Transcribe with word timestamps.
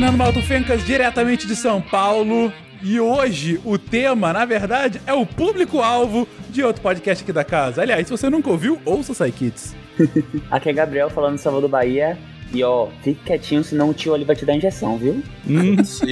Fernando 0.00 0.16
Malto 0.16 0.40
Fencas, 0.40 0.82
diretamente 0.82 1.46
de 1.46 1.54
São 1.54 1.78
Paulo. 1.82 2.50
E 2.82 2.98
hoje 2.98 3.60
o 3.66 3.76
tema, 3.76 4.32
na 4.32 4.46
verdade, 4.46 4.98
é 5.06 5.12
o 5.12 5.26
público-alvo 5.26 6.26
de 6.48 6.64
outro 6.64 6.80
podcast 6.80 7.22
aqui 7.22 7.30
da 7.34 7.44
casa. 7.44 7.82
Aliás, 7.82 8.06
se 8.06 8.10
você 8.10 8.30
nunca 8.30 8.48
ouviu, 8.48 8.80
ouça 8.86 9.12
o 9.12 9.14
Psykids. 9.14 9.76
Aqui 10.50 10.70
é 10.70 10.72
Gabriel 10.72 11.10
falando 11.10 11.34
de 11.34 11.42
Salvador 11.42 11.68
Bahia. 11.68 12.16
E 12.50 12.64
ó, 12.64 12.88
fique 13.02 13.22
quietinho, 13.26 13.62
senão 13.62 13.90
o 13.90 13.92
tio 13.92 14.14
Oli 14.14 14.24
vai 14.24 14.34
te 14.34 14.46
dar 14.46 14.54
injeção, 14.54 14.96
viu? 14.96 15.22
Hum. 15.46 15.76
Isso, 15.82 16.06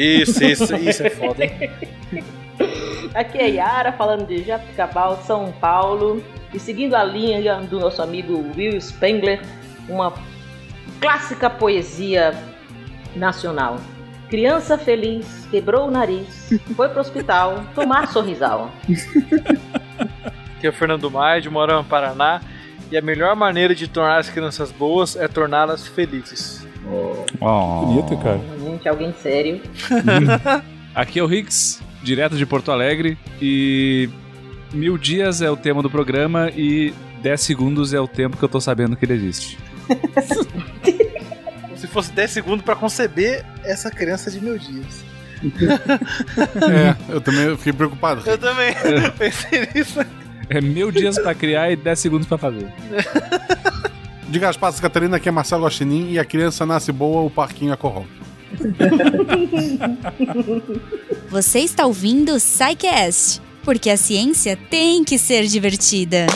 isso, 0.45 0.77
isso 0.77 1.03
é 1.07 1.09
foda? 1.09 1.45
Aqui 3.15 3.39
é 3.39 3.49
Yara 3.49 3.93
falando 3.93 4.27
de 4.27 4.45
Jabuticabal, 4.45 5.23
São 5.27 5.51
Paulo. 5.63 6.23
E 6.53 6.61
seguindo 6.61 6.95
a 6.95 7.03
linha 7.03 7.57
do 7.63 7.81
nosso 7.81 8.03
amigo 8.03 8.53
Will 8.55 8.79
Spengler, 8.79 9.41
uma 9.89 10.13
clássica 11.01 11.49
poesia 11.49 12.35
nacional. 13.15 13.79
Criança 14.29 14.77
feliz, 14.77 15.47
quebrou 15.51 15.89
o 15.89 15.91
nariz, 15.91 16.51
foi 16.77 16.89
pro 16.89 17.01
hospital 17.01 17.65
tomar 17.75 18.09
sorrisal. 18.09 18.71
Aqui 20.57 20.67
é 20.67 20.71
o 20.71 20.73
Fernando 20.73 21.11
Maia, 21.11 21.41
de 21.41 21.49
Morama, 21.49 21.85
Paraná. 21.85 22.41
E 22.91 22.97
a 22.97 23.03
melhor 23.03 23.37
maneira 23.37 23.75
de 23.75 23.87
tornar 23.87 24.19
as 24.19 24.31
crianças 24.31 24.73
boas 24.73 25.15
é 25.15 25.29
torná-las 25.29 25.87
felizes. 25.87 26.67
Oh. 27.41 27.87
Bonito, 27.87 28.17
cara. 28.17 28.41
Gente, 28.65 28.89
alguém 28.89 29.13
sério. 29.13 29.61
Aqui 30.95 31.19
é 31.19 31.23
o 31.23 31.27
Rix, 31.27 31.83
direto 32.03 32.37
de 32.37 32.47
Porto 32.47 32.73
Alegre. 32.73 33.19
E 33.41 34.09
mil 34.73 34.97
dias 34.97 35.43
é 35.43 35.51
o 35.51 35.57
tema 35.57 35.83
do 35.83 35.91
programa 35.91 36.51
e 36.57 36.95
10 37.23 37.41
segundos 37.41 37.93
é 37.93 38.01
o 38.01 38.09
tempo 38.09 38.37
que 38.37 38.43
eu 38.43 38.49
tô 38.49 38.61
sabendo 38.61 38.97
que 38.97 39.05
ele 39.05 39.15
existe. 39.15 39.59
Se 41.89 41.95
fosse 41.95 42.13
10 42.13 42.31
segundos 42.31 42.65
para 42.67 42.77
conceber 42.77 43.47
essa 43.65 43.91
criança 43.91 44.31
de 44.31 44.39
mil 44.43 44.59
dias. 44.59 45.03
é, 46.71 46.95
eu 47.09 47.19
também 47.19 47.57
fiquei 47.57 47.73
preocupado. 47.73 48.23
Eu 48.29 48.37
também 48.37 48.75
pensei 49.17 49.67
nisso. 49.75 50.01
É 50.51 50.61
mil 50.61 50.93
dias 50.93 51.19
pra 51.19 51.35
criar 51.35 51.71
e 51.71 51.77
10 51.77 51.99
segundos 51.99 52.29
pra 52.29 52.37
fazer. 52.37 52.71
Diga 54.29 54.51
as 54.51 54.57
passas, 54.59 54.81
Catarina, 54.81 55.17
aqui 55.17 55.31
é 55.31 55.33
Marcelo 55.33 55.65
Guaxinim 55.65 56.11
e 56.11 56.19
a 56.19 56.27
criança 56.27 56.67
nasce 56.67 56.93
boa, 56.93 57.23
o 57.23 57.31
parquinho 57.31 57.73
a 57.73 57.77
corrompe. 57.79 58.11
Você 61.31 61.61
está 61.61 61.87
ouvindo 61.87 62.35
o 62.35 62.37
Psycast, 62.37 63.41
porque 63.63 63.89
a 63.89 63.97
ciência 63.97 64.59
tem 64.69 65.03
que 65.05 65.17
ser 65.17 65.47
divertida. 65.47 66.27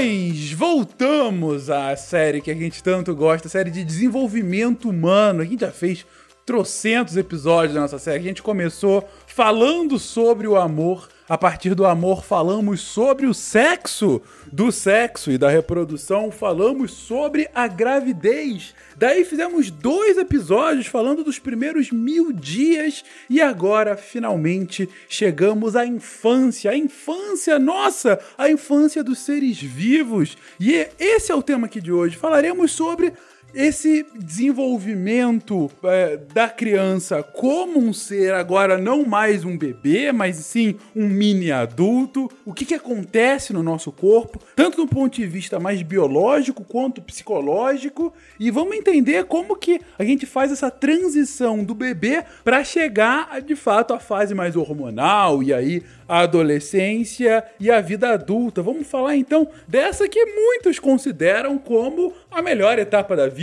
Queridões, 0.00 0.52
voltamos 0.52 1.68
à 1.68 1.94
série 1.94 2.40
que 2.40 2.50
a 2.50 2.54
gente 2.54 2.82
tanto 2.82 3.14
gosta, 3.14 3.50
série 3.50 3.70
de 3.70 3.84
desenvolvimento 3.84 4.88
humano. 4.88 5.42
A 5.42 5.44
gente 5.44 5.60
já 5.60 5.70
fez 5.70 6.06
trocentos 6.46 7.18
episódios 7.18 7.74
da 7.74 7.82
nossa 7.82 7.98
série. 7.98 8.18
A 8.18 8.22
gente 8.22 8.42
começou 8.42 9.06
falando 9.26 9.98
sobre 9.98 10.48
o 10.48 10.56
amor. 10.56 11.06
A 11.30 11.38
partir 11.38 11.76
do 11.76 11.86
amor, 11.86 12.24
falamos 12.24 12.80
sobre 12.80 13.24
o 13.24 13.32
sexo, 13.32 14.20
do 14.50 14.72
sexo 14.72 15.30
e 15.30 15.38
da 15.38 15.48
reprodução, 15.48 16.28
falamos 16.32 16.90
sobre 16.90 17.48
a 17.54 17.68
gravidez. 17.68 18.74
Daí 18.96 19.24
fizemos 19.24 19.70
dois 19.70 20.18
episódios 20.18 20.88
falando 20.88 21.22
dos 21.22 21.38
primeiros 21.38 21.92
mil 21.92 22.32
dias 22.32 23.04
e 23.30 23.40
agora 23.40 23.96
finalmente 23.96 24.88
chegamos 25.08 25.76
à 25.76 25.86
infância. 25.86 26.72
A 26.72 26.76
infância, 26.76 27.60
nossa, 27.60 28.18
a 28.36 28.50
infância 28.50 29.04
dos 29.04 29.20
seres 29.20 29.62
vivos. 29.62 30.36
E 30.58 30.88
esse 30.98 31.30
é 31.30 31.34
o 31.36 31.44
tema 31.44 31.68
aqui 31.68 31.80
de 31.80 31.92
hoje. 31.92 32.16
Falaremos 32.16 32.72
sobre 32.72 33.12
esse 33.54 34.06
desenvolvimento 34.14 35.70
é, 35.84 36.16
da 36.16 36.48
criança 36.48 37.22
como 37.22 37.78
um 37.78 37.92
ser 37.92 38.34
agora 38.34 38.78
não 38.78 39.04
mais 39.04 39.44
um 39.44 39.56
bebê, 39.56 40.12
mas 40.12 40.36
sim 40.36 40.76
um 40.94 41.08
mini 41.08 41.50
adulto, 41.50 42.30
o 42.44 42.52
que, 42.52 42.64
que 42.64 42.74
acontece 42.74 43.52
no 43.52 43.62
nosso 43.62 43.90
corpo, 43.90 44.40
tanto 44.54 44.76
do 44.76 44.86
ponto 44.86 45.16
de 45.16 45.26
vista 45.26 45.58
mais 45.58 45.82
biológico 45.82 46.64
quanto 46.64 47.02
psicológico, 47.02 48.12
e 48.38 48.50
vamos 48.50 48.76
entender 48.76 49.24
como 49.24 49.56
que 49.56 49.80
a 49.98 50.04
gente 50.04 50.26
faz 50.26 50.52
essa 50.52 50.70
transição 50.70 51.64
do 51.64 51.74
bebê 51.74 52.24
para 52.44 52.62
chegar 52.64 53.40
de 53.40 53.56
fato 53.56 53.92
à 53.92 54.00
fase 54.00 54.34
mais 54.34 54.56
hormonal 54.56 55.42
e 55.42 55.52
aí 55.52 55.82
a 56.08 56.20
adolescência 56.20 57.44
e 57.60 57.70
a 57.70 57.80
vida 57.80 58.10
adulta. 58.10 58.62
Vamos 58.62 58.86
falar 58.86 59.16
então 59.16 59.48
dessa 59.68 60.08
que 60.08 60.24
muitos 60.24 60.78
consideram 60.78 61.56
como 61.56 62.12
a 62.30 62.42
melhor 62.42 62.78
etapa 62.78 63.14
da 63.14 63.28
vida, 63.28 63.39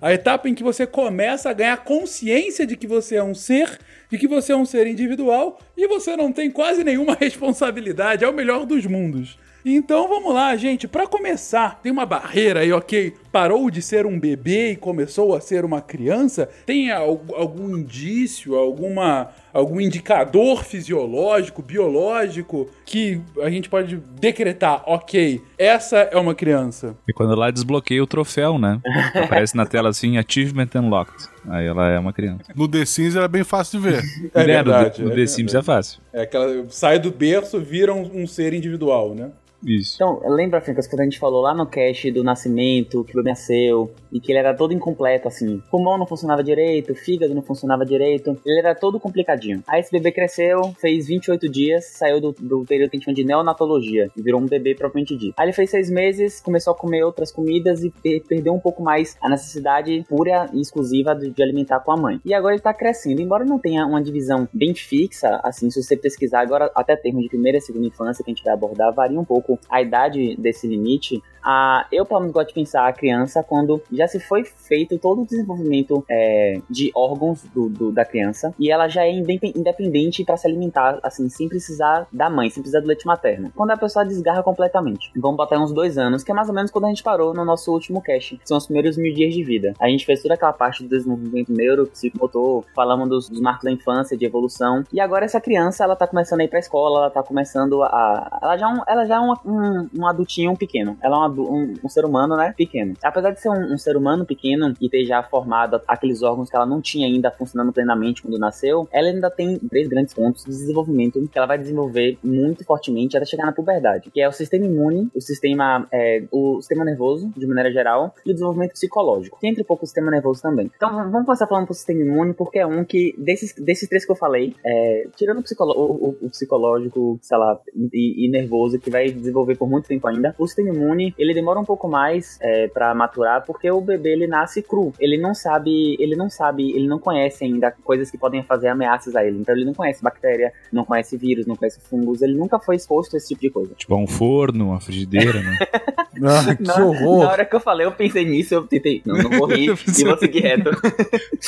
a 0.00 0.12
etapa 0.12 0.48
em 0.48 0.54
que 0.54 0.62
você 0.62 0.86
começa 0.86 1.50
a 1.50 1.52
ganhar 1.52 1.76
consciência 1.78 2.66
de 2.66 2.76
que 2.76 2.86
você 2.86 3.16
é 3.16 3.22
um 3.22 3.34
ser, 3.34 3.78
de 4.10 4.18
que 4.18 4.28
você 4.28 4.52
é 4.52 4.56
um 4.56 4.64
ser 4.64 4.86
individual 4.86 5.58
e 5.76 5.86
você 5.86 6.16
não 6.16 6.32
tem 6.32 6.50
quase 6.50 6.84
nenhuma 6.84 7.14
responsabilidade, 7.20 8.24
é 8.24 8.28
o 8.28 8.32
melhor 8.32 8.66
dos 8.66 8.86
mundos. 8.86 9.38
Então 9.64 10.08
vamos 10.08 10.32
lá, 10.32 10.56
gente. 10.56 10.88
Para 10.88 11.06
começar, 11.06 11.80
tem 11.82 11.92
uma 11.92 12.06
barreira 12.06 12.60
aí, 12.60 12.72
ok? 12.72 13.14
Parou 13.30 13.70
de 13.70 13.82
ser 13.82 14.06
um 14.06 14.18
bebê 14.18 14.72
e 14.72 14.76
começou 14.76 15.36
a 15.36 15.40
ser 15.40 15.64
uma 15.66 15.82
criança? 15.82 16.48
Tem 16.64 16.90
algum 16.90 17.76
indício, 17.76 18.54
alguma 18.54 19.30
algum 19.52 19.80
indicador 19.80 20.64
fisiológico, 20.64 21.62
biológico 21.62 22.68
que 22.84 23.20
a 23.42 23.50
gente 23.50 23.68
pode 23.68 23.96
decretar, 24.20 24.82
ok, 24.86 25.42
essa 25.58 25.98
é 25.98 26.16
uma 26.16 26.34
criança. 26.34 26.96
E 27.08 27.12
quando 27.12 27.34
lá 27.34 27.50
desbloqueia 27.50 28.02
o 28.02 28.06
troféu, 28.06 28.58
né? 28.58 28.80
Aparece 29.14 29.56
na 29.56 29.66
tela 29.66 29.88
assim, 29.88 30.18
Achievement 30.18 30.68
Unlocked. 30.74 31.28
Aí 31.48 31.66
ela 31.66 31.88
é 31.88 31.98
uma 31.98 32.12
criança. 32.12 32.44
No 32.54 32.68
The 32.68 32.84
Sims 32.84 33.16
era 33.16 33.28
bem 33.28 33.44
fácil 33.44 33.80
de 33.80 33.88
ver. 33.88 34.02
É, 34.34 34.44
verdade. 34.44 35.00
No, 35.02 35.08
no 35.08 35.12
é 35.12 35.16
The 35.16 35.26
Sims 35.26 35.54
é 35.54 35.62
fácil. 35.62 36.00
É 36.12 36.22
aquela 36.22 36.68
sai 36.68 36.98
do 36.98 37.10
berço, 37.10 37.58
vira 37.60 37.94
um, 37.94 38.22
um 38.22 38.26
ser 38.26 38.52
individual, 38.52 39.14
né? 39.14 39.30
Isso. 39.64 39.96
Então, 39.96 40.20
lembra, 40.24 40.60
Fencas, 40.60 40.86
quando 40.86 41.00
a 41.00 41.04
gente 41.04 41.18
falou 41.18 41.42
lá 41.42 41.54
no 41.54 41.66
cast 41.66 42.10
do 42.10 42.24
nascimento, 42.24 43.04
que 43.04 43.12
o 43.12 43.16
bebê 43.16 43.30
nasceu, 43.30 43.92
e 44.12 44.20
que 44.20 44.32
ele 44.32 44.38
era 44.38 44.54
todo 44.54 44.72
incompleto, 44.72 45.28
assim. 45.28 45.62
Pulmão 45.70 45.98
não 45.98 46.06
funcionava 46.06 46.42
direito, 46.42 46.94
fígado 46.94 47.34
não 47.34 47.42
funcionava 47.42 47.84
direito, 47.84 48.36
ele 48.44 48.58
era 48.58 48.74
todo 48.74 48.98
complicadinho. 48.98 49.62
Aí 49.66 49.80
esse 49.80 49.90
bebê 49.90 50.12
cresceu, 50.12 50.74
fez 50.80 51.06
28 51.06 51.48
dias, 51.48 51.84
saiu 51.86 52.20
do, 52.20 52.34
do 52.38 52.64
período 52.64 52.90
que 52.90 52.96
a 52.96 52.98
gente 52.98 53.04
chama 53.04 53.14
de 53.14 53.24
neonatologia, 53.24 54.10
e 54.16 54.22
virou 54.22 54.40
um 54.40 54.46
bebê 54.46 54.74
propriamente 54.74 55.16
dito. 55.16 55.34
Aí 55.36 55.46
ele 55.46 55.52
fez 55.52 55.70
seis 55.70 55.90
meses, 55.90 56.40
começou 56.40 56.72
a 56.72 56.76
comer 56.76 57.04
outras 57.04 57.30
comidas 57.30 57.82
e 57.82 57.90
per 57.90 58.20
perdeu 58.30 58.52
um 58.52 58.60
pouco 58.60 58.82
mais 58.82 59.16
a 59.20 59.28
necessidade 59.28 60.04
pura 60.08 60.48
e 60.52 60.60
exclusiva 60.60 61.14
de, 61.14 61.30
de, 61.30 61.42
alimentar 61.42 61.80
com 61.80 61.92
a 61.92 61.96
mãe. 61.96 62.20
E 62.24 62.32
agora 62.32 62.54
ele 62.54 62.62
tá 62.62 62.72
crescendo, 62.72 63.20
embora 63.20 63.44
não 63.44 63.58
tenha 63.58 63.84
uma 63.86 64.02
divisão 64.02 64.48
bem 64.52 64.74
fixa, 64.74 65.40
assim, 65.42 65.70
se 65.70 65.82
você 65.82 65.96
pesquisar 65.96 66.40
agora, 66.40 66.70
até 66.74 66.94
termo 66.96 67.20
de 67.20 67.28
primeira 67.28 67.58
e 67.58 67.60
segunda 67.60 67.86
infância 67.86 68.24
que 68.24 68.30
a 68.30 68.34
gente 68.34 68.44
vai 68.44 68.52
abordar, 68.52 68.92
varia 68.92 69.18
um 69.18 69.24
pouco 69.24 69.49
a 69.68 69.82
idade 69.82 70.36
desse 70.38 70.66
limite, 70.66 71.22
a, 71.42 71.86
eu, 71.90 72.04
pelo 72.04 72.20
menos, 72.20 72.34
gosto 72.34 72.48
de 72.48 72.54
pensar 72.54 72.86
a 72.86 72.92
criança 72.92 73.42
quando 73.42 73.82
já 73.92 74.06
se 74.06 74.20
foi 74.20 74.44
feito 74.44 74.98
todo 74.98 75.22
o 75.22 75.26
desenvolvimento 75.26 76.04
é, 76.08 76.60
de 76.68 76.90
órgãos 76.94 77.42
do, 77.54 77.68
do, 77.68 77.92
da 77.92 78.04
criança 78.04 78.54
e 78.58 78.70
ela 78.70 78.88
já 78.88 79.04
é 79.04 79.10
independente 79.10 80.24
para 80.24 80.36
se 80.36 80.46
alimentar, 80.46 80.98
assim, 81.02 81.28
sem 81.28 81.48
precisar 81.48 82.06
da 82.12 82.28
mãe, 82.28 82.50
sem 82.50 82.62
precisar 82.62 82.80
do 82.80 82.86
leite 82.86 83.06
materno. 83.06 83.52
Quando 83.54 83.70
a 83.70 83.76
pessoa 83.76 84.04
desgarra 84.04 84.42
completamente. 84.42 85.10
Vamos 85.16 85.36
botar 85.36 85.58
uns 85.58 85.72
dois 85.72 85.98
anos, 85.98 86.22
que 86.22 86.30
é 86.30 86.34
mais 86.34 86.48
ou 86.48 86.54
menos 86.54 86.70
quando 86.70 86.84
a 86.84 86.88
gente 86.88 87.02
parou 87.02 87.32
no 87.34 87.44
nosso 87.44 87.72
último 87.72 88.02
cast. 88.02 88.38
São 88.44 88.56
os 88.56 88.66
primeiros 88.66 88.96
mil 88.96 89.12
dias 89.14 89.34
de 89.34 89.42
vida. 89.42 89.74
A 89.80 89.88
gente 89.88 90.04
fez 90.04 90.22
toda 90.22 90.34
aquela 90.34 90.52
parte 90.52 90.82
do 90.82 90.88
desenvolvimento 90.88 91.52
neuro, 91.52 91.86
psicomotor, 91.86 92.64
falamos 92.74 93.08
dos, 93.08 93.28
dos 93.28 93.40
marcos 93.40 93.64
da 93.64 93.70
infância, 93.70 94.16
de 94.16 94.24
evolução. 94.24 94.84
E 94.92 95.00
agora 95.00 95.24
essa 95.24 95.40
criança, 95.40 95.84
ela 95.84 95.96
tá 95.96 96.06
começando 96.06 96.40
a 96.40 96.44
ir 96.44 96.48
pra 96.48 96.58
escola, 96.58 97.00
ela 97.00 97.10
tá 97.10 97.22
começando 97.22 97.82
a. 97.82 98.38
Ela 98.42 98.56
já 98.56 98.66
é 98.66 98.72
um, 98.72 98.82
ela 98.86 99.06
já 99.06 99.16
é 99.16 99.20
um, 99.20 99.32
um, 99.44 99.88
um 100.00 100.06
adultinho 100.06 100.56
pequeno. 100.56 100.96
Ela 101.00 101.16
é 101.16 101.18
uma 101.18 101.29
um, 101.38 101.74
um, 101.84 101.88
ser 101.88 102.04
humano, 102.04 102.36
né, 102.36 102.54
pequeno. 102.56 102.94
Apesar 103.02 103.30
de 103.30 103.40
ser 103.40 103.48
um, 103.48 103.74
um, 103.74 103.78
ser 103.78 103.96
humano 103.96 104.24
pequeno 104.24 104.74
e 104.80 104.88
ter 104.88 105.04
já 105.04 105.22
formado 105.22 105.80
aqueles 105.86 106.22
órgãos 106.22 106.50
que 106.50 106.56
ela 106.56 106.66
não 106.66 106.80
tinha 106.80 107.06
ainda 107.06 107.30
funcionando 107.30 107.72
plenamente 107.72 108.22
quando 108.22 108.38
nasceu, 108.38 108.88
ela 108.92 109.08
ainda 109.08 109.30
tem 109.30 109.58
três 109.58 109.88
grandes 109.88 110.14
pontos 110.14 110.44
de 110.44 110.50
desenvolvimento 110.50 111.20
que 111.28 111.38
ela 111.38 111.46
vai 111.46 111.58
desenvolver 111.58 112.18
muito 112.22 112.64
fortemente 112.64 113.16
até 113.16 113.26
chegar 113.26 113.46
na 113.46 113.52
puberdade, 113.52 114.10
que 114.10 114.20
é 114.20 114.28
o 114.28 114.32
sistema 114.32 114.66
imune, 114.66 115.10
o 115.14 115.20
sistema, 115.20 115.86
é, 115.92 116.24
o 116.30 116.60
sistema 116.60 116.84
nervoso, 116.84 117.32
de 117.36 117.46
maneira 117.46 117.70
geral, 117.72 118.14
e 118.24 118.30
o 118.30 118.34
desenvolvimento 118.34 118.72
psicológico, 118.72 119.38
que 119.38 119.46
entra 119.46 119.62
um 119.62 119.66
pouco 119.66 119.84
o 119.84 119.86
sistema 119.86 120.10
nervoso 120.10 120.42
também. 120.42 120.70
Então, 120.74 120.90
vamos 121.10 121.26
começar 121.26 121.46
falando 121.46 121.66
pro 121.66 121.74
sistema 121.74 122.00
imune, 122.00 122.34
porque 122.34 122.58
é 122.58 122.66
um 122.66 122.84
que, 122.84 123.14
desses, 123.18 123.54
desses 123.54 123.88
três 123.88 124.04
que 124.04 124.12
eu 124.12 124.16
falei, 124.16 124.54
é, 124.64 125.08
tirando 125.16 125.38
o, 125.40 125.72
o, 125.74 126.16
o, 126.22 126.30
psicológico, 126.30 127.18
sei 127.22 127.38
lá, 127.38 127.58
e, 127.92 128.26
e 128.26 128.30
nervoso, 128.30 128.78
que 128.78 128.90
vai 128.90 129.10
desenvolver 129.10 129.56
por 129.56 129.68
muito 129.68 129.88
tempo 129.88 130.06
ainda, 130.06 130.34
o 130.38 130.46
sistema 130.46 130.70
imune, 130.70 131.14
ele 131.20 131.34
demora 131.34 131.60
um 131.60 131.64
pouco 131.64 131.88
mais 131.88 132.38
é, 132.40 132.68
para 132.68 132.94
maturar 132.94 133.44
porque 133.44 133.70
o 133.70 133.80
bebê 133.80 134.12
ele 134.12 134.26
nasce 134.26 134.62
cru. 134.62 134.92
Ele 134.98 135.18
não 135.18 135.34
sabe, 135.34 135.96
ele 136.00 136.16
não 136.16 136.30
sabe, 136.30 136.70
ele 136.72 136.86
não 136.86 136.98
conhece 136.98 137.44
ainda 137.44 137.74
coisas 137.84 138.10
que 138.10 138.18
podem 138.18 138.42
fazer 138.42 138.68
ameaças 138.68 139.14
a 139.14 139.24
ele. 139.24 139.38
Então 139.38 139.54
ele 139.54 139.64
não 139.64 139.74
conhece 139.74 140.02
bactéria, 140.02 140.52
não 140.72 140.84
conhece 140.84 141.16
vírus, 141.16 141.46
não 141.46 141.56
conhece 141.56 141.80
fungos, 141.80 142.22
ele 142.22 142.34
nunca 142.34 142.58
foi 142.58 142.76
exposto 142.76 143.14
a 143.14 143.16
esse 143.18 143.28
tipo 143.28 143.42
de 143.42 143.50
coisa. 143.50 143.74
Tipo, 143.74 143.96
um 143.96 144.06
forno, 144.06 144.68
uma 144.70 144.80
frigideira, 144.80 145.40
né? 145.42 145.58
Ah, 146.22 146.54
que 146.54 146.62
na, 146.62 146.84
horror. 146.84 147.24
Na 147.24 147.30
hora 147.30 147.44
que 147.44 147.56
eu 147.56 147.60
falei, 147.60 147.86
eu 147.86 147.92
pensei 147.92 148.24
nisso, 148.24 148.54
eu 148.54 148.66
tentei. 148.66 149.00
Não, 149.06 149.16
não 149.16 149.30
morri 149.30 149.66
e 149.70 150.04
vou 150.04 150.18
seguir 150.18 150.40
reto. 150.40 150.70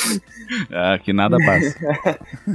ah, 0.71 0.97
que 0.97 1.13
nada 1.13 1.37
passa. 1.37 1.77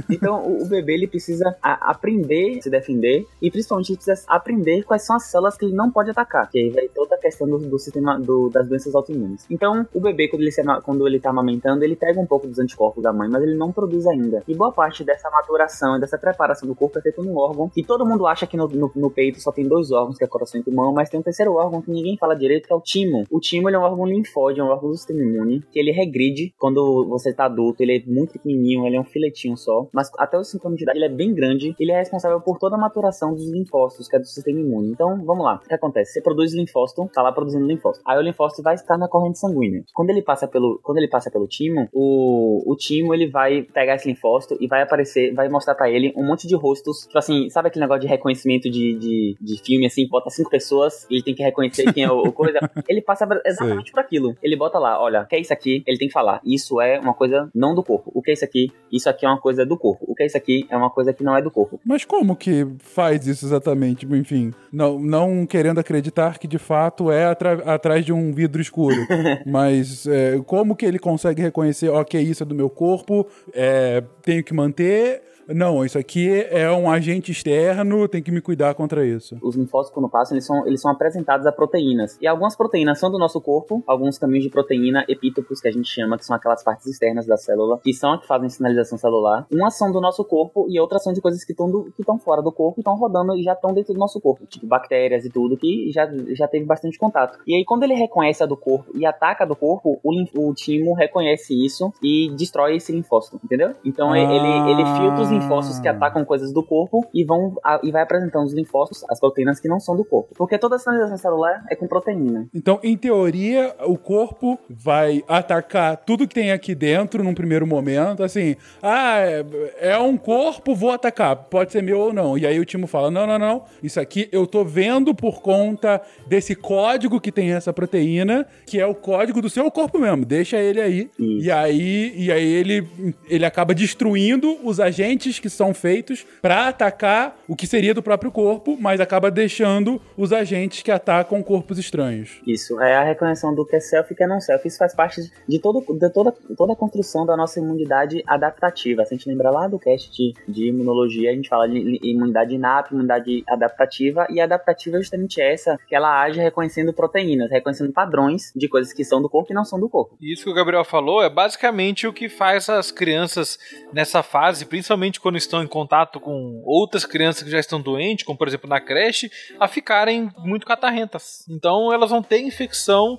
então, 0.09 0.43
o, 0.43 0.63
o, 0.63 0.67
bebê 0.67 0.95
ele 0.95 1.07
precisa 1.07 1.55
a, 1.61 1.91
aprender 1.91 2.57
a 2.57 2.61
se 2.61 2.69
defender 2.69 3.25
e 3.41 3.49
principalmente 3.49 3.91
ele 3.91 3.97
precisa 3.97 4.25
aprender 4.27 4.83
quais 4.83 5.05
são 5.05 5.15
as 5.15 5.23
células 5.23 5.57
que 5.57 5.65
ele 5.65 5.73
não 5.73 5.89
pode 5.91 6.09
atacar. 6.09 6.49
Que 6.49 6.59
aí 6.59 6.69
vai 6.69 6.89
toda 7.09 7.15
a 7.15 7.19
questão 7.19 7.47
do, 7.49 7.57
do 7.57 7.79
sistema 7.79 8.19
do, 8.19 8.49
das 8.49 8.69
doenças 8.69 8.93
autoimunes. 8.93 9.45
Então, 9.49 9.87
o 9.93 9.99
bebê, 9.99 10.27
quando 10.27 10.43
ele, 10.43 10.51
se, 10.51 10.61
quando 10.83 11.07
ele 11.07 11.19
tá 11.19 11.31
amamentando, 11.31 11.83
ele 11.83 11.95
pega 11.95 12.19
um 12.19 12.25
pouco 12.25 12.47
dos 12.47 12.59
anticorpos 12.59 13.01
da 13.01 13.11
mãe, 13.11 13.27
mas 13.27 13.41
ele 13.41 13.55
não 13.55 13.71
produz 13.71 14.05
ainda. 14.05 14.43
E 14.47 14.53
boa 14.53 14.71
parte 14.71 15.03
dessa 15.03 15.29
maturação 15.29 15.97
e 15.97 15.99
dessa 15.99 16.17
preparação 16.17 16.67
do 16.67 16.75
corpo 16.75 16.99
é 16.99 17.01
feita 17.01 17.21
num 17.21 17.35
órgão 17.35 17.69
que 17.69 17.83
todo 17.83 18.05
mundo 18.05 18.27
acha 18.27 18.45
que 18.45 18.55
no, 18.55 18.67
no, 18.67 18.91
no, 18.95 19.09
peito 19.09 19.41
só 19.41 19.51
tem 19.51 19.67
dois 19.67 19.91
órgãos, 19.91 20.17
que 20.17 20.23
é 20.23 20.27
coração 20.27 20.61
e 20.61 20.63
pulmão, 20.63 20.93
mas 20.93 21.09
tem 21.09 21.19
um 21.19 21.23
terceiro 21.23 21.53
órgão 21.53 21.81
que 21.81 21.91
ninguém 21.91 22.17
fala 22.17 22.35
direito, 22.35 22.67
que 22.67 22.73
é 22.73 22.75
o 22.75 22.81
timo. 22.81 23.23
O 23.31 23.39
timo 23.39 23.69
é 23.69 23.77
um 23.77 23.81
órgão 23.81 24.05
linfóide, 24.05 24.59
é 24.59 24.63
um 24.63 24.67
órgão 24.67 24.89
do 24.89 24.97
sistema 24.97 25.21
imune, 25.21 25.63
que 25.71 25.79
ele 25.79 25.91
regride 25.91 26.53
quando 26.57 27.05
você 27.07 27.33
tá 27.33 27.45
adulto, 27.45 27.81
ele 27.81 27.97
é 27.97 28.03
muito 28.05 28.33
pequenininho, 28.33 28.85
ele 28.85 28.97
é 28.97 29.01
um 29.01 29.05
filetinho 29.05 29.57
só, 29.57 29.87
mas 29.93 30.09
até 30.17 30.37
os 30.37 30.49
5 30.51 30.67
anos 30.67 30.77
de 30.77 30.83
idade 30.83 30.99
ele 30.99 31.05
é 31.05 31.09
bem 31.09 31.33
grande, 31.33 31.75
ele 31.79 31.91
é 31.91 31.97
responsável 31.97 32.39
por 32.41 32.57
toda 32.57 32.75
a 32.75 32.79
maturação 32.79 33.33
dos 33.33 33.49
linfócitos, 33.49 34.07
que 34.07 34.15
é 34.15 34.19
do 34.19 34.25
sistema 34.25 34.59
imune. 34.59 34.91
Então, 34.91 35.23
vamos 35.23 35.43
lá. 35.43 35.55
O 35.63 35.67
que 35.67 35.73
acontece? 35.73 36.13
Você 36.13 36.21
produz 36.21 36.53
linfócito, 36.99 37.13
tá 37.13 37.21
lá 37.21 37.31
produzindo 37.31 37.65
linfócito. 37.65 38.03
Aí 38.07 38.17
o 38.17 38.21
linfócito 38.21 38.63
vai 38.63 38.75
estar 38.75 38.97
na 38.97 39.07
corrente 39.07 39.39
sanguínea. 39.39 39.83
Quando 39.93 40.09
ele 40.09 40.21
passa 40.21 40.47
pelo, 40.47 40.79
quando 40.83 40.97
ele 40.97 41.07
passa 41.07 41.31
pelo 41.31 41.47
timo, 41.47 41.87
o, 41.93 42.71
o 42.71 42.75
timo 42.75 43.13
ele 43.13 43.29
vai 43.29 43.63
pegar 43.63 43.95
esse 43.95 44.07
linfócito 44.07 44.57
e 44.59 44.67
vai 44.67 44.81
aparecer, 44.81 45.33
vai 45.33 45.49
mostrar 45.49 45.75
para 45.75 45.89
ele 45.89 46.13
um 46.15 46.25
monte 46.25 46.47
de 46.47 46.55
rostos, 46.55 47.05
tipo 47.05 47.17
assim, 47.17 47.49
sabe 47.49 47.67
aquele 47.67 47.85
negócio 47.85 48.01
de 48.01 48.07
reconhecimento 48.07 48.69
de, 48.69 48.97
de, 48.97 49.37
de 49.39 49.61
filme, 49.63 49.85
assim, 49.85 50.07
bota 50.07 50.29
cinco 50.29 50.49
pessoas 50.49 51.05
e 51.09 51.15
ele 51.15 51.23
tem 51.23 51.35
que 51.35 51.43
reconhecer 51.43 51.91
quem 51.93 52.03
é 52.03 52.11
o, 52.11 52.19
o 52.19 52.31
coisa? 52.31 52.59
Ele 52.87 53.01
passa 53.01 53.27
exatamente 53.45 53.91
por 53.91 53.99
aquilo. 53.99 54.35
Ele 54.41 54.55
bota 54.55 54.79
lá, 54.79 55.01
olha, 55.01 55.21
o 55.21 55.27
que 55.27 55.35
é 55.35 55.39
isso 55.39 55.53
aqui? 55.53 55.83
Ele 55.85 55.97
tem 55.97 56.07
que 56.07 56.13
falar, 56.13 56.41
isso 56.43 56.81
é 56.81 56.99
uma 56.99 57.13
coisa 57.13 57.49
não 57.53 57.75
do 57.75 57.83
corpo. 57.83 58.11
O 58.13 58.21
que 58.21 58.31
é 58.31 58.33
isso 58.33 58.45
aqui? 58.45 58.71
Isso 58.91 59.09
aqui 59.09 59.25
é 59.25 59.29
uma 59.29 59.39
coisa 59.39 59.65
do 59.65 59.77
corpo. 59.77 60.05
O 60.07 60.15
que 60.15 60.23
é 60.23 60.25
isso 60.25 60.37
aqui? 60.37 60.65
É 60.69 60.77
uma 60.77 60.89
coisa 60.89 61.13
que 61.13 61.23
não 61.23 61.35
é 61.35 61.41
do 61.41 61.51
corpo. 61.51 61.79
Mas 61.85 62.05
como 62.05 62.35
que 62.35 62.65
faz 62.79 63.27
isso 63.27 63.45
exatamente? 63.45 64.05
Enfim, 64.05 64.53
não, 64.71 64.99
não 64.99 65.45
querendo 65.45 65.79
acreditar 65.79 66.39
que 66.39 66.47
de 66.47 66.57
fato 66.57 66.88
é 67.11 67.25
atrás 67.25 68.05
de 68.05 68.13
um 68.13 68.33
vidro 68.33 68.61
escuro. 68.61 69.07
Mas 69.45 70.05
é, 70.07 70.39
como 70.45 70.75
que 70.75 70.85
ele 70.85 70.99
consegue 70.99 71.41
reconhecer, 71.41 71.89
ok, 71.89 72.21
isso 72.21 72.43
é 72.43 72.45
do 72.45 72.55
meu 72.55 72.69
corpo, 72.69 73.27
é, 73.53 74.03
tenho 74.21 74.43
que 74.43 74.53
manter 74.53 75.21
não, 75.53 75.83
isso 75.83 75.97
aqui 75.97 76.29
é 76.49 76.69
um 76.71 76.89
agente 76.89 77.31
externo, 77.31 78.07
tem 78.07 78.21
que 78.21 78.31
me 78.31 78.41
cuidar 78.41 78.73
contra 78.75 79.05
isso. 79.05 79.37
Os 79.41 79.55
linfócitos, 79.55 79.93
quando 79.93 80.09
passam, 80.09 80.35
eles 80.35 80.45
são, 80.45 80.67
eles 80.67 80.81
são 80.81 80.91
apresentados 80.91 81.45
a 81.45 81.51
proteínas. 81.51 82.17
E 82.21 82.27
algumas 82.27 82.55
proteínas 82.55 82.99
são 82.99 83.09
do 83.09 83.17
nosso 83.17 83.41
corpo, 83.41 83.83
alguns 83.87 84.17
caminhos 84.17 84.43
de 84.43 84.49
proteína, 84.49 85.05
epítopos, 85.07 85.59
que 85.59 85.67
a 85.67 85.71
gente 85.71 85.89
chama, 85.89 86.17
que 86.17 86.25
são 86.25 86.35
aquelas 86.35 86.63
partes 86.63 86.85
externas 86.87 87.25
da 87.25 87.37
célula, 87.37 87.79
que 87.83 87.93
são 87.93 88.13
as 88.13 88.21
que 88.21 88.27
fazem 88.27 88.49
sinalização 88.49 88.97
celular. 88.97 89.47
Umas 89.51 89.77
são 89.77 89.91
do 89.91 89.99
nosso 89.99 90.23
corpo 90.23 90.67
e 90.69 90.79
outras 90.79 91.03
são 91.03 91.13
de 91.13 91.21
coisas 91.21 91.43
que 91.43 91.53
estão 91.53 92.19
fora 92.19 92.41
do 92.41 92.51
corpo, 92.51 92.79
estão 92.79 92.95
rodando 92.95 93.35
e 93.35 93.43
já 93.43 93.53
estão 93.53 93.73
dentro 93.73 93.93
do 93.93 93.99
nosso 93.99 94.19
corpo. 94.19 94.45
Tipo 94.45 94.67
bactérias 94.67 95.25
e 95.25 95.29
tudo, 95.29 95.57
que 95.57 95.91
já, 95.91 96.07
já 96.33 96.47
teve 96.47 96.65
bastante 96.65 96.97
contato. 96.97 97.39
E 97.47 97.55
aí, 97.55 97.65
quando 97.65 97.83
ele 97.83 97.93
reconhece 97.93 98.43
a 98.43 98.45
do 98.45 98.57
corpo 98.57 98.91
e 98.95 99.05
ataca 99.05 99.43
a 99.43 99.47
do 99.47 99.55
corpo, 99.55 99.99
o, 100.03 100.49
o 100.49 100.53
timo 100.53 100.93
reconhece 100.93 101.53
isso 101.53 101.91
e 102.03 102.31
destrói 102.35 102.75
esse 102.75 102.91
linfócito, 102.91 103.39
entendeu? 103.43 103.73
Então 103.83 104.11
ah. 104.11 104.19
ele, 104.19 104.71
ele 104.71 104.85
filtra 104.97 105.21
os 105.21 105.31
linfócitos 105.39 105.79
que 105.79 105.87
atacam 105.87 106.23
coisas 106.25 106.53
do 106.53 106.63
corpo 106.63 107.07
e 107.13 107.23
vão 107.23 107.57
a, 107.63 107.79
e 107.83 107.91
vai 107.91 108.01
apresentando 108.01 108.45
os 108.45 108.53
linfócitos, 108.53 109.03
as 109.09 109.19
proteínas 109.19 109.59
que 109.59 109.67
não 109.67 109.79
são 109.79 109.95
do 109.95 110.03
corpo. 110.03 110.33
Porque 110.35 110.57
toda 110.57 110.75
a 110.75 110.79
sinalização 110.79 111.17
celular 111.17 111.63
é 111.69 111.75
com 111.75 111.87
proteína. 111.87 112.47
Então, 112.53 112.79
em 112.83 112.97
teoria, 112.97 113.75
o 113.85 113.97
corpo 113.97 114.59
vai 114.69 115.23
atacar 115.27 115.97
tudo 115.97 116.27
que 116.27 116.33
tem 116.33 116.51
aqui 116.51 116.75
dentro 116.75 117.23
num 117.23 117.33
primeiro 117.33 117.65
momento, 117.65 118.23
assim, 118.23 118.55
ah, 118.81 119.19
é, 119.19 119.45
é 119.79 119.97
um 119.97 120.17
corpo, 120.17 120.75
vou 120.75 120.91
atacar, 120.91 121.35
pode 121.35 121.71
ser 121.71 121.81
meu 121.81 121.99
ou 121.99 122.13
não. 122.13 122.37
E 122.37 122.45
aí 122.45 122.59
o 122.59 122.65
Timo 122.65 122.87
fala: 122.87 123.11
"Não, 123.11 123.25
não, 123.25 123.39
não, 123.39 123.63
isso 123.81 123.99
aqui 123.99 124.29
eu 124.31 124.45
tô 124.45 124.63
vendo 124.63 125.13
por 125.13 125.41
conta 125.41 126.01
desse 126.27 126.55
código 126.55 127.19
que 127.19 127.31
tem 127.31 127.51
essa 127.51 127.73
proteína, 127.73 128.45
que 128.65 128.79
é 128.79 128.85
o 128.85 128.95
código 128.95 129.41
do 129.41 129.49
seu 129.49 129.69
corpo 129.71 129.99
mesmo. 129.99 130.25
Deixa 130.25 130.57
ele 130.57 130.81
aí". 130.81 131.09
Isso. 131.17 131.45
E 131.45 131.51
aí 131.51 132.13
e 132.15 132.31
aí 132.31 132.45
ele 132.45 132.87
ele 133.29 133.45
acaba 133.45 133.73
destruindo 133.73 134.57
os 134.63 134.79
agentes 134.79 135.28
que 135.37 135.49
são 135.49 135.73
feitos 135.73 136.25
para 136.41 136.69
atacar 136.69 137.37
o 137.47 137.55
que 137.55 137.67
seria 137.67 137.93
do 137.93 138.01
próprio 138.01 138.31
corpo, 138.31 138.77
mas 138.79 139.01
acaba 139.01 139.29
deixando 139.29 140.01
os 140.17 140.31
agentes 140.31 140.81
que 140.81 140.91
atacam 140.91 141.43
corpos 141.43 141.77
estranhos. 141.77 142.41
Isso, 142.47 142.81
é 142.81 142.95
a 142.95 143.03
reconhecção 143.03 143.53
do 143.53 143.65
que 143.65 143.75
é 143.75 143.79
self 143.79 144.11
e 144.11 144.15
que 144.15 144.23
é 144.23 144.27
não 144.27 144.39
self. 144.39 144.67
Isso 144.67 144.77
faz 144.77 144.95
parte 144.95 145.31
de, 145.47 145.59
todo, 145.59 145.83
de 145.93 146.09
toda, 146.09 146.31
toda 146.55 146.73
a 146.73 146.75
construção 146.75 147.25
da 147.25 147.35
nossa 147.35 147.59
imunidade 147.59 148.23
adaptativa. 148.25 149.03
Se 149.05 149.13
a 149.13 149.17
gente 149.17 149.27
lembra 149.27 149.51
lá 149.51 149.67
do 149.67 149.77
cast 149.77 150.09
de, 150.11 150.33
de 150.47 150.67
imunologia, 150.67 151.31
a 151.31 151.33
gente 151.33 151.49
fala 151.49 151.67
de 151.67 151.99
imunidade 152.01 152.55
inata, 152.55 152.93
imunidade 152.93 153.43
adaptativa, 153.47 154.25
e 154.29 154.39
a 154.39 154.45
adaptativa 154.45 154.97
é 154.97 154.99
justamente 154.99 155.41
essa, 155.41 155.77
que 155.87 155.95
ela 155.95 156.21
age 156.21 156.39
reconhecendo 156.39 156.93
proteínas, 156.93 157.49
reconhecendo 157.49 157.91
padrões 157.91 158.51
de 158.55 158.67
coisas 158.67 158.93
que 158.93 159.03
são 159.03 159.21
do 159.21 159.29
corpo 159.29 159.51
e 159.51 159.55
não 159.55 159.65
são 159.65 159.79
do 159.79 159.89
corpo. 159.89 160.15
Isso 160.21 160.43
que 160.43 160.49
o 160.49 160.53
Gabriel 160.53 160.85
falou 160.85 161.23
é 161.23 161.29
basicamente 161.29 162.07
o 162.07 162.13
que 162.13 162.29
faz 162.29 162.69
as 162.69 162.91
crianças 162.91 163.57
nessa 163.91 164.21
fase, 164.21 164.65
principalmente 164.65 165.08
quando 165.17 165.37
estão 165.37 165.63
em 165.63 165.67
contato 165.67 166.19
com 166.19 166.61
outras 166.65 167.05
crianças 167.05 167.43
que 167.43 167.49
já 167.49 167.59
estão 167.59 167.79
doentes, 167.79 168.25
como 168.25 168.37
por 168.37 168.49
exemplo 168.49 168.69
na 168.69 168.81
creche, 168.81 169.31
a 169.57 169.67
ficarem 169.67 170.29
muito 170.39 170.65
catarrentas. 170.65 171.45
Então 171.49 171.93
elas 171.93 172.09
vão 172.09 172.21
ter 172.21 172.39
infecção. 172.41 173.17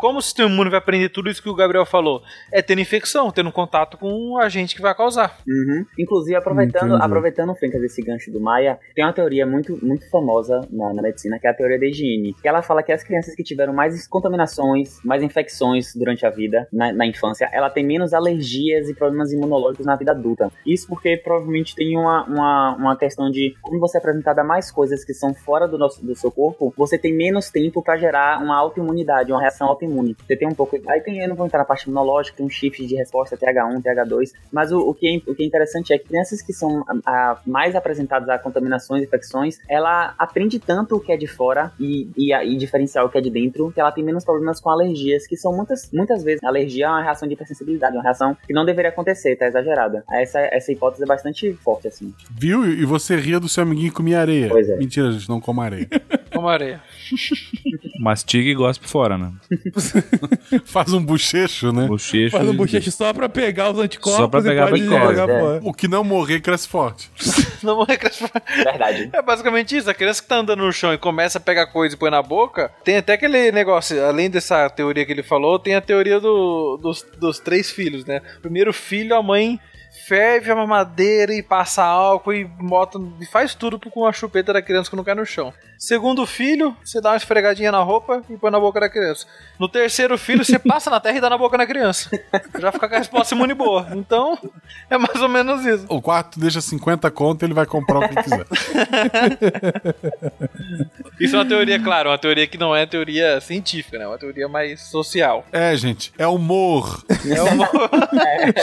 Como 0.00 0.18
o 0.18 0.22
sistema 0.22 0.50
imune 0.50 0.70
vai 0.70 0.78
aprender 0.78 1.08
tudo 1.10 1.30
isso 1.30 1.42
que 1.42 1.48
o 1.48 1.54
Gabriel 1.54 1.86
falou? 1.86 2.22
É 2.52 2.60
tendo 2.60 2.80
infecção, 2.80 3.30
tendo 3.30 3.52
contato 3.52 3.96
com 3.96 4.10
um 4.12 4.38
agente 4.38 4.74
que 4.74 4.82
vai 4.82 4.94
causar. 4.94 5.38
Uhum. 5.46 5.84
Inclusive, 5.98 6.34
aproveitando, 6.36 6.94
aproveitando 6.96 7.50
o 7.50 7.54
Fencas 7.54 7.80
desse 7.80 8.02
gancho 8.02 8.30
do 8.30 8.40
Maia, 8.40 8.78
tem 8.94 9.04
uma 9.04 9.12
teoria 9.12 9.46
muito, 9.46 9.78
muito 9.84 10.08
famosa 10.10 10.66
na, 10.70 10.92
na, 10.92 11.02
medicina, 11.02 11.38
que 11.38 11.46
é 11.46 11.50
a 11.50 11.54
teoria 11.54 11.78
da 11.78 11.86
higiene. 11.86 12.34
Que 12.34 12.48
ela 12.48 12.62
fala 12.62 12.82
que 12.82 12.92
as 12.92 13.02
crianças 13.04 13.34
que 13.34 13.42
tiveram 13.42 13.72
mais 13.72 14.06
contaminações, 14.08 14.98
mais 15.04 15.22
infecções 15.22 15.94
durante 15.94 16.26
a 16.26 16.30
vida, 16.30 16.66
na, 16.72 16.92
na 16.92 17.06
infância, 17.06 17.48
ela 17.52 17.70
tem 17.70 17.84
menos 17.84 18.12
alergias 18.12 18.88
e 18.88 18.94
problemas 18.94 19.32
imunológicos 19.32 19.86
na 19.86 19.96
vida 19.96 20.12
adulta. 20.12 20.50
Isso 20.66 20.88
porque 20.88 21.16
provavelmente 21.30 21.76
tem 21.76 21.96
uma, 21.96 22.24
uma, 22.24 22.74
uma 22.74 22.96
questão 22.96 23.30
de 23.30 23.54
como 23.62 23.78
você 23.78 23.98
é 23.98 24.00
apresentado 24.00 24.40
a 24.40 24.44
mais 24.44 24.68
coisas 24.68 25.04
que 25.04 25.14
são 25.14 25.32
fora 25.32 25.68
do, 25.68 25.78
nosso, 25.78 26.04
do 26.04 26.16
seu 26.16 26.30
corpo, 26.30 26.74
você 26.76 26.98
tem 26.98 27.16
menos 27.16 27.50
tempo 27.50 27.80
para 27.80 27.96
gerar 27.96 28.42
uma 28.42 28.56
autoimunidade, 28.56 29.30
uma 29.30 29.40
reação 29.40 29.68
autoimune. 29.68 30.16
Você 30.26 30.36
tem 30.36 30.48
um 30.48 30.54
pouco. 30.54 30.76
Aí 30.88 31.00
tem, 31.00 31.20
eu 31.20 31.28
não 31.28 31.36
vou 31.36 31.46
entrar 31.46 31.60
na 31.60 31.64
parte 31.64 31.84
imunológica, 31.84 32.36
tem 32.36 32.44
um 32.44 32.50
shift 32.50 32.84
de 32.84 32.96
resposta 32.96 33.36
TH1, 33.36 33.80
TH2, 33.80 34.32
mas 34.50 34.72
o, 34.72 34.80
o, 34.80 34.92
que, 34.92 35.06
é, 35.06 35.30
o 35.30 35.34
que 35.34 35.44
é 35.44 35.46
interessante 35.46 35.92
é 35.92 35.98
que 35.98 36.08
crianças 36.08 36.42
que 36.42 36.52
são 36.52 36.84
a, 36.88 36.94
a, 37.06 37.40
mais 37.46 37.76
apresentadas 37.76 38.28
a 38.28 38.38
contaminações, 38.38 39.04
infecções, 39.04 39.58
ela 39.68 40.14
aprende 40.18 40.58
tanto 40.58 40.96
o 40.96 41.00
que 41.00 41.12
é 41.12 41.16
de 41.16 41.28
fora 41.28 41.70
e, 41.78 42.10
e, 42.16 42.32
a, 42.32 42.44
e 42.44 42.56
diferenciar 42.56 43.04
o 43.04 43.08
que 43.08 43.18
é 43.18 43.20
de 43.20 43.30
dentro, 43.30 43.70
que 43.70 43.80
ela 43.80 43.92
tem 43.92 44.02
menos 44.02 44.24
problemas 44.24 44.60
com 44.60 44.68
alergias, 44.68 45.28
que 45.28 45.36
são 45.36 45.54
muitas, 45.54 45.88
muitas 45.92 46.24
vezes. 46.24 46.42
alergia 46.42 46.86
é 46.86 46.88
uma 46.88 47.02
reação 47.02 47.28
de 47.28 47.34
hipersensibilidade, 47.34 47.96
uma 47.96 48.02
reação 48.02 48.36
que 48.44 48.52
não 48.52 48.64
deveria 48.64 48.90
acontecer, 48.90 49.36
tá 49.36 49.46
exagerada. 49.46 50.04
Essa, 50.10 50.40
essa 50.40 50.72
hipótese 50.72 51.04
é 51.04 51.06
bastante 51.06 51.19
forte, 51.62 51.88
assim. 51.88 52.14
Viu? 52.30 52.64
E 52.66 52.84
você 52.84 53.16
ria 53.16 53.40
do 53.40 53.48
seu 53.48 53.62
amiguinho 53.62 53.92
comer 53.92 54.14
areia. 54.14 54.48
Pois 54.48 54.68
é. 54.68 54.76
Mentira, 54.76 55.10
gente, 55.12 55.28
não 55.28 55.40
come 55.40 55.60
areia. 55.60 55.88
Como 56.32 56.48
areia. 56.48 56.80
Mastiga 57.98 58.48
e 58.48 58.54
gospe 58.54 58.88
fora, 58.88 59.18
né? 59.18 59.32
Faz 60.64 60.92
um 60.92 61.04
bochecho, 61.04 61.72
né? 61.72 61.86
Bochecho. 61.86 62.36
Faz 62.36 62.48
um 62.48 62.54
bochecho 62.54 62.90
só 62.92 63.12
pra 63.12 63.28
pegar 63.28 63.70
os 63.70 63.78
anticorpos 63.78 64.20
Só 64.20 64.28
pra 64.28 64.40
pegar 64.40 64.68
e 64.68 64.70
pode 64.70 64.84
jogar 64.84 65.28
é. 65.28 65.40
fora. 65.40 65.60
O 65.64 65.72
que 65.72 65.88
não 65.88 66.04
morrer 66.04 66.40
cresce 66.40 66.68
forte. 66.68 67.10
não 67.62 67.76
morrer 67.76 67.98
cresce 67.98 68.20
forte. 68.20 68.42
Verdade. 68.64 69.10
É 69.12 69.20
basicamente 69.20 69.76
isso. 69.76 69.90
A 69.90 69.94
criança 69.94 70.22
que 70.22 70.28
tá 70.28 70.36
andando 70.36 70.64
no 70.64 70.72
chão 70.72 70.94
e 70.94 70.98
começa 70.98 71.38
a 71.38 71.40
pegar 71.40 71.66
coisa 71.66 71.94
e 71.94 71.98
põe 71.98 72.10
na 72.10 72.22
boca, 72.22 72.70
tem 72.84 72.96
até 72.96 73.14
aquele 73.14 73.50
negócio, 73.50 74.02
além 74.04 74.30
dessa 74.30 74.70
teoria 74.70 75.04
que 75.04 75.12
ele 75.12 75.22
falou, 75.22 75.58
tem 75.58 75.74
a 75.74 75.80
teoria 75.80 76.20
do, 76.20 76.76
dos, 76.76 77.04
dos 77.18 77.38
três 77.40 77.70
filhos, 77.70 78.04
né? 78.04 78.20
Primeiro 78.40 78.72
filho, 78.72 79.16
a 79.16 79.22
mãe 79.22 79.58
ferve 80.10 80.50
a 80.50 80.56
mamadeira 80.56 81.32
e 81.32 81.40
passa 81.40 81.84
álcool 81.84 82.34
e 82.34 82.44
bota 82.44 82.98
e 83.20 83.26
faz 83.26 83.54
tudo 83.54 83.78
com 83.78 84.04
a 84.04 84.12
chupeta 84.12 84.52
da 84.52 84.60
criança 84.60 84.90
quando 84.90 85.04
cai 85.04 85.14
no 85.14 85.24
chão. 85.24 85.54
Segundo 85.78 86.26
filho, 86.26 86.76
você 86.84 87.00
dá 87.00 87.10
uma 87.10 87.16
esfregadinha 87.16 87.70
na 87.70 87.78
roupa 87.78 88.20
e 88.28 88.36
põe 88.36 88.50
na 88.50 88.58
boca 88.58 88.80
da 88.80 88.88
criança. 88.88 89.24
No 89.56 89.68
terceiro 89.68 90.18
filho, 90.18 90.44
você 90.44 90.58
passa 90.58 90.90
na 90.90 90.98
terra 90.98 91.18
e 91.18 91.20
dá 91.20 91.30
na 91.30 91.38
boca 91.38 91.56
da 91.56 91.64
criança. 91.64 92.10
Já 92.58 92.72
fica 92.72 92.88
com 92.88 92.94
a 92.96 92.98
resposta 92.98 93.36
imune 93.36 93.54
boa. 93.54 93.86
Então, 93.92 94.36
é 94.90 94.98
mais 94.98 95.22
ou 95.22 95.28
menos 95.28 95.64
isso. 95.64 95.86
O 95.88 96.02
quarto 96.02 96.40
deixa 96.40 96.60
50 96.60 97.08
conto 97.12 97.42
e 97.42 97.44
ele 97.46 97.54
vai 97.54 97.64
comprar 97.64 98.00
o 98.00 98.08
que 98.08 98.20
quiser. 98.20 98.46
Isso 101.20 101.36
é 101.36 101.38
uma 101.38 101.44
teoria, 101.44 101.78
claro, 101.78 102.08
uma 102.08 102.16
teoria 102.16 102.46
que 102.46 102.56
não 102.56 102.74
é 102.74 102.86
teoria 102.86 103.38
científica, 103.42 103.98
né? 103.98 104.06
Uma 104.06 104.16
teoria 104.16 104.48
mais 104.48 104.80
social. 104.80 105.44
É, 105.52 105.76
gente, 105.76 106.10
é 106.16 106.26
humor. 106.26 107.04
É 107.28 107.42
uma... 107.42 107.68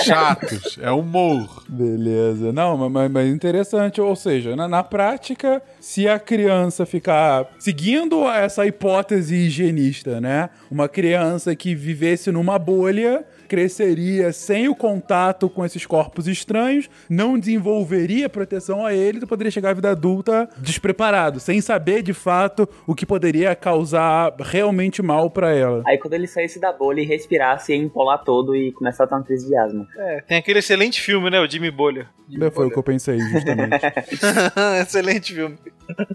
Chatos, 0.03 0.79
é 0.81 0.89
humor. 0.89 1.36
Beleza. 1.67 2.51
Não, 2.51 2.89
mas, 2.89 3.11
mas 3.11 3.29
interessante. 3.29 3.99
Ou 3.99 4.15
seja, 4.15 4.55
na, 4.55 4.67
na 4.67 4.83
prática, 4.83 5.61
se 5.79 6.07
a 6.07 6.19
criança 6.19 6.85
ficar 6.85 7.47
seguindo 7.59 8.27
essa 8.29 8.65
hipótese 8.65 9.35
higienista, 9.35 10.21
né? 10.21 10.49
Uma 10.71 10.87
criança 10.87 11.55
que 11.55 11.75
vivesse 11.75 12.31
numa 12.31 12.57
bolha 12.57 13.25
cresceria 13.47 14.31
sem 14.31 14.67
o 14.67 14.75
contato 14.75 15.49
com 15.49 15.65
esses 15.65 15.85
corpos 15.85 16.27
estranhos, 16.27 16.89
não 17.09 17.39
desenvolveria 17.39 18.29
proteção 18.29 18.85
a 18.85 18.93
eles 18.93 19.23
e 19.23 19.25
poderia 19.25 19.49
chegar 19.49 19.71
à 19.71 19.73
vida 19.73 19.89
adulta 19.89 20.47
despreparado, 20.57 21.39
sem 21.39 21.61
saber 21.61 22.03
de 22.03 22.13
fato 22.13 22.67
o 22.85 22.93
que 22.93 23.05
poderia 23.05 23.55
causar 23.55 24.35
realmente 24.39 25.01
mal 25.01 25.29
pra 25.29 25.51
ela. 25.51 25.81
Aí 25.87 25.97
quando 25.97 26.13
ele 26.13 26.27
saísse 26.27 26.59
da 26.59 26.71
bolha 26.71 27.01
e 27.01 27.05
respirasse, 27.05 27.73
ia 27.73 27.77
empolar 27.77 28.23
todo 28.23 28.55
e 28.55 28.71
começar 28.73 29.05
a 29.05 29.07
ter 29.07 29.15
uma 29.15 29.23
crise 29.23 29.47
de 29.47 29.55
asma. 29.55 29.87
É, 29.97 30.21
tem 30.21 30.37
aquele 30.37 30.59
excelente 30.59 31.01
filme, 31.01 31.29
né? 31.29 31.39
O 31.39 31.49
Jimmy 31.49 31.71
Bolha. 31.71 32.09
Jimmy 32.29 32.51
Foi 32.51 32.67
o 32.67 32.69
que 32.69 32.77
eu 32.77 32.83
pensei, 32.83 33.19
justamente. 33.19 33.79
excelente 34.81 35.33
filme. 35.33 35.57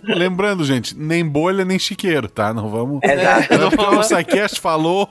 Lembrando, 0.05 0.65
gente, 0.65 0.97
nem 0.97 1.25
bolha 1.25 1.65
nem 1.65 1.79
chiqueiro, 1.79 2.29
tá? 2.29 2.53
Não 2.53 2.69
vamos. 2.69 3.01
Exato. 3.03 3.57
Não 3.57 3.69
é 3.69 3.97
o 3.97 4.01
Psycast 4.01 4.61
falou, 4.61 5.09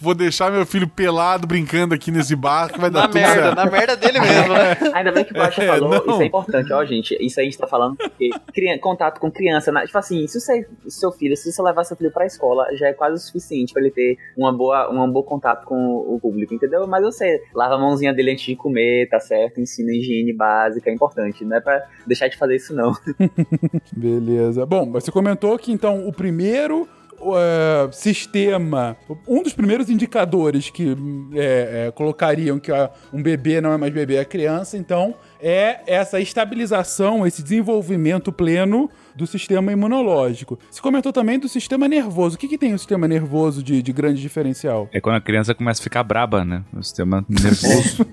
vou 0.00 0.14
deixar 0.14 0.52
meu 0.52 0.64
filho 0.64 0.86
pelado 0.86 1.46
brincando 1.46 1.63
aqui 1.94 2.10
nesse 2.10 2.34
bar 2.36 2.72
que 2.72 2.78
vai 2.80 2.90
dar 2.90 3.00
Na 3.02 3.08
tudo 3.08 3.14
merda, 3.20 3.42
certo. 3.42 3.56
na 3.56 3.66
merda 3.70 3.96
dele 3.96 4.20
mesmo, 4.20 4.52
né? 4.52 4.76
Ainda 4.94 5.12
bem 5.12 5.24
que 5.24 5.32
o 5.32 5.34
Baixa 5.36 5.62
É, 5.62 5.66
falou, 5.66 5.90
não. 5.90 6.12
isso 6.14 6.22
é 6.22 6.26
importante, 6.26 6.72
ó, 6.72 6.84
gente. 6.84 7.16
Isso 7.20 7.40
aí 7.40 7.46
a 7.46 7.50
gente 7.50 7.58
tá 7.58 7.66
falando 7.66 7.96
porque 7.96 8.30
crian- 8.52 8.78
contato 8.78 9.18
com 9.20 9.30
criança, 9.30 9.70
né? 9.72 9.84
tipo 9.86 9.96
assim, 9.98 10.26
se 10.26 10.40
você, 10.40 10.66
seu 10.88 11.10
filho, 11.12 11.36
se 11.36 11.52
você 11.52 11.62
levar 11.62 11.84
seu 11.84 11.96
filho 11.96 12.10
pra 12.10 12.26
escola, 12.26 12.66
já 12.76 12.88
é 12.88 12.92
quase 12.92 13.16
o 13.16 13.18
suficiente 13.18 13.72
pra 13.72 13.82
ele 13.82 13.90
ter 13.90 14.16
uma 14.36 14.52
boa, 14.52 14.90
um 14.90 15.10
bom 15.10 15.22
contato 15.22 15.64
com 15.64 15.76
o 15.96 16.18
público, 16.20 16.54
entendeu? 16.54 16.86
Mas 16.86 17.02
você 17.04 17.42
lava 17.54 17.74
a 17.74 17.78
mãozinha 17.78 18.12
dele 18.12 18.32
antes 18.32 18.44
de 18.44 18.56
comer, 18.56 19.08
tá 19.08 19.18
certo? 19.20 19.60
Ensina 19.60 19.92
higiene 19.92 20.32
básica, 20.32 20.90
é 20.90 20.92
importante, 20.94 21.44
não 21.44 21.56
é 21.56 21.60
pra 21.60 21.82
deixar 22.06 22.28
de 22.28 22.36
fazer 22.36 22.56
isso 22.56 22.74
não. 22.74 22.92
Beleza. 23.96 24.64
Bom, 24.66 24.90
você 24.90 25.10
comentou 25.10 25.58
que 25.58 25.72
então 25.72 26.06
o 26.06 26.12
primeiro 26.12 26.88
é, 27.36 27.90
sistema, 27.92 28.96
um 29.26 29.42
dos 29.42 29.52
primeiros 29.52 29.88
indicadores 29.88 30.70
que 30.70 30.96
é, 31.34 31.86
é, 31.86 31.90
colocariam 31.92 32.58
que 32.58 32.70
ó, 32.70 32.88
um 33.12 33.22
bebê 33.22 33.60
não 33.60 33.72
é 33.72 33.76
mais 33.76 33.92
bebê, 33.92 34.16
é 34.16 34.24
criança, 34.24 34.76
então 34.76 35.14
é 35.40 35.80
essa 35.86 36.20
estabilização, 36.20 37.26
esse 37.26 37.42
desenvolvimento 37.42 38.32
pleno 38.32 38.90
do 39.14 39.26
sistema 39.26 39.72
imunológico. 39.72 40.58
Você 40.70 40.80
comentou 40.80 41.12
também 41.12 41.38
do 41.38 41.48
sistema 41.48 41.88
nervoso. 41.88 42.36
O 42.36 42.38
que, 42.38 42.48
que 42.48 42.58
tem 42.58 42.74
o 42.74 42.78
sistema 42.78 43.06
nervoso 43.06 43.62
de, 43.62 43.82
de 43.82 43.92
grande 43.92 44.20
diferencial? 44.20 44.88
É 44.92 45.00
quando 45.00 45.16
a 45.16 45.20
criança 45.20 45.54
começa 45.54 45.80
a 45.80 45.84
ficar 45.84 46.02
braba, 46.02 46.44
né? 46.44 46.62
O 46.72 46.82
sistema 46.82 47.24
nervoso. 47.28 48.06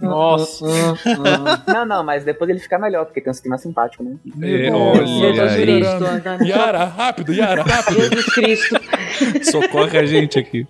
Nossa. 0.00 0.66
não, 1.68 1.86
não, 1.86 2.04
mas 2.04 2.24
depois 2.24 2.50
ele 2.50 2.58
fica 2.58 2.78
melhor, 2.78 3.06
porque 3.06 3.20
tem 3.20 3.30
um 3.30 3.34
sistema 3.34 3.58
simpático, 3.58 4.02
né? 4.02 4.16
É, 4.42 4.70
Nossa, 4.70 5.02
olha 5.02 5.50
aí. 5.50 5.66
melhorando. 5.66 6.44
Yara, 6.44 6.84
rápido, 6.84 7.32
Yara, 7.32 7.62
rápido. 7.62 8.00
Jesus 8.00 8.34
Cristo. 8.34 8.76
Socorre 9.42 9.98
a 9.98 10.06
gente 10.06 10.38
aqui. 10.38 10.66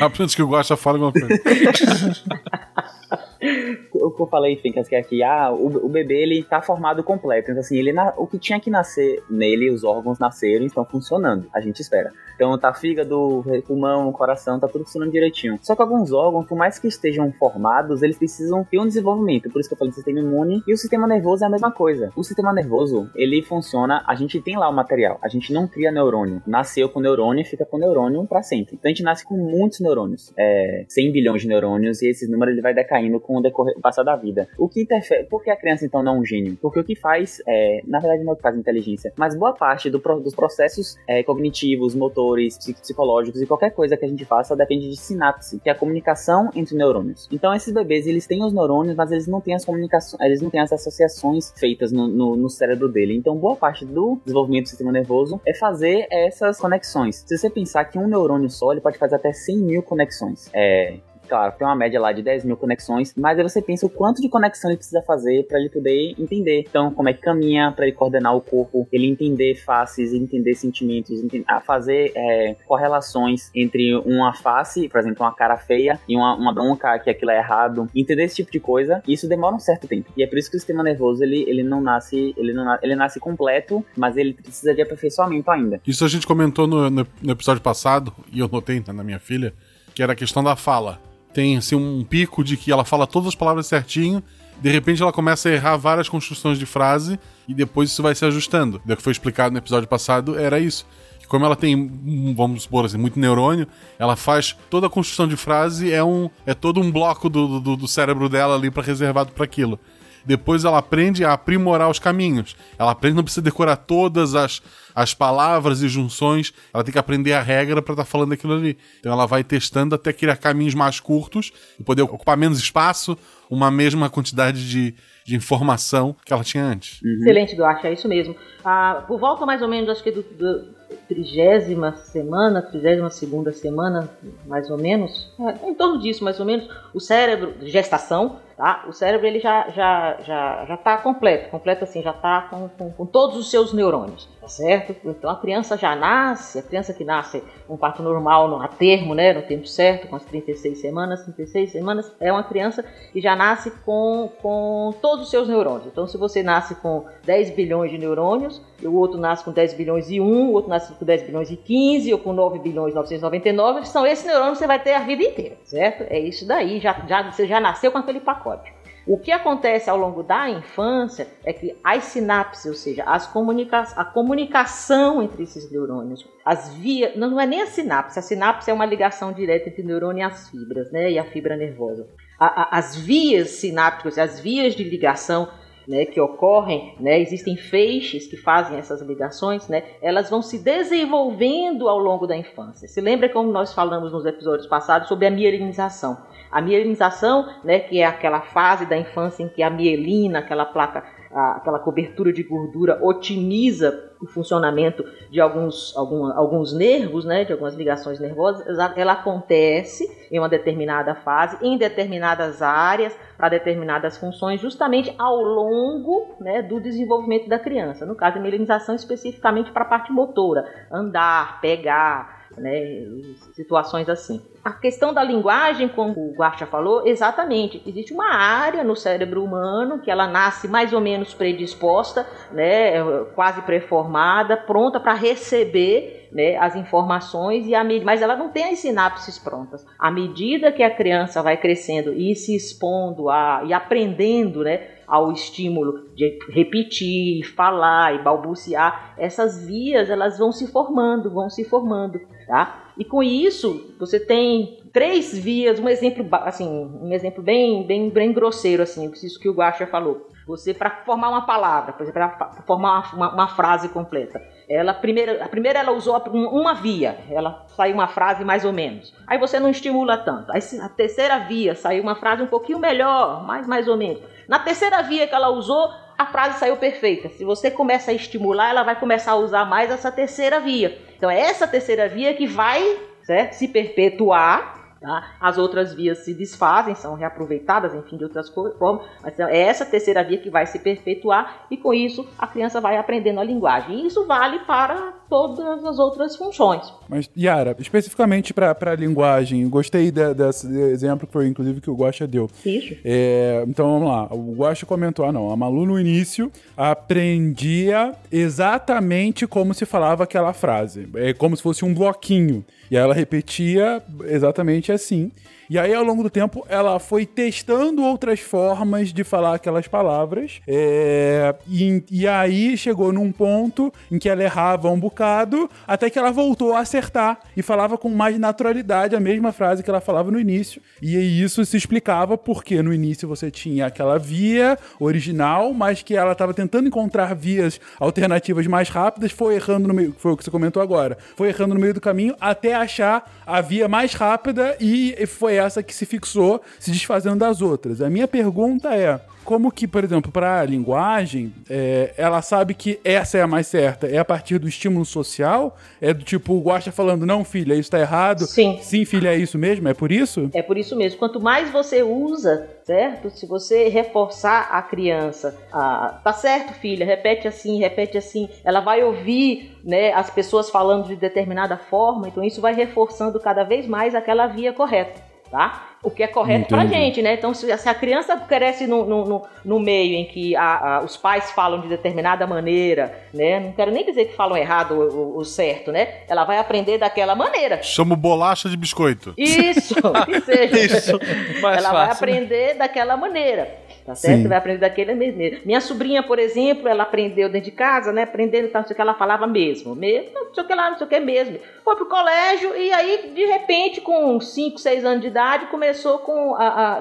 Apenas 0.00 0.34
que 0.34 0.42
eu 0.42 0.48
gosto, 0.48 0.76
fala 0.76 0.98
alguma 0.98 1.12
coisa. 1.12 1.28
o 3.92 4.10
que 4.10 4.22
eu 4.22 4.26
falei, 4.26 4.56
Fincas, 4.56 4.88
que 4.88 4.94
é 4.94 5.02
que 5.02 5.22
ah, 5.22 5.50
o, 5.52 5.86
o 5.86 5.88
bebê 5.88 6.22
ele 6.22 6.42
tá 6.42 6.62
formado 6.62 7.02
completo. 7.02 7.50
Então, 7.50 7.60
assim, 7.60 7.76
ele 7.78 7.92
na- 7.92 8.14
o 8.16 8.26
que 8.26 8.38
tinha 8.38 8.60
que 8.60 8.70
nascer 8.70 9.22
nele, 9.28 9.70
os 9.70 9.84
órgãos 9.84 10.18
nasceram 10.18 10.62
e 10.62 10.66
estão 10.66 10.84
funcionando. 10.84 11.46
A 11.52 11.60
gente 11.60 11.80
espera. 11.80 12.12
Então 12.34 12.56
tá 12.58 12.72
fígado, 12.72 13.44
pulmão, 13.66 14.10
coração, 14.12 14.58
tá 14.58 14.66
tudo 14.66 14.84
funcionando 14.84 15.12
direitinho. 15.12 15.58
Só 15.62 15.76
que 15.76 15.82
alguns 15.82 16.12
órgãos, 16.12 16.46
por 16.46 16.56
mais 16.56 16.78
que 16.78 16.88
estejam 16.88 17.30
formados, 17.32 18.02
eles 18.02 18.18
precisam 18.18 18.64
ter 18.64 18.78
um 18.78 18.86
desenvolvimento. 18.86 19.50
Por 19.50 19.60
isso 19.60 19.68
que 19.68 19.74
eu 19.74 19.78
falei 19.78 19.92
do 19.92 19.94
sistema 19.94 20.20
imune. 20.20 20.62
E 20.66 20.72
o 20.72 20.76
sistema 20.76 21.06
nervoso 21.06 21.44
é 21.44 21.46
a 21.46 21.50
mesma 21.50 21.70
coisa. 21.70 22.10
O 22.16 22.24
sistema 22.24 22.52
nervoso, 22.52 23.08
ele 23.14 23.42
funciona, 23.42 24.02
a 24.06 24.14
gente 24.14 24.40
tem 24.40 24.56
lá 24.56 24.68
o 24.68 24.72
material. 24.72 25.18
A 25.22 25.28
gente 25.28 25.52
não 25.52 25.68
cria 25.68 25.92
neurônio. 25.92 26.42
Nasceu 26.46 26.88
com 26.88 27.00
neurônio 27.00 27.42
e 27.42 27.44
fica 27.44 27.64
com 27.64 27.78
neurônio 27.78 28.26
pra 28.26 28.42
sempre. 28.42 28.74
Então 28.74 28.88
a 28.88 28.92
gente 28.92 29.02
nasce 29.02 29.24
com 29.24 29.36
muitos 29.36 29.80
neurônios. 29.80 30.32
É, 30.36 30.84
100 30.88 31.12
bilhões 31.12 31.42
de 31.42 31.48
neurônios 31.48 32.02
e 32.02 32.08
esse 32.08 32.28
número 32.30 32.50
ele 32.50 32.60
vai 32.62 32.74
decaindo 32.74 33.20
com 33.20 33.31
o 33.38 33.42
decorrer, 33.42 33.74
passar 33.80 34.02
da 34.02 34.16
vida. 34.16 34.48
O 34.58 34.68
que 34.68 34.82
interfere... 34.82 35.24
Por 35.24 35.42
que 35.42 35.50
a 35.50 35.56
criança 35.56 35.84
então 35.84 36.02
não 36.02 36.16
é 36.16 36.18
um 36.20 36.24
gênio? 36.24 36.56
Porque 36.60 36.78
o 36.80 36.84
que 36.84 36.94
faz, 36.94 37.42
é, 37.46 37.80
na 37.86 37.98
verdade 37.98 38.22
não 38.24 38.30
é 38.30 38.34
o 38.34 38.36
que 38.36 38.42
faz 38.42 38.56
inteligência, 38.56 39.12
mas 39.16 39.34
boa 39.34 39.52
parte 39.54 39.88
do 39.90 39.98
dos 40.22 40.34
processos 40.34 40.96
é, 41.08 41.22
cognitivos, 41.22 41.94
motores, 41.94 42.58
psi- 42.58 42.74
psicológicos 42.74 43.40
e 43.40 43.46
qualquer 43.46 43.70
coisa 43.70 43.96
que 43.96 44.04
a 44.04 44.08
gente 44.08 44.24
faça 44.24 44.54
depende 44.56 44.90
de 44.90 44.96
sinapse, 44.96 45.58
que 45.60 45.68
é 45.68 45.72
a 45.72 45.74
comunicação 45.74 46.50
entre 46.54 46.76
neurônios. 46.76 47.28
Então 47.32 47.54
esses 47.54 47.72
bebês, 47.72 48.06
eles 48.06 48.26
têm 48.26 48.44
os 48.44 48.52
neurônios, 48.52 48.94
mas 48.96 49.10
eles 49.10 49.26
não 49.26 49.40
têm 49.40 49.54
as 49.54 49.64
comunicações, 49.64 50.20
eles 50.20 50.42
não 50.42 50.50
têm 50.50 50.60
as 50.60 50.72
associações 50.72 51.52
feitas 51.56 51.92
no, 51.92 52.08
no- 52.08 52.36
no 52.36 52.48
cérebro 52.50 52.88
dele. 52.88 53.14
Então 53.16 53.36
boa 53.36 53.56
parte 53.56 53.84
do 53.86 54.18
desenvolvimento 54.24 54.64
do 54.64 54.68
sistema 54.68 54.92
nervoso 54.92 55.40
é 55.46 55.54
fazer 55.54 56.06
essas 56.10 56.58
conexões. 56.58 57.24
Se 57.26 57.36
você 57.38 57.48
pensar 57.48 57.84
que 57.86 57.98
um 57.98 58.06
neurônio 58.06 58.50
só, 58.50 58.72
ele 58.72 58.80
pode 58.80 58.98
fazer 58.98 59.14
até 59.16 59.32
100 59.32 59.58
mil 59.58 59.82
conexões. 59.82 60.50
É, 60.52 60.96
claro, 61.28 61.54
tem 61.58 61.66
uma 61.66 61.74
média 61.76 62.00
lá 62.00 62.12
de 62.12 62.22
10 62.22 62.44
mil 62.44 62.56
conexões, 62.56 63.14
mas 63.16 63.38
aí 63.38 63.42
você 63.42 63.60
pensa 63.62 63.86
o 63.86 63.90
quanto 63.90 64.20
de 64.20 64.28
conexão 64.28 64.70
ele 64.70 64.76
precisa 64.78 65.02
fazer 65.02 65.46
para 65.46 65.58
ele 65.58 65.68
poder 65.70 66.14
entender. 66.18 66.64
Então, 66.68 66.92
como 66.92 67.08
é 67.08 67.12
que 67.12 67.20
caminha, 67.20 67.72
para 67.74 67.86
ele 67.86 67.94
coordenar 67.94 68.34
o 68.36 68.40
corpo, 68.40 68.86
ele 68.92 69.06
entender 69.06 69.54
faces, 69.56 70.12
entender 70.12 70.54
sentimentos, 70.54 71.22
enten- 71.22 71.44
a 71.46 71.60
fazer 71.60 72.12
é, 72.14 72.56
correlações 72.66 73.50
entre 73.54 73.94
uma 73.96 74.34
face, 74.34 74.88
por 74.88 75.00
exemplo, 75.00 75.24
uma 75.24 75.34
cara 75.34 75.56
feia 75.56 75.98
e 76.08 76.16
uma, 76.16 76.34
uma 76.34 76.52
bronca, 76.52 76.98
que 76.98 77.10
aquilo 77.10 77.30
é 77.30 77.38
errado, 77.38 77.88
entender 77.94 78.24
esse 78.24 78.36
tipo 78.36 78.50
de 78.52 78.60
coisa, 78.60 79.02
isso 79.06 79.28
demora 79.28 79.54
um 79.54 79.60
certo 79.60 79.86
tempo. 79.88 80.10
E 80.16 80.22
é 80.22 80.26
por 80.26 80.38
isso 80.38 80.50
que 80.50 80.56
o 80.56 80.60
sistema 80.60 80.82
nervoso, 80.82 81.22
ele, 81.22 81.44
ele 81.48 81.62
não 81.62 81.80
nasce, 81.80 82.34
ele 82.36 82.52
não 82.52 82.78
ele 82.82 82.94
nasce 82.94 83.18
completo, 83.20 83.84
mas 83.96 84.16
ele 84.16 84.32
precisa 84.34 84.74
de 84.74 84.82
aperfeiçoamento 84.82 85.50
ainda. 85.50 85.80
Isso 85.86 86.04
a 86.04 86.08
gente 86.08 86.26
comentou 86.26 86.66
no, 86.66 86.90
no- 86.90 87.06
no 87.22 87.32
episódio 87.32 87.62
passado, 87.62 88.12
e 88.32 88.38
eu 88.40 88.48
notei 88.48 88.78
né, 88.80 88.92
na 88.92 89.02
minha 89.04 89.18
filha, 89.18 89.52
que 89.94 90.02
era 90.02 90.12
a 90.12 90.16
questão 90.16 90.42
da 90.42 90.56
fala. 90.56 90.98
Tem 91.32 91.56
assim 91.56 91.74
um 91.74 92.04
pico 92.04 92.44
de 92.44 92.56
que 92.56 92.70
ela 92.70 92.84
fala 92.84 93.06
todas 93.06 93.28
as 93.28 93.34
palavras 93.34 93.66
certinho, 93.66 94.22
de 94.60 94.70
repente 94.70 95.02
ela 95.02 95.12
começa 95.12 95.48
a 95.48 95.52
errar 95.52 95.76
várias 95.76 96.08
construções 96.08 96.58
de 96.58 96.66
frase, 96.66 97.18
e 97.48 97.54
depois 97.54 97.90
isso 97.90 98.02
vai 98.02 98.14
se 98.14 98.24
ajustando. 98.24 98.80
O 98.86 98.96
que 98.96 99.02
foi 99.02 99.12
explicado 99.12 99.52
no 99.52 99.58
episódio 99.58 99.88
passado 99.88 100.38
era 100.38 100.60
isso. 100.60 100.86
Que 101.18 101.26
como 101.26 101.44
ela 101.44 101.56
tem, 101.56 102.34
vamos 102.36 102.62
supor 102.62 102.84
assim, 102.84 102.98
muito 102.98 103.18
neurônio, 103.18 103.66
ela 103.98 104.14
faz 104.14 104.56
toda 104.70 104.86
a 104.86 104.90
construção 104.90 105.26
de 105.26 105.36
frase, 105.36 105.92
é, 105.92 106.04
um, 106.04 106.30
é 106.46 106.54
todo 106.54 106.80
um 106.80 106.92
bloco 106.92 107.28
do, 107.28 107.60
do, 107.60 107.76
do 107.76 107.88
cérebro 107.88 108.28
dela 108.28 108.54
ali 108.54 108.70
para 108.70 108.82
reservado 108.82 109.32
para 109.32 109.44
aquilo. 109.44 109.80
Depois 110.24 110.64
ela 110.64 110.78
aprende 110.78 111.24
a 111.24 111.32
aprimorar 111.32 111.90
os 111.90 111.98
caminhos. 111.98 112.56
Ela 112.78 112.92
aprende, 112.92 113.16
não 113.16 113.24
precisa 113.24 113.42
decorar 113.42 113.76
todas 113.76 114.34
as, 114.34 114.62
as 114.94 115.14
palavras 115.14 115.82
e 115.82 115.88
junções. 115.88 116.52
Ela 116.72 116.84
tem 116.84 116.92
que 116.92 116.98
aprender 116.98 117.32
a 117.32 117.42
regra 117.42 117.82
para 117.82 117.94
estar 117.94 118.04
falando 118.04 118.32
aquilo 118.32 118.54
ali. 118.54 118.78
Então 119.00 119.12
ela 119.12 119.26
vai 119.26 119.42
testando 119.42 119.94
até 119.94 120.12
criar 120.12 120.36
caminhos 120.36 120.74
mais 120.74 121.00
curtos 121.00 121.52
e 121.78 121.82
poder 121.82 122.02
ocupar 122.02 122.36
menos 122.36 122.58
espaço, 122.58 123.16
uma 123.50 123.70
mesma 123.70 124.08
quantidade 124.08 124.68
de, 124.68 124.94
de 125.24 125.36
informação 125.36 126.16
que 126.24 126.32
ela 126.32 126.44
tinha 126.44 126.64
antes. 126.64 127.00
Excelente, 127.02 127.54
Duarte, 127.54 127.86
é 127.86 127.92
isso 127.92 128.08
mesmo. 128.08 128.34
Ah, 128.64 129.04
por 129.06 129.18
volta 129.18 129.44
mais 129.44 129.60
ou 129.60 129.68
menos, 129.68 129.90
acho 129.90 130.02
que 130.02 130.10
do, 130.10 130.22
do 130.22 130.82
trigésima 131.08 131.92
semana, 131.96 132.62
trigésima 132.62 133.10
segunda 133.10 133.52
semana, 133.52 134.08
mais 134.46 134.70
ou 134.70 134.78
menos, 134.78 135.30
é, 135.40 135.68
em 135.68 135.74
torno 135.74 136.00
disso, 136.00 136.24
mais 136.24 136.38
ou 136.40 136.46
menos, 136.46 136.68
o 136.94 137.00
cérebro, 137.00 137.54
gestação, 137.62 138.38
tá? 138.62 138.84
O 138.86 138.92
cérebro 138.92 139.26
ele 139.26 139.40
já 139.40 139.68
já 139.70 140.18
já 140.20 140.64
já 140.66 140.74
está 140.74 140.96
completo, 140.96 141.50
completo 141.50 141.82
assim, 141.82 142.00
já 142.00 142.12
está 142.12 142.42
com, 142.42 142.68
com, 142.68 142.92
com 142.92 143.04
todos 143.04 143.36
os 143.36 143.50
seus 143.50 143.72
neurônios, 143.72 144.28
tá 144.40 144.46
certo? 144.46 144.94
Então 145.04 145.28
a 145.28 145.34
criança 145.34 145.76
já 145.76 145.96
nasce, 145.96 146.60
a 146.60 146.62
criança 146.62 146.94
que 146.94 147.04
nasce 147.04 147.42
um 147.68 147.76
parto 147.76 148.04
normal, 148.04 148.46
no, 148.46 148.62
a 148.62 148.68
termo, 148.68 149.16
né, 149.16 149.32
no 149.32 149.42
tempo 149.42 149.66
certo, 149.66 150.06
com 150.06 150.14
as 150.14 150.24
36 150.24 150.80
semanas, 150.80 151.24
36 151.24 151.72
semanas, 151.72 152.14
é 152.20 152.30
uma 152.30 152.44
criança 152.44 152.84
que 153.12 153.20
já 153.20 153.34
nasce 153.34 153.72
com, 153.84 154.30
com 154.40 154.94
todos 155.02 155.24
os 155.24 155.30
seus 155.30 155.48
neurônios. 155.48 155.88
Então 155.88 156.06
se 156.06 156.16
você 156.16 156.40
nasce 156.40 156.76
com 156.76 157.04
10 157.24 157.50
bilhões 157.56 157.90
de 157.90 157.98
neurônios, 157.98 158.62
o 158.84 158.94
outro 158.94 159.18
nasce 159.18 159.44
com 159.44 159.52
10 159.52 159.74
bilhões 159.74 160.10
e 160.10 160.20
1, 160.20 160.24
o 160.24 160.52
outro 160.52 160.70
nasce 160.70 160.92
com 160.92 161.04
10 161.04 161.22
bilhões 161.22 161.50
e 161.50 161.56
15, 161.56 162.12
ou 162.12 162.18
com 162.18 162.32
9 162.32 162.58
bilhões 162.58 162.92
e 162.92 162.94
999, 162.94 163.86
são 163.86 164.06
esses 164.06 164.24
neurônios 164.24 164.58
que 164.58 164.64
você 164.64 164.66
vai 164.66 164.82
ter 164.82 164.94
a 164.94 165.00
vida 165.00 165.22
inteira, 165.22 165.56
certo? 165.64 166.02
É 166.08 166.18
isso 166.18 166.46
daí, 166.46 166.80
já, 166.80 166.92
já, 167.06 167.30
você 167.30 167.46
já 167.46 167.60
nasceu 167.60 167.90
com 167.90 167.98
aquele 167.98 168.20
pacote. 168.20 168.72
O 169.06 169.18
que 169.18 169.32
acontece 169.32 169.90
ao 169.90 169.96
longo 169.96 170.22
da 170.22 170.48
infância 170.48 171.26
é 171.44 171.52
que 171.52 171.76
as 171.82 172.04
sinapses, 172.04 172.66
ou 172.66 172.74
seja, 172.74 173.02
as 173.02 173.26
comunica 173.26 173.80
a 173.96 174.04
comunicação 174.04 175.20
entre 175.20 175.42
esses 175.42 175.70
neurônios, 175.72 176.24
as 176.44 176.72
vias, 176.74 177.16
não 177.16 177.40
é 177.40 177.46
nem 177.46 177.62
a 177.62 177.66
sinapse, 177.66 178.18
a 178.18 178.22
sinapse 178.22 178.70
é 178.70 178.72
uma 178.72 178.86
ligação 178.86 179.32
direta 179.32 179.68
entre 179.68 179.82
o 179.82 179.86
neurônio 179.86 180.20
e 180.20 180.22
as 180.22 180.48
fibras, 180.48 180.92
né, 180.92 181.10
e 181.10 181.18
a 181.18 181.24
fibra 181.24 181.56
nervosa. 181.56 182.06
A, 182.38 182.62
a, 182.62 182.78
as 182.78 182.94
vias 182.94 183.50
sinápticas, 183.50 184.18
as 184.18 184.38
vias 184.38 184.76
de 184.76 184.84
ligação 184.84 185.48
né, 185.86 186.04
que 186.04 186.20
ocorrem, 186.20 186.94
né, 186.98 187.20
existem 187.20 187.56
feixes 187.56 188.26
que 188.26 188.36
fazem 188.36 188.78
essas 188.78 189.00
ligações, 189.02 189.68
né, 189.68 189.82
elas 190.00 190.30
vão 190.30 190.42
se 190.42 190.58
desenvolvendo 190.58 191.88
ao 191.88 191.98
longo 191.98 192.26
da 192.26 192.36
infância. 192.36 192.88
Se 192.88 193.00
lembra 193.00 193.28
como 193.28 193.50
nós 193.50 193.74
falamos 193.74 194.12
nos 194.12 194.24
episódios 194.26 194.66
passados 194.66 195.08
sobre 195.08 195.26
a 195.26 195.30
mielinização? 195.30 196.16
A 196.50 196.60
mielinização, 196.60 197.48
né, 197.64 197.80
que 197.80 198.00
é 198.00 198.04
aquela 198.04 198.40
fase 198.40 198.86
da 198.86 198.96
infância 198.96 199.42
em 199.42 199.48
que 199.48 199.62
a 199.62 199.70
mielina, 199.70 200.40
aquela 200.40 200.66
placa, 200.66 201.04
a, 201.32 201.56
aquela 201.56 201.78
cobertura 201.78 202.32
de 202.32 202.42
gordura, 202.42 202.98
otimiza 203.02 204.10
o 204.20 204.26
funcionamento 204.26 205.04
de 205.30 205.40
alguns, 205.40 205.96
algum, 205.96 206.26
alguns 206.26 206.72
nervos, 206.72 207.24
né, 207.24 207.44
de 207.44 207.52
algumas 207.52 207.74
ligações 207.74 208.20
nervosas, 208.20 208.64
ela 208.96 209.12
acontece 209.12 210.08
em 210.30 210.38
uma 210.38 210.48
determinada 210.48 211.14
fase, 211.14 211.56
em 211.60 211.76
determinadas 211.76 212.62
áreas, 212.62 213.16
para 213.36 213.48
determinadas 213.48 214.16
funções, 214.16 214.60
justamente 214.60 215.12
ao 215.18 215.36
longo 215.42 216.36
né, 216.40 216.62
do 216.62 216.80
desenvolvimento 216.80 217.48
da 217.48 217.58
criança. 217.58 218.06
No 218.06 218.14
caso, 218.14 218.38
a 218.38 218.40
mielinização 218.40 218.94
especificamente 218.94 219.72
para 219.72 219.82
a 219.82 219.88
parte 219.88 220.12
motora, 220.12 220.64
andar, 220.90 221.60
pegar, 221.60 222.41
né, 222.56 223.04
situações 223.52 224.08
assim. 224.08 224.40
A 224.64 224.72
questão 224.72 225.12
da 225.12 225.22
linguagem, 225.22 225.88
como 225.88 226.14
o 226.18 226.34
Guacha 226.36 226.66
falou, 226.66 227.06
exatamente. 227.06 227.82
Existe 227.86 228.12
uma 228.12 228.32
área 228.32 228.84
no 228.84 228.94
cérebro 228.94 229.42
humano 229.42 230.00
que 230.00 230.10
ela 230.10 230.26
nasce 230.26 230.68
mais 230.68 230.92
ou 230.92 231.00
menos 231.00 231.34
predisposta, 231.34 232.26
né, 232.50 233.02
quase 233.34 233.62
pré-formada, 233.62 234.56
pronta 234.56 235.00
para 235.00 235.14
receber 235.14 236.28
né, 236.32 236.56
as 236.56 236.74
informações, 236.74 237.66
e 237.66 237.74
a, 237.74 237.84
mas 238.02 238.22
ela 238.22 238.34
não 238.34 238.48
tem 238.48 238.72
as 238.72 238.78
sinapses 238.78 239.38
prontas. 239.38 239.84
À 239.98 240.10
medida 240.10 240.72
que 240.72 240.82
a 240.82 240.94
criança 240.94 241.42
vai 241.42 241.56
crescendo 241.56 242.12
e 242.14 242.34
se 242.34 242.56
expondo 242.56 243.28
a, 243.28 243.62
e 243.66 243.72
aprendendo 243.72 244.62
né, 244.62 244.88
ao 245.12 245.30
estímulo 245.30 246.08
de 246.14 246.38
repetir, 246.48 247.44
falar 247.54 248.14
e 248.14 248.22
balbuciar, 248.22 249.12
essas 249.18 249.62
vias 249.62 250.08
elas 250.08 250.38
vão 250.38 250.50
se 250.50 250.66
formando, 250.66 251.28
vão 251.28 251.50
se 251.50 251.64
formando, 251.64 252.18
tá? 252.46 252.84
E 252.96 253.04
com 253.04 253.22
isso 253.22 253.94
você 254.00 254.18
tem 254.18 254.78
três 254.90 255.36
vias, 255.36 255.78
um 255.78 255.86
exemplo 255.86 256.26
assim, 256.30 256.66
um 256.66 257.12
exemplo 257.12 257.42
bem, 257.42 257.86
bem, 257.86 258.08
bem 258.08 258.32
grosseiro 258.32 258.82
assim, 258.82 259.10
isso 259.12 259.38
que 259.38 259.50
o 259.50 259.52
Guaxa 259.52 259.86
falou. 259.86 260.30
Você 260.46 260.74
para 260.74 260.90
formar 261.04 261.28
uma 261.28 261.42
palavra, 261.42 261.92
por 261.92 262.02
exemplo, 262.02 262.14
para 262.14 262.50
formar 262.66 263.14
uma, 263.14 263.32
uma, 263.32 263.48
frase 263.48 263.88
completa. 263.90 264.42
Ela 264.68 264.92
primeira, 264.92 265.44
a 265.44 265.48
primeira 265.48 265.78
ela 265.78 265.92
usou 265.92 266.16
uma 266.32 266.74
via, 266.74 267.16
ela 267.30 267.64
saiu 267.68 267.94
uma 267.94 268.08
frase 268.08 268.44
mais 268.44 268.64
ou 268.64 268.72
menos. 268.72 269.14
Aí 269.26 269.38
você 269.38 269.60
não 269.60 269.68
estimula 269.68 270.16
tanto. 270.18 270.50
Aí 270.50 270.60
a 270.80 270.88
terceira 270.88 271.38
via 271.38 271.76
saiu 271.76 272.02
uma 272.02 272.16
frase 272.16 272.42
um 272.42 272.48
pouquinho 272.48 272.80
melhor, 272.80 273.46
mais 273.46 273.68
mais 273.68 273.86
ou 273.86 273.96
menos. 273.96 274.20
Na 274.52 274.58
terceira 274.58 275.00
via 275.00 275.26
que 275.26 275.34
ela 275.34 275.48
usou, 275.48 275.90
a 276.18 276.26
frase 276.26 276.58
saiu 276.58 276.76
perfeita. 276.76 277.30
Se 277.30 277.42
você 277.42 277.70
começa 277.70 278.10
a 278.10 278.14
estimular, 278.14 278.68
ela 278.68 278.82
vai 278.82 279.00
começar 279.00 279.32
a 279.32 279.36
usar 279.36 279.64
mais 279.64 279.90
essa 279.90 280.12
terceira 280.12 280.60
via. 280.60 280.98
Então 281.16 281.30
é 281.30 281.40
essa 281.40 281.66
terceira 281.66 282.06
via 282.06 282.34
que 282.34 282.46
vai 282.46 282.98
certo? 283.22 283.54
se 283.54 283.66
perpetuar 283.66 284.81
Tá? 285.02 285.32
As 285.40 285.58
outras 285.58 285.92
vias 285.92 286.18
se 286.18 286.32
desfazem, 286.32 286.94
são 286.94 287.16
reaproveitadas, 287.16 287.92
enfim, 287.92 288.16
de 288.16 288.22
outras 288.22 288.48
formas, 288.48 289.04
mas 289.20 289.36
é 289.36 289.62
essa 289.62 289.84
terceira 289.84 290.22
via 290.22 290.38
que 290.38 290.48
vai 290.48 290.64
se 290.64 290.78
perpetuar 290.78 291.66
e 291.68 291.76
com 291.76 291.92
isso 291.92 292.24
a 292.38 292.46
criança 292.46 292.80
vai 292.80 292.96
aprendendo 292.96 293.40
a 293.40 293.44
linguagem. 293.44 293.98
E 293.98 294.06
isso 294.06 294.24
vale 294.28 294.60
para 294.60 295.12
todas 295.28 295.84
as 295.84 295.98
outras 295.98 296.36
funções. 296.36 296.94
Mas, 297.08 297.28
Yara, 297.36 297.74
especificamente 297.80 298.54
para 298.54 298.76
a 298.80 298.94
linguagem, 298.94 299.68
gostei 299.68 300.12
de, 300.12 300.34
desse 300.34 300.68
exemplo 300.68 301.26
que 301.26 301.32
foi 301.32 301.48
inclusive 301.48 301.80
que 301.80 301.90
o 301.90 301.96
Guaxa 301.96 302.28
deu. 302.28 302.48
Isso. 302.64 302.96
É, 303.04 303.64
então 303.66 303.98
vamos 303.98 304.08
lá, 304.08 304.28
o 304.30 304.54
Guaxa 304.54 304.86
comentou, 304.86 305.24
ah 305.24 305.32
não, 305.32 305.50
a 305.50 305.56
Malu 305.56 305.84
no 305.84 305.98
início 305.98 306.48
aprendia 306.76 308.14
exatamente 308.30 309.48
como 309.48 309.74
se 309.74 309.84
falava 309.84 310.22
aquela 310.22 310.52
frase, 310.52 311.08
é 311.16 311.32
como 311.32 311.56
se 311.56 311.62
fosse 311.62 311.84
um 311.84 311.92
bloquinho. 311.92 312.64
E 312.92 312.96
ela 312.96 313.14
repetia 313.14 314.02
exatamente 314.26 314.92
assim. 314.92 315.32
E 315.68 315.78
aí, 315.78 315.94
ao 315.94 316.04
longo 316.04 316.22
do 316.22 316.30
tempo, 316.30 316.64
ela 316.68 316.98
foi 316.98 317.24
testando 317.24 318.02
outras 318.02 318.40
formas 318.40 319.12
de 319.12 319.24
falar 319.24 319.54
aquelas 319.54 319.88
palavras. 319.88 320.60
É, 320.66 321.54
e, 321.68 322.02
e 322.10 322.28
aí 322.28 322.76
chegou 322.76 323.12
num 323.12 323.32
ponto 323.32 323.92
em 324.10 324.18
que 324.18 324.28
ela 324.28 324.42
errava 324.42 324.90
um 324.90 324.98
bocado, 324.98 325.70
até 325.86 326.10
que 326.10 326.18
ela 326.18 326.30
voltou 326.30 326.74
a 326.74 326.80
acertar 326.80 327.38
e 327.56 327.62
falava 327.62 327.96
com 327.96 328.08
mais 328.08 328.38
naturalidade 328.38 329.16
a 329.16 329.20
mesma 329.20 329.52
frase 329.52 329.82
que 329.82 329.90
ela 329.90 330.00
falava 330.00 330.30
no 330.30 330.38
início. 330.38 330.82
E 331.00 331.42
isso 331.42 331.64
se 331.64 331.76
explicava 331.76 332.36
porque 332.36 332.82
no 332.82 332.92
início 332.92 333.28
você 333.28 333.50
tinha 333.50 333.86
aquela 333.86 334.18
via 334.18 334.78
original, 334.98 335.72
mas 335.72 336.02
que 336.02 336.16
ela 336.16 336.32
estava 336.32 336.52
tentando 336.54 336.88
encontrar 336.88 337.34
vias 337.34 337.80
alternativas 337.98 338.66
mais 338.66 338.88
rápidas, 338.88 339.32
foi 339.32 339.54
errando 339.54 339.88
no 339.88 339.94
meio, 339.94 340.14
foi 340.18 340.32
o 340.32 340.36
que 340.36 340.44
você 340.44 340.50
comentou 340.50 340.82
agora, 340.82 341.16
foi 341.36 341.48
errando 341.48 341.74
no 341.74 341.80
meio 341.80 341.94
do 341.94 342.00
caminho 342.00 342.34
até 342.40 342.74
achar 342.74 343.30
a 343.46 343.60
via 343.60 343.88
mais 343.88 344.14
rápida 344.14 344.76
e 344.80 345.26
foi 345.26 345.51
essa 345.54 345.82
que 345.82 345.94
se 345.94 346.06
fixou, 346.06 346.60
se 346.78 346.90
desfazendo 346.90 347.36
das 347.36 347.60
outras. 347.60 348.00
A 348.00 348.10
minha 348.10 348.28
pergunta 348.28 348.94
é: 348.94 349.20
como 349.44 349.72
que, 349.72 349.88
por 349.88 350.04
exemplo, 350.04 350.30
para 350.30 350.60
a 350.60 350.64
linguagem, 350.64 351.52
é, 351.68 352.14
ela 352.16 352.40
sabe 352.42 352.74
que 352.74 353.00
essa 353.04 353.38
é 353.38 353.42
a 353.42 353.46
mais 353.46 353.66
certa? 353.66 354.06
É 354.06 354.18
a 354.18 354.24
partir 354.24 354.58
do 354.58 354.68
estímulo 354.68 355.04
social? 355.04 355.76
É 356.00 356.14
do 356.14 356.24
tipo, 356.24 356.54
o 356.54 356.60
Guaxa 356.60 356.92
falando, 356.92 357.26
não, 357.26 357.44
filha, 357.44 357.74
isso 357.74 357.82
está 357.82 357.98
errado? 357.98 358.46
Sim. 358.46 358.78
Sim, 358.80 359.04
filha, 359.04 359.34
é 359.34 359.36
isso 359.36 359.58
mesmo? 359.58 359.88
É 359.88 359.94
por 359.94 360.12
isso? 360.12 360.48
É 360.54 360.62
por 360.62 360.78
isso 360.78 360.96
mesmo. 360.96 361.18
Quanto 361.18 361.40
mais 361.40 361.70
você 361.70 362.02
usa, 362.02 362.68
certo? 362.84 363.30
Se 363.30 363.46
você 363.46 363.88
reforçar 363.88 364.68
a 364.70 364.80
criança, 364.80 365.56
ah, 365.72 366.20
tá 366.22 366.32
certo, 366.32 366.72
filha, 366.74 367.04
repete 367.04 367.48
assim, 367.48 367.78
repete 367.78 368.16
assim, 368.16 368.48
ela 368.64 368.80
vai 368.80 369.02
ouvir 369.02 369.76
né, 369.84 370.12
as 370.12 370.30
pessoas 370.30 370.70
falando 370.70 371.08
de 371.08 371.16
determinada 371.16 371.76
forma, 371.76 372.28
então 372.28 372.44
isso 372.44 372.60
vai 372.60 372.74
reforçando 372.74 373.40
cada 373.40 373.64
vez 373.64 373.86
mais 373.86 374.14
aquela 374.14 374.46
via 374.46 374.72
correta 374.72 375.31
tá? 375.52 375.91
O 376.02 376.10
que 376.10 376.22
é 376.22 376.26
correto 376.26 376.68
para 376.68 376.78
pra 376.78 376.86
gente, 376.86 377.22
né? 377.22 377.34
Então, 377.34 377.54
se, 377.54 377.70
a 377.70 377.94
criança 377.94 378.36
cresce 378.36 378.88
no, 378.88 379.04
no, 379.04 379.24
no, 379.24 379.42
no 379.64 379.78
meio 379.78 380.16
em 380.16 380.24
que 380.24 380.56
a, 380.56 380.96
a, 380.96 381.04
os 381.04 381.16
pais 381.16 381.52
falam 381.52 381.80
de 381.80 381.88
determinada 381.88 382.44
maneira, 382.44 383.16
né? 383.32 383.60
Não 383.60 383.72
quero 383.72 383.92
nem 383.92 384.04
dizer 384.04 384.24
que 384.24 384.34
falam 384.34 384.56
errado 384.56 384.98
ou, 384.98 385.36
ou 385.36 385.44
certo, 385.44 385.92
né? 385.92 386.22
Ela 386.28 386.44
vai 386.44 386.58
aprender 386.58 386.98
daquela 386.98 387.36
maneira. 387.36 387.80
Chamo 387.82 388.16
bolacha 388.16 388.68
de 388.68 388.76
biscoito. 388.76 389.32
Isso, 389.38 389.94
que 390.26 390.40
seja. 390.40 390.98
Isso, 390.98 391.20
mais 391.60 391.78
Ela 391.78 391.90
fácil, 391.90 391.92
vai 391.92 392.06
né? 392.06 392.12
aprender 392.12 392.74
daquela 392.74 393.16
maneira. 393.16 393.82
Tá 394.04 394.16
certo? 394.16 394.42
Sim. 394.42 394.48
Vai 394.48 394.58
aprender 394.58 394.80
daquele 394.80 395.14
mesmo. 395.14 395.60
Minha 395.64 395.80
sobrinha, 395.80 396.24
por 396.24 396.38
exemplo, 396.38 396.88
ela 396.88 397.04
aprendeu 397.04 397.48
dentro 397.48 397.70
de 397.70 397.76
casa, 397.76 398.12
né? 398.12 398.24
Aprendendo, 398.24 398.68
tá, 398.68 398.80
não 398.80 398.86
sei 398.86 398.94
o 398.94 398.96
que, 398.96 399.00
ela 399.00 399.14
falava 399.14 399.46
mesmo. 399.46 399.94
Mesmo, 399.94 400.30
não 400.34 400.52
sei 400.52 400.64
o 400.64 400.66
que 400.66 400.74
lá, 400.74 400.90
não 400.90 400.98
sei 400.98 401.06
o 401.06 401.10
que 401.10 401.20
mesmo. 401.20 401.58
Foi 401.84 401.94
pro 401.94 402.06
colégio 402.06 402.76
e 402.76 402.92
aí, 402.92 403.30
de 403.32 403.44
repente, 403.44 404.00
com 404.00 404.40
5, 404.40 404.78
6 404.78 405.04
anos 405.04 405.20
de 405.20 405.28
idade, 405.28 405.66
começou 405.66 405.91
com. 406.20 406.54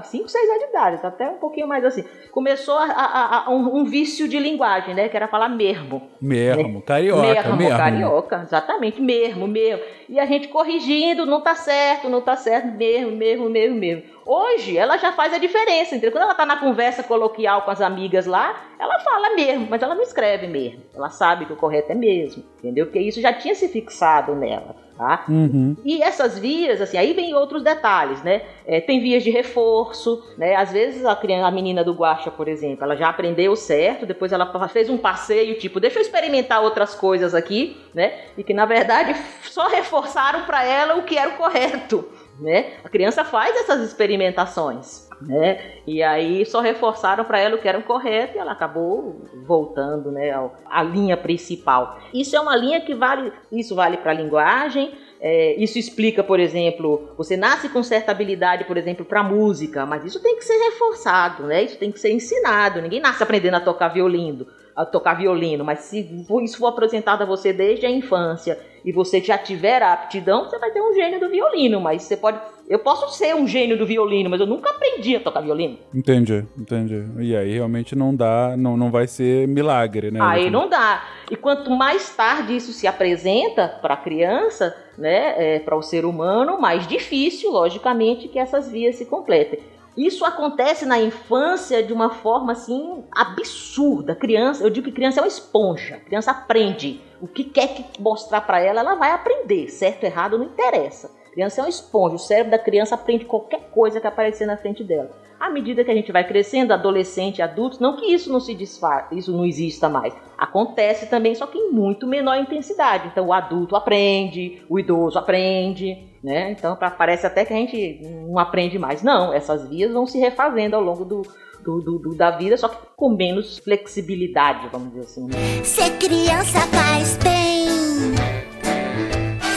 5, 0.04 0.28
6 0.30 0.50
anos 0.50 0.64
de 0.64 0.70
idade, 0.70 1.02
tá 1.02 1.08
até 1.08 1.30
um 1.30 1.38
pouquinho 1.38 1.68
mais 1.68 1.84
assim. 1.86 2.04
Começou 2.32 2.78
a, 2.78 2.86
a- 2.86 3.46
a- 3.46 3.50
um, 3.50 3.78
um 3.80 3.84
vício 3.86 4.28
de 4.28 4.38
linguagem, 4.40 4.94
né? 4.94 5.10
Que 5.10 5.16
era 5.18 5.28
falar 5.28 5.50
mesmo. 5.50 6.02
Mesmo, 6.22 6.82
carioca, 6.82 7.22
Mesmo, 7.22 7.56
mesmo. 7.58 7.78
carioca, 7.78 8.42
exatamente, 8.44 9.02
mesmo, 9.02 9.48
mesmo. 9.48 9.84
E 10.12 10.20
a 10.20 10.26
gente 10.26 10.50
corrigindo, 10.50 11.26
não 11.26 11.40
tá 11.40 11.56
certo, 11.56 12.10
não 12.10 12.20
tá 12.20 12.36
certo, 12.36 12.68
mesmo, 12.68 13.16
mesmo, 13.16 13.50
mesmo, 13.50 13.78
mesmo. 13.78 14.04
Hoje, 14.26 14.78
ela 14.78 14.98
já 14.98 15.14
faz 15.14 15.34
a 15.34 15.38
diferença, 15.38 15.96
entendeu? 15.96 16.12
Quando 16.12 16.26
ela 16.26 16.36
tá 16.36 16.46
na 16.46 16.58
conversa 16.58 17.02
coloquial 17.02 17.62
com 17.62 17.72
as 17.72 17.80
amigas 17.80 18.26
lá, 18.26 18.62
ela 18.78 19.00
fala 19.00 19.36
mesmo, 19.36 19.68
mas 19.70 19.82
ela 19.82 19.96
não 19.96 20.04
escreve 20.04 20.48
mesmo. 20.48 20.82
Ela 20.94 21.10
sabe 21.10 21.46
que 21.46 21.54
o 21.54 21.56
correto 21.56 21.92
é 21.92 21.96
mesmo, 21.96 22.44
entendeu? 22.60 22.86
Porque 22.86 23.00
isso 23.00 23.22
já 23.22 23.34
tinha 23.34 23.56
se 23.56 23.68
fixado 23.68 24.36
nela, 24.36 24.76
tá? 24.98 25.26
Uhum. 25.28 25.76
E 25.84 26.02
essas 26.04 26.38
vias, 26.38 26.80
assim, 26.82 26.98
aí 26.98 27.14
vem 27.14 27.34
outros 27.34 27.64
detalhes, 27.64 28.22
né? 28.22 28.44
É, 28.66 28.80
tem 28.80 29.02
vias 29.02 29.24
de 29.24 29.32
reforço, 29.32 30.24
né? 30.38 30.56
Às 30.56 30.72
vezes 30.72 31.06
a, 31.06 31.16
criança, 31.16 31.48
a 31.48 31.52
menina 31.52 31.84
do 31.84 31.94
Guaxa, 31.94 32.30
por 32.30 32.48
exemplo, 32.48 32.84
ela 32.84 32.96
já 32.96 33.10
aprendeu 33.10 33.56
certo, 33.56 34.06
depois 34.06 34.32
ela 34.32 34.68
fez 34.68 34.90
um 34.90 34.98
passeio, 34.98 35.58
tipo, 35.58 35.80
deixa 35.80 35.98
eu 35.98 36.02
experimentar 36.02 36.62
outras 36.62 36.94
coisas 36.94 37.34
aqui, 37.34 37.78
né? 37.94 38.20
E 38.38 38.44
que 38.44 38.54
na 38.54 38.66
verdade 38.66 39.16
só 39.50 39.68
reforçaram 40.02 40.46
para 40.46 40.64
ela 40.64 40.96
o 40.96 41.04
que 41.04 41.18
era 41.18 41.30
o 41.30 41.38
correto, 41.38 42.08
né? 42.40 42.74
A 42.84 42.90
criança 42.90 43.24
faz 43.24 43.56
essas 43.56 43.82
experimentações. 43.82 45.08
né? 45.22 45.76
E 45.86 46.02
aí 46.02 46.44
só 46.46 46.62
reforçaram 46.62 47.24
para 47.24 47.40
ela 47.40 47.56
o 47.56 47.60
que 47.60 47.68
era 47.68 47.78
o 47.78 47.84
correto 47.84 48.36
e 48.36 48.40
ela 48.40 48.54
acabou 48.54 49.22
voltando, 49.46 50.12
né, 50.12 50.32
à 50.66 50.82
linha 50.82 51.16
principal. 51.16 52.00
Isso 52.12 52.36
é 52.36 52.40
uma 52.40 52.56
linha 52.56 52.82
que 52.82 52.96
vale, 52.96 53.32
isso 53.52 53.76
vale 53.76 53.98
para 53.98 54.12
a 54.12 54.16
linguagem, 54.16 54.96
é, 55.20 55.54
isso 55.62 55.78
explica, 55.78 56.24
por 56.24 56.40
exemplo, 56.40 57.10
você 57.16 57.38
nasce 57.38 57.70
com 57.70 57.84
certa 57.84 58.12
habilidade, 58.12 58.64
por 58.66 58.78
exemplo, 58.78 59.06
para 59.06 59.22
música, 59.22 59.86
mas 59.86 60.04
isso 60.04 60.20
tem 60.20 60.36
que 60.36 60.44
ser 60.44 60.58
reforçado, 60.58 61.44
né? 61.44 61.62
Isso 61.62 61.78
tem 61.78 61.92
que 61.92 62.00
ser 62.00 62.12
ensinado. 62.12 62.82
Ninguém 62.82 63.00
nasce 63.00 63.22
aprendendo 63.22 63.58
a 63.58 63.60
tocar 63.60 63.90
violino, 63.90 64.48
a 64.76 64.86
tocar 64.86 65.16
violino, 65.16 65.64
mas 65.64 65.80
se 65.80 66.26
isso 66.44 66.58
for 66.58 66.68
apresentado 66.68 67.22
a 67.22 67.26
você 67.26 67.52
desde 67.52 67.86
a 67.86 67.92
infância 67.92 68.60
e 68.84 68.92
você 68.92 69.22
já 69.22 69.38
tiver 69.38 69.82
a 69.82 69.94
aptidão, 69.94 70.46
você 70.46 70.58
vai 70.58 70.72
ter 70.72 70.82
um 70.82 70.94
gênio 70.94 71.20
do 71.20 71.30
violino, 71.30 71.80
mas 71.80 72.04
você 72.04 72.18
pode 72.18 72.40
eu 72.72 72.80
posso 72.80 73.18
ser 73.18 73.36
um 73.36 73.46
gênio 73.46 73.78
do 73.78 73.86
violino, 73.86 74.30
mas 74.30 74.40
eu 74.40 74.48
nunca 74.48 74.70
aprendi 74.70 75.14
a 75.18 75.20
tocar 75.20 75.42
violino. 75.42 75.78
Entendi, 75.94 76.46
entendi. 76.58 77.06
E 77.20 77.36
aí 77.36 77.56
realmente 77.56 77.98
não 77.98 78.16
dá, 78.16 78.56
não, 78.56 78.78
não 78.78 78.90
vai 78.90 79.08
ser 79.08 79.46
milagre, 79.46 80.10
né? 80.10 80.22
Aí 80.22 80.50
não 80.50 80.70
dá. 80.70 81.04
E 81.30 81.36
quanto 81.36 81.70
mais 81.72 82.16
tarde 82.16 82.56
isso 82.56 82.72
se 82.72 82.88
apresenta 82.88 83.68
para 83.82 83.96
a 83.96 83.98
criança, 83.98 84.74
né, 84.98 85.34
é, 85.56 85.60
para 85.60 85.76
o 85.76 85.82
ser 85.82 86.06
humano, 86.06 86.62
mais 86.62 86.88
difícil, 86.88 87.52
logicamente, 87.52 88.30
que 88.30 88.40
essas 88.40 88.72
vias 88.72 88.96
se 88.96 89.06
completem. 89.06 89.60
Isso 89.96 90.24
acontece 90.24 90.86
na 90.86 91.00
infância 91.00 91.84
de 91.84 91.92
uma 91.92 92.10
forma 92.10 92.54
assim 92.54 93.04
absurda. 93.12 94.16
Criança, 94.16 94.64
eu 94.64 94.70
digo 94.70 94.86
que 94.86 94.94
criança 94.94 95.20
é 95.20 95.24
uma 95.24 95.28
esponja. 95.28 95.98
criança 96.06 96.32
aprende. 96.32 97.02
O 97.22 97.28
que 97.28 97.44
quer 97.44 97.68
que 97.68 98.02
mostrar 98.02 98.42
para 98.42 98.60
ela, 98.60 98.80
ela 98.80 98.96
vai 98.96 99.12
aprender. 99.12 99.70
Certo, 99.70 100.04
errado, 100.04 100.38
não 100.38 100.46
interessa. 100.46 101.12
Criança 101.32 101.62
é 101.62 101.64
uma 101.64 101.70
esponja, 101.70 102.16
o 102.16 102.20
cérebro 102.20 102.52
da 102.52 102.60
criança 102.60 102.96
aprende 102.96 103.26
qualquer 103.26 103.70
coisa 103.72 104.02
que 104.02 104.08
aparecer 104.08 104.46
na 104.46 104.58
frente 104.58 104.84
dela. 104.84 105.12
À 105.40 105.50
medida 105.50 105.84
que 105.84 105.90
a 105.90 105.96
gente 105.96 106.12
vai 106.12 106.28
crescendo, 106.28 106.72
adolescente, 106.72 107.42
adulto, 107.42 107.82
não 107.82 107.96
que 107.96 108.06
isso 108.06 108.32
não 108.32 108.40
se 108.40 108.54
desfaça, 108.54 109.16
isso 109.16 109.32
não 109.32 109.44
exista 109.44 109.90
mais. 109.90 110.14
Acontece 110.38 111.08
também, 111.10 111.34
só 111.34 111.48
que 111.48 111.58
em 111.58 111.72
muito 111.72 112.06
menor 112.06 112.38
intensidade. 112.38 113.08
Então 113.08 113.28
o 113.28 113.34
adulto 113.34 113.76
aprende, 113.76 114.62
o 114.70 114.78
idoso 114.78 115.18
aprende, 115.18 115.98
né? 116.24 116.52
Então 116.52 116.78
parece 116.98 117.26
até 117.26 117.44
que 117.44 117.54
a 117.54 117.56
gente 117.56 118.02
não 118.28 118.38
aprende 118.38 118.78
mais. 118.78 119.02
Não, 119.02 119.34
essas 119.34 119.68
vias 119.68 119.92
vão 119.92 120.06
se 120.06 120.20
refazendo 120.20 120.76
ao 120.76 120.84
longo 120.84 121.06
do, 121.06 121.24
do, 121.64 121.82
do, 121.82 121.98
do, 121.98 122.16
da 122.16 122.32
vida, 122.32 122.56
só 122.56 122.68
que 122.68 122.78
com 122.96 123.10
menos 123.10 123.58
flexibilidade, 123.60 124.68
vamos 124.72 124.90
dizer 124.90 125.06
assim. 125.06 125.26
Né? 125.26 125.64
Ser 125.64 125.98
criança 125.98 126.60
faz 126.68 127.18
bem, 127.18 127.68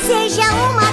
seja 0.03 0.43
uma. 0.71 0.84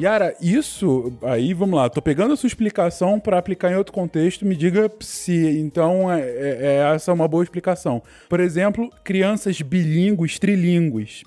Yara, 0.00 0.34
isso 0.40 1.12
aí, 1.22 1.52
vamos 1.52 1.76
lá, 1.76 1.90
tô 1.90 2.00
pegando 2.00 2.32
a 2.32 2.36
sua 2.36 2.46
explicação 2.46 3.20
para 3.20 3.36
aplicar 3.36 3.70
em 3.70 3.74
outro 3.74 3.92
contexto, 3.92 4.46
me 4.46 4.56
diga 4.56 4.90
se 4.98 5.58
então 5.58 6.10
é, 6.10 6.20
é, 6.20 6.58
é, 6.60 6.94
essa 6.94 7.10
é 7.10 7.14
uma 7.14 7.28
boa 7.28 7.44
explicação. 7.44 8.02
Por 8.26 8.40
exemplo, 8.40 8.90
crianças 9.04 9.60
bilíngues, 9.60 10.38
trilíngues. 10.38 11.22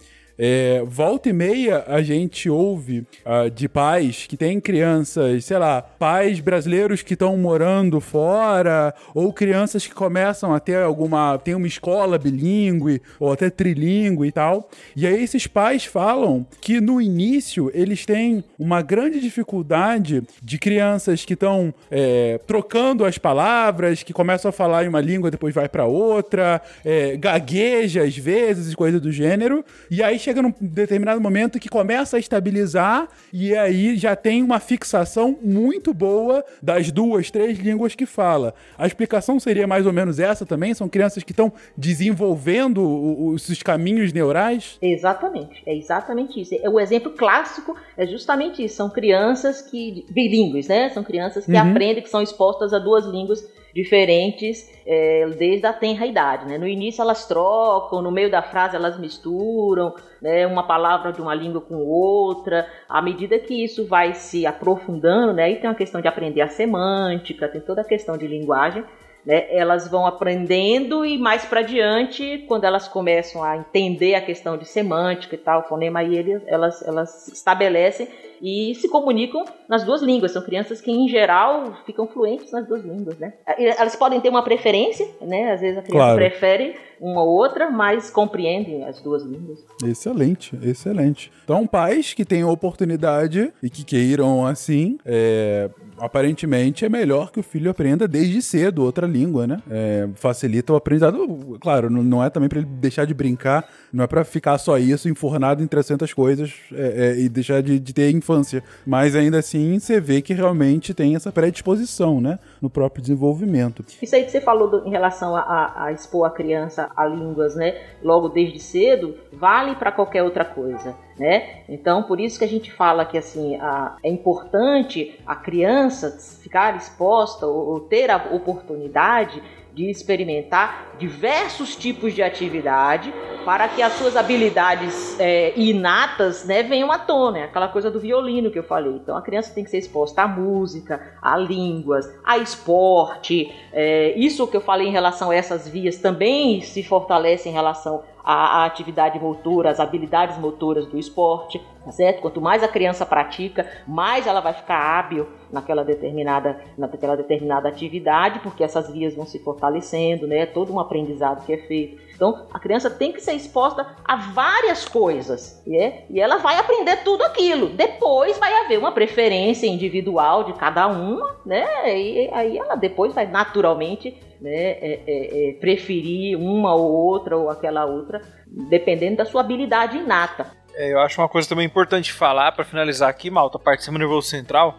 É, 0.45 0.83
volta 0.85 1.29
e 1.29 1.33
meia 1.33 1.85
a 1.87 2.01
gente 2.01 2.49
ouve 2.49 3.07
uh, 3.25 3.49
de 3.49 3.69
pais 3.69 4.25
que 4.27 4.35
têm 4.35 4.59
crianças, 4.59 5.45
sei 5.45 5.57
lá, 5.57 5.81
pais 5.81 6.41
brasileiros 6.41 7.01
que 7.01 7.13
estão 7.13 7.37
morando 7.37 8.01
fora, 8.01 8.93
ou 9.15 9.31
crianças 9.31 9.87
que 9.87 9.93
começam 9.93 10.53
a 10.53 10.59
ter 10.59 10.83
alguma. 10.83 11.37
tem 11.37 11.55
uma 11.55 11.65
escola 11.65 12.17
bilíngue, 12.17 13.01
ou 13.21 13.31
até 13.31 13.49
trilíngue 13.49 14.27
e 14.27 14.33
tal. 14.33 14.69
E 14.97 15.07
aí 15.07 15.23
esses 15.23 15.47
pais 15.47 15.85
falam 15.85 16.45
que 16.59 16.81
no 16.81 16.99
início 16.99 17.71
eles 17.73 18.05
têm 18.05 18.43
uma 18.59 18.81
grande 18.81 19.21
dificuldade 19.21 20.23
de 20.41 20.57
crianças 20.57 21.23
que 21.23 21.35
estão 21.35 21.73
é, 21.89 22.37
trocando 22.45 23.05
as 23.05 23.17
palavras, 23.17 24.03
que 24.03 24.11
começam 24.11 24.49
a 24.49 24.51
falar 24.51 24.83
em 24.83 24.89
uma 24.89 24.99
língua 24.99 25.31
depois 25.31 25.55
vai 25.55 25.69
para 25.69 25.85
outra, 25.85 26.61
é, 26.83 27.15
gagueja 27.15 28.03
às 28.03 28.17
vezes 28.17 28.75
coisa 28.75 28.99
do 28.99 29.09
gênero. 29.09 29.63
E 29.89 30.03
aí 30.03 30.19
chega 30.19 30.32
num 30.41 30.53
determinado 30.59 31.19
momento 31.21 31.59
que 31.59 31.69
começa 31.69 32.17
a 32.17 32.19
estabilizar 32.19 33.07
e 33.31 33.55
aí 33.55 33.95
já 33.95 34.15
tem 34.15 34.43
uma 34.43 34.59
fixação 34.59 35.37
muito 35.41 35.93
boa 35.93 36.43
das 36.61 36.91
duas, 36.91 37.29
três 37.29 37.59
línguas 37.59 37.95
que 37.95 38.05
fala. 38.05 38.53
A 38.77 38.87
explicação 38.87 39.39
seria 39.39 39.67
mais 39.67 39.85
ou 39.85 39.93
menos 39.93 40.19
essa 40.19 40.45
também? 40.45 40.73
São 40.73 40.89
crianças 40.89 41.23
que 41.23 41.31
estão 41.31 41.51
desenvolvendo 41.77 42.81
os 43.27 43.61
caminhos 43.63 44.11
neurais? 44.11 44.77
Exatamente, 44.81 45.61
é 45.65 45.75
exatamente 45.75 46.41
isso. 46.41 46.55
O 46.69 46.79
exemplo 46.79 47.11
clássico 47.11 47.75
é 47.97 48.05
justamente 48.05 48.63
isso. 48.63 48.75
São 48.75 48.89
crianças 48.89 49.61
que 49.61 50.05
bilíngues, 50.09 50.67
né? 50.67 50.89
São 50.89 51.03
crianças 51.03 51.45
que 51.45 51.51
uhum. 51.51 51.71
aprendem, 51.71 52.03
que 52.03 52.09
são 52.09 52.21
expostas 52.21 52.73
a 52.73 52.79
duas 52.79 53.05
línguas 53.05 53.43
diferentes 53.73 54.71
é, 54.85 55.25
desde 55.37 55.65
a 55.65 55.73
tenra 55.73 56.05
idade. 56.05 56.45
Né? 56.45 56.57
No 56.57 56.67
início 56.67 57.01
elas 57.01 57.25
trocam, 57.27 58.01
no 58.01 58.11
meio 58.11 58.29
da 58.29 58.41
frase 58.41 58.75
elas 58.75 58.99
misturam 58.99 59.95
né, 60.21 60.45
uma 60.45 60.63
palavra 60.63 61.11
de 61.11 61.21
uma 61.21 61.33
língua 61.33 61.61
com 61.61 61.75
outra. 61.75 62.67
À 62.87 63.01
medida 63.01 63.39
que 63.39 63.63
isso 63.63 63.87
vai 63.87 64.13
se 64.13 64.45
aprofundando, 64.45 65.33
né, 65.33 65.45
aí 65.45 65.55
tem 65.55 65.69
uma 65.69 65.75
questão 65.75 66.01
de 66.01 66.07
aprender 66.07 66.41
a 66.41 66.47
semântica, 66.47 67.47
tem 67.47 67.61
toda 67.61 67.81
a 67.81 67.85
questão 67.85 68.17
de 68.17 68.27
linguagem. 68.27 68.83
Né, 69.25 69.47
elas 69.55 69.87
vão 69.87 70.05
aprendendo 70.05 71.05
e 71.05 71.17
mais 71.17 71.45
para 71.45 71.61
diante, 71.61 72.43
quando 72.45 72.65
elas 72.65 72.89
começam 72.89 73.41
a 73.41 73.55
entender 73.57 74.15
a 74.15 74.21
questão 74.21 74.57
de 74.57 74.65
semântica 74.65 75.35
e 75.35 75.37
tal, 75.37 75.67
fonema, 75.67 75.99
aí 75.99 76.17
eles, 76.17 76.43
elas, 76.45 76.85
elas 76.85 77.29
estabelecem 77.29 78.07
e 78.43 78.75
se 78.75 78.89
comunicam 78.89 79.45
nas 79.69 79.85
duas 79.85 80.01
línguas. 80.01 80.33
São 80.33 80.41
crianças 80.41 80.81
que, 80.81 80.91
em 80.91 81.07
geral, 81.07 81.77
ficam 81.85 82.05
fluentes 82.05 82.51
nas 82.51 82.67
duas 82.67 82.83
línguas, 82.83 83.17
né? 83.17 83.31
Elas 83.57 83.95
podem 83.95 84.19
ter 84.19 84.27
uma 84.27 84.43
preferência, 84.43 85.07
né? 85.21 85.53
Às 85.53 85.61
vezes 85.61 85.77
a 85.77 85.81
criança 85.81 86.05
claro. 86.05 86.17
prefere 86.17 86.75
uma 86.99 87.21
ou 87.21 87.29
outra, 87.29 87.69
mas 87.69 88.09
compreendem 88.09 88.83
as 88.83 89.01
duas 89.01 89.23
línguas. 89.23 89.65
Excelente, 89.83 90.57
excelente. 90.61 91.31
Então, 91.43 91.65
pais 91.67 92.13
que 92.13 92.25
tenham 92.25 92.49
oportunidade 92.49 93.51
e 93.61 93.69
que 93.69 93.83
queiram 93.83 94.45
assim, 94.45 94.97
é, 95.05 95.69
aparentemente 95.97 96.85
é 96.85 96.89
melhor 96.89 97.31
que 97.31 97.39
o 97.39 97.43
filho 97.43 97.69
aprenda 97.69 98.07
desde 98.07 98.41
cedo 98.41 98.83
outra 98.83 99.07
língua, 99.07 99.47
né? 99.47 99.61
É, 99.69 100.09
facilita 100.15 100.73
o 100.73 100.75
aprendizado. 100.75 101.57
Claro, 101.59 101.89
não 101.89 102.23
é 102.23 102.29
também 102.29 102.49
para 102.49 102.59
ele 102.59 102.67
deixar 102.67 103.05
de 103.05 103.13
brincar, 103.13 103.67
não 103.91 104.03
é 104.03 104.07
para 104.07 104.23
ficar 104.23 104.57
só 104.57 104.77
isso, 104.77 105.09
enfornado 105.09 105.63
em 105.63 105.67
300 105.67 106.13
coisas 106.13 106.53
é, 106.71 107.15
é, 107.17 107.19
e 107.19 107.29
deixar 107.29 107.61
de, 107.61 107.79
de, 107.79 107.93
ter 107.93 108.11
infância. 108.11 108.63
Mas 108.85 109.15
ainda 109.15 109.39
assim, 109.39 109.79
você 109.79 109.99
vê 109.99 110.21
que 110.21 110.33
realmente 110.33 110.93
tem 110.93 111.15
essa 111.15 111.31
predisposição, 111.31 112.19
né? 112.19 112.39
No 112.63 112.69
próprio 112.69 113.01
desenvolvimento. 113.01 113.83
Isso 114.01 114.15
aí 114.15 114.23
que 114.23 114.31
você 114.31 114.39
falou 114.39 114.69
do, 114.69 114.87
em 114.87 114.89
relação 114.89 115.35
a, 115.35 115.41
a, 115.41 115.83
a 115.85 115.91
expor 115.91 116.25
a 116.25 116.31
criança 116.31 116.89
a 116.95 117.05
línguas, 117.05 117.55
né? 117.55 117.79
Logo 118.01 118.29
desde 118.29 118.57
cedo, 118.59 119.17
vale 119.33 119.75
para 119.75 119.91
qualquer 119.91 120.23
outra 120.23 120.45
coisa 120.45 120.95
né? 121.17 121.63
Então, 121.69 122.03
por 122.03 122.19
isso 122.19 122.39
que 122.39 122.45
a 122.45 122.47
gente 122.47 122.71
fala 122.71 123.05
que 123.05 123.17
assim, 123.17 123.55
a, 123.57 123.97
é 124.03 124.09
importante 124.09 125.19
a 125.25 125.35
criança 125.35 126.11
ficar 126.41 126.75
exposta 126.75 127.45
ou, 127.45 127.67
ou 127.69 127.79
ter 127.81 128.09
a 128.09 128.17
oportunidade 128.31 129.41
de 129.73 129.89
experimentar 129.89 130.93
diversos 130.99 131.75
tipos 131.75 132.13
de 132.13 132.21
atividade 132.21 133.13
para 133.43 133.67
que 133.67 133.81
as 133.81 133.93
suas 133.93 134.15
habilidades 134.15 135.19
é, 135.19 135.53
inatas 135.59 136.45
né, 136.45 136.63
venham 136.63 136.91
à 136.91 136.97
tona. 136.97 137.39
É 137.39 137.43
aquela 137.43 137.67
coisa 137.67 137.91
do 137.91 137.99
violino 137.99 138.49
que 138.51 138.59
eu 138.59 138.63
falei. 138.63 138.93
Então 138.93 139.17
a 139.17 139.21
criança 139.21 139.53
tem 139.53 139.63
que 139.63 139.69
ser 139.69 139.79
exposta 139.79 140.21
à 140.21 140.27
música, 140.27 141.17
a 141.21 141.35
línguas, 141.37 142.09
a 142.23 142.37
esporte. 142.37 143.53
É, 143.71 144.13
isso 144.17 144.47
que 144.47 144.55
eu 144.55 144.61
falei 144.61 144.87
em 144.87 144.91
relação 144.91 145.31
a 145.31 145.35
essas 145.35 145.67
vias 145.67 145.97
também 145.97 146.61
se 146.61 146.83
fortalece 146.83 147.49
em 147.49 147.51
relação 147.51 148.03
à, 148.23 148.61
à 148.61 148.65
atividade 148.65 149.19
motora, 149.19 149.69
às 149.69 149.79
habilidades 149.79 150.37
motoras 150.37 150.85
do 150.85 150.97
esporte, 150.97 151.61
certo? 151.91 152.21
Quanto 152.21 152.41
mais 152.41 152.63
a 152.63 152.67
criança 152.67 153.05
pratica, 153.05 153.65
mais 153.87 154.27
ela 154.27 154.39
vai 154.39 154.53
ficar 154.53 154.77
hábil 154.77 155.27
naquela 155.51 155.83
determinada, 155.83 156.59
naquela 156.77 157.15
determinada 157.15 157.67
atividade, 157.67 158.39
porque 158.39 158.63
essas 158.63 158.91
vias 158.91 159.15
vão 159.15 159.25
se 159.25 159.39
fortalecendo, 159.39 160.27
né? 160.27 160.45
Todo 160.45 160.73
um 160.73 160.79
aprendizado 160.79 161.45
que 161.45 161.53
é 161.53 161.57
feito. 161.57 162.01
Então, 162.15 162.47
a 162.53 162.59
criança 162.59 162.89
tem 162.89 163.11
que 163.11 163.21
ser 163.21 163.33
exposta 163.33 163.85
a 164.05 164.15
várias 164.15 164.87
coisas, 164.87 165.61
né? 165.65 166.03
e 166.09 166.19
ela 166.19 166.37
vai 166.37 166.57
aprender 166.57 166.97
tudo 166.97 167.23
aquilo. 167.23 167.69
Depois 167.69 168.37
vai 168.37 168.53
haver 168.53 168.77
uma 168.77 168.91
preferência 168.91 169.67
individual 169.67 170.43
de 170.43 170.53
cada 170.53 170.87
uma, 170.87 171.35
né? 171.45 171.65
E 171.97 172.29
aí 172.31 172.57
ela 172.57 172.75
depois 172.75 173.13
vai 173.13 173.27
naturalmente 173.27 174.15
né, 174.39 174.51
é, 174.51 174.99
é, 175.07 175.49
é, 175.49 175.53
preferir 175.53 176.37
uma 176.37 176.75
ou 176.75 176.91
outra 176.91 177.37
ou 177.37 177.49
aquela 177.49 177.85
outra, 177.85 178.21
dependendo 178.45 179.17
da 179.17 179.25
sua 179.25 179.41
habilidade 179.41 179.97
inata. 179.97 180.62
É, 180.75 180.91
eu 180.91 180.99
acho 180.99 181.21
uma 181.21 181.29
coisa 181.29 181.47
também 181.47 181.65
importante 181.65 182.11
falar 182.11 182.51
para 182.51 182.65
finalizar 182.65 183.09
aqui, 183.09 183.29
Malta, 183.29 183.59
parte 183.59 183.79
do 183.79 183.81
sistema 183.81 183.99
nervoso 183.99 184.27
central 184.27 184.77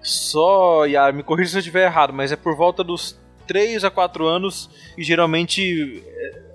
só, 0.00 0.86
e 0.86 1.12
me 1.12 1.22
corrija 1.22 1.50
se 1.50 1.56
eu 1.56 1.60
estiver 1.60 1.84
errado, 1.84 2.12
mas 2.12 2.32
é 2.32 2.36
por 2.36 2.56
volta 2.56 2.84
dos 2.84 3.18
3 3.46 3.84
a 3.84 3.90
4 3.90 4.26
anos 4.26 4.70
e 4.96 5.02
geralmente 5.02 6.04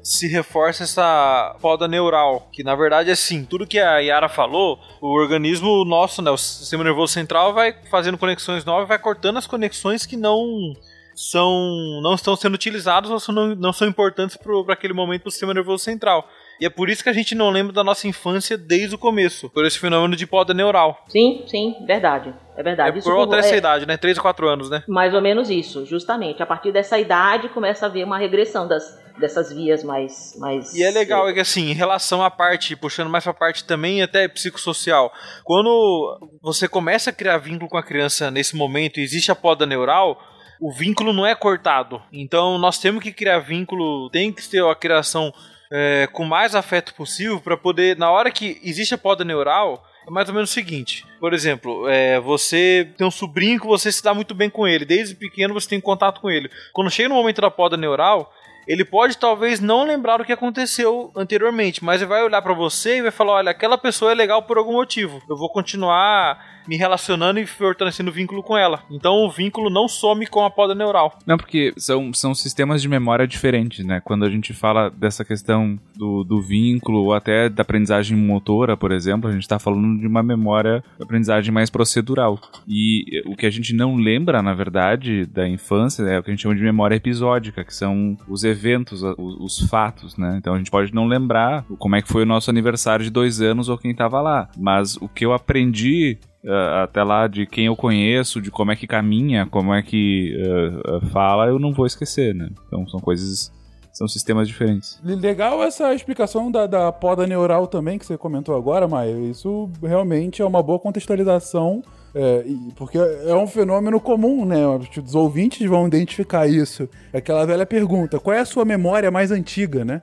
se 0.01 0.27
reforça 0.27 0.83
essa 0.83 1.55
poda 1.62 1.88
neural, 1.88 2.49
que 2.51 2.63
na 2.63 2.75
verdade 2.75 3.09
é 3.09 3.13
assim, 3.13 3.45
tudo 3.45 3.65
que 3.65 3.79
a 3.79 3.99
Yara 3.99 4.27
falou, 4.27 4.79
o 5.01 5.17
organismo 5.17 5.86
nosso, 5.86 6.21
né, 6.21 6.29
o 6.29 6.38
sistema 6.38 6.83
nervoso 6.83 7.13
central 7.13 7.53
vai 7.53 7.73
fazendo 7.89 8.17
conexões 8.17 8.65
novas, 8.65 8.88
vai 8.88 8.99
cortando 8.99 9.38
as 9.38 9.47
conexões 9.47 10.05
que 10.05 10.17
não 10.17 10.73
são 11.15 12.01
não 12.01 12.15
estão 12.15 12.36
sendo 12.36 12.55
utilizadas 12.55 13.09
ou 13.12 13.33
não, 13.33 13.55
não 13.55 13.71
são 13.71 13.88
importantes 13.88 14.36
para 14.36 14.73
aquele 14.73 14.93
momento 14.93 15.25
do 15.25 15.31
sistema 15.31 15.53
nervoso 15.53 15.83
central. 15.83 16.27
E 16.60 16.66
é 16.66 16.70
por 16.70 16.89
isso 16.89 17.04
que 17.04 17.10
a 17.10 17.13
gente 17.13 17.36
não 17.36 17.50
lembra 17.50 17.74
da 17.74 17.84
nossa 17.84 18.08
infância 18.08 18.58
desde 18.58 18.96
o 18.96 18.98
começo, 18.98 19.50
por 19.50 19.66
esse 19.66 19.80
fenômeno 19.80 20.16
de 20.16 20.26
poda 20.26 20.54
neural. 20.54 21.04
Sim, 21.08 21.44
sim, 21.48 21.76
verdade. 21.86 22.34
É 22.56 22.63
verdade. 22.63 23.00
É 23.00 23.02
por 23.02 23.13
volta 23.13 23.36
dessa 23.36 23.56
é 23.56 23.58
idade, 23.58 23.86
né? 23.86 23.98
3 23.98 24.18
ou 24.18 24.22
4 24.22 24.48
anos, 24.48 24.70
né? 24.70 24.84
mais 24.88 25.13
ou 25.13 25.22
menos 25.22 25.50
isso, 25.50 25.86
justamente. 25.86 26.42
A 26.42 26.46
partir 26.46 26.72
dessa 26.72 27.00
idade 27.00 27.50
começa 27.50 27.86
a 27.86 27.89
haver 27.89 28.06
uma 28.06 28.18
regressão 28.18 28.68
das, 28.68 28.84
dessas 29.20 29.52
vias 29.52 29.84
mais, 29.84 30.36
mais. 30.39 30.74
E 30.74 30.84
é 30.84 30.92
legal, 30.92 31.28
é 31.28 31.34
que 31.34 31.39
assim, 31.39 31.72
em 31.72 31.74
relação 31.74 32.24
à 32.24 32.30
parte, 32.30 32.76
puxando 32.76 33.10
mais 33.10 33.24
pra 33.24 33.34
parte 33.34 33.66
também 33.66 34.02
até 34.02 34.28
psicossocial, 34.28 35.12
quando 35.44 36.39
você 36.42 36.68
começa 36.68 37.10
a 37.10 37.13
criar 37.13 37.38
vínculo 37.38 37.70
com 37.70 37.78
a 37.78 37.84
criança 37.84 38.30
nesse 38.30 38.56
momento 38.56 39.00
e 39.00 39.04
existe 39.04 39.32
a 39.32 39.36
poda 39.36 39.66
neural, 39.66 40.20
o 40.62 40.72
vínculo 40.72 41.12
não 41.12 41.26
é 41.26 41.36
cortado. 41.36 42.02
Então 42.12 42.58
nós 42.58 42.78
temos 42.78 43.04
que 43.04 43.12
criar 43.12 43.39
vínculo, 43.39 44.10
tem 44.12 44.32
que 44.32 44.48
ter 44.48 44.63
a 44.63 44.76
criação 44.76 45.34
é, 45.73 46.07
com 46.12 46.23
mais 46.23 46.53
afeto 46.53 46.93
possível 46.93 47.41
para 47.41 47.57
poder, 47.57 47.97
na 47.97 48.12
hora 48.12 48.29
que 48.29 48.62
existe 48.63 48.93
a 48.93 48.97
poda 48.97 49.23
neural, 49.23 49.83
é 50.07 50.12
mais 50.12 50.27
ou 50.29 50.36
menos 50.36 50.51
o 50.51 50.53
seguinte. 50.53 51.03
Por 51.19 51.33
exemplo, 51.33 51.88
é, 51.89 52.19
você 52.19 52.88
tem 52.95 53.07
um 53.07 53.12
sobrinho 53.12 53.59
que 53.59 53.65
você 53.65 53.91
se 53.91 54.03
dá 54.03 54.13
muito 54.13 54.36
bem 54.36 54.49
com 54.49 54.67
ele. 54.67 54.86
Desde 54.86 55.15
pequeno 55.15 55.53
você 55.53 55.67
tem 55.67 55.81
contato 55.81 56.21
com 56.21 56.29
ele. 56.29 56.49
Quando 56.71 56.91
chega 56.91 57.09
no 57.09 57.15
momento 57.15 57.41
da 57.41 57.49
poda 57.49 57.75
neural, 57.75 58.31
ele 58.67 58.86
pode 58.86 59.17
talvez 59.17 59.59
não 59.59 59.83
lembrar 59.83 60.21
o 60.21 60.25
que 60.25 60.31
aconteceu 60.31 61.12
anteriormente, 61.15 61.83
mas 61.83 62.01
ele 62.01 62.09
vai 62.09 62.23
olhar 62.23 62.41
pra 62.41 62.53
você 62.53 62.97
e 62.97 63.01
vai 63.01 63.12
falar: 63.12 63.33
olha, 63.33 63.51
aquela 63.51 63.77
pessoa 63.77 64.12
é 64.12 64.15
legal 64.15 64.43
por 64.43 64.57
algum 64.57 64.73
motivo. 64.73 65.21
Eu 65.29 65.36
vou 65.36 65.49
continuar 65.49 66.62
me 66.67 66.78
relacionando 66.78 67.39
e 67.39 67.45
fortalecendo 67.45 68.10
o 68.10 68.13
vínculo 68.13 68.43
com 68.43 68.58
ela. 68.58 68.84
Então 68.89 69.26
o 69.26 69.30
vínculo 69.30 69.69
não 69.69 69.88
some 69.88 70.26
com 70.28 70.43
a 70.43 70.49
poda 70.49 70.76
neural. 70.76 71.17
Não, 71.26 71.38
porque 71.38 71.73
são, 71.78 72.13
são 72.13 72.34
sistemas 72.34 72.82
de 72.82 72.88
memória 72.88 73.28
diferentes, 73.28 73.86
né? 73.86 74.02
Quando 74.04 74.26
a 74.26 74.30
gente 74.30 74.54
fala 74.54 74.89
dessa 74.89 75.26
questão 75.26 75.80
do, 75.95 76.23
do 76.23 76.41
vínculo 76.41 77.04
ou 77.04 77.13
até 77.13 77.49
da 77.49 77.62
aprendizagem 77.62 78.17
motora, 78.17 78.78
por 78.78 78.91
exemplo, 78.91 79.30
a 79.30 79.34
gente 79.34 79.43
está 79.43 79.60
falando 79.60 79.99
de 79.99 80.08
uma 80.08 80.23
memória 80.23 80.84
de 80.97 81.04
aprendizagem 81.04 81.52
mais 81.52 81.69
procedural. 81.69 82.39
E 82.67 83.21
o 83.26 83.36
que 83.36 83.45
a 83.45 83.49
gente 83.49 83.73
não 83.73 83.95
lembra, 83.95 84.41
na 84.41 84.54
verdade, 84.54 85.26
da 85.26 85.47
infância 85.47 86.04
é 86.04 86.19
o 86.19 86.23
que 86.23 86.30
a 86.30 86.34
gente 86.34 86.43
chama 86.43 86.56
de 86.56 86.62
memória 86.62 86.95
episódica, 86.95 87.63
que 87.63 87.73
são 87.73 88.17
os 88.28 88.43
eventos, 88.43 89.04
os, 89.04 89.17
os 89.17 89.69
fatos, 89.69 90.17
né? 90.17 90.36
Então 90.38 90.54
a 90.54 90.58
gente 90.58 90.71
pode 90.71 90.93
não 90.93 91.06
lembrar 91.06 91.65
como 91.78 91.95
é 91.95 92.02
que 92.02 92.08
foi 92.08 92.23
o 92.23 92.28
nosso 92.28 92.49
aniversário 92.49 93.04
de 93.04 93.12
dois 93.12 93.41
anos 93.41 93.69
ou 93.69 93.78
quem 93.78 93.91
estava 93.91 94.21
lá. 94.21 94.49
Mas 94.58 94.95
o 94.97 95.08
que 95.08 95.26
eu 95.26 95.34
aprendi 95.34 96.17
uh, 96.43 96.84
até 96.84 97.03
lá 97.03 97.27
de 97.27 97.45
quem 97.45 97.65
eu 97.65 97.75
conheço, 97.75 98.41
de 98.41 98.51
como 98.51 98.71
é 98.71 98.75
que 98.75 98.88
caminha, 98.88 99.45
como 99.45 99.73
é 99.73 99.82
que 99.82 100.36
uh, 100.38 101.06
fala, 101.08 101.47
eu 101.47 101.60
não 101.60 101.73
vou 101.73 101.86
esquecer, 101.86 102.34
né? 102.36 102.49
Então 102.67 102.88
são 102.88 102.99
coisas, 102.99 103.51
são 103.91 104.08
sistemas 104.08 104.47
diferentes. 104.47 104.99
Legal 105.03 105.63
essa 105.63 105.93
explicação 105.93 106.51
da, 106.51 106.67
da 106.67 106.91
poda 106.91 107.25
neural 107.25 107.67
também 107.67 107.97
que 107.97 108.06
você 108.06 108.17
comentou 108.17 108.56
agora, 108.56 108.88
Maia. 108.88 109.17
Isso 109.29 109.69
realmente 109.82 110.41
é 110.41 110.45
uma 110.45 110.62
boa 110.62 110.79
contextualização, 110.79 111.82
é, 112.15 112.45
porque 112.75 112.97
é 112.97 113.36
um 113.36 113.47
fenômeno 113.47 113.99
comum, 113.99 114.45
né? 114.45 114.60
Os 115.03 115.15
ouvintes 115.15 115.67
vão 115.67 115.88
identificar 115.88 116.47
isso. 116.47 116.88
É 117.12 117.17
aquela 117.17 117.45
velha 117.45 117.65
pergunta: 117.65 118.19
qual 118.19 118.36
é 118.36 118.39
a 118.39 118.45
sua 118.45 118.65
memória 118.65 119.10
mais 119.10 119.32
antiga, 119.32 119.84
né? 119.84 120.01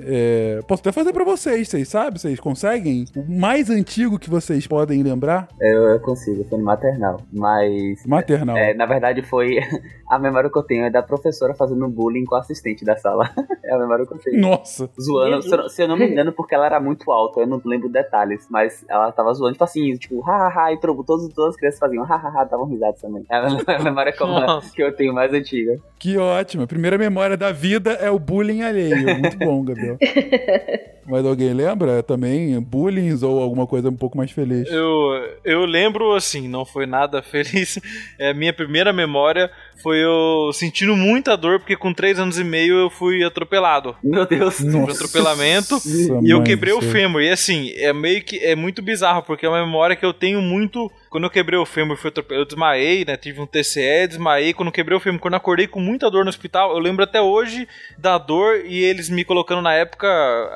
É, 0.00 0.60
posso 0.66 0.80
até 0.80 0.92
fazer 0.92 1.12
pra 1.12 1.24
vocês, 1.24 1.68
vocês 1.68 1.88
sabem? 1.88 2.18
Vocês 2.18 2.38
conseguem? 2.38 3.04
O 3.16 3.40
mais 3.40 3.70
antigo 3.70 4.18
que 4.18 4.30
vocês 4.30 4.66
podem 4.66 5.02
lembrar? 5.02 5.48
Eu, 5.60 5.84
eu 5.88 6.00
consigo, 6.00 6.44
foi 6.44 6.58
no 6.58 6.64
maternal. 6.64 7.20
Mas. 7.32 8.04
Maternal. 8.06 8.56
É, 8.56 8.74
na 8.74 8.86
verdade 8.86 9.22
foi. 9.22 9.58
A 10.08 10.18
memória 10.18 10.48
que 10.48 10.58
eu 10.58 10.62
tenho 10.62 10.86
é 10.86 10.90
da 10.90 11.02
professora 11.02 11.54
fazendo 11.54 11.86
bullying 11.86 12.24
com 12.24 12.34
o 12.34 12.38
assistente 12.38 12.84
da 12.84 12.96
sala. 12.96 13.30
É 13.68 13.74
a 13.74 13.78
memória 13.78 14.06
que 14.06 14.14
eu 14.14 14.18
tenho. 14.18 14.40
Nossa. 14.40 14.88
Zoando, 14.98 15.42
se 15.42 15.54
eu, 15.54 15.68
se 15.68 15.82
eu 15.82 15.88
não 15.88 15.94
me 15.94 16.08
engano, 16.08 16.32
porque 16.32 16.54
ela 16.54 16.64
era 16.64 16.80
muito 16.80 17.12
alta, 17.12 17.40
eu 17.40 17.46
não 17.46 17.60
lembro 17.62 17.86
detalhes, 17.90 18.46
mas 18.48 18.82
ela 18.88 19.12
tava 19.12 19.34
zoando, 19.34 19.52
tipo 19.52 19.64
assim, 19.64 19.94
tipo, 19.96 20.22
hahaha, 20.22 20.72
e 20.72 20.80
trobo, 20.80 21.04
todos, 21.04 21.28
todas 21.34 21.50
as 21.50 21.56
crianças 21.56 21.78
faziam 21.78 22.02
hahaha, 22.02 22.44
davam 22.44 22.64
risadas 22.64 22.98
também. 22.98 23.26
É 23.30 23.36
a 23.36 23.78
memória 23.84 24.10
que 24.10 24.22
eu, 24.22 24.26
Nossa. 24.26 24.74
que 24.74 24.82
eu 24.82 24.96
tenho 24.96 25.12
mais 25.12 25.34
antiga. 25.34 25.78
Que 25.98 26.16
ótimo. 26.16 26.62
A 26.62 26.66
primeira 26.66 26.96
memória 26.96 27.36
da 27.36 27.52
vida 27.52 27.92
é 27.92 28.10
o 28.10 28.18
bullying 28.18 28.62
alheio. 28.62 29.18
Muito 29.18 29.36
bom, 29.36 29.62
Gabriel 29.62 29.87
entendeu? 29.94 29.98
Mas 31.08 31.24
alguém 31.24 31.54
lembra 31.54 32.02
também 32.02 32.60
bullying 32.60 33.18
ou 33.22 33.40
alguma 33.40 33.66
coisa 33.66 33.88
um 33.88 33.96
pouco 33.96 34.16
mais 34.16 34.30
feliz? 34.30 34.70
Eu, 34.70 35.10
eu 35.42 35.64
lembro, 35.64 36.14
assim, 36.14 36.46
não 36.46 36.66
foi 36.66 36.84
nada 36.84 37.22
feliz. 37.24 37.78
É, 38.18 38.34
minha 38.34 38.52
primeira 38.52 38.92
memória 38.92 39.50
foi 39.82 40.04
eu 40.04 40.50
sentindo 40.52 40.94
muita 40.94 41.36
dor, 41.36 41.60
porque 41.60 41.76
com 41.76 41.94
3 41.94 42.18
anos 42.18 42.38
e 42.38 42.44
meio 42.44 42.74
eu 42.74 42.90
fui 42.90 43.24
atropelado. 43.24 43.96
Meu 44.02 44.26
Deus. 44.26 44.60
Um 44.60 44.84
atropelamento. 44.84 45.74
Nossa, 45.80 46.20
E 46.22 46.30
eu 46.30 46.42
quebrei 46.42 46.74
o 46.74 46.82
fêmur. 46.82 47.22
E 47.22 47.30
assim, 47.30 47.70
é 47.76 47.92
meio 47.92 48.22
que. 48.22 48.38
É 48.44 48.54
muito 48.54 48.82
bizarro, 48.82 49.22
porque 49.22 49.46
é 49.46 49.48
uma 49.48 49.64
memória 49.64 49.96
que 49.96 50.04
eu 50.04 50.12
tenho 50.12 50.42
muito. 50.42 50.90
Quando 51.08 51.24
eu 51.24 51.30
quebrei 51.30 51.58
o 51.58 51.64
fêmur, 51.64 51.96
fui 51.96 52.08
atropelado, 52.08 52.42
eu 52.42 52.46
desmaiei, 52.46 53.04
né? 53.04 53.16
Tive 53.16 53.40
um 53.40 53.46
TCE, 53.46 54.06
desmaiei. 54.08 54.52
Quando 54.52 54.68
eu 54.68 54.72
quebrei 54.72 54.96
o 54.96 55.00
fêmur, 55.00 55.20
quando 55.20 55.34
eu 55.34 55.38
acordei 55.38 55.66
com 55.66 55.80
muita 55.80 56.10
dor 56.10 56.24
no 56.24 56.28
hospital, 56.28 56.72
eu 56.72 56.78
lembro 56.78 57.04
até 57.04 57.20
hoje 57.20 57.66
da 57.96 58.18
dor 58.18 58.60
e 58.66 58.84
eles 58.84 59.08
me 59.08 59.24
colocando 59.24 59.62
na 59.62 59.72
época 59.72 60.06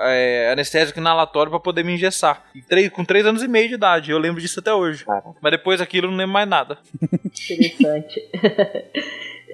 é, 0.04 0.41
anestésico 0.50 0.98
inalatório 0.98 1.50
pra 1.50 1.60
poder 1.60 1.84
me 1.84 1.92
engessar. 1.94 2.44
E 2.54 2.62
três- 2.62 2.88
com 2.90 3.04
3 3.04 3.24
anos 3.26 3.42
e 3.42 3.48
meio 3.48 3.68
de 3.68 3.74
idade, 3.74 4.10
eu 4.10 4.18
lembro 4.18 4.40
disso 4.40 4.58
até 4.60 4.72
hoje. 4.74 5.04
Caraca. 5.04 5.30
Mas 5.40 5.52
depois 5.52 5.78
daquilo 5.80 6.06
eu 6.06 6.10
não 6.10 6.18
lembro 6.18 6.32
mais 6.32 6.48
nada. 6.48 6.78
Interessante. 7.50 8.20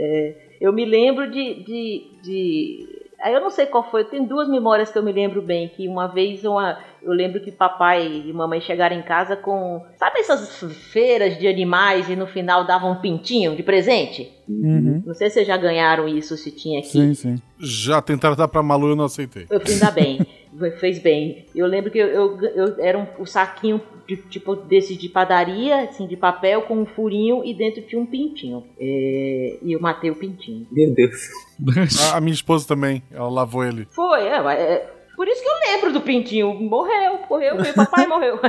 É, 0.00 0.34
eu 0.60 0.72
me 0.72 0.84
lembro 0.84 1.28
de, 1.30 1.54
de, 1.64 2.06
de- 2.22 2.98
Aí 3.20 3.34
eu 3.34 3.40
não 3.40 3.50
sei 3.50 3.66
qual 3.66 3.90
foi, 3.90 4.04
tem 4.04 4.24
duas 4.24 4.48
memórias 4.48 4.92
que 4.92 4.96
eu 4.96 5.02
me 5.02 5.10
lembro 5.10 5.42
bem. 5.42 5.66
Que 5.68 5.88
uma 5.88 6.06
vez 6.06 6.44
uma, 6.44 6.78
eu 7.02 7.12
lembro 7.12 7.40
que 7.40 7.50
papai 7.50 8.06
e 8.26 8.32
mamãe 8.32 8.60
chegaram 8.60 8.94
em 8.96 9.02
casa 9.02 9.34
com. 9.34 9.84
Sabe 9.96 10.20
essas 10.20 10.62
feiras 10.92 11.36
de 11.36 11.48
animais 11.48 12.08
e 12.08 12.14
no 12.14 12.28
final 12.28 12.64
davam 12.64 12.92
um 12.92 13.00
pintinho 13.00 13.56
de 13.56 13.64
presente? 13.64 14.30
Uhum. 14.48 15.02
Não 15.04 15.14
sei 15.14 15.28
se 15.30 15.34
vocês 15.34 15.48
já 15.48 15.56
ganharam 15.56 16.06
isso, 16.06 16.36
se 16.36 16.52
tinha 16.52 16.78
aqui. 16.78 16.90
Sim, 16.90 17.12
sim. 17.14 17.42
Já 17.58 18.00
tentaram 18.00 18.36
dar 18.36 18.46
pra 18.46 18.62
Malu 18.62 18.86
e 18.86 18.90
eu 18.92 18.96
não 18.96 19.06
aceitei. 19.06 19.46
Eu 19.50 19.58
fiz 19.58 19.82
ainda 19.82 19.90
bem. 19.90 20.20
Fez 20.78 20.98
bem. 20.98 21.46
Eu 21.54 21.66
lembro 21.66 21.90
que 21.90 21.98
eu, 21.98 22.06
eu, 22.06 22.40
eu- 22.42 22.74
era 22.80 22.98
um, 22.98 23.06
um 23.20 23.26
saquinho 23.26 23.80
de, 24.06 24.16
tipo 24.16 24.54
desse 24.56 24.96
de 24.96 25.08
padaria, 25.08 25.82
assim, 25.82 26.06
de 26.06 26.16
papel, 26.16 26.62
com 26.62 26.76
um 26.78 26.86
furinho 26.86 27.44
e 27.44 27.52
dentro 27.54 27.82
tinha 27.82 28.00
um 28.00 28.06
pintinho. 28.06 28.64
É, 28.78 29.58
e 29.62 29.72
eu 29.72 29.80
matei 29.80 30.10
o 30.10 30.14
pintinho. 30.14 30.66
Meu 30.72 30.94
Deus. 30.94 31.28
A, 32.12 32.16
a 32.16 32.20
minha 32.20 32.32
esposa 32.34 32.66
também, 32.66 33.02
ela 33.10 33.28
lavou 33.28 33.64
ele. 33.64 33.86
Foi, 33.90 34.22
é, 34.26 34.40
mas 34.40 34.58
é, 34.58 34.90
por 35.16 35.26
isso 35.28 35.42
que 35.42 35.48
eu 35.48 35.72
lembro 35.74 35.92
do 35.92 36.00
pintinho. 36.00 36.54
Morreu, 36.54 37.18
morreu, 37.28 37.56
meu 37.60 37.74
papai 37.74 38.06
morreu. 38.08 38.38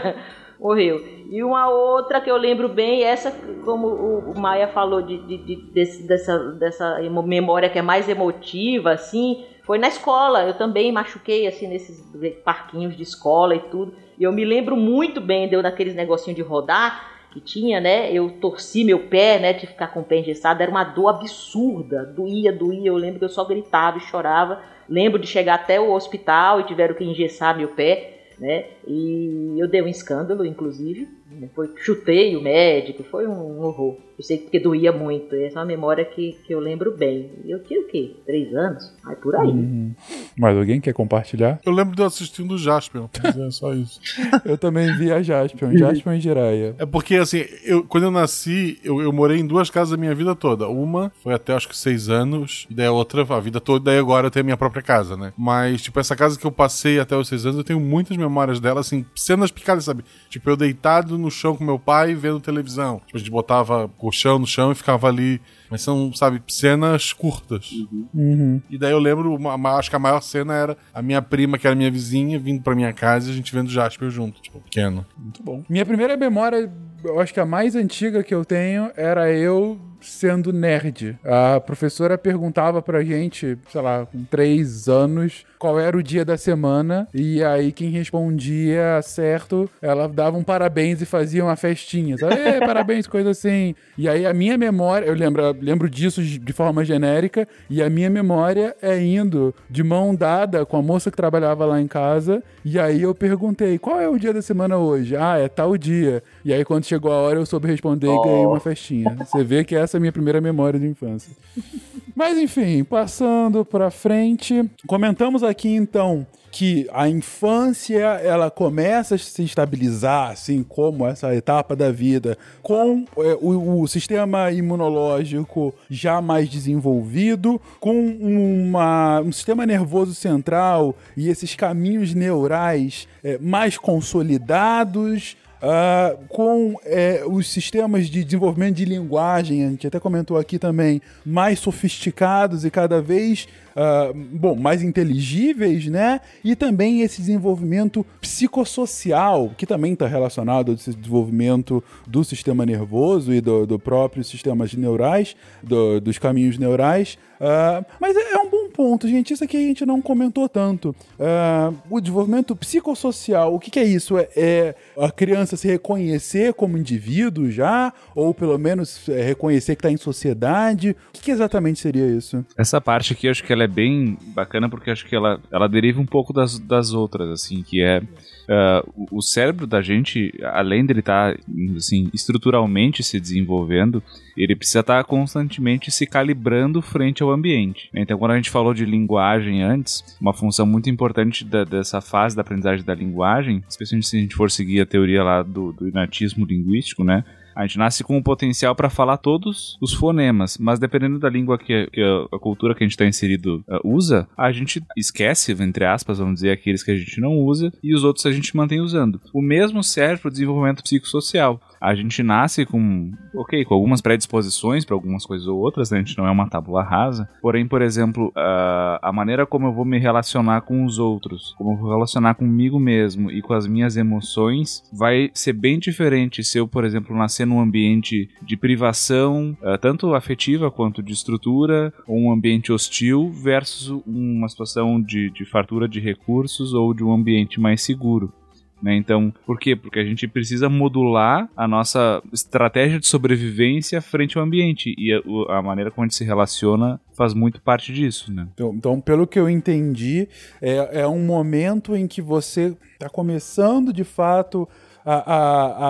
Morreu. 0.60 1.02
E 1.32 1.42
uma 1.42 1.70
outra 1.70 2.20
que 2.20 2.30
eu 2.30 2.36
lembro 2.36 2.68
bem, 2.68 3.02
essa, 3.04 3.32
como 3.64 3.88
o, 3.88 4.38
Maia 4.38 4.68
falou, 4.68 5.02
de, 5.02 5.18
de- 5.26 5.38
de- 5.38 5.72
desse- 5.72 6.04
dessa, 6.06 6.38
dessa 6.52 7.00
memória 7.26 7.70
que 7.70 7.80
é 7.80 7.82
mais 7.82 8.10
emotiva, 8.10 8.92
assim, 8.92 9.46
foi 9.70 9.78
na 9.78 9.88
escola. 9.88 10.46
Eu 10.46 10.56
também 10.56 10.92
machuquei, 10.92 11.46
assim, 11.46 11.68
nesses 11.68 12.04
parquinhos 12.44 12.98
de 12.98 13.04
escola 13.04 13.54
e 13.54 13.60
tudo. 13.60 13.94
E 14.18 14.24
eu 14.24 14.32
me 14.32 14.44
lembro 14.44 14.76
muito 14.76 15.22
bem, 15.22 15.48
deu 15.48 15.62
daqueles 15.62 15.94
negocinhos 15.94 16.36
de 16.36 16.42
rodar 16.42 17.08
que 17.32 17.40
tinha, 17.40 17.80
né? 17.80 18.12
Eu 18.12 18.32
torci 18.42 18.84
meu 18.84 19.08
pé, 19.08 19.38
né? 19.38 19.54
De 19.54 19.68
ficar 19.68 19.90
com 19.90 20.00
o 20.00 20.04
pé 20.04 20.22
engessado. 20.22 20.64
Era 20.64 20.72
uma 20.72 20.84
dor 20.84 21.10
absurda. 21.10 22.04
Doía, 22.04 22.52
doía. 22.52 22.88
Eu 22.88 22.96
lembro 22.96 23.20
que 23.20 23.26
eu 23.26 23.30
só 23.30 23.46
gritava 23.46 24.00
e 24.00 24.02
chorava. 24.02 24.60
Lembro 24.90 25.20
de 25.20 25.28
chegar 25.28 25.54
até 25.54 25.80
o 25.80 25.92
hospital 25.92 26.62
e 26.62 26.64
tiveram 26.64 26.96
que 26.96 27.04
engessar 27.04 27.56
meu 27.56 27.68
pé, 27.68 28.24
né? 28.40 28.66
E 28.88 29.54
eu 29.60 29.68
dei 29.68 29.84
um 29.84 29.88
escândalo, 29.88 30.44
inclusive. 30.44 31.08
Foi, 31.56 31.70
chutei 31.78 32.36
o 32.36 32.42
médico, 32.42 33.04
foi 33.04 33.28
um 33.28 33.60
horror. 33.62 33.98
Eu 34.18 34.24
sei 34.24 34.38
que 34.38 34.60
doía 34.60 34.92
muito. 34.92 35.34
Essa 35.34 35.60
é 35.60 35.62
uma 35.62 35.66
memória 35.66 36.04
que, 36.04 36.34
que 36.46 36.54
eu 36.54 36.60
lembro 36.60 36.92
bem. 36.92 37.30
E 37.46 37.52
Eu 37.52 37.64
tinha 37.64 37.80
o 37.80 37.88
quê? 37.88 38.18
Três 38.26 38.54
anos? 38.54 38.94
Ai, 39.06 39.16
por 39.16 39.34
aí. 39.34 39.48
Uhum. 39.48 39.96
Mas 40.38 40.58
alguém 40.58 40.82
quer 40.82 40.92
compartilhar? 40.92 41.58
Eu 41.66 41.72
lembro 41.72 41.96
de 41.96 42.02
eu 42.02 42.06
assistindo 42.06 42.54
o 42.54 42.58
Jasper, 42.58 43.04
mas 43.24 43.38
é 43.38 43.52
só 43.52 43.74
isso. 43.74 44.02
Eu 44.44 44.58
também 44.58 44.94
vi 44.98 45.10
a 45.10 45.22
Jaspion, 45.22 45.72
Jaspion 45.78 46.14
e 46.14 46.20
Jiraiya. 46.20 46.76
É 46.78 46.86
porque, 46.86 47.16
assim, 47.16 47.46
eu, 47.64 47.84
quando 47.84 48.06
eu 48.06 48.12
nasci, 48.12 48.78
eu, 48.84 49.02
eu 49.02 49.14
morei 49.14 49.40
em 49.40 49.48
duas 49.48 49.70
casas 49.70 49.94
a 49.94 49.98
minha 49.98 50.14
vida 50.14 50.36
toda. 50.36 50.68
Uma 50.68 51.12
foi 51.24 51.34
até 51.34 51.54
acho 51.54 51.70
que 51.70 51.78
seis 51.78 52.10
anos, 52.10 52.68
e 52.70 52.74
daí 52.74 52.88
a 52.88 52.92
outra 52.92 53.22
a 53.22 53.40
vida 53.40 53.62
toda, 53.62 53.86
daí 53.86 54.00
agora 54.00 54.28
eu 54.28 54.32
tenho 54.32 54.44
a 54.44 54.46
minha 54.46 54.58
própria 54.58 54.82
casa, 54.82 55.16
né? 55.16 55.32
Mas, 55.38 55.82
tipo, 55.82 56.00
essa 56.00 56.16
casa 56.16 56.38
que 56.38 56.46
eu 56.46 56.52
passei 56.52 57.00
até 57.00 57.16
os 57.16 57.28
seis 57.28 57.46
anos, 57.46 57.58
eu 57.58 57.64
tenho 57.64 57.80
muitas 57.80 58.18
memórias 58.18 58.60
dela, 58.60 58.82
assim, 58.82 59.06
cenas 59.16 59.52
picadas, 59.52 59.86
sabe? 59.86 60.04
Tipo, 60.30 60.50
eu 60.50 60.58
deitado 60.58 61.18
no 61.20 61.30
chão 61.30 61.56
com 61.56 61.64
meu 61.64 61.78
pai 61.78 62.16
vendo 62.16 62.40
televisão. 62.40 63.02
Tipo, 63.06 63.18
a 63.18 63.20
gente 63.20 63.32
botava 63.32 63.88
colchão 63.98 64.40
no 64.40 64.48
chão 64.48 64.72
e 64.72 64.76
ficava 64.76 65.08
ali. 65.08 65.42
Mas 65.70 65.82
são, 65.84 66.12
sabe, 66.14 66.42
cenas 66.48 67.14
curtas. 67.14 67.70
Uhum. 68.14 68.60
E 68.70 68.78
daí 68.78 68.92
eu 68.92 68.98
lembro, 69.00 69.36
uma- 69.36 69.78
acho 69.78 69.90
que 69.90 69.96
a 69.96 70.00
maior 70.00 70.22
cena 70.22 70.54
era 70.56 70.78
a 70.94 71.02
minha 71.02 71.22
prima, 71.22 71.60
que 71.60 71.68
era 71.68 71.76
minha 71.76 71.92
vizinha, 71.92 72.40
vindo 72.40 72.64
pra 72.64 72.74
minha 72.74 72.92
casa 72.92 73.30
e 73.30 73.34
a 73.34 73.36
gente 73.36 73.54
vendo 73.54 73.70
Jasper 73.70 74.10
junto, 74.10 74.42
tipo, 74.42 74.60
pequeno. 74.62 75.06
Muito 75.16 75.44
bom. 75.44 75.64
Minha 75.70 75.86
primeira 75.86 76.18
memória, 76.18 76.72
eu 77.04 77.20
acho 77.20 77.32
que 77.34 77.40
a 77.40 77.46
mais 77.46 77.76
antiga 77.76 78.24
que 78.24 78.34
eu 78.34 78.44
tenho 78.44 78.90
era 78.96 79.32
eu 79.32 79.80
sendo 80.02 80.52
nerd. 80.52 81.20
A 81.24 81.60
professora 81.60 82.18
perguntava 82.18 82.82
pra 82.82 83.04
gente, 83.04 83.58
sei 83.72 83.82
lá, 83.82 84.06
com 84.08 84.24
três 84.24 84.88
anos, 84.88 85.46
qual 85.60 85.78
era 85.78 85.96
o 85.98 86.02
dia 86.02 86.24
da 86.24 86.38
semana. 86.38 87.08
E 87.14 87.44
aí 87.44 87.72
quem 87.74 87.90
respondia 87.90 89.02
certo, 89.04 89.70
ela 89.82 90.08
dava 90.08 90.38
um 90.38 90.44
parabéns 90.44 91.02
e 91.02 91.06
fazia 91.06 91.44
uma 91.44 91.56
festinha. 91.58 92.18
Sabe? 92.18 92.36
"Ê, 92.36 92.60
parabéns, 92.66 93.06
coisa 93.06 93.32
assim. 93.32 93.76
E 93.98 94.08
aí 94.08 94.26
a 94.26 94.34
minha 94.34 94.58
memória, 94.58 95.06
eu 95.06 95.14
lembro, 95.14 95.56
lembro 95.60 95.90
disso 95.90 96.24
de 96.24 96.54
forma 96.54 96.86
genérica, 96.86 97.48
e 97.70 97.84
a 97.84 97.90
minha 97.90 98.10
memória 98.10 98.76
é 98.82 99.02
indo 99.04 99.54
de 99.70 99.84
mão 99.84 100.16
dada 100.16 100.66
com 100.66 100.78
a 100.78 100.82
moça 100.82 101.12
que 101.12 101.18
trabalhava 101.18 101.66
lá 101.66 101.82
em 101.82 101.88
casa. 101.88 102.42
E 102.64 102.80
aí 102.80 103.02
eu 103.02 103.14
perguntei, 103.14 103.78
qual 103.78 104.00
é 104.00 104.08
o 104.08 104.18
dia 104.18 104.34
da 104.34 104.42
semana 104.42 104.78
hoje? 104.78 105.16
Ah, 105.18 105.38
é 105.38 105.50
tal 105.50 105.78
dia. 105.78 106.24
E 106.46 106.54
aí 106.54 106.64
quando 106.64 106.86
chegou 106.86 107.12
a 107.12 107.16
hora 107.18 107.38
eu 107.40 107.46
soube 107.46 107.68
responder 107.68 108.08
e 108.08 108.22
ganhei 108.24 108.46
uma 108.46 108.60
festinha. 108.62 109.16
Você 109.20 109.44
vê 109.44 109.66
que 109.66 109.76
essa 109.76 109.98
é 109.98 110.00
a 110.00 110.02
minha 110.02 110.14
primeira 110.14 110.40
memória 110.40 110.80
de 110.80 110.88
infância. 110.88 111.34
Mas 112.20 112.38
enfim, 112.38 112.84
passando 112.84 113.64
pra 113.64 113.90
frente, 113.90 114.70
comentamos 114.86 115.42
aqui 115.42 115.70
então 115.70 116.28
que 116.52 116.86
a 116.92 117.08
infância 117.08 117.98
ela 118.24 118.50
começa 118.52 119.16
a 119.16 119.18
se 119.18 119.44
estabilizar, 119.44 120.32
assim 120.32 120.62
como 120.64 121.06
essa 121.08 121.34
etapa 121.34 121.76
da 121.78 121.92
vida, 121.92 122.38
com 122.62 123.06
é, 123.20 123.38
o, 123.40 123.82
o 123.82 123.88
sistema 123.88 124.52
imunológico 124.52 125.74
já 125.90 126.20
mais 126.22 126.50
desenvolvido, 126.50 127.62
com 127.80 127.94
uma- 128.20 129.22
um 129.22 129.32
sistema 129.32 129.66
nervoso 129.66 130.14
central 130.14 130.96
e 131.16 131.30
esses 131.30 131.56
caminhos 131.56 132.14
neurais 132.16 133.08
é, 133.24 133.38
mais 133.38 133.78
consolidados, 133.78 135.38
ah, 135.62 136.16
com 136.30 136.76
é, 136.86 137.24
os 137.26 137.50
sistemas 137.50 138.08
de 138.08 138.24
desenvolvimento 138.24 138.76
de 138.76 138.86
linguagem, 138.86 139.66
a 139.66 139.70
gente 139.70 139.88
até 139.88 140.00
comentou 140.00 140.38
aqui 140.38 140.58
também, 140.58 141.02
mais 141.26 141.60
sofisticados 141.60 142.64
e 142.64 142.72
cada 142.72 143.02
vez 143.02 143.48
ah, 143.82 144.12
bom, 144.14 144.56
mais 144.56 144.84
inteligíveis, 144.84 145.86
né? 145.88 146.20
E 146.44 146.54
também 146.56 147.02
esse 147.02 147.22
desenvolvimento 147.22 148.06
psicossocial, 148.20 149.52
que 149.58 149.66
também 149.66 149.94
está 149.94 150.06
relacionado 150.06 150.72
ao 150.72 150.76
desenvolvimento 150.76 151.82
do 152.06 152.24
sistema 152.24 152.66
nervoso 152.66 153.34
e 153.34 153.40
do, 153.40 153.66
do 153.66 153.80
próprio 153.80 154.24
sistemas 154.24 154.74
neurais, 154.74 155.36
do- 155.64 156.02
dos 156.02 156.18
caminhos 156.18 156.58
neurais. 156.58 157.18
Ah, 157.42 157.86
mas 158.02 158.18
é, 158.18 158.34
é 158.34 158.38
um 158.40 158.50
bom 158.50 158.68
ponto, 158.70 159.08
gente. 159.08 159.34
Isso 159.34 159.44
aqui 159.46 159.56
a 159.56 159.62
gente 159.62 159.86
não 159.86 160.02
comentou 160.02 160.50
tanto. 160.50 160.94
Ah, 161.18 161.72
o 161.90 162.02
desenvolvimento 162.02 162.54
psicossocial, 162.56 163.56
o 163.56 163.60
que, 163.60 163.72
que 163.72 163.80
é 163.80 163.84
isso? 163.86 164.18
É, 164.18 164.28
é 164.36 164.76
a 165.00 165.10
criança 165.10 165.56
se 165.56 165.68
reconhecer 165.68 166.54
como 166.54 166.78
indivíduo 166.78 167.50
já? 167.50 167.94
Ou 168.14 168.34
pelo 168.34 168.58
menos 168.58 169.08
é, 169.08 169.22
reconhecer 169.22 169.76
que 169.76 169.80
está 169.80 169.92
em 169.92 169.96
sociedade? 169.98 170.90
O 170.92 171.14
que, 171.14 171.22
que 171.22 171.32
exatamente 171.32 171.80
seria 171.80 172.06
isso? 172.08 172.46
Essa 172.58 172.82
parte 172.82 173.14
aqui 173.14 173.28
eu 173.28 173.32
acho 173.32 173.44
que 173.44 173.54
ela 173.54 173.64
é 173.64 173.68
bem 173.70 174.18
bacana 174.36 174.68
porque 174.68 174.90
acho 174.92 175.06
que 175.06 175.16
ela, 175.16 175.40
ela 175.52 175.68
deriva 175.70 176.02
um 176.02 176.06
pouco 176.06 176.34
das, 176.34 176.60
das 176.60 176.92
outras, 176.94 177.30
assim, 177.30 177.64
que 177.64 177.82
é 177.82 178.02
ah, 178.50 178.84
o- 179.12 179.22
cérebro 179.22 179.68
da 179.68 179.80
gente, 179.82 180.34
além 180.44 180.86
dele 180.86 181.02
estar 181.02 181.38
assim, 181.78 182.10
estruturalmente 182.14 183.04
se 183.04 183.20
desenvolvendo, 183.20 184.02
ele 184.36 184.56
precisa 184.56 184.80
estar 184.80 185.04
constantemente 185.04 185.92
se 185.92 186.06
calibrando 186.08 186.82
frente 186.82 187.22
ao 187.22 187.30
ambiente. 187.32 187.90
Então, 187.94 188.18
quando 188.18 188.32
a 188.32 188.36
gente 188.36 188.50
falou 188.50 188.74
de 188.74 188.86
linguagem 188.86 189.62
antes, 189.62 190.04
uma 190.20 190.34
função 190.34 190.66
muito 190.66 190.90
importante 190.90 191.46
da- 191.46 191.64
dessa 191.64 192.02
fase 192.02 192.36
da 192.36 192.42
aprendizagem 192.42 192.84
da 192.84 192.96
linguagem, 192.96 193.64
especialmente 193.70 194.08
se 194.08 194.18
a 194.18 194.20
gente 194.20 194.36
for 194.36 194.50
seguir 194.50 194.82
a 194.82 194.86
teoria 194.86 195.24
lá 195.24 195.44
do, 195.44 195.72
do 195.72 195.88
inatismo 195.88 196.46
linguístico, 196.46 197.04
né? 197.04 197.24
A 197.60 197.68
gente 197.68 197.78
nasce 197.78 198.06
com 198.06 198.18
o 198.18 198.24
potencial 198.24 198.74
para 198.74 198.90
falar 198.90 199.18
todos 199.18 199.78
os 199.82 199.94
fonemas, 199.94 200.58
mas 200.58 200.80
dependendo 200.80 201.20
da 201.20 201.30
língua 201.30 201.58
que, 201.58 201.88
que 201.92 202.02
a, 202.02 202.38
a 202.38 202.40
cultura 202.40 202.74
que 202.74 202.82
a 202.82 202.88
gente 202.88 202.94
está 202.94 203.06
inserido 203.06 203.66
uh, 203.68 203.82
usa, 203.84 204.30
a 204.38 204.50
gente 204.50 204.82
esquece, 204.96 205.52
entre 205.62 205.84
aspas, 205.84 206.20
vamos 206.20 206.36
dizer, 206.36 206.52
aqueles 206.52 206.82
que 206.82 206.92
a 206.92 206.96
gente 206.96 207.20
não 207.20 207.38
usa 207.38 207.70
e 207.84 207.94
os 207.94 208.06
outros 208.06 208.26
a 208.26 208.32
gente 208.32 208.56
mantém 208.56 208.80
usando. 208.80 209.20
O 209.34 209.42
mesmo 209.42 209.84
serve 209.84 210.22
para 210.22 210.30
o 210.30 210.32
desenvolvimento 210.32 210.82
psicossocial. 210.82 211.60
A 211.82 211.96
gente 211.96 212.22
nasce 212.22 212.66
com, 212.66 213.12
ok, 213.34 213.64
com 213.66 213.74
algumas 213.74 214.02
predisposições 214.02 214.84
para 214.84 214.96
algumas 214.96 215.26
coisas 215.26 215.48
ou 215.48 215.60
outras, 215.60 215.92
né? 215.92 215.98
a 215.98 216.02
gente 216.02 216.18
não 216.18 216.28
é 216.28 216.32
uma 216.32 216.50
tábula 216.50 216.84
rasa. 216.84 217.30
Porém, 217.42 217.68
por 217.68 217.82
exemplo, 217.82 218.32
a, 218.36 219.00
a 219.02 219.12
maneira 219.12 219.46
como 219.46 219.68
eu 219.68 219.74
vou 219.74 219.86
me 219.86 219.98
relacionar 219.98 220.62
com 220.62 220.86
os 220.86 221.00
outros, 221.00 221.54
como 221.58 221.74
eu 221.74 221.78
vou 221.78 221.90
relacionar 221.90 222.36
comigo 222.36 222.80
mesmo 222.80 223.32
e 223.32 223.42
com 223.42 223.54
as 223.54 223.68
minhas 223.68 223.98
emoções, 223.98 224.84
vai 224.94 225.30
ser 225.34 225.54
bem 225.54 225.80
diferente 225.80 226.44
se 226.44 226.58
eu, 226.58 226.68
por 226.68 226.84
exemplo, 226.84 227.16
nascer 227.16 227.46
num 227.46 227.60
ambiente 227.60 228.30
de 228.42 228.58
privação, 228.58 229.58
eh, 229.64 229.78
tanto 229.78 230.14
afetiva 230.14 230.70
quanto 230.70 231.02
de 231.02 231.14
estrutura, 231.14 231.94
ou 232.08 232.18
um 232.18 232.32
ambiente 232.32 232.72
hostil, 232.72 233.32
versus 233.32 233.90
uma 234.06 234.50
situação 234.50 235.02
de, 235.02 235.30
de 235.30 235.46
fartura 235.46 235.88
de 235.88 236.00
recursos 236.00 236.74
ou 236.74 236.94
de 236.94 237.04
um 237.04 237.14
ambiente 237.14 237.60
mais 237.60 237.82
seguro. 237.82 238.34
Né? 238.82 238.96
Então, 238.96 239.34
por 239.46 239.60
quê? 239.60 239.76
Porque 239.76 240.00
a 240.00 240.06
gente 240.06 240.28
precisa 240.28 240.70
modular 240.70 241.50
a 241.56 241.68
nossa 241.68 242.22
estratégia 242.32 243.00
de 243.00 243.08
sobrevivência 243.08 244.02
frente 244.02 244.38
ao 244.38 244.44
ambiente. 244.44 244.96
E 244.98 245.14
a, 245.14 245.58
a 245.58 245.62
maneira 245.62 245.92
como 245.92 246.06
a 246.06 246.08
gente 246.08 246.16
se 246.16 246.24
relaciona 246.24 247.00
faz 247.14 247.34
muito 247.34 247.62
parte 247.62 247.92
disso, 247.92 248.32
né? 248.32 248.48
Então, 248.54 248.74
então, 248.74 249.02
pelo 249.02 249.28
que 249.28 249.38
eu 249.38 249.50
entendi, 249.50 250.28
é, 250.62 251.02
é 251.02 251.08
um 251.08 251.20
momento 251.20 251.96
em 251.96 252.08
que 252.08 252.22
você 252.22 252.76
está 252.94 253.10
começando 253.10 253.92
de 253.92 254.04
fato 254.04 254.68
a, 255.12 255.34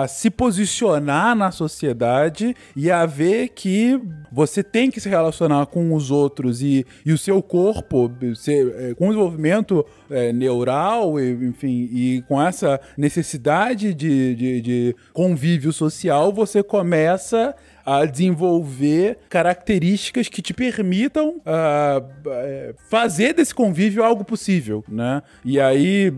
a- 0.00 0.02
a 0.02 0.08
se 0.08 0.30
posicionar 0.30 1.34
na 1.36 1.50
sociedade 1.50 2.54
e 2.74 2.90
a 2.90 3.04
ver 3.04 3.48
que 3.48 4.00
você 4.32 4.62
tem 4.62 4.90
que 4.90 5.00
se 5.00 5.08
relacionar 5.08 5.66
com 5.66 5.92
os 5.94 6.10
outros 6.10 6.62
e, 6.62 6.86
e 7.04 7.12
o 7.12 7.18
seu 7.18 7.42
corpo, 7.42 8.10
é, 8.48 8.94
com 8.94 9.06
o 9.06 9.08
desenvolvimento 9.08 9.84
é, 10.10 10.32
neural, 10.32 11.18
e, 11.20 11.32
enfim, 11.46 11.88
e 11.92 12.24
com 12.28 12.40
essa 12.40 12.80
necessidade 12.96 13.92
de, 13.92 14.34
de, 14.34 14.60
de 14.60 14.96
convívio 15.12 15.72
social, 15.72 16.32
você 16.32 16.62
começa 16.62 17.54
a 17.84 18.04
desenvolver 18.04 19.18
características 19.28 20.28
que 20.28 20.42
te 20.42 20.54
permitam 20.54 21.40
eh, 21.44 22.74
fazer 22.88 23.34
desse 23.34 23.54
convívio 23.54 24.02
algo 24.02 24.24
possível, 24.24 24.84
né? 24.88 25.22
E 25.44 25.60
aí 25.60 26.12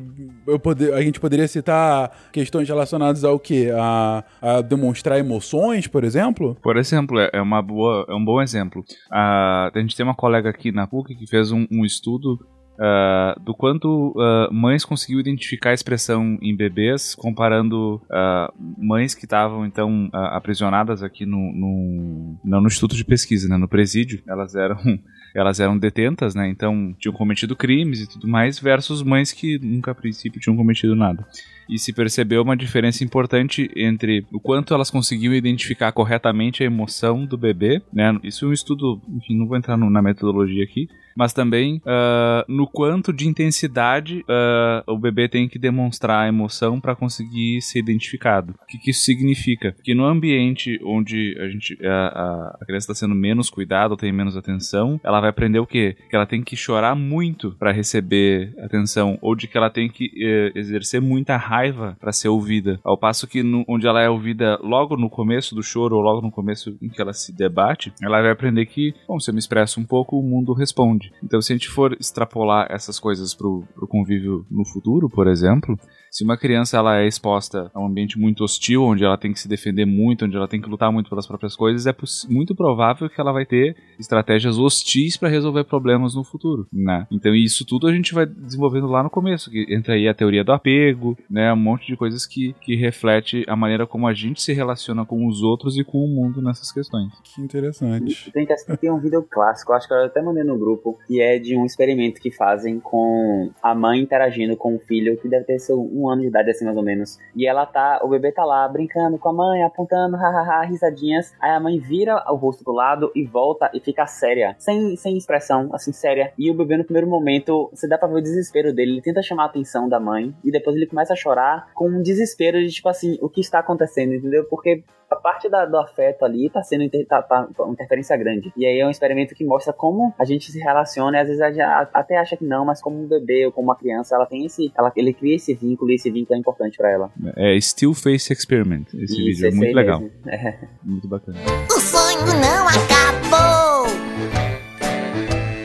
poder, 0.62 0.94
a 0.94 1.03
gente 1.03 1.18
poderia 1.18 1.48
citar 1.48 2.11
questões 2.33 2.68
relacionadas 2.68 3.25
ao 3.25 3.38
quê? 3.38 3.70
A, 3.75 4.25
a 4.40 4.61
demonstrar 4.61 5.18
emoções, 5.18 5.87
por 5.87 6.05
exemplo? 6.05 6.57
Por 6.62 6.77
exemplo, 6.77 7.18
é 7.18 7.33
é 7.33 7.40
uma 7.40 7.61
boa, 7.61 8.07
é 8.09 8.14
um 8.14 8.25
bom 8.25 8.40
exemplo. 8.40 8.85
Ah, 9.11 9.70
a 9.75 9.79
gente 9.81 9.96
tem 9.96 10.05
uma 10.05 10.14
colega 10.14 10.51
aqui 10.51 10.70
na 10.70 10.87
PUC 10.87 11.16
que 11.16 11.27
fez 11.27 11.51
um, 11.51 11.66
um 11.70 11.85
estudo 11.85 12.38
ah, 12.78 13.37
do 13.40 13.54
quanto 13.54 14.14
ah, 14.18 14.48
mães 14.52 14.85
conseguiu 14.85 15.20
identificar 15.20 15.70
a 15.70 15.74
expressão 15.74 16.38
em 16.40 16.54
bebês, 16.56 17.14
comparando 17.14 18.00
ah, 18.11 18.52
mães 18.78 19.14
que 19.14 19.24
estavam 19.24 19.64
então 19.66 20.08
aprisionadas 20.12 21.02
aqui 21.02 21.24
no, 21.26 21.52
no 21.52 22.37
não 22.44 22.61
no 22.61 22.66
instituto 22.66 22.96
de 22.96 23.04
pesquisa, 23.04 23.48
né, 23.48 23.56
no 23.56 23.68
presídio. 23.68 24.22
Elas 24.26 24.54
eram 24.54 24.76
elas 25.35 25.61
eram 25.61 25.78
detentas, 25.78 26.35
né? 26.35 26.48
Então 26.48 26.94
tinham 26.98 27.14
cometido 27.14 27.56
crimes 27.56 28.00
e 28.02 28.08
tudo 28.08 28.28
mais, 28.28 28.58
versus 28.58 29.02
mães 29.02 29.32
que 29.32 29.58
nunca 29.58 29.90
a 29.92 29.94
princípio 29.94 30.40
tinham 30.40 30.56
cometido 30.56 30.94
nada 30.94 31.26
e 31.70 31.78
se 31.78 31.92
percebeu 31.92 32.42
uma 32.42 32.56
diferença 32.56 33.02
importante 33.04 33.70
entre 33.74 34.26
o 34.32 34.38
quanto 34.40 34.74
elas 34.74 34.90
conseguiam 34.90 35.32
identificar 35.32 35.90
corretamente 35.92 36.62
a 36.62 36.66
emoção 36.66 37.24
do 37.24 37.38
bebê, 37.38 37.80
né? 37.92 38.18
Isso 38.22 38.44
é 38.44 38.48
um 38.48 38.52
estudo, 38.52 39.00
enfim, 39.08 39.38
não 39.38 39.46
vou 39.46 39.56
entrar 39.56 39.76
no- 39.76 39.88
na 39.88 40.02
metodologia 40.02 40.64
aqui, 40.64 40.88
mas 41.16 41.33
também 41.33 41.81
ah, 41.87 42.44
no 42.48 42.66
quanto 42.66 43.12
de 43.12 43.29
intensidade 43.29 44.25
ah, 44.29 44.83
o 44.87 44.98
bebê 44.98 45.29
tem 45.29 45.48
que 45.48 45.59
demonstrar 45.59 46.25
a 46.25 46.29
emoção 46.29 46.81
para 46.81 46.94
conseguir 46.96 47.61
ser 47.62 47.79
identificado. 47.81 48.55
O 48.62 48.66
que, 48.66 48.79
que 48.79 48.90
isso 48.90 49.05
significa? 49.05 49.75
Que 49.83 49.94
no 49.94 50.05
ambiente 50.05 50.79
onde 50.85 51.37
a 51.40 51.48
gente 51.48 51.79
a- 51.85 52.57
a 52.61 52.64
criança 52.64 52.92
está 52.92 52.94
sendo 52.94 53.14
menos 53.14 53.51
cuidada 53.51 53.94
ou 53.94 53.96
tem 53.96 54.12
menos 54.12 54.37
atenção, 54.37 55.01
ela 55.05 55.20
vai 55.20 55.31
aprender 55.31 55.59
o 55.59 55.66
quê? 55.66 55.96
Que 56.09 56.16
ela 56.16 56.27
tem 56.27 56.42
que 56.42 56.57
chorar 56.57 56.94
muito 56.94 57.53
para 57.59 57.72
receber 57.72 58.55
atenção 58.59 59.18
ou 59.20 59.35
de 59.35 59.46
que 59.46 59.57
ela 59.57 59.70
tem 59.70 59.88
que 59.88 60.11
eh, 60.20 60.53
exercer 60.55 61.01
muita 61.01 61.37
raiva 61.37 61.96
para 62.01 62.12
ser 62.12 62.29
ouvida. 62.29 62.81
Ao 62.85 62.96
passo 62.98 63.27
que 63.27 63.42
no- 63.42 63.64
onde 63.68 63.87
ela 63.87 64.03
é 64.03 64.09
ouvida 64.09 64.59
logo 64.62 64.96
no 64.96 65.09
começo 65.11 65.55
do 65.55 65.62
choro 65.62 65.96
ou 65.96 66.03
logo 66.03 66.20
no 66.22 66.31
começo 66.31 66.77
em 66.81 66.88
que 66.88 67.01
ela 67.01 67.12
se 67.12 67.33
debate, 67.35 67.92
ela 68.03 68.20
vai 68.22 68.31
aprender 68.31 68.66
que, 68.66 68.94
bom, 69.07 69.18
se 69.20 69.31
eu 69.31 69.35
me 69.35 69.38
expresso 69.40 69.81
um 69.81 69.85
pouco, 69.85 70.18
o 70.18 70.22
mundo 70.22 70.53
responde. 70.53 71.01
Então, 71.22 71.40
se 71.40 71.52
a 71.52 71.56
gente 71.56 71.68
for 71.68 71.92
extrapolar 71.94 72.66
essas 72.70 72.98
coisas 72.98 73.34
pro, 73.34 73.64
pro 73.74 73.86
convívio 73.86 74.46
no 74.50 74.64
futuro, 74.64 75.08
por 75.08 75.26
exemplo, 75.26 75.78
Se 76.12 76.25
uma 76.25 76.37
criança 76.37 76.77
ela 76.77 76.98
é 76.98 77.07
exposta 77.07 77.70
a 77.72 77.81
um 77.81 77.87
ambiente 77.87 78.18
muito 78.18 78.44
hostil, 78.44 78.83
onde 78.83 79.03
ela 79.03 79.16
tem 79.16 79.33
que 79.33 79.40
se 79.40 79.48
defender 79.48 79.87
muito, 79.87 80.27
onde 80.27 80.37
ela 80.37 80.46
tem 80.46 80.61
que 80.61 80.68
lutar 80.68 80.92
muito 80.92 81.09
pelas 81.09 81.27
próprias 81.27 81.57
coisas, 81.57 81.87
é 81.87 81.94
muito 82.29 82.55
provável 82.55 83.09
que 83.09 83.18
ela 83.18 83.33
vai 83.33 83.46
ter 83.46 83.75
estratégias 83.98 84.59
hostis 84.59 85.16
para 85.16 85.31
resolver 85.31 85.64
problemas 85.64 86.14
no 86.14 86.22
futuro, 86.22 86.66
né? 86.70 87.07
Então 87.11 87.35
isso 87.35 87.64
tudo 87.64 87.87
a 87.87 87.94
gente 87.94 88.12
vai 88.12 88.27
desenvolvendo 88.27 88.88
lá 88.88 89.03
no 89.03 89.09
começo, 89.09 89.51
que 89.51 89.64
entra 89.75 89.94
aí 89.94 90.07
a 90.07 90.12
teoria 90.12 90.45
do 90.45 90.53
apego, 90.53 91.16
né? 91.30 91.51
Um 91.51 91.57
monte 91.57 91.86
de 91.86 91.97
coisas 91.97 92.26
que, 92.26 92.55
que 92.61 92.76
reflete 92.76 93.43
a 93.49 93.57
maneira 93.57 93.86
como 93.86 94.07
a 94.07 94.12
gente 94.12 94.43
se 94.43 94.53
relaciona 94.53 95.07
com 95.07 95.26
os 95.26 95.43
outros 95.43 95.78
e 95.78 95.84
com 95.84 95.97
o 95.97 96.09
mundo 96.09 96.43
nessas 96.43 96.70
questões. 96.70 97.11
Que 97.24 97.41
interessante. 97.41 98.30
Tem 98.32 98.45
que 98.45 98.53
assistir 98.53 98.91
um 98.91 99.01
vídeo 99.01 99.26
clássico, 99.30 99.72
acho 99.72 99.89
que 99.89 99.95
eu 99.95 100.05
até 100.05 100.20
mandei 100.20 100.45
no 100.45 100.59
grupo, 100.59 100.99
que 101.07 101.22
é 101.22 101.39
de 101.39 101.57
um 101.57 101.64
experimento 101.64 102.20
que 102.20 102.30
fazem 102.30 102.78
com 102.78 103.51
a 103.62 103.74
mãe 103.74 104.01
interagindo 104.01 104.59
com 104.59 104.76
o 104.76 104.78
filho, 104.78 105.16
que 105.16 105.26
deve 105.26 105.47
ter 105.47 105.59
seu 105.59 105.80
um 106.01 106.01
ano 106.09 106.22
de 106.22 106.28
idade, 106.28 106.50
assim, 106.50 106.64
mais 106.64 106.76
ou 106.76 106.82
menos. 106.82 107.18
E 107.34 107.46
ela 107.46 107.66
tá, 107.66 108.00
o 108.03 108.09
bebê 108.09 108.32
tá 108.32 108.44
lá 108.44 108.66
brincando 108.68 109.18
com 109.18 109.28
a 109.28 109.32
mãe, 109.32 109.62
apontando, 109.62 110.16
hahaha, 110.18 110.64
risadinhas. 110.64 111.34
Aí 111.40 111.50
a 111.50 111.61
mãe 111.61 111.78
vira 111.78 112.22
o 112.28 112.36
rosto 112.36 112.64
pro 112.64 112.72
lado 112.72 113.11
e 113.14 113.24
volta 113.24 113.70
e 113.74 113.80
fica 113.80 114.07
séria, 114.07 114.55
sem, 114.59 114.96
sem 114.96 115.16
expressão, 115.16 115.70
assim, 115.72 115.92
séria. 115.92 116.32
E 116.38 116.50
o 116.50 116.55
bebê, 116.55 116.76
no 116.76 116.84
primeiro 116.84 117.09
momento, 117.09 117.70
você 117.72 117.88
dá 117.88 117.98
pra 117.98 118.09
ver 118.09 118.18
o 118.18 118.22
desespero 118.22 118.74
dele. 118.74 118.92
Ele 118.92 119.03
tenta 119.03 119.22
chamar 119.22 119.44
a 119.44 119.46
atenção 119.46 119.88
da 119.88 120.00
mãe 120.00 120.34
e 120.44 120.50
depois 120.50 120.76
ele 120.76 120.86
começa 120.86 121.12
a 121.12 121.16
chorar 121.16 121.70
com 121.74 121.88
um 121.88 122.03
desespero 122.03 122.61
de, 122.61 122.70
tipo 122.70 122.88
assim, 122.88 123.18
o 123.20 123.28
que 123.28 123.40
está 123.40 123.59
acontecendo, 123.59 124.14
entendeu? 124.14 124.44
Porque 124.44 124.82
a 125.12 125.16
parte 125.16 125.48
da- 125.48 125.64
do 125.66 125.76
afeto 125.78 126.24
ali 126.24 126.48
tá 126.50 126.62
sendo 126.62 126.82
inter- 126.84 127.06
tá- 127.06 127.22
tá 127.22 127.46
uma 127.58 127.72
interferência 127.72 128.16
grande. 128.16 128.52
E 128.56 128.66
aí 128.66 128.78
é 128.78 128.86
um 128.86 128.90
experimento 128.90 129.34
que 129.34 129.44
mostra 129.44 129.72
como 129.72 130.14
a 130.18 130.24
gente 130.24 130.50
se 130.50 130.58
relaciona 130.58 131.18
e 131.18 131.20
às 131.20 131.28
vezes 131.28 131.42
a 131.42 131.88
até 131.92 132.16
acha 132.18 132.36
que 132.36 132.44
não, 132.44 132.64
mas 132.64 132.80
como 132.80 133.02
um 133.02 133.06
bebê 133.06 133.46
ou 133.46 133.52
como 133.52 133.68
uma 133.68 133.76
criança, 133.76 134.14
ela 134.14 134.26
tem 134.26 134.44
esse. 134.44 134.72
Ela, 134.76 134.92
ele 134.96 135.12
cria 135.12 135.36
esse 135.36 135.54
vínculo 135.54 135.90
e 135.90 135.94
esse 135.94 136.10
vínculo 136.10 136.36
é 136.36 136.38
importante 136.40 136.76
pra 136.76 136.90
ela. 136.90 137.10
É 137.36 137.58
Still 137.60 137.94
Face 137.94 138.32
Experiment, 138.32 138.86
esse 138.94 139.02
Isso, 139.14 139.42
vídeo. 139.42 139.46
É 139.48 139.50
muito 139.50 139.74
legal. 139.74 140.02
É. 140.26 140.58
Muito 140.82 141.08
bacana. 141.08 141.38
O 141.68 141.80
sonho 141.80 142.26
não 142.26 142.66
acabou. 142.68 143.92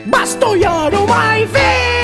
Basta 0.06 0.46
olhar 0.46 0.92
uma 0.94 1.34
vez 1.46 1.97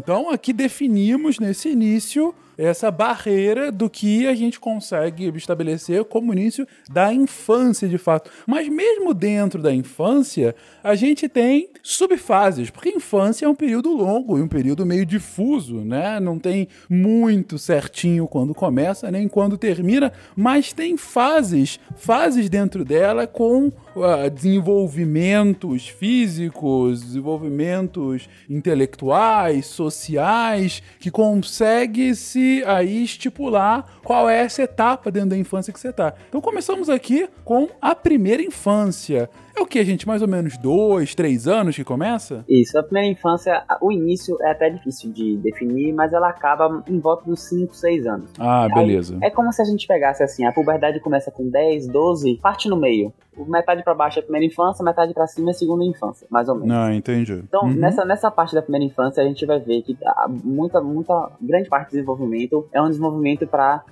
então 0.00 0.30
aqui 0.30 0.50
definimos 0.54 1.38
nesse 1.38 1.68
início 1.68 2.34
essa 2.60 2.90
barreira 2.90 3.72
do 3.72 3.88
que 3.88 4.26
a 4.26 4.34
gente 4.34 4.60
consegue 4.60 5.32
estabelecer 5.34 6.04
como 6.04 6.32
início 6.34 6.68
da 6.90 7.12
infância, 7.12 7.88
de 7.88 7.96
fato. 7.96 8.30
Mas 8.46 8.68
mesmo 8.68 9.14
dentro 9.14 9.62
da 9.62 9.72
infância, 9.72 10.54
a 10.84 10.94
gente 10.94 11.26
tem 11.26 11.70
subfases, 11.82 12.68
porque 12.68 12.90
a 12.90 12.96
infância 12.96 13.46
é 13.46 13.48
um 13.48 13.54
período 13.54 13.90
longo 13.96 14.36
e 14.36 14.42
um 14.42 14.48
período 14.48 14.84
meio 14.84 15.06
difuso, 15.06 15.76
né? 15.76 16.20
Não 16.20 16.38
tem 16.38 16.68
muito 16.88 17.58
certinho 17.58 18.28
quando 18.28 18.54
começa, 18.54 19.10
nem 19.10 19.26
quando 19.26 19.56
termina, 19.56 20.12
mas 20.36 20.70
tem 20.70 20.98
fases, 20.98 21.80
fases 21.96 22.50
dentro 22.50 22.84
dela 22.84 23.26
com 23.26 23.72
ah, 23.96 24.28
desenvolvimentos 24.28 25.88
físicos, 25.88 27.02
desenvolvimentos 27.02 28.28
intelectuais, 28.50 29.64
sociais, 29.64 30.82
que 30.98 31.10
consegue 31.10 32.14
se 32.14 32.49
aí 32.66 33.04
estipular 33.04 33.86
qual 34.02 34.28
é 34.28 34.40
essa 34.40 34.62
etapa 34.62 35.10
dentro 35.10 35.30
da 35.30 35.36
infância 35.36 35.72
que 35.72 35.80
você 35.80 35.92
tá. 35.92 36.14
Então 36.28 36.40
começamos 36.40 36.88
aqui 36.88 37.28
com 37.44 37.68
a 37.80 37.94
primeira 37.94 38.42
infância. 38.42 39.30
É 39.56 39.60
o 39.60 39.66
que, 39.66 39.84
gente? 39.84 40.06
Mais 40.06 40.22
ou 40.22 40.28
menos 40.28 40.56
dois, 40.56 41.14
três 41.14 41.46
anos 41.46 41.76
que 41.76 41.84
começa? 41.84 42.44
Isso, 42.48 42.78
a 42.78 42.82
primeira 42.82 43.08
infância, 43.08 43.62
o 43.80 43.90
início 43.92 44.36
é 44.42 44.50
até 44.52 44.70
difícil 44.70 45.12
de 45.12 45.36
definir, 45.38 45.92
mas 45.92 46.12
ela 46.12 46.28
acaba 46.28 46.82
em 46.88 46.98
volta 46.98 47.24
dos 47.28 47.40
5, 47.48 47.74
6 47.74 48.06
anos. 48.06 48.30
Ah, 48.38 48.64
Aí, 48.64 48.74
beleza. 48.74 49.18
É 49.22 49.30
como 49.30 49.52
se 49.52 49.60
a 49.60 49.64
gente 49.64 49.86
pegasse 49.86 50.22
assim, 50.22 50.44
a 50.46 50.52
puberdade 50.52 51.00
começa 51.00 51.30
com 51.30 51.48
10, 51.48 51.88
12, 51.88 52.38
parte 52.42 52.68
no 52.68 52.76
meio. 52.76 53.12
Metade 53.46 53.82
pra 53.82 53.94
baixo 53.94 54.18
é 54.18 54.20
a 54.20 54.22
primeira 54.22 54.44
infância, 54.46 54.84
metade 54.84 55.14
pra 55.14 55.26
cima 55.26 55.50
é 55.50 55.52
a 55.52 55.54
segunda 55.54 55.82
infância, 55.84 56.26
mais 56.30 56.48
ou 56.48 56.54
menos. 56.56 56.68
Não, 56.68 56.92
entendi. 56.92 57.32
Então, 57.32 57.62
Uhum. 57.64 57.72
nessa, 57.74 58.04
nessa 58.04 58.30
parte 58.30 58.54
da 58.54 58.60
primeira 58.60 58.84
infância, 58.84 59.22
a 59.22 59.26
gente 59.26 59.46
vai 59.46 59.58
ver 59.60 59.80
que 59.82 59.96
muita, 60.44 60.80
muita 60.82 61.30
grande 61.40 61.68
parte 61.68 61.88
do 61.88 61.92
desenvolvimento 61.92 62.68
é 62.72 62.82
um 62.82 62.88
desenvolvimento 62.88 63.46
para 63.46 63.82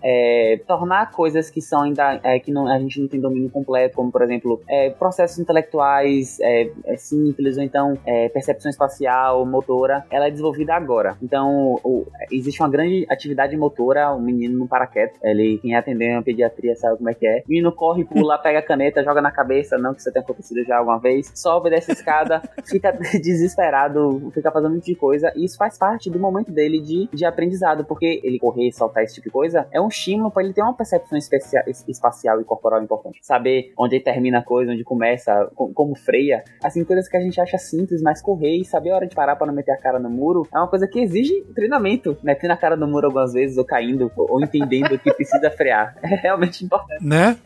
tornar 0.66 1.10
coisas 1.12 1.48
que 1.50 1.60
são 1.62 1.82
ainda 1.82 2.20
é, 2.22 2.38
que 2.38 2.50
não, 2.52 2.66
a 2.66 2.78
gente 2.78 3.00
não 3.00 3.08
tem 3.08 3.20
domínio 3.20 3.48
completo, 3.50 3.96
como 3.96 4.10
por 4.10 4.22
exemplo 4.22 4.60
é, 4.68 4.90
processos 4.90 5.38
intelectuais 5.48 6.38
é, 6.40 6.70
é, 6.84 6.96
simples 6.96 7.56
ou 7.56 7.62
então 7.62 7.98
é, 8.06 8.28
percepção 8.28 8.70
espacial, 8.70 9.44
motora, 9.46 10.04
ela 10.10 10.26
é 10.26 10.30
desenvolvida 10.30 10.74
agora. 10.74 11.16
Então, 11.22 11.78
o- 11.82 12.06
existe 12.30 12.60
uma 12.60 12.68
grande 12.68 13.06
atividade 13.10 13.56
motora, 13.56 14.10
o 14.12 14.20
menino 14.20 14.58
no 14.58 14.68
paraquedas, 14.68 15.16
ele 15.22 15.58
quem 15.58 15.74
atender 15.74 16.12
uma 16.12 16.22
pediatria 16.22 16.74
sabe 16.76 16.98
como 16.98 17.10
é 17.10 17.14
que 17.14 17.26
é. 17.26 17.42
O 17.46 17.48
menino 17.48 17.72
corre, 17.72 18.04
pula, 18.04 18.38
pega 18.42 18.58
a 18.58 18.62
caneta, 18.62 19.02
joga 19.02 19.20
na 19.20 19.30
cabeça, 19.30 19.78
não 19.78 19.94
que 19.94 20.00
isso 20.00 20.12
tenha 20.12 20.22
acontecido 20.22 20.64
já 20.64 20.78
alguma 20.78 20.98
vez, 20.98 21.32
sobe 21.34 21.70
dessa 21.70 21.92
escada, 21.92 22.42
fica 22.66 22.92
desesperado, 23.22 24.30
fica 24.34 24.50
fazendo 24.50 24.72
um 24.72 24.74
monte 24.74 24.86
de 24.86 24.94
coisa, 24.94 25.32
e 25.34 25.44
isso 25.44 25.56
faz 25.56 25.78
parte 25.78 26.10
do 26.10 26.18
momento 26.18 26.52
dele 26.52 26.80
de, 26.80 27.08
de 27.12 27.24
aprendizado, 27.24 27.84
porque 27.84 28.20
ele 28.22 28.38
correr, 28.38 28.70
saltar 28.72 29.02
esse 29.04 29.14
tipo 29.14 29.28
de 29.28 29.32
coisa, 29.32 29.66
é 29.72 29.80
um 29.80 29.88
estímulo 29.88 30.30
para 30.30 30.42
ele 30.44 30.52
ter 30.52 30.62
uma 30.62 30.74
percepção 30.74 31.18
espacial 31.18 32.40
e 32.40 32.44
corporal 32.44 32.82
importante. 32.82 33.18
Saber 33.22 33.72
onde 33.78 34.00
termina 34.00 34.38
a 34.38 34.42
coisa, 34.42 34.72
onde 34.72 34.84
começa, 34.84 35.37
co- 35.54 35.72
como 35.74 35.94
freia, 35.96 36.42
assim, 36.62 36.84
coisas 36.84 37.08
que 37.08 37.16
a 37.16 37.20
gente 37.20 37.40
acha 37.40 37.58
simples, 37.58 38.02
mas 38.02 38.20
correr 38.22 38.56
e 38.56 38.64
saber 38.64 38.90
a 38.90 38.96
hora 38.96 39.06
de 39.06 39.14
parar 39.14 39.36
para 39.36 39.46
não 39.46 39.54
meter 39.54 39.72
a 39.72 39.76
cara 39.78 39.98
no 39.98 40.10
muro 40.10 40.46
é 40.54 40.58
uma 40.58 40.68
coisa 40.68 40.86
que 40.86 41.00
exige 41.00 41.42
treinamento. 41.54 42.16
Metendo 42.22 42.52
a 42.52 42.56
cara 42.56 42.76
no 42.76 42.86
muro 42.86 43.06
algumas 43.06 43.32
vezes, 43.32 43.56
ou 43.58 43.64
caindo, 43.64 44.10
ou 44.16 44.40
entendendo 44.42 44.98
que 44.98 45.12
precisa 45.12 45.50
frear. 45.50 45.96
É 46.02 46.14
realmente 46.14 46.64
importante. 46.64 47.04
Né? 47.04 47.36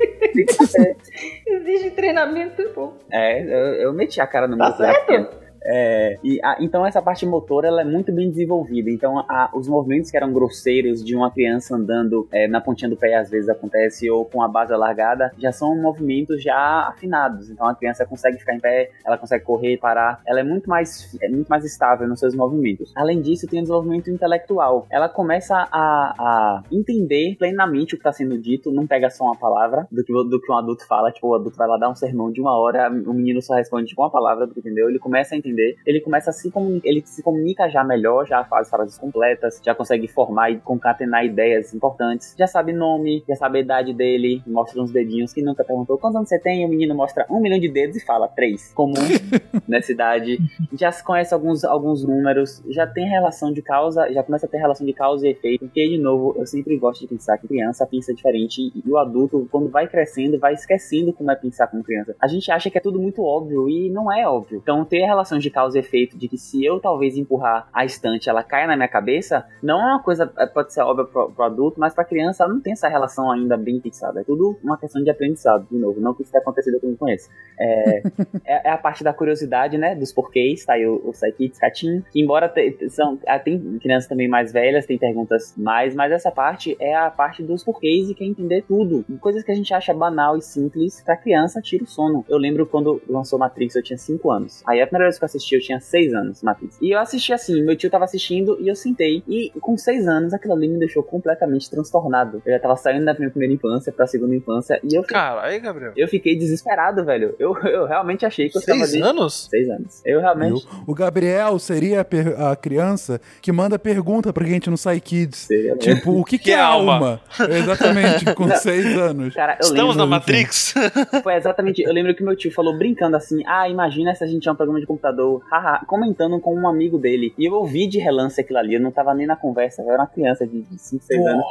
Exige 1.47 1.91
treinamento, 1.91 2.63
pô. 2.75 2.93
É, 3.11 3.43
eu, 3.43 3.75
eu 3.75 3.93
meti 3.93 4.21
a 4.21 4.27
cara 4.27 4.47
no 4.47 4.57
Tá 4.57 4.65
muro. 4.67 4.77
certo. 4.77 5.43
É, 5.65 6.19
e 6.25 6.41
a- 6.43 6.57
então 6.61 6.85
essa 6.85 7.01
parte 7.01 7.25
motora 7.27 7.69
ela 7.69 7.83
é 7.83 7.85
muito 7.85 8.13
bem 8.13 8.29
desenvolvida. 8.29 8.91
Então 8.91 9.19
a- 9.21 9.51
os 9.55 9.69
movimentos 9.69 10.11
que 10.11 10.17
eram 10.17 10.33
grosseiros 10.33 11.05
de 11.05 11.15
uma 11.17 11.31
criança 11.31 11.77
andando 11.77 12.27
é, 12.33 12.49
na 12.49 12.61
pontinha 12.61 12.89
do 12.91 12.97
pé 12.97 13.15
às 13.15 13.31
vezes 13.31 13.49
acontece 13.49 14.11
ou 14.11 14.25
com 14.25 14.43
a 14.43 14.49
base 14.49 14.73
alargada 14.73 15.33
já 15.39 15.53
são 15.53 15.75
movimentos 15.81 16.43
já 16.43 16.89
afinados. 16.89 17.51
Então 17.51 17.67
a 17.67 17.75
criança 17.75 18.05
consegue 18.07 18.39
ficar 18.39 18.55
em 18.55 18.61
pé, 18.61 18.91
ela 19.05 19.17
consegue 19.19 19.45
correr, 19.45 19.77
parar. 19.79 20.21
Ela 20.27 20.41
é 20.41 20.43
muito 20.43 20.69
mais 20.69 21.17
é 21.23 21.29
muito 21.29 21.49
mais 21.49 21.65
estável 21.65 22.09
nos 22.09 22.19
seus 22.21 22.35
movimentos. 22.35 22.93
Além 22.97 23.21
disso 23.21 23.47
tem 23.47 23.61
o 23.61 23.63
desenvolvimento 23.63 24.11
intelectual. 24.11 24.87
Ela 24.91 25.09
começa 25.09 25.55
a, 25.71 26.15
a 26.19 26.63
entender 26.71 27.37
plenamente 27.39 27.95
o 27.95 27.99
que 27.99 28.01
está 28.01 28.13
sendo 28.13 28.37
dito. 28.39 28.73
Não 28.73 28.87
pega 28.87 29.11
só 29.11 29.25
uma 29.25 29.37
palavra 29.39 29.87
do 29.91 30.03
que, 30.05 30.13
do 30.13 30.41
que 30.41 30.51
um 30.53 30.57
adulto 30.57 30.87
fala. 30.87 31.11
Tipo 31.13 31.29
o 31.29 31.35
adulto 31.35 31.57
vai 31.57 31.69
lá 31.69 31.77
dar 31.79 31.91
um 31.91 31.95
sermão 31.95 32.31
de 32.33 32.41
uma 32.41 32.57
hora, 32.59 32.89
o 32.91 33.13
menino 33.15 33.41
só 33.41 33.55
responde 33.55 33.95
com 33.95 34.03
uma 34.03 34.11
palavra, 34.11 34.49
entendeu? 34.57 34.89
Ele 34.89 34.99
começa 34.99 35.35
a 35.35 35.39
entender 35.39 35.52
ele 35.87 36.01
começa 36.01 36.31
a 36.31 36.33
se 36.33 36.51
comunicar, 36.51 36.89
ele 36.89 37.03
se 37.05 37.23
comunica 37.23 37.69
já 37.69 37.85
melhor, 37.85 38.27
já 38.27 38.45
faz 38.45 38.69
frases 38.69 38.99
completas, 38.99 39.61
já 39.65 39.75
consegue 39.75 40.09
formar 40.09 40.51
e 40.51 40.59
concatenar 40.59 41.25
ideias 41.25 41.75
importantes, 41.75 42.35
já 42.39 42.47
sabe 42.47 42.73
nome, 42.73 43.25
já 43.29 43.37
sabe 43.37 43.59
a 43.59 43.61
idade 43.63 43.93
dele, 43.93 44.43
mostra 44.47 44.81
uns 44.81 44.91
dedinhos 44.91 45.33
que 45.33 45.43
nunca 45.43 45.65
perguntou 45.65 45.99
quantos 45.99 46.17
anos 46.17 46.29
você 46.29 46.39
tem, 46.39 46.63
e 46.63 46.67
o 46.67 46.69
menino 46.69 46.95
mostra 46.95 47.27
um 47.31 47.41
milhão 47.41 47.59
de 47.59 47.69
dedos 47.69 47.97
e 47.97 48.05
fala 48.05 48.29
três, 48.29 48.73
comum 48.73 48.95
nessa 49.67 49.93
idade, 49.93 50.39
já 50.73 50.91
se 50.91 51.05
conhece 51.05 51.33
alguns, 51.35 51.65
alguns 51.65 52.05
números, 52.05 52.63
já 52.69 52.87
tem 52.87 53.09
relação 53.09 53.53
de 53.53 53.63
causa, 53.63 54.13
já 54.13 54.23
começa 54.23 54.47
a 54.47 54.49
ter 54.49 54.59
relação 54.59 54.87
de 54.87 54.93
causa 54.93 55.27
e 55.27 55.31
efeito, 55.31 55.67
porque 55.67 55.89
de 55.89 55.99
novo, 55.99 56.35
eu 56.39 56.47
sempre 56.47 56.77
gosto 56.77 57.03
de 57.03 57.09
pensar 57.09 57.39
que 57.39 57.47
criança 57.47 57.87
pensa 57.87 58.15
diferente 58.15 58.73
e 58.75 58.91
o 58.91 58.99
adulto, 58.99 59.49
quando 59.51 59.69
vai 59.69 59.87
crescendo, 59.87 60.39
vai 60.39 60.55
esquecendo 60.55 61.13
como 61.13 61.31
é 61.31 61.37
pensar 61.37 61.67
como 61.67 61.83
criança. 61.83 62.15
A 62.21 62.27
gente 62.27 62.51
acha 62.51 62.71
que 62.71 62.79
é 62.79 62.81
tudo 62.81 63.01
muito 63.01 63.23
óbvio 63.23 63.69
e 63.69 63.91
não 63.91 64.13
é 64.13 64.27
óbvio. 64.27 64.61
Então, 64.63 64.85
ter 64.85 65.05
relação 65.05 65.39
de 65.43 65.51
causa 65.51 65.77
e 65.79 65.81
efeito 65.81 66.17
de 66.17 66.29
que 66.29 66.39
se 66.39 66.65
eu 66.65 66.81
talvez 66.81 67.17
empurrar 67.17 67.69
a 67.73 67.85
estante, 67.85 68.29
ela 68.29 68.43
caia 68.43 68.67
na 68.67 68.77
minha 68.77 68.89
cabeça, 68.89 69.45
não 69.63 69.81
é 69.81 69.85
uma 69.95 70.03
coisa, 70.03 70.33
é, 70.39 70.47
pode 70.47 70.73
ser 70.73 70.83
óbvia 70.83 71.05
pro, 71.05 71.31
pro 71.31 71.45
adulto, 71.45 71.79
mas 71.81 71.95
pra 71.95 72.05
criança 72.05 72.45
ela 72.45 72.53
não 72.55 72.61
tem 72.61 72.73
essa 72.73 72.89
relação 72.89 73.31
ainda 73.31 73.57
bem 73.57 73.81
fixada. 73.81 74.21
É 74.21 74.25
tudo 74.25 74.59
uma 74.63 74.79
questão 74.79 75.03
de 75.03 75.11
aprendizado, 75.11 75.67
de 75.71 75.77
novo. 75.77 76.01
Não 76.01 76.15
que 76.15 76.23
isso 76.23 76.33
tenha 76.33 76.43
acontecido 76.43 76.79
eu 76.83 76.89
não 76.89 76.97
conheço. 76.97 77.29
É, 77.59 78.03
é, 78.45 78.69
é 78.69 78.71
a 78.71 78.79
parte 78.79 79.03
da 79.05 79.13
curiosidade, 79.13 79.77
né? 79.77 79.95
Dos 79.95 80.13
porquês, 80.13 80.65
tá 80.65 80.75
aí 80.75 80.87
o, 80.87 80.95
o 81.05 81.11
Psychics 81.13 81.59
Catinho. 81.59 82.05
Que 82.11 82.21
embora 82.21 82.49
te- 82.49 82.71
te- 82.73 82.91
são, 82.91 83.19
ah, 83.27 83.39
tem 83.39 83.59
crianças 83.79 84.09
também 84.09 84.29
mais 84.29 84.53
velhas, 84.53 84.87
tem 84.87 84.99
perguntas 84.99 85.55
mais, 85.57 85.95
mas 85.95 86.13
essa 86.13 86.31
parte 86.31 86.77
é 86.81 86.95
a 86.95 87.11
parte 87.11 87.43
dos 87.43 87.63
porquês 87.65 88.09
e 88.11 88.15
quer 88.15 88.25
entender 88.25 88.63
tudo. 88.67 89.05
Coisas 89.21 89.43
que 89.43 89.51
a 89.51 89.55
gente 89.55 89.73
acha 89.75 89.93
banal 89.95 90.37
e 90.37 90.43
simples, 90.43 91.03
pra 91.03 91.17
criança 91.17 91.61
tira 91.61 91.85
o 91.85 91.87
sono. 91.87 92.25
Eu 92.29 92.39
lembro 92.39 92.67
quando 92.67 93.01
lançou 93.09 93.39
Matrix, 93.39 93.75
eu 93.77 93.83
tinha 93.83 93.99
5 93.99 94.31
anos. 94.31 94.63
Aí 94.67 94.81
a 94.81 94.87
primeira 94.87 95.07
vez 95.07 95.19
que 95.19 95.25
eu 95.25 95.27
assisti, 95.37 95.55
eu 95.55 95.61
tinha 95.61 95.81
seis 95.81 96.13
anos, 96.15 96.43
Matrix. 96.43 96.79
E 96.81 96.91
eu 96.95 96.99
assisti 96.99 97.33
assim, 97.33 97.63
meu 97.63 97.77
tio 97.77 97.91
tava 97.91 98.05
assistindo 98.05 98.57
e 98.61 98.69
eu 98.69 98.75
sentei. 98.77 99.23
E 99.29 99.51
com 99.61 99.77
seis 99.77 100.07
anos, 100.07 100.33
aquilo 100.33 100.55
ali 100.55 100.69
me 100.69 100.79
deixou 100.79 101.03
completamente 101.03 101.69
transtornado. 101.71 102.43
Eu 102.45 102.53
já 102.53 102.59
tava 102.59 102.77
saindo 102.77 103.05
da 103.05 103.15
minha 103.15 103.31
primeira 103.31 103.55
infância 103.55 103.93
pra 103.93 104.07
segunda 104.07 104.35
infância 104.35 104.81
e 104.83 104.95
eu, 104.97 105.03
fi- 105.03 105.09
Caralho, 105.15 105.61
Gabriel. 105.61 105.93
eu 105.97 106.09
fiquei 106.09 106.37
desesperado, 106.37 107.05
velho. 107.05 107.35
Eu, 107.39 107.57
eu 107.67 107.87
realmente 107.87 108.25
achei 108.27 108.49
que 108.49 108.59
eu 108.59 108.63
tava 108.63 108.85
Seis 108.87 109.03
anos? 109.03 109.47
Seis 109.51 109.69
anos. 109.69 110.03
Eu 110.05 110.21
realmente. 110.21 110.65
Viu? 110.67 110.83
O 110.87 110.95
Gabriel 110.95 111.59
seria 111.59 112.01
a, 112.01 112.05
per- 112.05 112.41
a 112.41 112.57
criança 112.57 113.21
que 113.41 113.51
manda 113.53 113.79
pergunta 113.79 114.33
pra 114.33 114.45
gente 114.47 114.69
no 114.71 114.77
Sai 114.77 115.01
Kids. 115.01 115.39
Seria 115.39 115.77
Tipo, 115.77 116.13
o 116.19 116.25
que, 116.25 116.39
que, 116.39 116.45
Que 116.45 116.51
é 116.53 116.55
é 116.55 116.61
alma? 116.61 116.95
alma? 116.95 117.21
Exatamente, 117.63 118.35
com 118.35 118.49
seis 118.57 118.85
anos. 118.99 119.35
Cara, 119.35 119.55
eu 119.55 119.69
Estamos 119.69 119.97
lembro. 119.97 119.97
na 119.99 120.07
Matrix? 120.07 120.75
Foi 121.23 121.35
exatamente. 121.35 121.83
Eu 121.83 121.93
lembro 121.93 122.15
que 122.15 122.23
meu 122.23 122.37
tio 122.37 122.53
falou 122.53 122.77
brincando 122.77 123.17
assim: 123.17 123.43
Ah, 123.47 123.69
imagina 123.69 124.15
se 124.15 124.25
a 124.25 124.27
gente 124.27 124.43
tinha 124.43 124.53
um 124.53 124.57
programa 124.57 124.81
de 124.81 124.87
computador, 124.87 125.12
haha, 125.51 125.85
comentando 125.87 126.41
com 126.41 126.55
um 126.55 126.69
amigo 126.69 126.99
dele. 126.99 127.35
E 127.39 127.45
eu 127.45 127.55
ouvi 127.55 127.87
de 127.87 127.99
relance 127.99 128.41
aquilo 128.41 128.59
ali, 128.59 128.75
eu 128.75 128.81
não 128.81 128.91
tava 128.91 129.15
nem 129.15 129.27
na 129.27 129.37
conversa, 129.37 129.83
eu 129.83 129.91
era 129.91 130.03
uma 130.03 130.07
criança 130.07 130.47
de 130.47 130.65
5, 130.77 131.05
6 131.05 131.27
anos. 131.27 131.45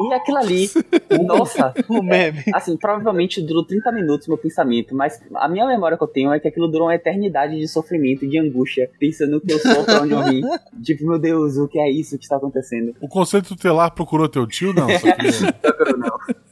E 0.00 0.14
aquilo 0.14 0.38
ali, 0.38 0.68
nossa, 1.24 1.74
o 1.88 2.02
meme. 2.02 2.42
assim, 2.54 2.76
provavelmente 2.76 3.42
durou 3.42 3.64
30 3.64 3.92
minutos 3.92 4.26
meu 4.26 4.38
pensamento, 4.38 4.94
mas 4.94 5.20
a 5.34 5.48
minha 5.48 5.66
memória 5.66 5.98
que 5.98 6.02
eu 6.02 6.08
tenho 6.08 6.32
é 6.32 6.40
que 6.40 6.48
aquilo 6.48 6.66
durou 6.66 6.86
uma 6.86 6.94
eternidade 6.94 7.58
de 7.58 7.68
sofrimento, 7.68 8.26
de 8.26 8.38
angústia, 8.38 8.90
pensando 8.98 9.40
que 9.40 9.52
eu 9.52 9.58
sou 9.58 9.84
pra 9.84 10.02
onde 10.02 10.12
eu 10.12 10.24
vim. 10.24 10.42
Tipo, 10.82 11.06
meu 11.06 11.18
Deus, 11.18 11.56
o 11.58 11.68
que 11.68 11.78
é 11.78 11.90
isso 11.90 12.16
que 12.16 12.24
está 12.24 12.36
acontecendo? 12.36 12.94
O 13.00 13.08
conceito 13.08 13.48
tutelar 13.48 13.94
procurou 13.94 14.28
teu 14.28 14.46
tio? 14.46 14.72
Não, 14.72 14.88
só 14.98 15.12
que... 15.12 16.51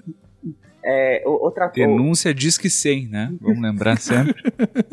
É, 0.90 1.22
outra 1.24 1.68
coisa. 1.68 1.88
Denúncia 1.88 2.34
diz 2.34 2.58
que 2.58 2.68
100, 2.68 3.08
né? 3.08 3.32
Vamos 3.40 3.60
lembrar 3.60 3.96
sempre. 4.00 4.34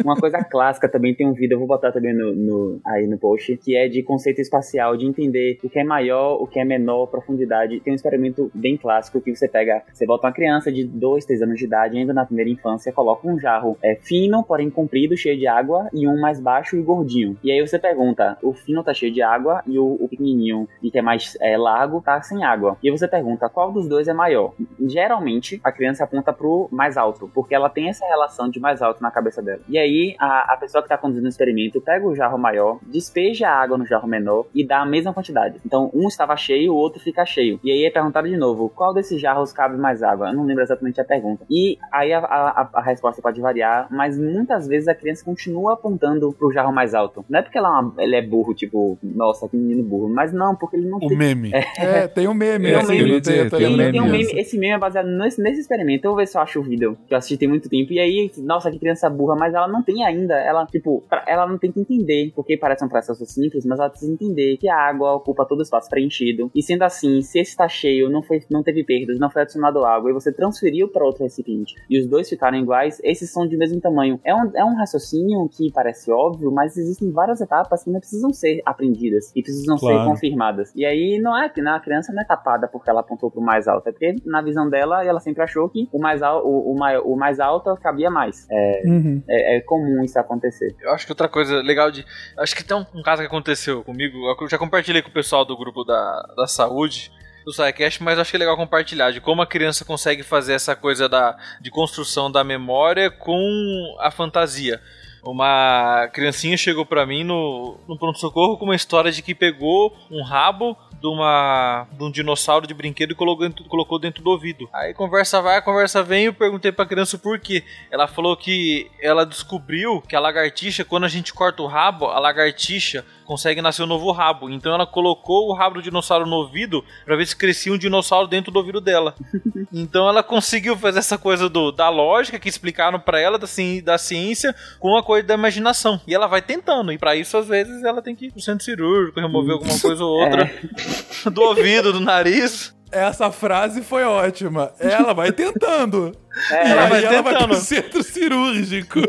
Uma 0.03 0.15
coisa 0.15 0.43
clássica 0.43 0.87
também 0.87 1.15
tem 1.15 1.25
um 1.27 1.33
vídeo, 1.33 1.55
eu 1.55 1.59
vou 1.59 1.67
botar 1.67 1.91
também 1.91 2.13
no, 2.13 2.33
no- 2.35 2.79
aí 2.85 3.07
no 3.07 3.17
post, 3.17 3.57
que 3.57 3.75
é 3.75 3.87
de 3.87 4.03
conceito 4.03 4.39
espacial, 4.39 4.95
de 4.95 5.05
entender 5.05 5.57
o 5.63 5.69
que 5.69 5.79
é 5.79 5.83
maior, 5.83 6.41
o 6.41 6.45
que 6.47 6.59
é 6.59 6.65
menor, 6.65 7.07
profundidade. 7.07 7.79
Tem 7.79 7.91
um 7.91 7.95
experimento 7.95 8.51
bem 8.53 8.77
clássico 8.77 9.19
que 9.21 9.35
você 9.35 9.47
pega, 9.47 9.81
você 9.91 10.05
bota 10.05 10.27
uma 10.27 10.33
criança 10.33 10.71
de 10.71 10.83
2, 10.85 11.25
3 11.25 11.41
anos 11.41 11.57
de 11.57 11.65
idade, 11.65 11.97
ainda 11.97 12.13
na 12.13 12.25
primeira 12.25 12.49
infância, 12.49 12.91
coloca 12.91 13.27
um 13.27 13.39
jarro 13.39 13.77
é, 13.81 13.95
fino, 13.95 14.43
porém 14.43 14.69
comprido, 14.69 15.17
cheio 15.17 15.37
de 15.37 15.47
água, 15.47 15.89
e 15.93 16.07
um 16.07 16.19
mais 16.19 16.39
baixo 16.39 16.75
e 16.77 16.81
gordinho. 16.81 17.37
E 17.43 17.51
aí 17.51 17.59
você 17.65 17.79
pergunta, 17.79 18.37
o 18.43 18.53
fino 18.53 18.83
tá 18.83 18.93
cheio 18.93 19.11
de 19.11 19.21
água 19.21 19.63
e 19.65 19.79
o, 19.79 19.97
o 19.99 20.07
pequenininho, 20.07 20.67
e 20.83 20.91
que 20.91 20.99
é 20.99 21.01
mais 21.01 21.35
é, 21.41 21.57
largo, 21.57 22.01
tá 22.01 22.21
sem 22.21 22.43
água. 22.43 22.77
E 22.83 22.89
aí 22.89 22.97
você 22.97 23.07
pergunta, 23.07 23.49
qual 23.49 23.71
dos 23.71 23.87
dois 23.87 24.07
é 24.07 24.13
maior? 24.13 24.53
Geralmente, 24.79 25.59
a 25.63 25.71
criança 25.71 25.86
aponta 26.01 26.33
pro 26.33 26.67
mais 26.71 26.97
alto, 26.97 27.29
porque 27.33 27.53
ela 27.55 27.69
tem 27.69 27.89
essa 27.89 28.05
relação 28.05 28.49
de 28.49 28.59
mais 28.59 28.81
alto 28.81 29.01
na 29.01 29.11
cabeça 29.11 29.41
dela. 29.41 29.59
E 29.67 29.77
aí, 29.77 30.15
a, 30.19 30.53
a 30.53 30.57
pessoa 30.57 30.81
que 30.81 30.89
tá 30.89 30.97
conduzindo 30.97 31.25
o 31.25 31.29
experimento 31.29 31.79
pega 31.81 32.05
o 32.05 32.15
jarro 32.15 32.37
maior, 32.37 32.79
despeja 32.83 33.49
a 33.49 33.55
água 33.61 33.77
no 33.77 33.85
jarro 33.85 34.07
menor 34.07 34.45
e 34.53 34.65
dá 34.65 34.79
a 34.81 34.85
mesma 34.85 35.13
quantidade. 35.13 35.59
Então, 35.65 35.89
um 35.93 36.07
estava 36.07 36.35
cheio, 36.35 36.73
o 36.73 36.75
outro 36.75 36.99
fica 37.01 37.25
cheio. 37.25 37.59
E 37.63 37.71
aí 37.71 37.85
é 37.85 37.89
perguntado 37.91 38.27
de 38.27 38.37
novo, 38.37 38.69
qual 38.69 38.93
desses 38.93 39.19
jarros 39.21 39.51
cabe 39.53 39.77
mais 39.77 40.01
água? 40.03 40.29
Eu 40.29 40.33
não 40.33 40.43
lembro 40.45 40.63
exatamente 40.63 40.99
a 40.99 41.05
pergunta. 41.05 41.45
E 41.49 41.77
aí 41.91 42.11
a, 42.13 42.19
a- 42.19 42.69
a 42.73 42.81
resposta 42.81 43.21
pode 43.21 43.39
variar, 43.41 43.87
mas 43.91 44.17
muitas 44.17 44.67
vezes 44.67 44.87
a 44.87 44.95
criança 44.95 45.23
continua 45.23 45.73
apontando 45.73 46.31
pro 46.33 46.51
jarro 46.51 46.71
mais 46.73 46.93
alto. 46.93 47.23
Não 47.29 47.39
é 47.39 47.41
porque 47.41 47.57
ela, 47.57 47.67
é 47.69 47.81
uma- 47.81 47.93
ele 47.99 48.15
é 48.15 48.21
burro, 48.21 48.53
tipo, 48.53 48.97
nossa, 49.03 49.47
que 49.47 49.55
menino 49.57 49.83
burro, 49.83 50.09
mas 50.09 50.33
não, 50.33 50.55
porque 50.55 50.75
ele 50.77 50.87
não 50.87 50.97
O 50.97 51.07
tem 51.07 51.17
meme. 51.17 51.51
É, 51.77 52.07
tem 52.07 52.27
um 52.27 52.33
meme. 52.33 52.65
Tem 52.67 52.75
um 52.75 52.79
assim, 52.79 52.97
meme, 52.97 53.21
tô 53.21 53.29
tem 53.29 53.41
um 53.45 53.49
Tem, 53.49 53.59
lembrando 53.69 53.91
tem 53.91 54.01
um 54.01 54.05
meme, 54.05 54.25
meme, 54.25 54.39
esse 54.41 54.57
meme 54.57 54.73
é 54.73 54.77
baseado 54.77 55.07
nesse, 55.07 55.41
nesse 55.41 55.66
experimento. 55.67 56.05
Eu 56.05 56.11
vou 56.11 56.17
ver 56.17 56.27
se 56.27 56.37
eu 56.37 56.41
acho 56.41 56.59
o 56.59 56.63
vídeo, 56.63 56.97
que 57.07 57.13
eu 57.13 57.17
assisti 57.17 57.37
tem 57.37 57.47
muito 57.47 57.69
tempo. 57.69 57.91
E 57.93 57.99
aí, 57.99 58.31
nossa, 58.39 58.71
que 58.71 58.79
criança 58.79 59.09
burra, 59.09 59.35
mas 59.37 59.53
ela 59.53 59.67
não 59.67 59.83
tem 59.83 60.03
ainda. 60.05 60.35
Ela, 60.35 60.65
tipo, 60.65 61.03
pra- 61.09 61.23
ela 61.27 61.45
não 61.47 61.57
tem 61.57 61.71
que 61.71 61.79
entender, 61.79 62.31
porque 62.35 62.57
parece 62.57 62.83
um 62.83 62.89
processo 62.89 63.25
simples, 63.25 63.65
mas 63.65 63.79
ela 63.79 63.89
precisa 63.89 64.11
entender 64.11 64.57
que 64.57 64.69
a 64.69 64.77
água 64.77 65.13
ocupa 65.13 65.45
todo 65.45 65.59
o 65.59 65.63
espaço 65.63 65.89
preenchido. 65.89 66.49
E 66.55 66.61
sendo 66.63 66.83
assim, 66.83 67.21
se 67.21 67.39
esse 67.39 67.51
está 67.51 67.67
cheio, 67.67 68.09
não, 68.09 68.23
foi, 68.23 68.39
não 68.49 68.63
teve 68.63 68.83
perdas, 68.83 69.19
não 69.19 69.29
foi 69.29 69.41
adicionado 69.43 69.85
água, 69.85 70.09
e 70.09 70.13
você 70.13 70.31
transferiu 70.33 70.87
para 70.87 71.05
outro 71.05 71.23
recipiente, 71.23 71.75
e 71.89 71.99
os 71.99 72.07
dois 72.07 72.29
ficaram 72.29 72.57
iguais, 72.57 72.99
esses 73.03 73.31
são 73.31 73.47
de 73.47 73.57
mesmo 73.57 73.79
tamanho. 73.81 74.19
É 74.23 74.33
um, 74.33 74.51
é 74.55 74.63
um 74.63 74.75
raciocínio 74.75 75.47
que 75.49 75.71
parece 75.71 76.11
óbvio, 76.11 76.51
mas 76.51 76.77
existem 76.77 77.11
várias 77.11 77.41
etapas 77.41 77.83
que 77.83 77.89
não 77.89 77.99
precisam 77.99 78.31
ser 78.31 78.61
aprendidas 78.65 79.31
e 79.35 79.41
precisam 79.41 79.77
ser 79.77 79.87
Claro. 79.87 80.09
confirmadas. 80.11 80.71
E 80.75 80.85
aí 80.85 81.19
não 81.19 81.37
é 81.37 81.49
que 81.49 81.61
na 81.61 81.79
criança 81.79 82.13
não 82.13 82.21
é 82.21 82.25
tapada 82.25 82.67
porque 82.67 82.89
ela 82.89 83.01
apontou 83.01 83.29
pro 83.31 83.41
mais 83.41 83.67
alto, 83.67 83.87
é 83.89 83.91
porque 83.91 84.15
na 84.25 84.41
visão 84.41 84.69
dela 84.69 85.03
ela 85.03 85.19
sempre 85.19 85.43
achou 85.43 85.56
que 85.69 85.87
o 85.91 85.99
mais, 85.99 86.21
al 86.21 86.45
o, 86.45 86.71
o, 86.73 86.77
mai- 86.77 86.97
o 86.99 87.15
mais 87.15 87.39
alto 87.39 87.75
cabia 87.77 88.09
mais. 88.09 88.45
É, 88.51 88.81
Uhum. 88.85 89.23
é, 89.29 89.57
é 89.57 89.61
comum 89.61 90.03
isso 90.03 90.19
acontecer. 90.19 90.75
Eu 90.81 90.91
acho 90.91 91.05
que 91.05 91.11
outra 91.11 91.27
coisa 91.27 91.61
legal 91.61 91.89
de. 91.91 92.05
Acho 92.37 92.55
que 92.55 92.63
tem 92.63 92.75
um, 92.77 92.85
um 92.95 93.01
caso 93.01 93.21
que 93.21 93.27
aconteceu 93.27 93.83
comigo. 93.83 94.17
Eu 94.39 94.49
já 94.49 94.57
compartilhei 94.57 95.01
com 95.01 95.09
o 95.09 95.13
pessoal 95.13 95.43
do 95.43 95.57
grupo 95.57 95.83
da, 95.83 96.33
da 96.37 96.47
saúde. 96.47 97.11
Do 97.45 97.53
SciCast, 97.53 98.03
mas 98.03 98.19
acho 98.19 98.29
que 98.29 98.35
é 98.35 98.39
legal 98.39 98.57
compartilhar 98.57 99.09
de 99.11 99.21
como 99.21 99.41
a 99.41 99.47
criança 99.47 99.85
consegue 99.85 100.21
fazer 100.21 100.51
essa 100.51 100.75
coisa 100.75 101.07
da, 101.07 101.37
de 101.61 101.71
construção 101.71 102.29
da 102.29 102.43
memória 102.43 103.09
com 103.09 103.95
a 104.01 104.11
fantasia. 104.11 104.81
Uma 105.23 106.09
criancinha 106.13 106.57
chegou 106.57 106.85
pra 106.85 107.05
mim 107.05 107.23
no, 107.23 107.77
no 107.87 107.97
pronto-socorro 107.97 108.57
com 108.57 108.65
uma 108.65 108.75
história 108.75 109.11
de 109.11 109.21
que 109.21 109.33
pegou 109.33 109.93
um 110.11 110.23
rabo 110.23 110.77
de, 111.01 111.07
uma, 111.07 111.87
de 111.91 112.03
um 112.03 112.11
dinossauro 112.11 112.65
de 112.67 112.73
brinquedo 112.73 113.11
e 113.11 113.15
colocou 113.15 113.47
dentro, 113.47 113.63
colocou 113.65 113.99
dentro 113.99 114.23
do 114.23 114.29
ouvido. 114.31 114.67
Aí 114.73 114.93
conversa 114.93 115.41
vai, 115.41 115.61
conversa 115.61 116.01
vem, 116.03 116.25
eu 116.25 116.33
perguntei 116.33 116.71
pra 116.71 116.85
criança 116.85 117.15
o 117.15 117.19
porquê. 117.19 117.63
Ela 117.91 118.07
falou 118.07 118.35
que 118.35 118.89
ela 119.01 119.25
descobriu 119.25 120.01
que 120.01 120.15
a 120.15 120.19
lagartixa, 120.19 120.83
quando 120.83 121.03
a 121.05 121.09
gente 121.09 121.33
corta 121.33 121.61
o 121.61 121.67
rabo, 121.67 122.05
a 122.05 122.19
lagartixa 122.19 123.05
consegue 123.25 123.61
nascer 123.61 123.83
um 123.83 123.87
novo 123.87 124.11
rabo. 124.11 124.49
Então 124.49 124.73
ela 124.73 124.87
colocou 124.87 125.49
o 125.49 125.53
rabo 125.53 125.75
do 125.75 125.81
dinossauro 125.81 126.25
no 126.25 126.37
ouvido 126.37 126.83
pra 127.05 127.15
ver 127.15 127.25
se 127.27 127.35
crescia 127.35 127.73
um 127.73 127.77
dinossauro 127.77 128.27
dentro 128.27 128.51
do 128.51 128.57
ouvido 128.57 128.79
dela. 128.79 129.13
então 129.73 130.07
ela 130.07 130.23
conseguiu 130.23 130.77
fazer 130.77 130.99
essa 130.99 131.17
coisa 131.17 131.49
do, 131.49 131.71
da 131.71 131.89
lógica 131.89 132.39
que 132.39 132.47
explicaram 132.49 132.99
pra 132.99 133.19
ela 133.19 133.37
da, 133.37 133.45
ci- 133.47 133.81
da 133.81 133.97
ciência 133.97 134.55
com 134.79 134.95
a 134.97 135.03
coisa 135.03 135.27
da 135.27 135.33
imaginação. 135.33 135.99
E 136.07 136.15
ela 136.15 136.27
vai 136.27 136.41
tentando. 136.41 136.91
E 136.91 136.97
pra 136.97 137.15
isso, 137.15 137.35
às 137.37 137.47
vezes, 137.47 137.83
ela 137.83 138.01
tem 138.01 138.15
que 138.15 138.27
ir 138.27 138.31
pro 138.31 138.41
centro 138.41 138.63
cirúrgico, 138.63 139.19
remover 139.19 139.53
alguma 139.53 139.77
coisa 139.79 140.03
ou 140.03 140.21
outra 140.23 140.49
do 141.31 141.41
ouvido, 141.41 141.93
do 141.93 141.99
nariz. 141.99 142.75
Essa 142.91 143.31
frase 143.31 143.81
foi 143.81 144.03
ótima. 144.03 144.71
Ela 144.79 145.13
vai 145.13 145.31
tentando. 145.31 146.13
É, 146.51 146.69
Ela 146.71 146.83
Aí 146.83 146.89
vai 146.89 147.03
ela 147.05 147.21
vai 147.21 147.47
pro 147.47 147.55
centro 147.55 148.03
cirúrgico. 148.03 148.99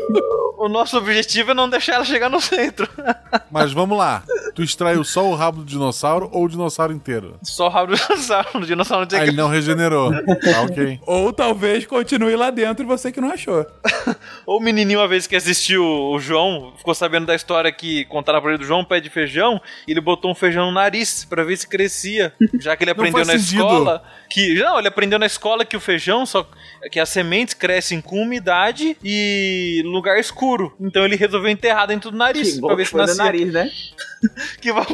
O 0.57 0.67
nosso 0.67 0.97
objetivo 0.97 1.51
é 1.51 1.53
não 1.53 1.69
deixar 1.69 1.95
ela 1.95 2.05
chegar 2.05 2.29
no 2.29 2.41
centro. 2.41 2.87
Mas 3.51 3.71
vamos 3.71 3.97
lá. 3.97 4.23
Tu 4.55 4.63
extraiu 4.63 5.03
só 5.03 5.25
o 5.25 5.35
rabo 5.35 5.59
do 5.59 5.65
dinossauro 5.65 6.29
ou 6.33 6.45
o 6.45 6.49
dinossauro 6.49 6.91
inteiro? 6.91 7.37
Só 7.43 7.67
o 7.67 7.69
rabo 7.69 7.93
do 7.95 7.97
dinossauro. 7.97 8.49
O 8.55 8.65
dinossauro 8.65 9.01
não 9.01 9.07
tinha 9.07 9.21
Ah, 9.21 9.23
que 9.23 9.29
ele 9.29 9.37
não 9.37 9.47
regenerou. 9.47 10.11
Tá 10.11 10.61
ok. 10.67 10.99
Ou 11.05 11.31
talvez 11.31 11.85
continue 11.85 12.35
lá 12.35 12.49
dentro 12.49 12.83
e 12.83 12.87
você 12.87 13.11
que 13.11 13.21
não 13.21 13.31
achou. 13.31 13.65
Ou 14.45 14.57
o 14.59 14.61
menininho, 14.61 14.99
uma 14.99 15.07
vez 15.07 15.27
que 15.27 15.35
assistiu 15.35 15.83
o 15.85 16.19
João, 16.19 16.73
ficou 16.77 16.93
sabendo 16.93 17.25
da 17.27 17.35
história 17.35 17.71
que 17.71 18.03
contaram 18.05 18.41
pra 18.41 18.51
ele 18.51 18.59
do 18.59 18.65
João, 18.65 18.83
pé 18.83 18.99
de 18.99 19.09
feijão, 19.09 19.61
e 19.87 19.91
ele 19.91 20.01
botou 20.01 20.29
um 20.31 20.35
feijão 20.35 20.65
no 20.67 20.71
nariz 20.73 21.23
pra 21.25 21.43
ver 21.43 21.55
se 21.57 21.67
crescia. 21.67 22.33
Já 22.59 22.75
que 22.75 22.83
ele 22.83 22.91
Não 22.93 22.99
aprendeu 22.99 23.13
faz 23.25 23.27
na 23.27 23.33
sentido. 23.39 23.63
escola 23.63 24.03
que. 24.29 24.55
Não, 24.55 24.77
ele 24.79 24.87
aprendeu 24.87 25.17
na 25.19 25.25
escola 25.25 25.63
que 25.63 25.77
o 25.77 25.79
feijão 25.79 26.25
só. 26.25 26.45
que 26.91 26.99
as 26.99 27.09
sementes 27.19 27.53
crescem 27.53 27.99
com 27.99 28.21
umidade 28.21 28.95
e 29.03 29.81
lugar 29.85 30.17
escuro. 30.19 30.73
Então 30.79 31.03
ele 31.03 31.15
resolveu 31.17 31.49
enterrar 31.51 31.87
dentro 31.87 32.11
do 32.11 32.17
nariz 32.17 32.53
que 32.55 32.61
pra 32.61 32.75
ver 32.75 32.85
se 32.87 32.95
nascia. 32.95 33.23
nariz, 33.23 33.51
né? 33.53 33.69
Que 34.61 34.73
vai- 34.73 34.85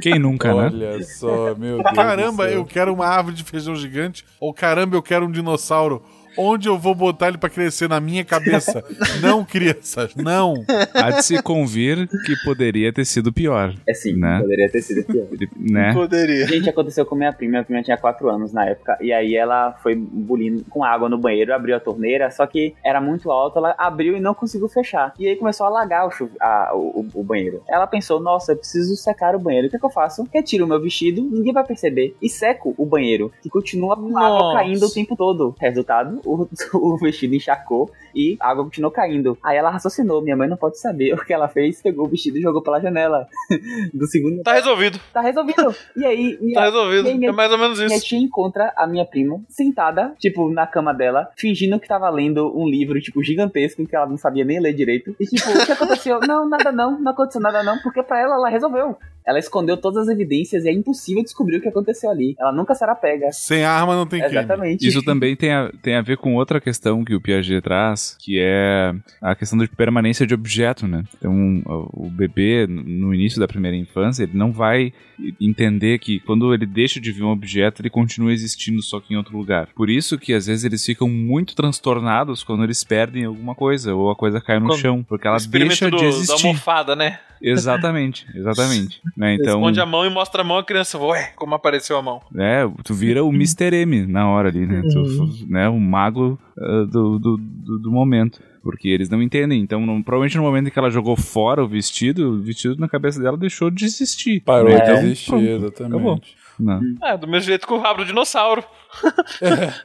Quem 0.00 0.16
nunca, 0.18 0.54
né? 0.54 0.70
Olha 0.72 1.02
só, 1.02 1.54
meu 1.56 1.82
Deus. 1.82 1.94
Caramba, 1.94 2.44
do 2.44 2.50
céu. 2.50 2.58
eu 2.60 2.64
quero 2.64 2.94
uma 2.94 3.06
árvore 3.06 3.34
de 3.34 3.42
feijão 3.42 3.74
gigante. 3.74 4.24
Ou 4.38 4.54
caramba, 4.54 4.96
eu 4.96 5.02
quero 5.02 5.26
um 5.26 5.30
dinossauro. 5.30 6.04
Onde 6.36 6.68
eu 6.68 6.78
vou 6.78 6.94
botar 6.94 7.28
ele 7.28 7.38
pra 7.38 7.48
crescer 7.50 7.88
na 7.88 8.00
minha 8.00 8.24
cabeça? 8.24 8.84
não, 9.22 9.44
crianças, 9.44 10.14
não. 10.14 10.54
Há 10.94 11.10
de 11.10 11.24
se 11.24 11.42
convir 11.42 12.08
que 12.08 12.34
poderia 12.44 12.92
ter 12.92 13.04
sido 13.04 13.32
pior, 13.32 13.74
É 13.86 13.94
sim, 13.94 14.16
Né? 14.16 14.40
poderia 14.40 14.68
ter 14.70 14.82
sido 14.82 15.04
pior. 15.04 15.26
né? 15.56 15.92
Poderia. 15.92 16.46
Gente, 16.46 16.68
aconteceu 16.68 17.04
com 17.06 17.14
minha 17.14 17.32
prima. 17.32 17.48
Minha 17.50 17.64
prima 17.64 17.82
tinha 17.82 17.96
4 17.96 18.28
anos 18.28 18.52
na 18.52 18.66
época. 18.66 18.98
E 19.00 19.12
aí 19.12 19.34
ela 19.34 19.72
foi 19.82 19.94
bulindo 19.94 20.64
com 20.68 20.84
água 20.84 21.08
no 21.08 21.16
banheiro, 21.18 21.54
abriu 21.54 21.76
a 21.76 21.80
torneira, 21.80 22.30
só 22.30 22.46
que 22.46 22.74
era 22.84 23.00
muito 23.00 23.30
alto, 23.30 23.58
ela 23.58 23.74
abriu 23.78 24.16
e 24.16 24.20
não 24.20 24.34
conseguiu 24.34 24.68
fechar. 24.68 25.12
E 25.18 25.26
aí 25.26 25.36
começou 25.36 25.66
a 25.66 25.68
alagar 25.70 26.06
o, 26.06 26.10
chuve- 26.10 26.36
a- 26.40 26.72
o, 26.74 27.00
o- 27.14 27.20
o 27.20 27.24
banheiro. 27.24 27.62
Ela 27.68 27.86
pensou, 27.86 28.20
nossa, 28.20 28.52
eu 28.52 28.56
preciso 28.56 28.94
secar 28.96 29.34
o 29.34 29.38
banheiro. 29.38 29.66
O 29.66 29.70
que, 29.70 29.76
é 29.76 29.78
que 29.78 29.84
eu 29.86 29.90
faço? 29.90 30.26
Retiro 30.32 30.64
o 30.64 30.68
meu 30.68 30.80
vestido, 30.80 31.22
ninguém 31.22 31.52
vai 31.52 31.64
perceber. 31.64 32.14
E 32.20 32.28
seco 32.28 32.74
o 32.76 32.84
banheiro, 32.86 33.32
que 33.42 33.48
continua 33.48 33.96
com 33.96 34.16
água 34.18 34.54
caindo 34.54 34.86
o 34.86 34.92
tempo 34.92 35.16
todo. 35.16 35.54
Resultado, 35.60 36.20
o, 36.32 36.48
o 36.94 36.96
vestido 36.98 37.34
encharcou 37.34 37.90
e 38.14 38.36
a 38.40 38.50
água 38.50 38.64
continuou 38.64 38.90
caindo. 38.92 39.36
Aí 39.44 39.56
ela 39.56 39.70
raciocinou, 39.70 40.22
minha 40.22 40.36
mãe 40.36 40.48
não 40.48 40.56
pode 40.56 40.78
saber 40.80 41.12
o 41.14 41.24
que 41.24 41.32
ela 41.32 41.48
fez, 41.48 41.80
pegou 41.82 42.06
o 42.06 42.08
vestido 42.08 42.38
e 42.38 42.40
jogou 42.42 42.62
pela 42.62 42.80
janela 42.80 43.26
do 43.92 44.06
segundo. 44.06 44.42
Tá 44.42 44.52
resolvido. 44.54 45.00
Tá 45.12 45.20
resolvido. 45.20 45.74
E 45.96 46.04
aí, 46.04 46.38
minha, 46.42 46.54
Tá 46.54 46.64
resolvido. 46.66 47.04
minha- 47.14 47.30
É 47.30 47.32
mais 47.32 47.52
ou 47.52 47.58
menos 47.58 47.78
minha 47.78 47.96
isso. 47.96 48.06
tia 48.06 48.18
encontra 48.18 48.72
a 48.76 48.86
minha 48.86 49.04
prima 49.04 49.40
sentada, 49.48 50.14
tipo, 50.18 50.50
na 50.50 50.66
cama 50.66 50.92
dela, 50.92 51.28
fingindo 51.36 51.78
que 51.80 51.88
tava 51.88 52.08
lendo 52.10 52.52
um 52.56 52.68
livro, 52.68 53.00
tipo, 53.00 53.22
gigantesco, 53.22 53.86
que 53.86 53.94
ela 53.96 54.06
não 54.06 54.16
sabia 54.16 54.44
nem 54.44 54.60
ler 54.60 54.72
direito. 54.74 55.14
E 55.20 55.24
tipo, 55.24 55.50
o 55.50 55.66
que 55.66 55.72
aconteceu? 55.72 56.20
Não, 56.20 56.48
nada 56.48 56.70
não, 56.72 56.98
não 57.00 57.12
aconteceu 57.12 57.40
nada 57.40 57.62
não, 57.62 57.78
porque 57.82 58.02
pra 58.02 58.20
ela, 58.20 58.34
ela 58.34 58.48
resolveu. 58.48 58.96
Ela 59.28 59.38
escondeu 59.38 59.76
todas 59.76 60.04
as 60.04 60.08
evidências 60.08 60.64
e 60.64 60.68
é 60.68 60.72
impossível 60.72 61.22
descobrir 61.22 61.58
o 61.58 61.60
que 61.60 61.68
aconteceu 61.68 62.08
ali. 62.10 62.34
Ela 62.40 62.50
nunca 62.50 62.74
será 62.74 62.94
pega. 62.94 63.30
Sem 63.30 63.62
arma 63.62 63.94
não 63.94 64.06
tem 64.06 64.20
crime. 64.20 64.38
Exatamente. 64.38 64.88
Isso 64.88 65.02
também 65.02 65.36
tem 65.36 65.52
a, 65.52 65.70
tem 65.82 65.94
a 65.96 66.00
ver 66.00 66.16
com 66.16 66.34
outra 66.34 66.60
questão 66.60 67.04
que 67.04 67.14
o 67.14 67.20
Piaget 67.20 67.60
traz, 67.60 68.16
que 68.18 68.38
é 68.40 68.94
a 69.20 69.34
questão 69.34 69.58
de 69.58 69.68
permanência 69.68 70.26
de 70.26 70.32
objeto, 70.32 70.86
né? 70.88 71.04
Então, 71.18 71.62
o 71.92 72.08
bebê, 72.08 72.66
no 72.66 73.12
início 73.14 73.38
da 73.38 73.46
primeira 73.46 73.76
infância, 73.76 74.22
ele 74.22 74.32
não 74.34 74.50
vai 74.50 74.92
entender 75.40 75.98
que 75.98 76.20
quando 76.20 76.54
ele 76.54 76.64
deixa 76.64 77.00
de 77.00 77.12
ver 77.12 77.24
um 77.24 77.30
objeto, 77.30 77.82
ele 77.82 77.90
continua 77.90 78.32
existindo 78.32 78.80
só 78.82 79.00
que 79.00 79.12
em 79.12 79.16
outro 79.16 79.36
lugar. 79.36 79.68
Por 79.74 79.90
isso 79.90 80.16
que 80.18 80.32
às 80.32 80.46
vezes 80.46 80.64
eles 80.64 80.84
ficam 80.84 81.08
muito 81.08 81.54
transtornados 81.54 82.42
quando 82.42 82.64
eles 82.64 82.82
perdem 82.84 83.24
alguma 83.24 83.54
coisa, 83.54 83.94
ou 83.94 84.10
a 84.10 84.16
coisa 84.16 84.40
cai 84.40 84.58
no 84.58 84.68
Quando- 84.68 84.78
chão, 84.80 85.02
porque 85.06 85.26
ela 85.26 85.36
deixa 85.38 85.90
do, 85.90 85.96
de 85.96 86.02
da 86.02 86.08
existir. 86.08 86.46
almofada, 86.46 86.96
né? 86.96 87.18
Exatamente, 87.40 88.26
exatamente. 88.34 89.00
né? 89.18 89.34
Então, 89.34 89.58
Esconde 89.58 89.80
a 89.80 89.86
mão 89.86 90.06
e 90.06 90.10
mostra 90.10 90.40
a 90.42 90.44
mão, 90.44 90.56
a 90.58 90.64
criança, 90.64 90.96
ué, 90.98 91.32
como 91.36 91.54
apareceu 91.54 91.98
a 91.98 92.02
mão. 92.02 92.22
é, 92.36 92.62
tu 92.84 92.94
vira 92.94 93.22
o 93.24 93.28
Mr. 93.30 93.74
M 93.74 94.06
na 94.06 94.30
hora 94.30 94.48
ali, 94.48 94.64
né? 94.66 94.80
Tu, 94.90 95.46
né 95.48 95.68
o 95.68 95.78
mago 95.78 96.38
ah, 96.56 96.84
do, 96.90 97.18
do, 97.18 97.36
do, 97.36 97.78
do 97.80 97.90
momento. 97.92 98.40
Porque 98.62 98.88
eles 98.88 99.08
não 99.08 99.22
entendem. 99.22 99.60
Então, 99.62 99.86
não- 99.86 100.02
provavelmente 100.02 100.36
no 100.36 100.42
momento 100.42 100.66
em 100.68 100.70
que 100.70 100.78
ela 100.78 100.90
jogou 100.90 101.16
fora 101.16 101.64
o 101.64 101.68
vestido, 101.68 102.32
o 102.34 102.42
vestido 102.42 102.76
na 102.76 102.88
cabeça 102.88 103.20
dela 103.22 103.36
deixou 103.36 103.70
de 103.70 103.84
existir. 103.84 104.40
Parou 104.40 104.68
Né? 104.70 104.76
de 104.76 104.82
Então, 104.82 104.96
existir, 104.98 105.34
exatamente. 105.48 105.94
acabou. 105.94 106.20
Não. 106.58 106.80
É, 107.02 107.16
do 107.16 107.26
mesmo 107.28 107.46
jeito 107.46 107.66
que 107.66 107.72
o 107.72 107.78
rabo 107.78 108.00
do 108.00 108.06
dinossauro. 108.06 108.64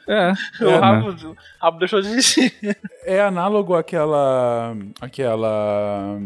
É, 0.07 0.33
o 0.63 0.69
é, 0.69 0.75
rabo, 0.77 1.11
né? 1.11 1.17
o 1.29 1.35
rabo 1.61 1.79
deixou 1.79 2.01
de 2.01 2.07
existir. 2.07 2.53
É 3.05 3.21
análogo 3.21 3.75
àquela, 3.75 4.75
àquela 4.99 6.17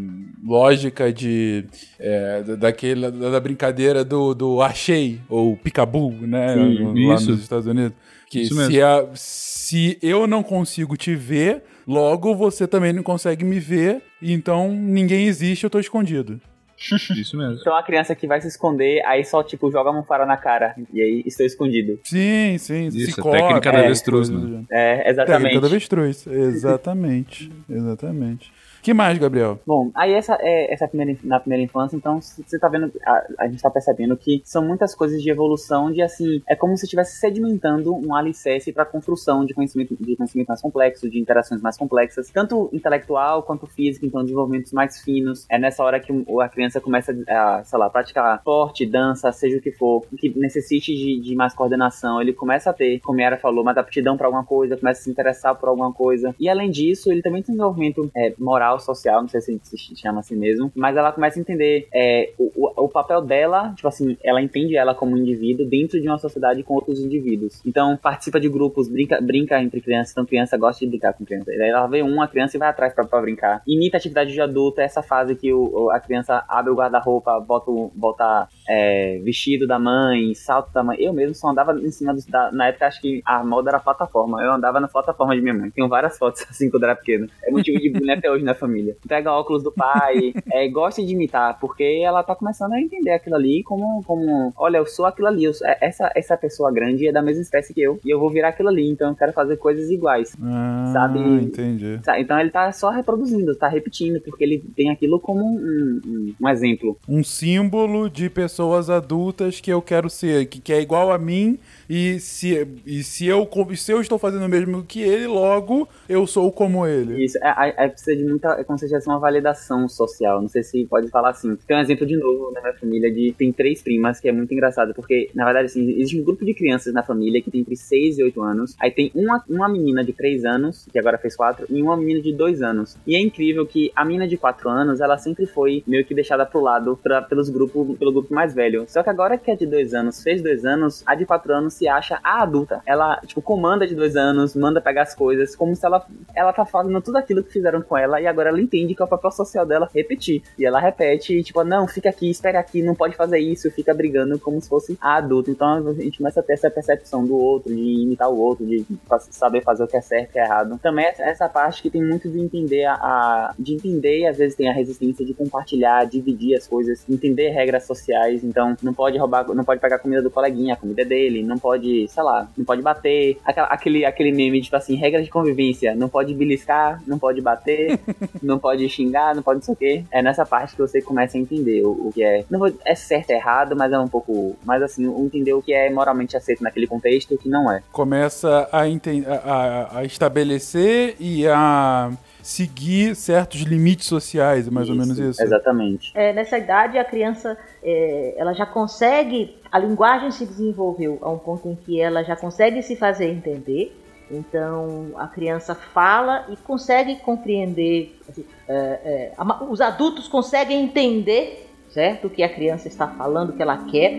lógica 0.44 1.12
de 1.12 1.66
é, 1.98 2.42
da- 2.42 2.54
daquela, 2.56 3.10
da 3.10 3.30
da 3.30 3.40
brincadeira 3.40 4.04
do, 4.04 4.34
do 4.34 4.62
achei, 4.62 5.20
ou 5.28 5.56
picabu, 5.56 6.10
né? 6.12 6.54
Sim, 6.54 7.06
lá 7.08 7.14
isso. 7.14 7.30
nos 7.30 7.40
Estados 7.40 7.66
Unidos. 7.66 7.92
Que 8.30 8.42
Isso 8.42 8.54
se, 8.66 8.82
a- 8.82 9.06
se 9.14 9.98
eu 10.02 10.26
não 10.26 10.42
consigo 10.42 10.96
te 10.96 11.14
ver, 11.14 11.62
logo 11.86 12.34
você 12.34 12.66
também 12.66 12.92
não 12.92 13.02
consegue 13.02 13.44
me 13.44 13.58
ver, 13.58 14.02
então 14.20 14.70
ninguém 14.70 15.26
existe, 15.26 15.64
eu 15.64 15.70
tô 15.70 15.78
escondido. 15.78 16.40
Isso 17.16 17.36
mesmo. 17.36 17.58
Então 17.60 17.76
a 17.76 17.82
criança 17.82 18.14
que 18.14 18.26
vai 18.26 18.40
se 18.40 18.48
esconder, 18.48 19.04
aí 19.04 19.24
só, 19.24 19.42
tipo, 19.42 19.70
joga 19.70 19.90
uma 19.90 20.04
fara 20.04 20.24
na 20.24 20.36
cara. 20.36 20.74
E 20.92 21.00
aí 21.00 21.22
estou 21.26 21.44
escondido. 21.44 21.98
Sim, 22.04 22.56
sim. 22.58 22.86
Isso, 22.88 23.12
se 23.12 23.20
a 23.20 23.24
técnica 23.24 23.72
da 23.72 23.78
avestruz, 23.80 24.30
coisa 24.30 24.46
né? 24.46 24.64
É, 24.70 25.10
exatamente. 25.10 25.42
Técnica 25.42 25.60
da 25.60 25.66
avestruz, 25.66 26.26
exatamente. 26.26 27.52
exatamente. 27.68 28.52
Que 28.82 28.94
mais, 28.94 29.18
Gabriel? 29.18 29.58
Bom, 29.66 29.90
aí 29.94 30.12
essa 30.12 30.36
é 30.40 30.72
essa 30.72 30.86
primeira, 30.88 31.12
inf- 31.12 31.24
na 31.24 31.40
primeira 31.40 31.62
infância, 31.62 31.96
então 31.96 32.20
você 32.20 32.58
tá 32.58 32.68
vendo, 32.68 32.92
a, 33.04 33.26
a 33.40 33.48
gente 33.48 33.62
tá 33.62 33.70
percebendo 33.70 34.16
que 34.16 34.40
são 34.44 34.64
muitas 34.64 34.94
coisas 34.94 35.22
de 35.22 35.30
evolução, 35.30 35.90
de 35.90 36.02
assim, 36.02 36.42
é 36.48 36.54
como 36.56 36.76
se 36.76 36.84
estivesse 36.84 37.18
sedimentando 37.18 37.94
um 37.94 38.14
alicerce 38.14 38.72
para 38.72 38.84
construção 38.84 39.44
de 39.44 39.54
conhecimento, 39.54 39.96
de 39.98 40.16
conhecimento 40.16 40.48
mais 40.48 40.60
complexo, 40.60 41.08
de 41.08 41.18
interações 41.18 41.60
mais 41.60 41.76
complexas, 41.76 42.30
tanto 42.30 42.68
intelectual 42.72 43.42
quanto 43.42 43.66
físico, 43.66 44.06
então 44.06 44.22
desenvolvimentos 44.22 44.72
mais 44.72 45.00
finos. 45.00 45.46
É 45.50 45.58
nessa 45.58 45.82
hora 45.82 46.00
que 46.00 46.12
a 46.40 46.48
criança 46.48 46.80
começa 46.80 47.16
a, 47.28 47.62
sei 47.64 47.78
lá, 47.78 47.90
praticar 47.90 48.36
esporte, 48.38 48.86
dança, 48.86 49.30
seja 49.32 49.58
o 49.58 49.60
que 49.60 49.72
for, 49.72 50.04
que 50.16 50.30
necessite 50.38 50.94
de, 50.94 51.20
de 51.20 51.34
mais 51.34 51.54
coordenação, 51.54 52.20
ele 52.20 52.32
começa 52.32 52.70
a 52.70 52.72
ter, 52.72 53.00
como 53.00 53.18
a 53.20 53.22
Yara 53.22 53.36
falou, 53.38 53.64
mais 53.64 53.76
aptidão 53.76 54.16
para 54.16 54.26
alguma 54.26 54.44
coisa, 54.44 54.76
começa 54.76 55.00
a 55.00 55.04
se 55.04 55.10
interessar 55.10 55.54
por 55.54 55.68
alguma 55.68 55.92
coisa. 55.92 56.34
E 56.38 56.48
além 56.48 56.70
disso, 56.70 57.10
ele 57.10 57.22
também 57.22 57.42
tem 57.42 57.54
desenvolvimento 57.54 58.10
é, 58.16 58.34
moral, 58.38 58.67
social, 58.78 59.22
não 59.22 59.28
sei 59.28 59.40
se 59.40 59.58
se 59.62 59.96
chama 59.96 60.20
assim 60.20 60.36
mesmo, 60.36 60.70
mas 60.74 60.96
ela 60.96 61.12
começa 61.12 61.38
a 61.38 61.42
entender 61.42 61.88
é, 61.94 62.32
o, 62.38 62.50
o, 62.54 62.84
o 62.84 62.88
papel 62.88 63.22
dela, 63.22 63.72
tipo 63.74 63.88
assim, 63.88 64.16
ela 64.22 64.40
entende 64.42 64.76
ela 64.76 64.94
como 64.94 65.14
um 65.14 65.18
indivíduo 65.18 65.66
dentro 65.66 66.00
de 66.00 66.08
uma 66.08 66.18
sociedade 66.18 66.62
com 66.62 66.74
outros 66.74 67.00
indivíduos. 67.00 67.60
Então, 67.64 67.96
participa 67.96 68.40
de 68.40 68.48
grupos, 68.48 68.88
brinca, 68.88 69.20
brinca 69.20 69.60
entre 69.62 69.80
crianças, 69.80 70.12
então 70.12 70.26
criança 70.26 70.56
gosta 70.56 70.84
de 70.84 70.90
brincar 70.90 71.12
com 71.12 71.24
criança. 71.24 71.46
Daí 71.46 71.70
ela 71.70 71.86
vê 71.86 72.02
uma 72.02 72.28
criança 72.28 72.56
e 72.56 72.58
vai 72.58 72.68
atrás 72.68 72.92
pra, 72.92 73.04
pra 73.04 73.20
brincar. 73.20 73.62
Imita 73.66 73.96
a 73.96 73.98
atividade 73.98 74.32
de 74.32 74.40
adulto, 74.40 74.80
é 74.80 74.84
essa 74.84 75.02
fase 75.02 75.34
que 75.34 75.52
o, 75.52 75.90
a 75.90 76.00
criança 76.00 76.44
abre 76.48 76.70
o 76.70 76.74
guarda-roupa, 76.74 77.38
bota, 77.40 77.70
bota 77.94 78.48
é, 78.68 79.20
vestido 79.22 79.66
da 79.66 79.78
mãe, 79.78 80.34
salto 80.34 80.72
da 80.72 80.82
mãe. 80.82 80.96
Eu 81.00 81.12
mesmo 81.12 81.34
só 81.34 81.48
andava 81.48 81.72
em 81.78 81.90
cima 81.90 82.12
dos, 82.14 82.26
da, 82.26 82.50
na 82.52 82.68
época 82.68 82.86
acho 82.86 83.00
que 83.00 83.22
a 83.24 83.44
moda 83.44 83.70
era 83.70 83.80
plataforma. 83.80 84.42
Eu 84.42 84.52
andava 84.52 84.80
na 84.80 84.88
plataforma 84.88 85.34
de 85.34 85.42
minha 85.42 85.54
mãe. 85.54 85.70
Tenho 85.70 85.88
várias 85.88 86.18
fotos 86.18 86.44
assim 86.48 86.70
quando 86.70 86.84
era 86.84 86.96
pequeno. 86.96 87.28
É 87.42 87.50
motivo 87.50 87.78
de 87.78 87.90
bullying 87.90 88.12
até 88.12 88.30
hoje 88.30 88.44
na 88.44 88.54
família. 88.58 88.96
Pega 89.06 89.32
óculos 89.32 89.62
do 89.62 89.72
pai, 89.72 90.32
é, 90.52 90.68
gosta 90.68 91.02
de 91.04 91.12
imitar, 91.12 91.58
porque 91.60 92.02
ela 92.04 92.22
tá 92.22 92.34
começando 92.34 92.72
a 92.72 92.80
entender 92.80 93.10
aquilo 93.12 93.36
ali 93.36 93.62
como, 93.62 94.02
como 94.04 94.52
olha, 94.56 94.78
eu 94.78 94.86
sou 94.86 95.06
aquilo 95.06 95.28
ali, 95.28 95.44
eu 95.44 95.54
sou- 95.54 95.66
essa, 95.80 96.10
essa 96.14 96.36
pessoa 96.36 96.70
grande 96.72 97.06
é 97.08 97.12
da 97.12 97.22
mesma 97.22 97.42
espécie 97.42 97.72
que 97.72 97.80
eu, 97.80 97.98
e 98.04 98.10
eu 98.10 98.18
vou 98.18 98.30
virar 98.30 98.48
aquilo 98.48 98.68
ali, 98.68 98.88
então 98.90 99.10
eu 99.10 99.16
quero 99.16 99.32
fazer 99.32 99.56
coisas 99.56 99.90
iguais. 99.90 100.34
Ah, 100.42 100.90
Sabe- 100.92 101.18
entendi. 101.20 102.00
Então 102.18 102.38
ele 102.38 102.50
tá 102.50 102.70
só 102.72 102.90
reproduzindo, 102.90 103.54
tá 103.56 103.68
repetindo, 103.68 104.20
porque 104.20 104.44
ele 104.44 104.58
tem 104.76 104.90
aquilo 104.90 105.20
como 105.20 105.44
um, 105.44 106.00
um, 106.06 106.34
um 106.40 106.48
exemplo. 106.48 106.98
Um 107.08 107.22
símbolo 107.22 108.08
de 108.10 108.28
pessoas 108.28 108.90
adultas 108.90 109.60
que 109.60 109.70
eu 109.72 109.80
quero 109.80 110.10
ser, 110.10 110.46
que, 110.46 110.60
que 110.60 110.72
é 110.72 110.80
igual 110.80 111.12
a 111.12 111.18
mim, 111.18 111.58
e 111.88 112.18
se, 112.20 112.66
e 112.84 113.02
se, 113.02 113.26
eu, 113.26 113.48
se 113.76 113.92
eu 113.92 114.00
estou 114.00 114.18
fazendo 114.18 114.44
o 114.44 114.48
mesmo 114.48 114.82
que 114.82 115.00
ele, 115.00 115.26
logo 115.26 115.88
eu 116.08 116.26
sou 116.26 116.50
como 116.52 116.86
ele. 116.86 117.24
Isso, 117.24 117.38
é, 117.42 117.48
é, 117.68 117.84
é 117.84 117.88
precisa 117.88 118.16
de 118.16 118.24
muita, 118.24 118.47
é 118.52 118.64
como 118.64 118.78
se 118.78 118.86
tivesse 118.86 119.08
uma 119.08 119.18
validação 119.18 119.88
social, 119.88 120.40
não 120.40 120.48
sei 120.48 120.62
se 120.62 120.86
pode 120.86 121.08
falar 121.08 121.30
assim. 121.30 121.56
Tem 121.66 121.76
um 121.76 121.80
exemplo 121.80 122.06
de 122.06 122.16
novo 122.16 122.52
na 122.52 122.60
minha 122.60 122.74
família 122.74 123.10
de, 123.10 123.34
tem 123.36 123.52
três 123.52 123.82
primas, 123.82 124.20
que 124.20 124.28
é 124.28 124.32
muito 124.32 124.52
engraçado, 124.52 124.94
porque, 124.94 125.30
na 125.34 125.44
verdade, 125.44 125.66
assim, 125.66 125.88
existe 125.90 126.20
um 126.20 126.24
grupo 126.24 126.44
de 126.44 126.54
crianças 126.54 126.92
na 126.92 127.02
família 127.02 127.42
que 127.42 127.50
tem 127.50 127.60
entre 127.60 127.76
6 127.76 128.18
e 128.18 128.24
8 128.24 128.42
anos, 128.42 128.76
aí 128.80 128.90
tem 128.90 129.10
uma, 129.14 129.42
uma 129.48 129.68
menina 129.68 130.04
de 130.04 130.12
3 130.12 130.44
anos, 130.44 130.86
que 130.90 130.98
agora 130.98 131.18
fez 131.18 131.36
4, 131.36 131.66
e 131.68 131.82
uma 131.82 131.96
menina 131.96 132.20
de 132.20 132.32
2 132.32 132.62
anos. 132.62 132.96
E 133.06 133.16
é 133.16 133.20
incrível 133.20 133.66
que 133.66 133.90
a 133.94 134.04
menina 134.04 134.26
de 134.26 134.36
4 134.36 134.68
anos, 134.68 135.00
ela 135.00 135.18
sempre 135.18 135.46
foi 135.46 135.82
meio 135.86 136.04
que 136.04 136.14
deixada 136.14 136.46
pro 136.46 136.60
lado 136.60 136.98
pra, 137.02 137.22
pelos 137.22 137.48
grupos, 137.48 137.98
pelo 137.98 138.12
grupo 138.12 138.32
mais 138.32 138.54
velho. 138.54 138.84
Só 138.88 139.02
que 139.02 139.10
agora 139.10 139.36
que 139.36 139.50
a 139.50 139.56
de 139.56 139.66
2 139.66 139.94
anos 139.94 140.22
fez 140.22 140.42
2 140.42 140.64
anos, 140.64 141.02
a 141.06 141.14
de 141.14 141.26
4 141.26 141.52
anos 141.52 141.74
se 141.74 141.88
acha 141.88 142.18
a 142.22 142.42
adulta. 142.42 142.80
Ela, 142.86 143.20
tipo, 143.26 143.42
comanda 143.42 143.86
de 143.86 143.94
2 143.94 144.16
anos, 144.16 144.54
manda 144.54 144.80
pegar 144.80 145.02
as 145.02 145.14
coisas, 145.14 145.54
como 145.54 145.74
se 145.74 145.84
ela, 145.84 146.04
ela 146.34 146.52
tá 146.52 146.64
fazendo 146.64 147.00
tudo 147.00 147.16
aquilo 147.16 147.42
que 147.42 147.52
fizeram 147.52 147.82
com 147.82 147.96
ela, 147.96 148.20
e 148.20 148.26
agora 148.26 148.37
ela 148.46 148.60
entende 148.60 148.94
que 148.94 149.02
é 149.02 149.04
o 149.04 149.08
papel 149.08 149.30
social 149.30 149.66
dela 149.66 149.88
repetir. 149.94 150.42
E 150.58 150.64
ela 150.64 150.78
repete, 150.80 151.42
tipo, 151.42 151.62
não, 151.64 151.86
fica 151.88 152.08
aqui, 152.08 152.30
espere 152.30 152.56
aqui, 152.56 152.82
não 152.82 152.94
pode 152.94 153.16
fazer 153.16 153.38
isso, 153.38 153.70
fica 153.70 153.92
brigando 153.94 154.38
como 154.38 154.60
se 154.60 154.68
fosse 154.68 154.96
a 155.00 155.16
adulta. 155.16 155.50
Então 155.50 155.88
a 155.88 155.92
gente 155.94 156.18
começa 156.18 156.40
a 156.40 156.42
ter 156.42 156.54
essa 156.54 156.70
percepção 156.70 157.24
do 157.24 157.36
outro, 157.36 157.74
de 157.74 157.80
imitar 158.02 158.30
o 158.30 158.38
outro, 158.38 158.66
de 158.66 158.84
saber 159.30 159.62
fazer 159.62 159.84
o 159.84 159.88
que 159.88 159.96
é 159.96 160.00
certo 160.00 160.26
e 160.26 160.30
o 160.30 160.32
que 160.32 160.38
é 160.38 160.44
errado. 160.44 160.78
Também 160.82 161.06
essa- 161.06 161.22
essa 161.24 161.48
parte 161.48 161.82
que 161.82 161.90
tem 161.90 162.02
muito 162.04 162.28
de 162.30 162.38
entender 162.40 162.84
a, 162.84 162.94
a- 162.94 163.54
de 163.58 163.74
entender 163.74 164.20
e 164.20 164.26
às 164.26 164.36
vezes 164.36 164.54
tem 164.56 164.68
a 164.68 164.72
resistência 164.72 165.24
de 165.24 165.34
compartilhar, 165.34 166.04
dividir 166.06 166.56
as 166.56 166.66
coisas, 166.66 167.04
entender 167.08 167.50
regras 167.50 167.84
sociais. 167.84 168.44
Então 168.44 168.76
não 168.82 168.92
pode 168.94 169.16
roubar, 169.18 169.46
não 169.54 169.64
pode 169.64 169.80
pegar 169.80 169.96
a 169.96 169.98
comida 169.98 170.22
do 170.22 170.30
coleguinha, 170.30 170.74
a 170.74 170.76
comida 170.76 171.02
é 171.02 171.04
dele, 171.04 171.42
não 171.42 171.58
pode, 171.58 172.06
sei 172.08 172.22
lá, 172.22 172.48
não 172.56 172.64
pode 172.64 172.82
bater. 172.82 173.38
Aquela- 173.44 173.68
aquele, 173.68 174.04
aquele 174.04 174.32
meme, 174.32 174.60
tipo 174.60 174.76
assim, 174.76 174.94
regras 174.96 175.24
de 175.24 175.30
convivência, 175.30 175.94
não 175.94 176.08
pode 176.08 176.34
beliscar, 176.34 177.02
não 177.06 177.18
pode 177.18 177.40
bater, 177.40 177.98
não 178.42 178.58
pode 178.58 178.88
xingar, 178.88 179.34
não 179.34 179.42
pode 179.42 179.58
não 179.58 179.64
sei 179.64 179.74
o 179.74 179.76
quê. 179.76 180.04
É 180.10 180.22
nessa 180.22 180.44
parte 180.46 180.74
que 180.74 180.80
você 180.80 181.00
começa 181.02 181.36
a 181.36 181.40
entender 181.40 181.82
o, 181.84 181.90
o 182.08 182.12
que 182.12 182.22
é. 182.22 182.44
Não 182.50 182.58
vou, 182.58 182.72
é 182.84 182.94
certo, 182.94 183.30
é 183.30 183.34
errado, 183.36 183.74
mas 183.76 183.92
é 183.92 183.98
um 183.98 184.08
pouco. 184.08 184.56
Mas 184.64 184.82
assim, 184.82 185.04
entender 185.24 185.52
o 185.52 185.62
que 185.62 185.72
é 185.72 185.90
moralmente 185.90 186.36
aceito 186.36 186.62
naquele 186.62 186.86
contexto 186.86 187.32
e 187.32 187.34
o 187.34 187.38
que 187.38 187.48
não 187.48 187.70
é. 187.70 187.82
Começa 187.92 188.68
a, 188.72 188.82
a, 188.82 189.98
a- 189.98 190.04
estabelecer 190.04 191.16
e 191.18 191.46
a 191.46 192.10
seguir 192.42 193.14
certos 193.14 193.60
limites 193.62 194.06
sociais, 194.06 194.66
é 194.66 194.70
mais 194.70 194.88
ou 194.88 194.94
menos 194.96 195.18
isso. 195.18 195.42
Exatamente. 195.42 196.10
É, 196.14 196.32
nessa 196.32 196.56
idade, 196.56 196.96
a 196.96 197.04
criança 197.04 197.58
é, 197.82 198.34
ela 198.38 198.54
já 198.54 198.64
consegue, 198.64 199.56
a 199.70 199.78
linguagem 199.78 200.30
se 200.30 200.46
desenvolveu 200.46 201.18
a 201.20 201.30
um 201.30 201.38
ponto 201.38 201.68
em 201.68 201.74
que 201.76 202.00
ela 202.00 202.22
já 202.22 202.34
consegue 202.36 202.82
se 202.82 202.96
fazer 202.96 203.26
entender. 203.30 203.94
Então, 204.30 205.12
a 205.16 205.26
criança 205.26 205.74
fala 205.74 206.46
e 206.48 206.56
consegue 206.56 207.16
compreender. 207.16 208.18
assim, 208.28 208.44
é, 208.68 208.74
é, 208.74 209.32
os 209.68 209.80
adultos 209.80 210.28
conseguem 210.28 210.82
entender, 210.82 211.70
certo, 211.88 212.26
o 212.26 212.30
que 212.30 212.42
a 212.42 212.48
criança 212.48 212.88
está 212.88 213.06
falando, 213.08 213.50
o 213.50 213.52
que 213.54 213.62
ela 213.62 213.84
quer. 213.84 214.12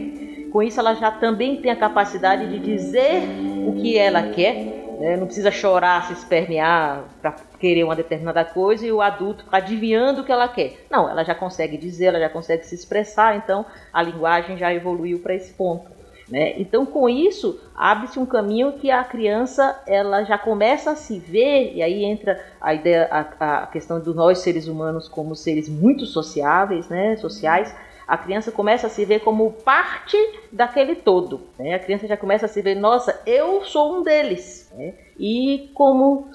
Com 0.52 0.64
isso, 0.64 0.80
ela 0.80 0.96
já 0.96 1.12
também 1.12 1.62
tem 1.62 1.72
a 1.72 1.76
capacidade 1.76 2.50
de 2.50 2.60
dizer 2.60 3.22
o 3.68 3.74
que 3.82 3.98
ela 3.98 4.30
quer 4.30 4.80
né? 5.00 5.16
Não 5.16 5.26
precisa 5.26 5.50
chorar, 5.50 6.06
se 6.08 6.14
espernear 6.14 7.06
para 7.22 7.32
querer 7.58 7.86
uma 7.86 7.96
determinada 7.96 8.44
coisa 8.44 8.86
e 8.86 8.92
o 8.92 9.02
adulto 9.02 9.46
ficar 9.46 9.58
adivinhando 9.58 10.22
o 10.22 10.26
que 10.26 10.32
ela 10.32 10.48
quer. 10.48 10.86
Não, 10.92 11.10
ela 11.10 11.24
já 11.24 11.34
consegue 11.34 11.78
dizer, 11.78 12.08
ela 12.08 12.20
já 12.20 12.30
consegue 12.30 12.66
se 12.66 12.76
expressar, 12.76 13.38
então 13.38 13.66
a 13.94 14.04
linguagem 14.04 14.58
já 14.58 14.74
evoluiu 14.74 15.20
para 15.20 15.34
esse 15.34 15.54
ponto. 15.54 15.90
Né? 16.30 16.60
Então, 16.60 16.86
com 16.86 17.10
isso, 17.10 17.60
abre-se 17.76 18.20
um 18.20 18.26
caminho 18.26 18.74
que 18.74 18.92
a 18.92 19.04
criança 19.04 19.82
ela 19.88 20.24
já 20.24 20.38
começa 20.38 20.92
a 20.92 20.96
se 20.96 21.18
ver, 21.20 21.74
e 21.76 21.82
aí 21.82 22.04
entra 22.04 22.40
a 22.62 22.74
ideia, 22.74 23.08
a, 23.10 23.64
a 23.64 23.68
questão 23.68 24.00
de 24.00 24.10
nós 24.14 24.40
seres 24.40 24.68
humanos 24.68 25.08
como 25.08 25.36
seres 25.36 25.68
muito 25.68 26.06
sociáveis, 26.06 26.88
né? 26.88 27.16
sociais, 27.18 27.74
a 28.08 28.18
criança 28.18 28.52
começa 28.52 28.88
a 28.88 28.90
se 28.90 29.06
ver 29.06 29.20
como 29.20 29.52
parte 29.52 30.18
daquele 30.52 30.96
todo. 30.96 31.42
Né? 31.58 31.76
A 31.76 31.80
criança 31.80 32.08
já 32.08 32.18
começa 32.18 32.46
a 32.46 32.50
se 32.50 32.62
ver, 32.62 32.76
nossa, 32.76 33.22
eu 33.26 33.64
sou 33.66 34.00
um 34.00 34.04
deles. 34.04 34.72
Né? 34.76 34.96
E 35.18 35.70
como 35.74 36.30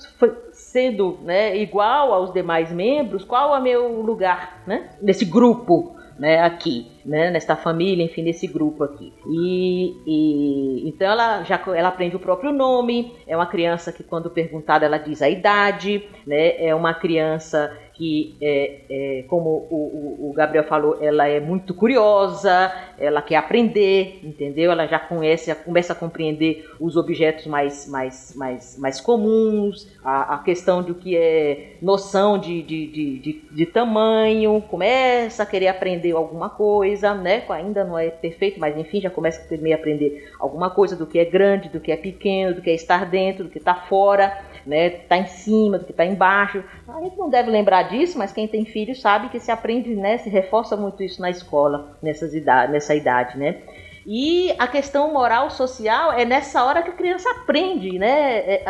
sendo 0.52 1.18
né, 1.22 1.56
igual 1.56 2.12
aos 2.12 2.32
demais 2.32 2.70
membros, 2.70 3.24
qual 3.24 3.54
é 3.54 3.58
o 3.58 3.62
meu 3.62 4.02
lugar 4.02 4.62
né? 4.66 4.90
nesse 5.00 5.24
grupo? 5.24 5.94
né, 6.18 6.40
aqui, 6.40 6.90
né, 7.04 7.30
nesta 7.30 7.54
família, 7.54 8.04
enfim, 8.04 8.22
nesse 8.22 8.46
grupo 8.46 8.84
aqui. 8.84 9.12
E, 9.26 9.94
e, 10.06 10.88
então 10.88 11.10
ela 11.10 11.42
já 11.42 11.60
ela 11.74 11.88
aprende 11.88 12.16
o 12.16 12.20
próprio 12.20 12.52
nome, 12.52 13.12
é 13.26 13.36
uma 13.36 13.46
criança 13.46 13.92
que 13.92 14.02
quando 14.02 14.30
perguntada 14.30 14.86
ela 14.86 14.98
diz 14.98 15.20
a 15.20 15.28
idade, 15.28 16.02
né, 16.26 16.64
é 16.64 16.74
uma 16.74 16.94
criança 16.94 17.76
que, 17.94 18.36
é, 18.40 18.80
é, 18.90 19.24
como 19.28 19.66
o, 19.70 20.28
o, 20.28 20.32
Gabriel 20.32 20.64
falou, 20.64 20.98
ela 21.00 21.28
é 21.28 21.38
muito 21.38 21.72
curiosa, 21.72 22.72
ela 22.98 23.22
quer 23.22 23.36
aprender, 23.36 24.20
entendeu? 24.22 24.72
Ela 24.72 24.86
já 24.86 24.98
conhece, 24.98 25.54
começa 25.54 25.92
a 25.92 25.96
compreender 25.96 26.68
os 26.80 26.96
objetos 26.96 27.46
mais, 27.46 27.86
mais, 27.88 28.34
mais, 28.36 28.76
mais 28.78 29.00
comuns, 29.00 29.88
a, 30.04 30.34
a 30.34 30.38
questão 30.38 30.82
do 30.82 30.94
que 30.94 31.16
é 31.16 31.76
noção 31.80 32.36
de, 32.36 32.62
de, 32.62 32.86
de, 32.88 33.18
de, 33.18 33.32
de 33.50 33.66
tamanho, 33.66 34.60
começa 34.68 35.44
a 35.44 35.46
querer 35.46 35.68
aprender 35.68 36.12
alguma 36.12 36.50
coisa, 36.50 37.14
né? 37.14 37.44
Ainda 37.48 37.84
não 37.84 37.96
é 37.96 38.10
perfeito, 38.10 38.58
mas 38.58 38.76
enfim, 38.76 39.00
já 39.00 39.10
começa 39.10 39.40
a 39.40 39.44
querer 39.46 39.72
aprender 39.72 40.32
alguma 40.40 40.68
coisa 40.68 40.96
do 40.96 41.06
que 41.06 41.18
é 41.18 41.24
grande, 41.24 41.68
do 41.68 41.78
que 41.78 41.92
é 41.92 41.96
pequeno, 41.96 42.54
do 42.54 42.60
que 42.60 42.70
é 42.70 42.74
estar 42.74 43.08
dentro, 43.08 43.44
do 43.44 43.50
que 43.50 43.58
está 43.58 43.74
fora 43.74 44.36
né? 44.66 44.90
Tá 44.90 45.16
em 45.16 45.26
cima, 45.26 45.78
do 45.78 45.84
que 45.84 45.92
tá 45.92 46.04
embaixo. 46.04 46.62
A 46.88 47.00
gente 47.00 47.16
não 47.16 47.28
deve 47.28 47.50
lembrar 47.50 47.84
disso, 47.84 48.18
mas 48.18 48.32
quem 48.32 48.48
tem 48.48 48.64
filhos 48.64 49.00
sabe 49.00 49.28
que 49.28 49.40
se 49.40 49.50
aprende, 49.50 49.94
né? 49.94 50.18
Se 50.18 50.28
reforça 50.28 50.76
muito 50.76 51.02
isso 51.02 51.20
na 51.20 51.30
escola, 51.30 51.96
nessas 52.02 52.34
idade, 52.34 52.72
nessa 52.72 52.94
idade, 52.94 53.38
né? 53.38 53.58
E 54.06 54.54
a 54.58 54.66
questão 54.66 55.12
moral 55.12 55.50
social 55.50 56.12
é 56.12 56.24
nessa 56.24 56.62
hora 56.64 56.82
que 56.82 56.90
a 56.90 56.94
criança 56.94 57.30
aprende, 57.30 57.98
né? 57.98 58.60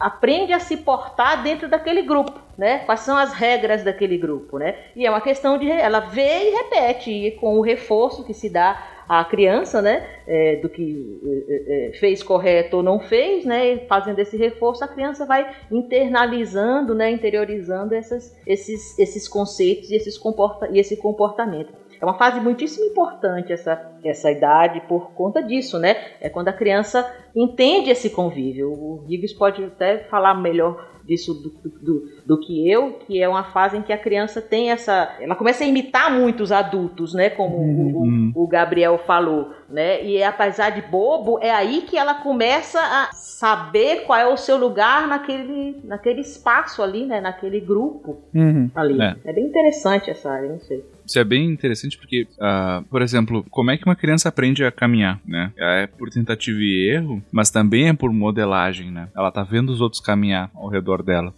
É, 0.00 0.06
aprende 0.06 0.52
a 0.52 0.60
se 0.60 0.78
portar 0.78 1.42
dentro 1.42 1.68
daquele 1.68 2.02
grupo, 2.02 2.40
né? 2.56 2.80
Quais 2.80 3.00
são 3.00 3.16
as 3.16 3.32
regras 3.32 3.84
daquele 3.84 4.16
grupo, 4.16 4.58
né? 4.58 4.76
E 4.96 5.06
é 5.06 5.10
uma 5.10 5.20
questão 5.20 5.58
de 5.58 5.70
ela 5.70 6.00
vê 6.00 6.48
e 6.48 6.50
repete, 6.50 7.10
e 7.10 7.30
com 7.32 7.58
o 7.58 7.62
reforço 7.62 8.24
que 8.24 8.34
se 8.34 8.48
dá 8.48 8.82
à 9.08 9.24
criança, 9.24 9.82
né? 9.82 10.06
É, 10.26 10.56
do 10.56 10.68
que 10.68 11.20
é, 11.48 11.88
é, 11.88 11.92
fez 11.92 12.22
correto 12.22 12.78
ou 12.78 12.82
não 12.82 12.98
fez, 13.00 13.44
né? 13.44 13.78
Fazendo 13.88 14.18
esse 14.18 14.36
reforço, 14.36 14.84
a 14.84 14.88
criança 14.88 15.26
vai 15.26 15.50
internalizando, 15.70 16.94
né? 16.94 17.10
Interiorizando 17.10 17.94
essas, 17.94 18.34
esses, 18.46 18.98
esses 18.98 19.28
conceitos 19.28 19.90
e, 19.90 19.96
esses 19.96 20.16
comporta 20.16 20.68
e 20.70 20.78
esse 20.78 20.96
comportamento. 20.96 21.72
É 22.00 22.04
uma 22.04 22.14
fase 22.14 22.40
muitíssimo 22.40 22.86
importante 22.86 23.52
essa, 23.52 23.80
essa 24.02 24.30
idade 24.30 24.80
por 24.88 25.12
conta 25.12 25.42
disso, 25.42 25.78
né? 25.78 25.96
É 26.20 26.30
quando 26.30 26.48
a 26.48 26.52
criança 26.52 27.06
entende 27.36 27.90
esse 27.90 28.10
convívio. 28.10 28.72
O 28.72 29.04
Gibbs 29.06 29.34
pode 29.34 29.62
até 29.62 29.98
falar 29.98 30.34
melhor 30.34 30.88
disso 31.04 31.34
do, 31.34 31.50
do, 31.80 32.08
do, 32.24 32.40
que 32.40 32.70
eu, 32.70 32.92
que 33.00 33.20
é 33.20 33.28
uma 33.28 33.44
fase 33.44 33.76
em 33.76 33.82
que 33.82 33.92
a 33.92 33.98
criança 33.98 34.40
tem 34.40 34.70
essa. 34.70 35.16
Ela 35.20 35.34
começa 35.34 35.64
a 35.64 35.66
imitar 35.66 36.10
muito 36.12 36.42
os 36.42 36.52
adultos, 36.52 37.12
né? 37.12 37.30
Como 37.30 37.56
uhum. 37.56 38.32
o, 38.34 38.44
o, 38.44 38.46
Gabriel 38.46 38.96
falou. 38.98 39.52
Né? 39.68 40.04
E 40.04 40.22
apesar 40.22 40.70
de 40.70 40.82
bobo, 40.82 41.38
é 41.40 41.50
aí 41.50 41.82
que 41.82 41.96
ela 41.96 42.14
começa 42.14 42.80
a 42.80 43.12
saber 43.12 44.04
qual 44.04 44.18
é 44.18 44.26
o 44.26 44.36
seu 44.36 44.56
lugar 44.56 45.06
naquele, 45.06 45.80
naquele 45.84 46.20
espaço 46.20 46.82
ali, 46.82 47.04
né? 47.04 47.20
Naquele 47.20 47.60
grupo 47.60 48.22
uhum. 48.34 48.70
ali. 48.74 49.00
É. 49.00 49.16
é 49.24 49.32
bem 49.32 49.46
interessante 49.46 50.10
essa 50.10 50.30
área, 50.30 50.48
não 50.48 50.60
sei. 50.60 50.84
Isso 51.10 51.18
é 51.18 51.24
bem 51.24 51.50
interessante 51.50 51.98
porque, 51.98 52.28
uh, 52.38 52.84
por 52.84 53.02
exemplo, 53.02 53.44
como 53.50 53.72
é 53.72 53.76
que 53.76 53.84
uma 53.84 53.96
criança 53.96 54.28
aprende 54.28 54.64
a 54.64 54.70
caminhar, 54.70 55.20
né? 55.26 55.52
É 55.58 55.88
por 55.88 56.08
tentativa 56.08 56.60
e 56.60 56.88
erro, 56.88 57.20
mas 57.32 57.50
também 57.50 57.88
é 57.88 57.92
por 57.92 58.12
modelagem, 58.12 58.92
né? 58.92 59.08
Ela 59.12 59.32
tá 59.32 59.42
vendo 59.42 59.70
os 59.70 59.80
outros 59.80 60.00
caminhar 60.00 60.52
ao 60.54 60.68
redor 60.68 61.02
dela. 61.02 61.34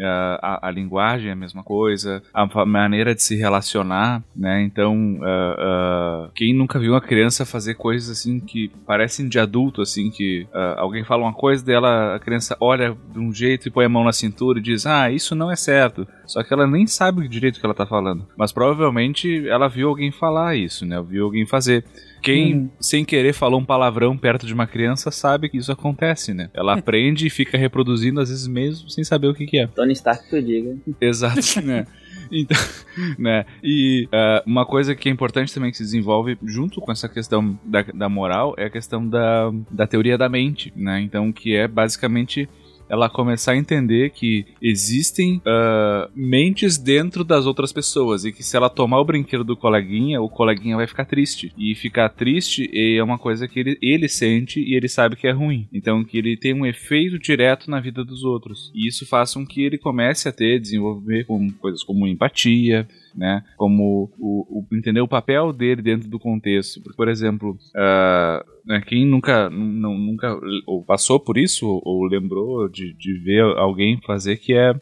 A, 0.00 0.68
a, 0.68 0.70
linguagem 0.70 1.30
é 1.30 1.32
a 1.32 1.36
mesma 1.36 1.62
coisa, 1.62 2.22
a 2.32 2.64
maneira 2.64 3.14
de 3.14 3.22
se 3.22 3.36
relacionar, 3.36 4.22
né? 4.34 4.62
Então, 4.62 5.18
uh, 5.20 6.26
uh, 6.26 6.30
quem 6.34 6.54
nunca 6.54 6.78
viu 6.78 6.92
uma 6.92 7.00
criança 7.00 7.46
fazer 7.46 7.74
coisas 7.74 8.10
assim 8.10 8.40
que 8.40 8.70
parecem 8.86 9.28
de 9.28 9.38
adulto, 9.38 9.82
assim, 9.82 10.10
que 10.10 10.46
alguém 10.76 11.04
fala 11.04 11.22
uma 11.22 11.32
coisa 11.32 11.64
dela, 11.64 12.14
a 12.14 12.18
criança 12.18 12.56
olha 12.60 12.96
de 13.12 13.18
um 13.18 13.32
jeito 13.32 13.68
e 13.68 13.70
põe 13.70 13.84
a 13.84 13.88
mão 13.88 14.04
na 14.04 14.12
cintura 14.12 14.58
e 14.58 14.62
diz, 14.62 14.86
ah, 14.86 15.10
isso 15.10 15.34
não 15.34 15.50
é 15.50 15.56
certo. 15.56 16.06
Só 16.26 16.42
que 16.42 16.52
ela 16.52 16.66
nem 16.66 16.86
sabe 16.86 17.24
o 17.24 17.28
direito 17.28 17.58
que 17.58 17.66
ela 17.66 17.74
tá 17.74 17.86
falando. 17.86 18.26
Mas 18.36 18.52
provavelmente 18.52 19.48
ela 19.48 19.68
viu 19.68 19.88
alguém 19.88 20.12
falar 20.12 20.56
isso, 20.56 20.84
né? 20.84 21.02
Viu 21.02 21.24
alguém 21.24 21.46
fazer. 21.46 21.84
Quem, 22.22 22.56
hum. 22.56 22.70
sem 22.80 23.04
querer, 23.04 23.32
falou 23.32 23.60
um 23.60 23.64
palavrão 23.64 24.16
perto 24.16 24.46
de 24.46 24.54
uma 24.54 24.66
criança 24.66 25.10
sabe 25.10 25.48
que 25.48 25.56
isso 25.56 25.72
acontece, 25.72 26.34
né? 26.34 26.50
Ela 26.54 26.74
aprende 26.74 27.26
e 27.26 27.30
fica 27.30 27.56
reproduzindo, 27.56 28.20
às 28.20 28.28
vezes 28.28 28.46
mesmo, 28.46 28.90
sem 28.90 29.04
saber 29.04 29.28
o 29.28 29.34
que, 29.34 29.46
que 29.46 29.58
é. 29.58 29.66
Tony 29.66 29.92
Stark, 29.92 30.28
tu 30.28 30.40
diga. 30.42 30.76
Exato, 31.00 31.60
né? 31.62 31.86
Então, 32.30 32.58
né? 33.18 33.44
E 33.62 34.06
uh, 34.06 34.42
uma 34.46 34.66
coisa 34.66 34.94
que 34.94 35.08
é 35.08 35.12
importante 35.12 35.52
também 35.52 35.70
que 35.70 35.76
se 35.76 35.82
desenvolve 35.82 36.38
junto 36.44 36.80
com 36.80 36.92
essa 36.92 37.08
questão 37.08 37.58
da, 37.64 37.82
da 37.82 38.08
moral 38.08 38.54
é 38.56 38.64
a 38.64 38.70
questão 38.70 39.06
da, 39.06 39.50
da 39.70 39.86
teoria 39.86 40.18
da 40.18 40.28
mente, 40.28 40.72
né? 40.76 41.00
Então, 41.00 41.32
que 41.32 41.54
é 41.54 41.66
basicamente 41.66 42.48
ela 42.88 43.08
começar 43.08 43.52
a 43.52 43.56
entender 43.56 44.10
que 44.10 44.46
existem 44.62 45.36
uh, 45.38 46.10
mentes 46.14 46.78
dentro 46.78 47.24
das 47.24 47.46
outras 47.46 47.72
pessoas 47.72 48.24
e 48.24 48.32
que 48.32 48.42
se 48.42 48.56
ela 48.56 48.70
tomar 48.70 49.00
o 49.00 49.04
brinquedo 49.04 49.44
do 49.44 49.56
coleguinha, 49.56 50.20
o 50.20 50.28
coleguinha 50.28 50.76
vai 50.76 50.86
ficar 50.86 51.04
triste. 51.04 51.52
E 51.56 51.74
ficar 51.74 52.08
triste 52.08 52.70
é 52.72 53.02
uma 53.02 53.18
coisa 53.18 53.46
que 53.46 53.60
ele, 53.60 53.78
ele 53.82 54.08
sente 54.08 54.60
e 54.60 54.74
ele 54.74 54.88
sabe 54.88 55.16
que 55.16 55.26
é 55.26 55.32
ruim. 55.32 55.68
Então 55.72 56.04
que 56.04 56.18
ele 56.18 56.36
tem 56.36 56.54
um 56.54 56.66
efeito 56.66 57.18
direto 57.18 57.70
na 57.70 57.80
vida 57.80 58.04
dos 58.04 58.24
outros. 58.24 58.70
E 58.74 58.88
isso 58.88 59.06
faz 59.06 59.34
com 59.34 59.46
que 59.46 59.62
ele 59.62 59.78
comece 59.78 60.28
a 60.28 60.32
ter, 60.32 60.60
desenvolver 60.60 61.24
com 61.24 61.50
coisas 61.50 61.82
como 61.82 62.06
empatia, 62.06 62.88
né? 63.18 63.42
Como 63.56 64.10
o, 64.18 64.60
o, 64.60 64.76
entender 64.76 65.00
o 65.00 65.08
papel 65.08 65.52
dele 65.52 65.82
dentro 65.82 66.08
do 66.08 66.18
contexto. 66.18 66.80
Porque, 66.80 66.96
por 66.96 67.08
exemplo, 67.08 67.58
uh, 67.74 68.80
quem 68.86 69.04
nunca, 69.04 69.50
não, 69.50 69.98
nunca 69.98 70.38
ou 70.66 70.84
passou 70.84 71.18
por 71.18 71.36
isso 71.36 71.80
ou 71.84 72.06
lembrou 72.06 72.68
de, 72.68 72.94
de 72.94 73.18
ver 73.18 73.42
alguém 73.58 74.00
fazer 74.06 74.36
que 74.36 74.54
é 74.54 74.72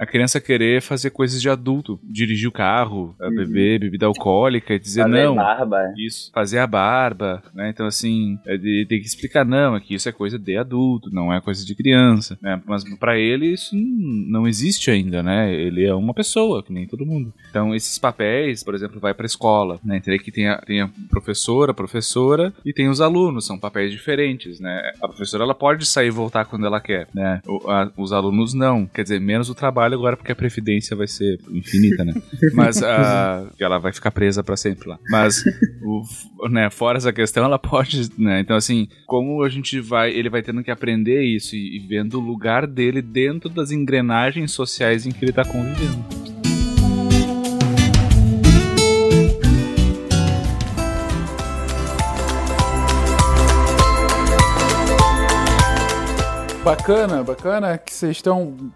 a 0.00 0.06
criança 0.06 0.40
querer 0.40 0.80
fazer 0.80 1.10
coisas 1.10 1.42
de 1.42 1.50
adulto, 1.50 2.00
dirigir 2.02 2.48
o 2.48 2.52
carro, 2.52 3.14
uhum. 3.20 3.34
beber 3.34 3.80
bebida 3.80 4.06
alcoólica 4.06 4.72
e 4.72 4.78
dizer 4.78 5.02
fazer 5.02 5.24
não. 5.24 5.34
Barba. 5.34 5.92
Isso, 5.98 6.30
fazer 6.32 6.58
a 6.58 6.66
barba, 6.66 7.42
né? 7.54 7.68
Então 7.68 7.86
assim, 7.86 8.38
é 8.46 8.56
tem 8.56 8.98
que 8.98 9.06
explicar 9.06 9.44
não, 9.44 9.76
é 9.76 9.80
que 9.80 9.94
isso 9.94 10.08
é 10.08 10.12
coisa 10.12 10.38
de 10.38 10.56
adulto, 10.56 11.10
não 11.12 11.30
é 11.30 11.38
coisa 11.38 11.66
de 11.66 11.74
criança, 11.74 12.38
né? 12.40 12.62
Mas 12.64 12.82
para 12.94 13.18
ele 13.18 13.52
isso 13.52 13.76
não 13.76 14.48
existe 14.48 14.90
ainda, 14.90 15.22
né? 15.22 15.52
Ele 15.52 15.84
é 15.84 15.94
uma 15.94 16.14
pessoa, 16.14 16.62
que 16.62 16.72
nem 16.72 16.86
todo 16.86 17.04
mundo. 17.04 17.30
Então 17.50 17.74
esses 17.74 17.98
papéis, 17.98 18.64
por 18.64 18.74
exemplo, 18.74 18.98
vai 18.98 19.12
para 19.12 19.26
escola, 19.26 19.78
né? 19.84 19.98
Entender 19.98 20.18
que 20.20 20.32
tem 20.32 20.48
a, 20.48 20.56
tem 20.62 20.80
a 20.80 20.88
professora, 21.10 21.72
a 21.72 21.74
professora 21.74 22.54
e 22.64 22.72
tem 22.72 22.88
os 22.88 23.02
alunos, 23.02 23.44
são 23.44 23.58
papéis 23.58 23.92
diferentes, 23.92 24.60
né? 24.60 24.92
A 25.02 25.08
professora 25.08 25.44
ela 25.44 25.54
pode 25.54 25.84
sair 25.84 26.06
e 26.06 26.10
voltar 26.10 26.46
quando 26.46 26.64
ela 26.64 26.80
quer, 26.80 27.06
né? 27.14 27.42
O, 27.46 27.70
a, 27.70 27.92
os 27.98 28.14
alunos 28.14 28.54
não, 28.54 28.86
quer 28.86 29.02
dizer, 29.02 29.20
menos 29.20 29.50
o 29.50 29.54
trabalho 29.54 29.89
trabalho 29.90 29.94
agora 29.94 30.16
porque 30.16 30.32
a 30.32 30.36
previdência 30.36 30.96
vai 30.96 31.06
ser 31.06 31.38
infinita, 31.50 32.04
né? 32.04 32.14
Mas 32.54 32.80
uh, 32.80 33.50
ela 33.58 33.78
vai 33.78 33.92
ficar 33.92 34.10
presa 34.10 34.42
para 34.42 34.56
sempre 34.56 34.88
lá. 34.88 34.98
Mas, 35.08 35.42
o, 35.82 36.48
né, 36.48 36.70
fora 36.70 36.98
essa 36.98 37.12
questão, 37.12 37.44
ela 37.44 37.58
pode, 37.58 38.10
né? 38.18 38.40
Então, 38.40 38.56
assim, 38.56 38.88
como 39.06 39.42
a 39.42 39.48
gente 39.48 39.80
vai, 39.80 40.10
ele 40.10 40.30
vai 40.30 40.42
tendo 40.42 40.62
que 40.62 40.70
aprender 40.70 41.22
isso 41.22 41.56
e, 41.56 41.76
e 41.76 41.86
vendo 41.86 42.18
o 42.18 42.20
lugar 42.20 42.66
dele 42.66 43.02
dentro 43.02 43.50
das 43.50 43.70
engrenagens 43.70 44.52
sociais 44.52 45.06
em 45.06 45.10
que 45.10 45.24
ele 45.24 45.32
tá 45.32 45.44
convivendo. 45.44 46.20
Bacana, 56.62 57.24
bacana 57.24 57.78
que 57.78 57.92
vocês 57.92 58.18
estão 58.18 58.70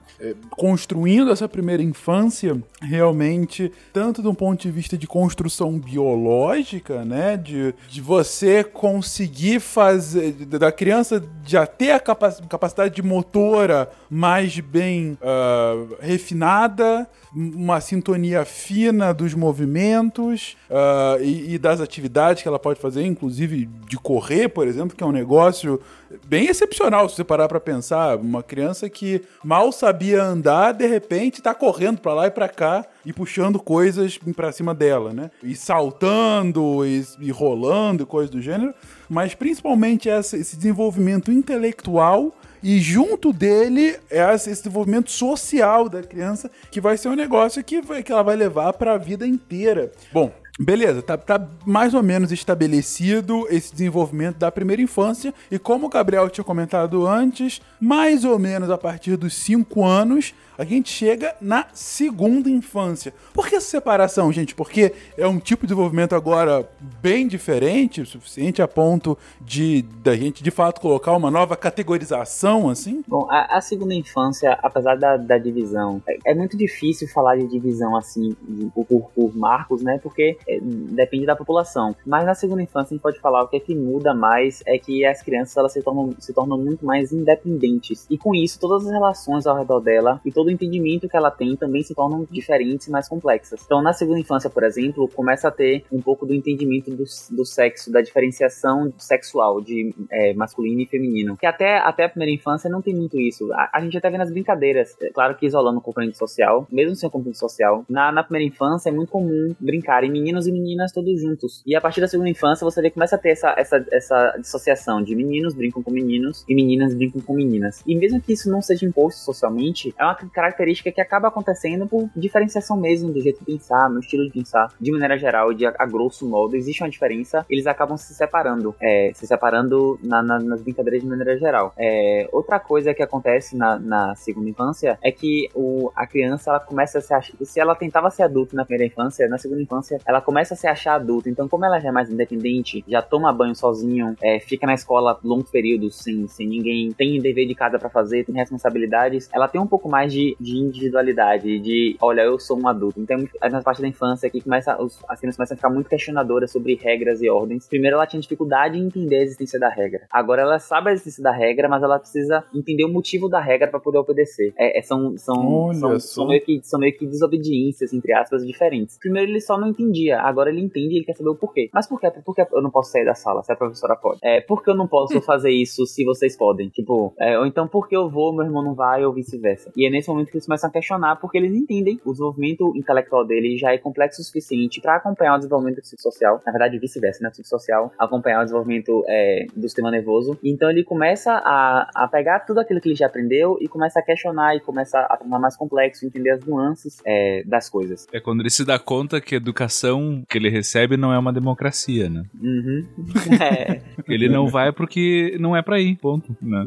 construindo 0.50 1.30
essa 1.30 1.48
primeira 1.48 1.82
infância 1.82 2.56
realmente, 2.80 3.70
tanto 3.92 4.22
do 4.22 4.32
ponto 4.34 4.62
de 4.62 4.70
vista 4.70 4.96
de 4.96 5.06
construção 5.06 5.78
biológica, 5.78 7.04
né? 7.04 7.36
De, 7.36 7.74
de 7.88 8.00
você 8.00 8.62
conseguir 8.62 9.60
fazer, 9.60 10.32
da 10.46 10.70
criança 10.72 11.22
já 11.44 11.66
ter 11.66 11.92
a 11.92 12.00
capa- 12.00 12.36
capacidade 12.48 12.94
de 12.94 13.02
motora 13.02 13.90
mais 14.08 14.58
bem 14.60 15.18
ah, 15.22 15.74
refinada, 16.00 17.08
uma 17.34 17.80
sintonia 17.80 18.44
fina 18.44 19.12
dos 19.12 19.34
movimentos 19.34 20.56
ah, 20.70 21.16
e, 21.20 21.54
e 21.54 21.58
das 21.58 21.80
atividades 21.80 22.42
que 22.42 22.48
ela 22.48 22.58
pode 22.58 22.80
fazer, 22.80 23.04
inclusive 23.04 23.68
de 23.88 23.96
correr, 23.96 24.48
por 24.48 24.66
exemplo, 24.66 24.96
que 24.96 25.02
é 25.02 25.06
um 25.06 25.12
negócio 25.12 25.80
bem 26.26 26.46
excepcional 26.46 27.08
se 27.08 27.16
você 27.16 27.24
parar 27.24 27.48
pra 27.48 27.60
pensar. 27.60 28.16
Uma 28.16 28.42
criança 28.42 28.88
que 28.88 29.22
mal 29.42 29.70
sabia 29.72 30.22
andar, 30.22 30.72
de 30.72 30.86
repente 30.86 31.42
tá 31.42 31.54
correndo 31.54 32.00
pra 32.00 32.14
lá 32.14 32.26
e 32.26 32.30
pra 32.30 32.48
cá 32.48 32.84
e 33.04 33.12
puxando 33.12 33.58
coisas 33.60 34.18
pra 34.34 34.52
cima 34.52 34.74
dela, 34.74 35.12
né? 35.12 35.30
E 35.42 35.54
saltando 35.56 36.84
e, 36.86 37.04
e 37.20 37.30
rolando 37.30 38.02
e 38.02 38.06
coisas 38.06 38.30
do 38.30 38.40
gênero. 38.40 38.74
Mas 39.08 39.34
principalmente 39.34 40.08
essa- 40.08 40.36
esse 40.36 40.56
desenvolvimento 40.56 41.30
intelectual 41.30 42.34
e 42.62 42.78
junto 42.80 43.32
dele 43.32 43.96
é 44.10 44.34
esse 44.34 44.48
desenvolvimento 44.50 45.10
social 45.10 45.88
da 45.88 46.02
criança, 46.02 46.50
que 46.70 46.80
vai 46.80 46.96
ser 46.96 47.08
um 47.08 47.14
negócio 47.14 47.62
que, 47.62 47.82
vai- 47.82 48.02
que 48.02 48.10
ela 48.10 48.22
vai 48.22 48.36
levar 48.36 48.72
para 48.72 48.94
a 48.94 48.98
vida 48.98 49.26
inteira. 49.26 49.92
Bom, 50.12 50.32
beleza, 50.58 51.02
tá, 51.02 51.16
tá 51.16 51.48
mais 51.66 51.94
ou 51.94 52.02
menos 52.02 52.30
estabelecido 52.30 53.46
esse 53.50 53.72
desenvolvimento 53.72 54.36
da 54.38 54.50
primeira 54.52 54.82
infância. 54.82 55.34
E 55.50 55.58
como 55.58 55.86
o 55.86 55.90
Gabriel 55.90 56.28
tinha 56.30 56.44
comentado 56.44 57.06
antes, 57.06 57.60
mais 57.80 58.24
ou 58.24 58.38
menos 58.38 58.70
a 58.70 58.78
partir 58.78 59.16
dos 59.16 59.34
5 59.34 59.84
anos, 59.84 60.34
a 60.56 60.64
gente 60.64 60.90
chega 60.90 61.34
na 61.40 61.66
segunda 61.72 62.48
infância. 62.48 63.12
Por 63.32 63.48
que 63.48 63.56
essa 63.56 63.68
separação, 63.68 64.32
gente? 64.32 64.54
Porque 64.54 64.92
é 65.16 65.26
um 65.26 65.38
tipo 65.38 65.62
de 65.62 65.68
desenvolvimento 65.68 66.14
agora 66.14 66.68
bem 67.02 67.26
diferente, 67.26 68.00
o 68.00 68.06
suficiente 68.06 68.62
a 68.62 68.68
ponto 68.68 69.16
de 69.40 69.82
da 70.02 70.14
gente 70.16 70.42
de 70.42 70.50
fato 70.50 70.80
colocar 70.80 71.12
uma 71.16 71.30
nova 71.30 71.56
categorização, 71.56 72.68
assim? 72.68 73.02
Bom, 73.06 73.26
a, 73.30 73.56
a 73.56 73.60
segunda 73.60 73.94
infância, 73.94 74.52
apesar 74.62 74.96
da, 74.96 75.16
da 75.16 75.38
divisão, 75.38 76.02
é, 76.08 76.32
é 76.32 76.34
muito 76.34 76.56
difícil 76.56 77.08
falar 77.08 77.36
de 77.36 77.46
divisão 77.48 77.96
assim 77.96 78.34
por- 78.74 79.10
por 79.14 79.36
marcos, 79.36 79.82
né? 79.82 79.98
Porque 80.02 80.36
é, 80.48 80.58
depende 80.60 81.26
da 81.26 81.36
população. 81.36 81.94
Mas 82.06 82.24
na 82.24 82.34
segunda 82.34 82.62
infância 82.62 82.92
a 82.92 82.94
gente 82.94 83.02
pode 83.02 83.18
falar 83.20 83.42
o 83.42 83.48
que 83.48 83.56
é 83.56 83.60
que 83.60 83.74
muda 83.74 84.14
mais 84.14 84.62
é 84.66 84.78
que 84.78 85.04
as 85.04 85.22
crianças 85.22 85.56
elas 85.56 85.72
se 85.72 85.82
tornam, 85.82 86.14
se 86.18 86.32
tornam 86.32 86.58
muito 86.58 86.84
mais 86.84 87.12
independentes. 87.12 88.06
E 88.10 88.16
com 88.18 88.34
isso, 88.34 88.58
todas 88.58 88.86
as 88.86 88.92
relações 88.92 89.46
ao 89.46 89.56
redor 89.56 89.80
dela 89.80 90.20
e 90.24 90.30
todo 90.32 90.43
o 90.48 90.50
entendimento 90.50 91.08
que 91.08 91.16
ela 91.16 91.30
tem 91.30 91.56
também 91.56 91.82
se 91.82 91.94
tornam 91.94 92.26
diferentes 92.30 92.86
e 92.86 92.90
mais 92.90 93.08
complexas. 93.08 93.62
Então, 93.64 93.82
na 93.82 93.92
segunda 93.92 94.20
infância, 94.20 94.50
por 94.50 94.62
exemplo, 94.62 95.08
começa 95.08 95.48
a 95.48 95.50
ter 95.50 95.84
um 95.90 96.00
pouco 96.00 96.26
do 96.26 96.34
entendimento 96.34 96.90
do, 96.90 97.04
do 97.30 97.44
sexo, 97.44 97.90
da 97.92 98.00
diferenciação 98.00 98.92
sexual 98.98 99.60
de 99.60 99.94
é, 100.10 100.34
masculino 100.34 100.80
e 100.80 100.86
feminino. 100.86 101.36
Que 101.36 101.46
até, 101.46 101.78
até 101.78 102.04
a 102.04 102.08
primeira 102.08 102.32
infância 102.32 102.70
não 102.70 102.82
tem 102.82 102.94
muito 102.94 103.18
isso. 103.20 103.52
A, 103.52 103.70
a 103.74 103.80
gente 103.80 103.96
até 103.96 104.10
vê 104.10 104.18
nas 104.18 104.30
brincadeiras, 104.30 104.96
é 105.00 105.10
claro 105.10 105.36
que 105.36 105.46
isolando 105.46 105.78
o 105.78 105.82
componente 105.82 106.16
social, 106.16 106.66
mesmo 106.70 106.94
sem 106.94 107.08
o 107.08 107.12
componente 107.12 107.38
social, 107.38 107.84
na, 107.88 108.12
na 108.12 108.22
primeira 108.22 108.46
infância 108.46 108.88
é 108.88 108.92
muito 108.92 109.10
comum 109.10 109.54
brincarem 109.60 110.10
meninos 110.10 110.46
e 110.46 110.52
meninas 110.52 110.92
todos 110.92 111.20
juntos. 111.20 111.62
E 111.66 111.74
a 111.74 111.80
partir 111.80 112.00
da 112.00 112.08
segunda 112.08 112.28
infância 112.28 112.64
você 112.64 112.80
vê 112.80 112.88
que 112.88 112.94
começa 112.94 113.16
a 113.16 113.18
ter 113.18 113.30
essa, 113.30 113.54
essa, 113.56 113.86
essa 113.90 114.36
dissociação 114.38 115.02
de 115.02 115.14
meninos 115.14 115.54
brincam 115.54 115.82
com 115.82 115.90
meninos 115.90 116.44
e 116.48 116.54
meninas 116.54 116.94
brincam 116.94 117.20
com 117.20 117.34
meninas. 117.34 117.82
E 117.86 117.94
mesmo 117.96 118.20
que 118.20 118.32
isso 118.32 118.50
não 118.50 118.62
seja 118.62 118.86
imposto 118.86 119.20
socialmente, 119.20 119.94
é 119.98 120.04
uma 120.04 120.14
característica 120.34 120.90
que 120.92 121.00
acaba 121.00 121.28
acontecendo 121.28 121.86
por 121.86 122.08
diferenciação 122.14 122.76
mesmo 122.76 123.12
do 123.12 123.20
jeito 123.20 123.38
de 123.40 123.44
pensar, 123.46 123.88
no 123.88 124.00
estilo 124.00 124.24
de 124.26 124.30
pensar, 124.32 124.68
de 124.80 124.90
maneira 124.92 125.16
geral, 125.18 125.54
de 125.54 125.64
a, 125.66 125.74
a 125.78 125.86
grosso 125.86 126.28
modo, 126.28 126.56
existe 126.56 126.82
uma 126.82 126.90
diferença, 126.90 127.46
eles 127.48 127.66
acabam 127.66 127.96
se 127.96 128.12
separando, 128.14 128.74
é, 128.82 129.12
se 129.14 129.26
separando 129.26 129.98
na- 130.02 130.22
na- 130.22 130.38
nas 130.40 130.60
brincadeiras 130.62 131.02
de 131.02 131.08
maneira 131.08 131.38
geral. 131.38 131.72
É, 131.78 132.28
outra 132.32 132.58
coisa 132.58 132.92
que 132.92 133.02
acontece 133.02 133.56
na, 133.56 133.78
na 133.78 134.14
segunda 134.16 134.48
infância 134.50 134.98
é 135.02 135.10
que 135.12 135.48
o, 135.54 135.90
a 135.94 136.06
criança 136.06 136.50
ela 136.50 136.60
começa 136.60 136.98
a 136.98 137.00
se 137.00 137.14
achar, 137.14 137.34
se 137.42 137.60
ela 137.60 137.74
tentava 137.74 138.10
ser 138.10 138.24
adulta 138.24 138.56
na 138.56 138.64
primeira 138.64 138.92
infância, 138.92 139.28
na 139.28 139.38
segunda 139.38 139.62
infância 139.62 139.98
ela 140.06 140.20
começa 140.20 140.54
a 140.54 140.56
se 140.56 140.66
achar 140.66 140.94
adulta, 140.96 141.28
então 141.30 141.48
como 141.48 141.64
ela 141.64 141.78
já 141.78 141.88
é 141.88 141.92
mais 141.92 142.10
independente, 142.10 142.84
já 142.88 143.00
toma 143.00 143.32
banho 143.32 143.54
sozinho, 143.54 144.16
é, 144.22 144.40
fica 144.40 144.66
na 144.66 144.74
escola 144.74 145.18
longos 145.22 145.50
períodos 145.50 145.96
sem, 146.02 146.26
sem 146.26 146.48
ninguém, 146.48 146.90
tem 146.92 147.20
dever 147.20 147.46
de 147.46 147.54
casa 147.54 147.78
pra 147.78 147.88
fazer, 147.88 148.24
tem 148.24 148.34
responsabilidades, 148.34 149.28
ela 149.32 149.46
tem 149.48 149.60
um 149.60 149.66
pouco 149.66 149.88
mais 149.88 150.12
de, 150.12 150.23
de 150.40 150.58
individualidade, 150.58 151.58
de 151.58 151.96
olha, 152.00 152.22
eu 152.22 152.38
sou 152.38 152.58
um 152.58 152.66
adulto. 152.68 153.00
Então, 153.00 153.18
na 153.50 153.62
parte 153.62 153.82
da 153.82 153.88
infância 153.88 154.30
que 154.30 154.40
começa, 154.40 154.80
os, 154.80 154.98
as 155.08 155.20
crianças 155.20 155.36
começam 155.36 155.54
a 155.54 155.56
ficar 155.56 155.70
muito 155.70 155.88
questionadoras 155.88 156.50
sobre 156.50 156.74
regras 156.74 157.22
e 157.22 157.28
ordens. 157.28 157.68
Primeiro, 157.68 157.96
ela 157.96 158.06
tinha 158.06 158.20
dificuldade 158.20 158.78
em 158.78 158.86
entender 158.86 159.16
a 159.16 159.22
existência 159.22 159.58
da 159.58 159.68
regra. 159.68 160.06
Agora, 160.10 160.42
ela 160.42 160.58
sabe 160.58 160.90
a 160.90 160.92
existência 160.92 161.22
da 161.22 161.32
regra, 161.32 161.68
mas 161.68 161.82
ela 161.82 161.98
precisa 161.98 162.44
entender 162.54 162.84
o 162.84 162.92
motivo 162.92 163.28
da 163.28 163.40
regra 163.40 163.68
para 163.68 163.80
poder 163.80 163.98
obedecer. 163.98 164.52
É, 164.56 164.78
é, 164.78 164.82
são, 164.82 165.16
são, 165.16 165.72
são, 165.74 166.00
são, 166.00 166.28
meio 166.28 166.42
que, 166.42 166.60
são 166.62 166.78
meio 166.80 166.96
que 166.96 167.06
desobediências, 167.06 167.92
entre 167.92 168.12
aspas, 168.12 168.46
diferentes. 168.46 168.98
Primeiro, 168.98 169.30
ele 169.30 169.40
só 169.40 169.58
não 169.58 169.68
entendia. 169.68 170.20
Agora, 170.20 170.50
ele 170.50 170.60
entende 170.60 170.94
e 170.94 170.98
ele 170.98 171.04
quer 171.04 171.16
saber 171.16 171.30
o 171.30 171.34
porquê. 171.34 171.70
Mas 171.72 171.86
por 171.86 172.00
quê? 172.00 172.10
Por 172.24 172.34
que 172.34 172.46
eu 172.52 172.62
não 172.62 172.70
posso 172.70 172.90
sair 172.90 173.04
da 173.04 173.14
sala 173.14 173.42
se 173.42 173.52
a 173.52 173.56
professora 173.56 173.96
pode? 173.96 174.18
É, 174.22 174.40
por 174.40 174.62
que 174.62 174.70
eu 174.70 174.74
não 174.74 174.86
posso 174.86 175.20
fazer 175.22 175.50
isso 175.50 175.86
se 175.86 176.04
vocês 176.04 176.36
podem? 176.36 176.68
Tipo, 176.68 177.14
é, 177.18 177.38
ou 177.38 177.46
então 177.46 177.66
por 177.66 177.88
que 177.88 177.96
eu 177.96 178.08
vou, 178.08 178.34
meu 178.34 178.44
irmão 178.44 178.62
não 178.62 178.74
vai, 178.74 179.04
ou 179.04 179.12
vice-versa. 179.12 179.72
E 179.76 179.86
é 179.86 179.90
nesse 179.90 180.10
momento 180.14 180.30
que 180.30 180.36
eles 180.36 180.46
começam 180.46 180.68
a 180.68 180.72
questionar, 180.72 181.16
porque 181.16 181.38
eles 181.38 181.54
entendem 181.54 182.00
o 182.04 182.12
desenvolvimento 182.12 182.72
intelectual 182.76 183.26
dele 183.26 183.56
já 183.56 183.72
é 183.72 183.78
complexo 183.78 184.20
o 184.20 184.24
suficiente 184.24 184.80
para 184.80 184.96
acompanhar 184.96 185.34
o 185.34 185.38
desenvolvimento 185.38 185.80
psicossocial. 185.80 186.40
Na 186.44 186.52
verdade, 186.52 186.78
vice-versa, 186.78 187.20
né? 187.22 187.28
O 187.28 187.32
psicossocial 187.32 187.92
acompanhar 187.98 188.40
o 188.40 188.44
desenvolvimento 188.44 189.04
é, 189.08 189.46
do 189.54 189.62
sistema 189.62 189.90
nervoso. 189.90 190.38
Então 190.42 190.70
ele 190.70 190.84
começa 190.84 191.32
a, 191.32 191.90
a 191.94 192.08
pegar 192.08 192.40
tudo 192.40 192.60
aquilo 192.60 192.80
que 192.80 192.88
ele 192.88 192.96
já 192.96 193.06
aprendeu 193.06 193.56
e 193.60 193.68
começa 193.68 194.00
a 194.00 194.02
questionar 194.02 194.56
e 194.56 194.60
começa 194.60 194.98
a 194.98 195.16
tornar 195.16 195.38
mais 195.38 195.56
complexo, 195.56 196.06
entender 196.06 196.30
as 196.30 196.44
nuances 196.44 197.00
é, 197.06 197.42
das 197.44 197.68
coisas. 197.68 198.06
É 198.12 198.20
quando 198.20 198.40
ele 198.40 198.50
se 198.50 198.64
dá 198.64 198.78
conta 198.78 199.20
que 199.20 199.34
a 199.34 199.38
educação 199.38 200.22
que 200.28 200.38
ele 200.38 200.48
recebe 200.48 200.96
não 200.96 201.12
é 201.12 201.18
uma 201.18 201.32
democracia, 201.32 202.08
né? 202.08 202.24
Uhum. 202.40 202.86
É. 203.44 203.80
Ele 204.08 204.28
não 204.28 204.46
vai 204.46 204.72
porque 204.72 205.36
não 205.40 205.56
é 205.56 205.62
pra 205.62 205.80
ir, 205.80 205.96
ponto. 205.96 206.36
Né? 206.40 206.66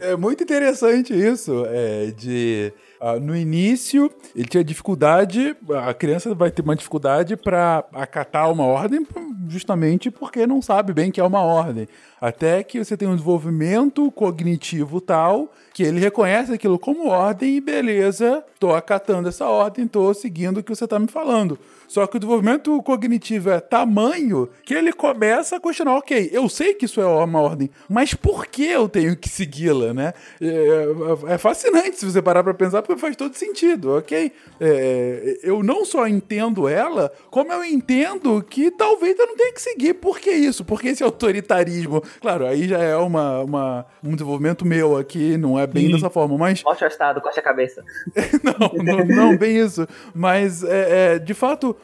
É 0.00 0.16
muito 0.16 0.42
interessante 0.42 1.14
isso, 1.14 1.64
é, 1.66 2.09
de 2.10 2.72
ah, 3.00 3.18
no 3.18 3.36
início 3.36 4.10
ele 4.34 4.48
tinha 4.48 4.62
dificuldade, 4.62 5.56
a 5.84 5.94
criança 5.94 6.34
vai 6.34 6.50
ter 6.50 6.62
uma 6.62 6.76
dificuldade 6.76 7.36
para 7.36 7.84
acatar 7.92 8.50
uma 8.50 8.64
ordem 8.64 9.06
justamente 9.48 10.10
porque 10.10 10.46
não 10.46 10.60
sabe 10.60 10.92
bem 10.92 11.10
que 11.10 11.20
é 11.20 11.24
uma 11.24 11.42
ordem. 11.42 11.88
Até 12.20 12.62
que 12.62 12.82
você 12.82 12.96
tem 12.96 13.08
um 13.08 13.14
desenvolvimento 13.14 14.10
cognitivo 14.12 15.00
tal 15.00 15.50
que 15.72 15.82
ele 15.82 16.00
reconhece 16.00 16.52
aquilo 16.52 16.78
como 16.78 17.08
ordem 17.08 17.56
e 17.56 17.60
beleza, 17.60 18.44
tô 18.58 18.72
acatando 18.74 19.28
essa 19.28 19.46
ordem, 19.46 19.86
tô 19.86 20.12
seguindo 20.12 20.58
o 20.58 20.62
que 20.62 20.74
você 20.74 20.86
tá 20.86 20.98
me 20.98 21.06
falando. 21.08 21.58
Só 21.88 22.06
que 22.06 22.16
o 22.16 22.20
desenvolvimento 22.20 22.80
cognitivo 22.84 23.50
é 23.50 23.58
tamanho 23.58 24.48
que 24.64 24.72
ele 24.74 24.92
começa 24.92 25.56
a 25.56 25.60
questionar, 25.60 25.96
ok, 25.96 26.30
eu 26.32 26.48
sei 26.48 26.74
que 26.74 26.84
isso 26.84 27.00
é 27.00 27.04
uma 27.06 27.40
ordem, 27.40 27.68
mas 27.88 28.14
por 28.14 28.46
que 28.46 28.64
eu 28.64 28.88
tenho 28.88 29.16
que 29.16 29.28
segui-la, 29.28 29.92
né? 29.92 30.12
É, 30.40 31.34
é 31.34 31.38
fascinante 31.38 31.98
se 31.98 32.04
você 32.06 32.22
parar 32.22 32.44
pra 32.44 32.54
pensar, 32.54 32.82
porque 32.82 33.00
faz 33.00 33.16
todo 33.16 33.34
sentido, 33.34 33.96
ok? 33.96 34.30
É, 34.60 35.38
eu 35.42 35.62
não 35.64 35.84
só 35.84 36.06
entendo 36.06 36.68
ela, 36.68 37.10
como 37.30 37.52
eu 37.52 37.64
entendo 37.64 38.40
que 38.48 38.70
talvez 38.70 39.18
eu 39.18 39.26
não 39.26 39.36
tenha 39.36 39.52
que 39.52 39.60
seguir. 39.62 39.94
Por 39.94 40.20
que 40.20 40.30
isso? 40.30 40.64
Por 40.64 40.80
que 40.80 40.88
esse 40.88 41.02
autoritarismo? 41.04 42.02
Claro, 42.20 42.46
aí 42.46 42.68
já 42.68 42.78
é 42.78 42.94
uma, 42.96 43.40
uma- 43.40 43.86
um 44.04 44.12
desenvolvimento 44.12 44.64
meu 44.64 44.96
aqui, 44.96 45.36
não 45.36 45.58
é 45.58 45.59
bem 45.66 45.90
dessa 45.90 46.10
forma, 46.10 46.36
mas 46.38 46.62
Mostra 46.62 46.86
o 46.86 46.90
estado, 46.90 47.20
corte 47.20 47.38
a 47.38 47.42
cabeça. 47.42 47.82
não, 48.42 48.84
não, 48.84 49.04
não, 49.06 49.36
bem 49.36 49.56
isso. 49.58 49.86
Mas, 50.14 50.62
é, 50.64 51.14
é, 51.14 51.18
de 51.18 51.34
fato, 51.34 51.76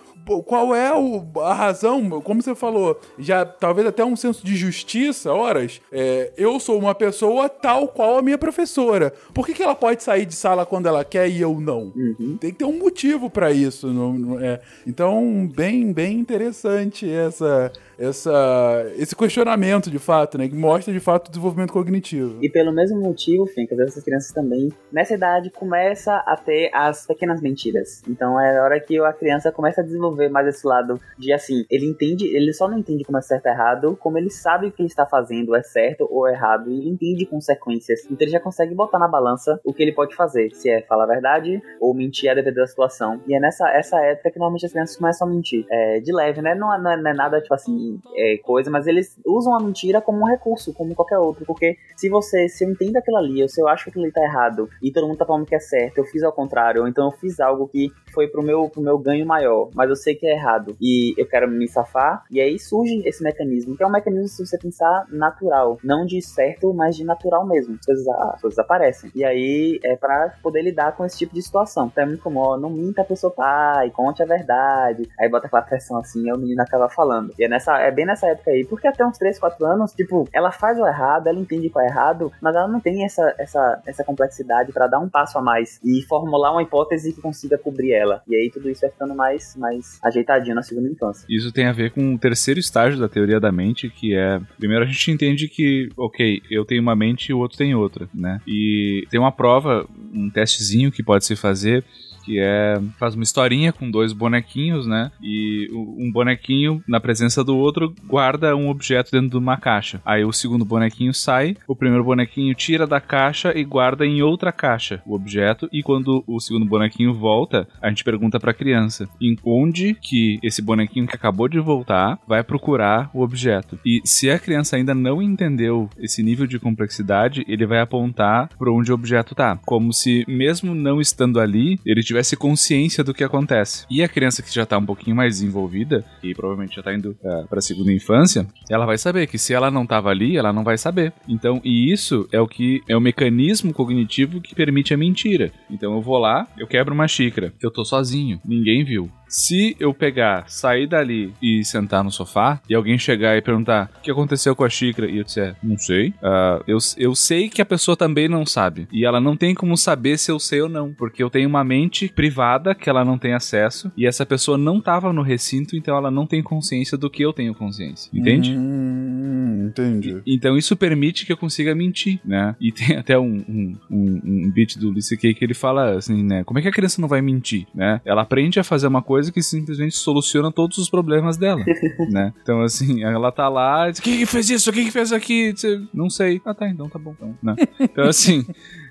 qual 0.45 0.75
é 0.75 0.93
o- 0.93 1.25
a 1.41 1.55
razão? 1.55 2.21
Como 2.21 2.43
você 2.43 2.55
falou, 2.55 3.01
já 3.19 3.45
talvez 3.45 3.87
até 3.87 4.05
um 4.05 4.17
senso 4.17 4.45
de 4.45 4.57
justiça, 4.57 5.33
horas. 5.33 5.81
é, 5.93 6.33
eu 6.37 6.59
sou 6.59 6.79
uma 6.79 6.95
pessoa 6.95 7.49
tal 7.49 7.87
qual 7.89 8.19
a 8.19 8.23
minha 8.23 8.37
professora. 8.37 9.13
Por 9.33 9.47
que, 9.47 9.55
que 9.55 9.63
ela 9.63 9.75
pode 9.77 10.03
sair 10.03 10.27
de 10.27 10.35
sala 10.35 10.67
quando 10.67 10.87
ela 10.89 11.05
quer 11.05 11.29
e 11.29 11.41
eu 11.41 11.61
não? 11.61 11.93
Tem 12.41 12.51
que 12.51 12.59
ter 12.59 12.65
um 12.65 12.77
motivo 12.79 13.31
pra 13.31 13.53
isso. 13.53 13.87
não- 13.93 14.15
não 14.15 14.41
é. 14.41 14.61
Então, 14.87 15.49
bem, 15.55 15.93
bem 15.93 16.19
interessante 16.19 17.09
essa 17.09 17.71
essa, 17.99 18.93
esse 18.97 19.15
questionamento, 19.15 19.91
de 19.91 19.99
fato, 19.99 20.39
né? 20.39 20.49
Que 20.49 20.55
mostra, 20.55 20.93
de 20.93 21.01
fato, 21.01 21.29
o 21.29 21.31
desenvolvimento 21.31 21.73
cognitivo. 21.73 22.39
E 22.43 22.49
pelo 22.49 22.73
mesmo 22.73 23.01
motivo, 23.01 23.47
vezes 23.77 23.93
essas 23.93 24.05
crianças 24.05 24.33
também, 24.33 24.73
nessa 24.93 25.15
idade, 25.15 25.51
começa 25.51 26.17
a 26.27 26.37
ter 26.37 26.71
as 26.73 27.07
pequenas 27.07 27.41
mentiras. 27.41 28.03
Então 28.09 28.41
é 28.41 28.59
a 28.59 28.63
hora 28.63 28.81
que 28.81 28.99
a 28.99 29.13
criança 29.13 29.53
começa 29.53 29.81
a 29.81 29.85
desenvolver 29.85 30.29
mais 30.29 30.47
esse 30.47 30.67
lado 30.67 31.01
de 31.19 31.33
assim, 31.33 31.65
ele 31.71 31.87
entende, 31.87 32.27
ele 32.35 32.53
só 32.53 32.69
não 32.69 32.79
entende 32.79 33.05
como 33.05 33.19
é 33.19 33.23
certo 33.23 33.47
ou 33.47 33.53
errado, 33.53 33.97
como 34.01 34.19
ele 34.19 34.31
sabe 34.31 34.67
o 34.67 34.73
que 34.73 34.83
ele 34.83 34.89
está 34.89 35.07
fazendo 35.07 35.55
é 35.55 35.63
certo 35.63 36.07
ou 36.11 36.29
errado, 36.29 36.71
e 36.71 36.79
ele 36.79 36.91
entende 36.91 37.27
consequências. 37.27 38.05
Então 38.05 38.19
ele 38.21 38.31
já 38.31 38.41
consegue 38.41 38.75
botar 38.75 38.99
na 38.99 39.09
balança 39.09 39.61
o 39.65 39.73
que 39.73 39.83
ele 39.83 39.93
pode 39.93 40.15
fazer, 40.15 40.51
se 40.55 40.71
é 40.71 40.83
falar 40.83 41.05
a 41.05 41.07
verdade 41.07 41.61
ou 41.81 41.95
mentir 41.95 42.31
a 42.31 42.35
depender 42.35 42.61
da 42.61 42.67
situação. 42.67 43.21
E 43.27 43.35
é 43.35 43.41
nessa 43.41 43.69
essa 43.71 43.99
época 44.01 44.31
que 44.31 44.39
normalmente 44.39 44.67
as 44.67 44.73
crianças 44.73 44.97
começam 44.97 45.27
a 45.27 45.31
mentir. 45.31 45.65
É, 45.71 46.01
de 46.01 46.13
leve, 46.13 46.41
né? 46.41 46.55
Não, 46.55 46.73
é- 46.73 46.79
não, 46.81 46.91
é, 46.91 46.97
não 46.97 47.11
é 47.11 47.15
nada, 47.15 47.41
tipo 47.41 47.55
assim, 47.55 47.86
é, 48.15 48.39
coisa, 48.39 48.71
mas 48.71 48.87
eles 48.87 49.19
usam 49.25 49.55
a 49.55 49.63
mentira 49.63 50.01
como 50.01 50.23
um 50.23 50.27
recurso, 50.27 50.73
como 50.73 50.95
qualquer 50.95 51.19
outro. 51.19 51.45
Porque 51.45 51.77
se 51.97 52.09
você, 52.09 52.49
se 52.49 52.65
eu 52.65 52.71
entendo 52.71 52.97
aquilo 52.97 53.17
ali, 53.17 53.43
ou 53.43 53.49
se 53.49 53.61
eu 53.61 53.69
acho 53.69 53.85
que 53.85 53.91
aquilo 53.91 54.05
ali 54.05 54.13
tá 54.13 54.23
errado, 54.23 54.69
e 54.83 54.93
todo 54.93 55.07
mundo 55.07 55.19
tá 55.19 55.27
falando 55.27 55.47
que 55.47 55.55
é 55.55 55.61
certo, 55.61 55.99
eu 55.99 56.05
fiz 56.05 56.23
ao 56.23 56.33
contrário, 56.33 56.83
ou 56.83 56.89
então 56.89 57.07
eu 57.07 57.13
fiz 57.13 57.41
algo 57.41 57.69
que 57.69 57.91
foi 58.17 58.27
pro 58.29 58.43
meu, 58.43 58.71
pro 58.71 58.81
meu 58.81 58.99
ganho 58.99 59.27
maior, 59.27 59.69
mas 59.75 59.91
eu 59.91 59.95
sei 59.95 60.15
que 60.15 60.27
é 60.27 60.33
errado, 60.33 60.75
e 60.81 61.15
eu 61.19 61.29
quero 61.29 61.47
me 61.47 61.69
safar, 61.69 62.25
e 62.31 62.41
aí 62.41 62.59
surge 62.59 63.03
esse 63.05 63.23
mecanismo, 63.23 63.77
que 63.77 63.83
é 63.83 63.87
um 63.87 63.91
mecanismo, 63.91 64.27
se 64.27 64.47
você 64.47 64.57
pensar, 64.57 65.05
natural. 65.11 65.79
Não 65.85 66.07
de 66.07 66.23
certo, 66.23 66.73
mas 66.73 66.97
de 66.97 67.05
natural 67.05 67.47
mesmo. 67.47 67.75
As 67.79 67.85
coisas, 67.85 68.09
as 68.09 68.41
coisas 68.41 68.59
aparecem. 68.59 69.11
E 69.15 69.23
aí 69.23 69.79
é 69.85 69.97
pra 69.97 70.33
poder 70.43 70.63
lidar 70.63 70.97
com 70.97 71.05
esse 71.05 71.19
tipo 71.19 71.35
de 71.35 71.43
situação. 71.43 71.89
Então 71.89 72.05
é 72.05 72.07
muito 72.07 72.23
comum, 72.23 72.41
ó, 72.41 72.57
não 72.57 72.71
minta 72.71 73.05
pro 73.05 73.17
seu 73.17 73.31
pai, 73.31 73.91
conte 73.91 74.23
a 74.23 74.27
verdade. 74.27 75.07
Aí 75.21 75.29
bota 75.29 75.47
aquela 75.47 75.63
pressão 75.63 75.99
assim, 75.99 76.27
e 76.27 76.33
o 76.33 76.39
menino 76.39 76.63
acaba 76.63 76.89
falando. 76.89 77.35
E 77.39 77.45
é, 77.45 77.49
nessa, 77.49 77.79
é 77.79 77.91
bem 77.91 78.07
nessa 78.07 78.29
época 78.29 78.51
aí, 78.51 78.65
porque 78.65 78.89
até 78.89 79.05
uns 79.05 79.19
3, 79.19 79.39
4 79.39 79.67
anos, 79.67 79.93
tipo, 79.93 80.27
ela 80.33 80.51
faz 80.51 80.79
o 80.79 80.87
errado, 80.87 81.27
ela 81.27 81.39
entende 81.39 81.69
qual 81.69 81.85
é 81.85 81.89
errado, 81.89 82.33
mas 82.41 82.57
ela 82.57 82.67
não 82.67 82.81
tem 82.81 83.05
essa, 83.05 83.35
essa, 83.39 83.83
essa 83.87 84.03
complexidade 84.05 84.73
pra 84.73 84.87
dar 84.87 85.01
um 85.01 85.09
passo 85.09 85.39
a 85.39 85.43
mais 85.43 85.79
e 85.85 86.01
formular 86.03 86.53
uma 86.53 86.63
hipótese 86.63 87.13
que 87.13 87.21
consiga 87.21 87.59
cobrir 87.59 87.93
ela. 87.93 88.06
E 88.29 88.35
aí 88.35 88.51
tudo 88.53 88.69
isso 88.71 88.81
vai 88.81 88.91
ficando 88.91 89.15
mais, 89.15 89.57
mais 89.57 89.99
ajeitadinho 90.03 90.55
na 90.55 90.63
segunda 90.63 90.89
infância. 90.89 91.27
Isso 91.29 91.53
tem 91.53 91.67
a 91.67 91.73
ver 91.73 91.91
com 91.91 92.15
o 92.15 92.19
terceiro 92.19 92.61
estágio 92.61 92.99
da 92.99 93.09
teoria 93.09 93.41
da 93.41 93.53
mente, 93.53 93.89
que 93.89 94.15
é. 94.15 94.41
Primeiro 94.59 94.85
a 94.85 94.87
gente 94.87 95.11
entende 95.11 95.49
que, 95.49 95.89
ok, 95.97 96.43
eu 96.51 96.65
tenho 96.65 96.83
uma 96.83 96.97
mente 96.97 97.31
e 97.31 97.35
o 97.35 97.39
outro 97.39 97.59
tem 97.59 97.75
outra, 97.75 98.09
né? 98.15 98.41
E 98.47 99.07
tem 99.11 99.21
uma 99.21 99.33
prova, 99.33 99.87
um 100.13 100.31
testezinho 100.31 100.93
que 100.93 101.03
pode 101.03 101.25
se 101.25 101.37
fazer. 101.37 101.85
Que 102.27 102.41
é. 102.41 102.81
Faz 102.99 103.15
uma 103.15 103.23
historinha 103.23 103.73
com 103.73 103.91
dois 103.91 104.13
bonequinhos, 104.13 104.87
né? 104.87 105.13
E 105.23 105.71
um 105.73 106.11
bonequinho, 106.13 106.83
na 106.89 107.01
presença 107.01 107.45
do 107.45 107.57
outro, 107.57 107.95
guarda 108.05 108.57
um 108.57 108.69
objeto 108.69 109.13
dentro 109.13 109.31
de 109.31 109.37
uma 109.37 109.57
caixa. 109.57 110.01
Aí 110.05 110.25
o 110.25 110.33
segundo 110.33 110.65
bonequinho 110.65 111.15
sai, 111.15 111.57
o 111.69 111.77
primeiro 111.77 112.05
bonequinho 112.05 112.55
tira 112.55 112.87
da 112.87 113.01
caixa 113.01 113.57
e 113.57 113.65
guarda 113.65 114.05
em 114.05 114.23
outra 114.23 114.51
caixa 114.51 115.01
o 115.07 115.15
objeto. 115.15 115.69
E 115.73 115.83
quando 115.83 116.25
o 116.27 116.41
segundo 116.41 116.67
bonequinho 116.67 117.15
volta, 117.15 117.69
a 117.81 117.89
gente 117.89 118.03
pergunta 118.03 118.41
pra 118.41 118.53
criança: 118.53 119.09
em 119.21 119.37
onde 119.45 119.95
que 119.95 120.39
esse 120.43 120.61
bonequinho 120.61 121.07
que 121.07 121.15
acabou 121.15 121.49
de 121.49 121.61
voltar 121.61 122.19
vai 122.27 122.43
procurar 122.43 123.09
o 123.15 123.23
objeto? 123.23 123.79
E 123.87 124.01
se 124.05 124.29
a 124.31 124.39
criança 124.39 124.77
ainda 124.77 124.95
não 124.95 125.23
entendeu 125.23 125.89
esse 125.99 126.23
nível 126.23 126.47
de 126.47 126.59
complexidade, 126.59 127.45
ele 127.47 127.67
vai 127.67 127.81
apontar 127.81 128.49
para 128.59 128.73
onde 128.73 128.91
o 128.91 128.95
objeto 128.95 129.35
tá, 129.35 129.59
como 129.65 129.93
se 129.93 130.25
mesmo 130.27 130.75
não 130.75 131.01
estando 131.01 131.39
ali, 131.39 131.79
ele 131.85 132.03
tivesse 132.03 132.16
consciência 132.37 133.03
do 133.03 133.15
que 133.15 133.25
acontece. 133.25 133.85
E 133.91 134.03
a 134.03 134.09
criança 134.09 134.43
que 134.43 134.55
já 134.55 134.65
tá 134.65 134.79
um 134.79 134.87
pouquinho 134.87 135.17
mais 135.17 135.35
desenvolvida 135.35 136.05
e 136.23 136.35
provavelmente 136.35 136.77
já 136.77 136.83
tá 136.83 136.95
indo 136.95 137.17
uh, 137.23 137.47
para 137.49 137.61
segunda 137.61 137.93
infância, 137.93 138.47
ela 138.71 138.87
vai 138.87 138.99
saber 138.99 139.27
que 139.27 139.39
se 139.39 139.53
ela 139.53 139.71
não 139.71 139.87
tava 139.87 140.11
ali, 140.11 140.37
ela 140.37 140.53
não 140.53 140.65
vai 140.65 140.79
saber. 140.79 141.13
Então, 141.29 141.61
e 141.65 141.93
isso 141.93 142.29
é 142.33 142.41
o 142.41 142.47
que 142.47 142.83
é 142.89 142.97
o 142.97 143.01
mecanismo 143.01 143.73
cognitivo 143.73 144.41
que 144.41 144.55
permite 144.55 144.95
a 144.95 144.97
mentira. 144.97 145.53
Então 145.71 145.95
eu 145.95 146.01
vou 146.01 146.19
lá, 146.19 146.47
eu 146.57 146.67
quebro 146.67 146.95
uma 146.95 147.09
xícara, 147.09 147.53
eu 147.61 147.71
tô 147.71 147.85
sozinho, 147.85 148.41
ninguém 148.45 148.85
viu. 148.85 149.11
Se 149.29 149.77
eu 149.81 149.93
pegar, 149.93 150.45
sair 150.49 150.87
dali 150.87 151.33
e 151.43 151.65
sentar 151.65 152.05
no 152.05 152.13
sofá, 152.13 152.61
e 152.69 152.75
alguém 152.75 152.97
chegar 152.97 153.37
e 153.37 153.43
perguntar 153.43 153.91
o 153.99 154.01
que 154.01 154.11
aconteceu 154.11 154.55
com 154.55 154.65
a 154.65 154.69
xícara, 154.69 155.11
e 155.11 155.19
eu 155.19 155.25
disser, 155.25 155.57
não 155.63 155.77
sei, 155.77 156.15
ah, 156.23 156.63
eu, 156.67 156.79
eu 156.97 157.15
sei 157.15 157.49
que 157.49 157.61
a 157.61 157.67
pessoa 157.67 157.97
também 157.97 158.29
não 158.29 158.47
sabe. 158.47 158.87
E 158.93 159.05
ela 159.05 159.21
não 159.21 159.37
tem 159.37 159.55
como 159.55 159.77
saber 159.77 160.17
se 160.19 160.31
eu 160.31 160.39
sei 160.39 160.63
ou 160.63 160.69
não, 160.69 160.93
porque 160.93 161.23
eu 161.23 161.31
tenho 161.31 161.49
uma 161.49 161.65
mente 161.65 162.06
privada 162.09 162.75
que 162.75 162.89
ela 162.89 163.05
não 163.05 163.19
tem 163.19 163.33
acesso, 163.33 163.91
e 163.97 164.07
essa 164.07 164.25
pessoa 164.27 164.59
não 164.59 164.81
tava 164.81 165.13
no 165.13 165.23
recinto, 165.23 165.77
então 165.77 165.97
ela 165.97 166.11
não 166.11 166.27
tem 166.27 166.43
consciência 166.43 166.97
do 166.97 167.11
que 167.11 167.23
eu 167.23 167.33
tenho 167.33 167.55
consciência. 167.55 168.11
Entende? 168.13 168.57
Hum, 168.57 169.67
entendi. 169.69 170.23
Então 170.27 170.57
isso 170.57 170.77
permite 170.77 171.27
que 171.27 171.33
eu 171.33 171.37
consiga 171.37 171.75
mentir, 171.75 172.21
né? 172.25 172.55
E 172.61 172.73
tem 172.73 172.97
até 172.97 173.19
um, 173.19 173.45
um, 173.49 173.77
um, 173.91 174.21
um 174.25 174.51
beat 174.51 174.79
do 174.79 174.91
Lucy 174.91 175.17
Kay 175.17 175.35
que 175.35 175.45
ele 175.45 175.55
fala 175.55 175.97
assim, 175.97 176.23
né? 176.23 176.45
Como 176.45 176.59
é 176.59 176.63
que 176.63 176.69
a 176.69 176.73
criança 176.73 177.01
não 177.01 177.09
vai 177.09 177.21
mentir, 177.21 177.67
né? 177.75 178.01
Ela 178.05 178.23
aprende 178.23 178.59
a 178.59 178.65
fazer 178.65 178.87
uma 178.87 179.03
coisa 179.03 179.33
que 179.33 179.43
simplesmente 179.43 179.97
soluciona 179.97 180.53
todos 180.53 180.79
os 180.79 180.91
problemas 180.91 181.37
dela, 181.37 181.65
né? 182.11 182.33
Então 182.43 182.63
assim, 182.63 183.03
ela 183.03 183.31
tá 183.33 183.49
lá, 183.49 183.91
diz, 183.91 184.01
quem 184.01 184.19
que 184.19 184.27
fez 184.27 184.51
isso? 184.51 184.73
Quem 184.73 184.85
que 184.85 184.91
fez 184.91 185.13
aqui? 185.13 185.55
Não 185.93 186.09
sei. 186.11 186.41
Ah, 186.45 186.55
tá, 186.55 186.69
então 186.69 186.89
tá 186.89 186.99
bom. 186.99 187.15
Então, 187.17 187.39
né? 187.43 187.55
então 187.81 188.05
assim, 188.05 188.45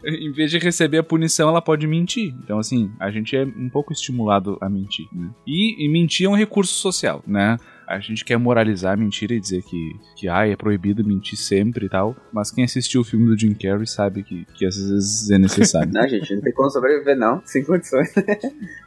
em 0.05 0.31
vez 0.31 0.51
de 0.51 0.57
receber 0.57 0.99
a 0.99 1.03
punição, 1.03 1.49
ela 1.49 1.61
pode 1.61 1.87
mentir. 1.87 2.33
Então 2.43 2.59
assim, 2.59 2.91
a 2.99 3.09
gente 3.11 3.35
é 3.35 3.43
um 3.43 3.69
pouco 3.69 3.91
estimulado 3.91 4.57
a 4.61 4.69
mentir. 4.69 5.07
Né? 5.11 5.29
E, 5.45 5.85
e 5.85 5.89
mentir 5.89 6.27
é 6.27 6.29
um 6.29 6.35
recurso 6.35 6.73
social, 6.73 7.23
né? 7.25 7.57
A 7.87 7.99
gente 7.99 8.25
quer 8.25 8.37
moralizar 8.37 8.93
a 8.93 8.97
mentira 8.97 9.33
e 9.33 9.39
dizer 9.39 9.61
que, 9.61 9.95
que 10.15 10.27
ah, 10.27 10.47
é 10.47 10.55
proibido 10.55 11.05
mentir 11.05 11.37
sempre 11.37 11.85
e 11.85 11.89
tal. 11.89 12.15
Mas 12.33 12.49
quem 12.49 12.63
assistiu 12.63 13.01
o 13.01 13.03
filme 13.03 13.27
do 13.27 13.37
Jim 13.37 13.53
Carrey 13.53 13.85
sabe 13.85 14.23
que, 14.23 14.43
que 14.55 14.65
às 14.65 14.75
vezes 14.75 15.29
é 15.29 15.37
necessário. 15.37 15.91
Não, 15.93 16.07
gente, 16.07 16.33
não 16.33 16.41
tem 16.41 16.53
como 16.53 16.69
sobreviver, 16.69 17.15
não. 17.15 17.41
Sem 17.45 17.63
condições. 17.63 18.11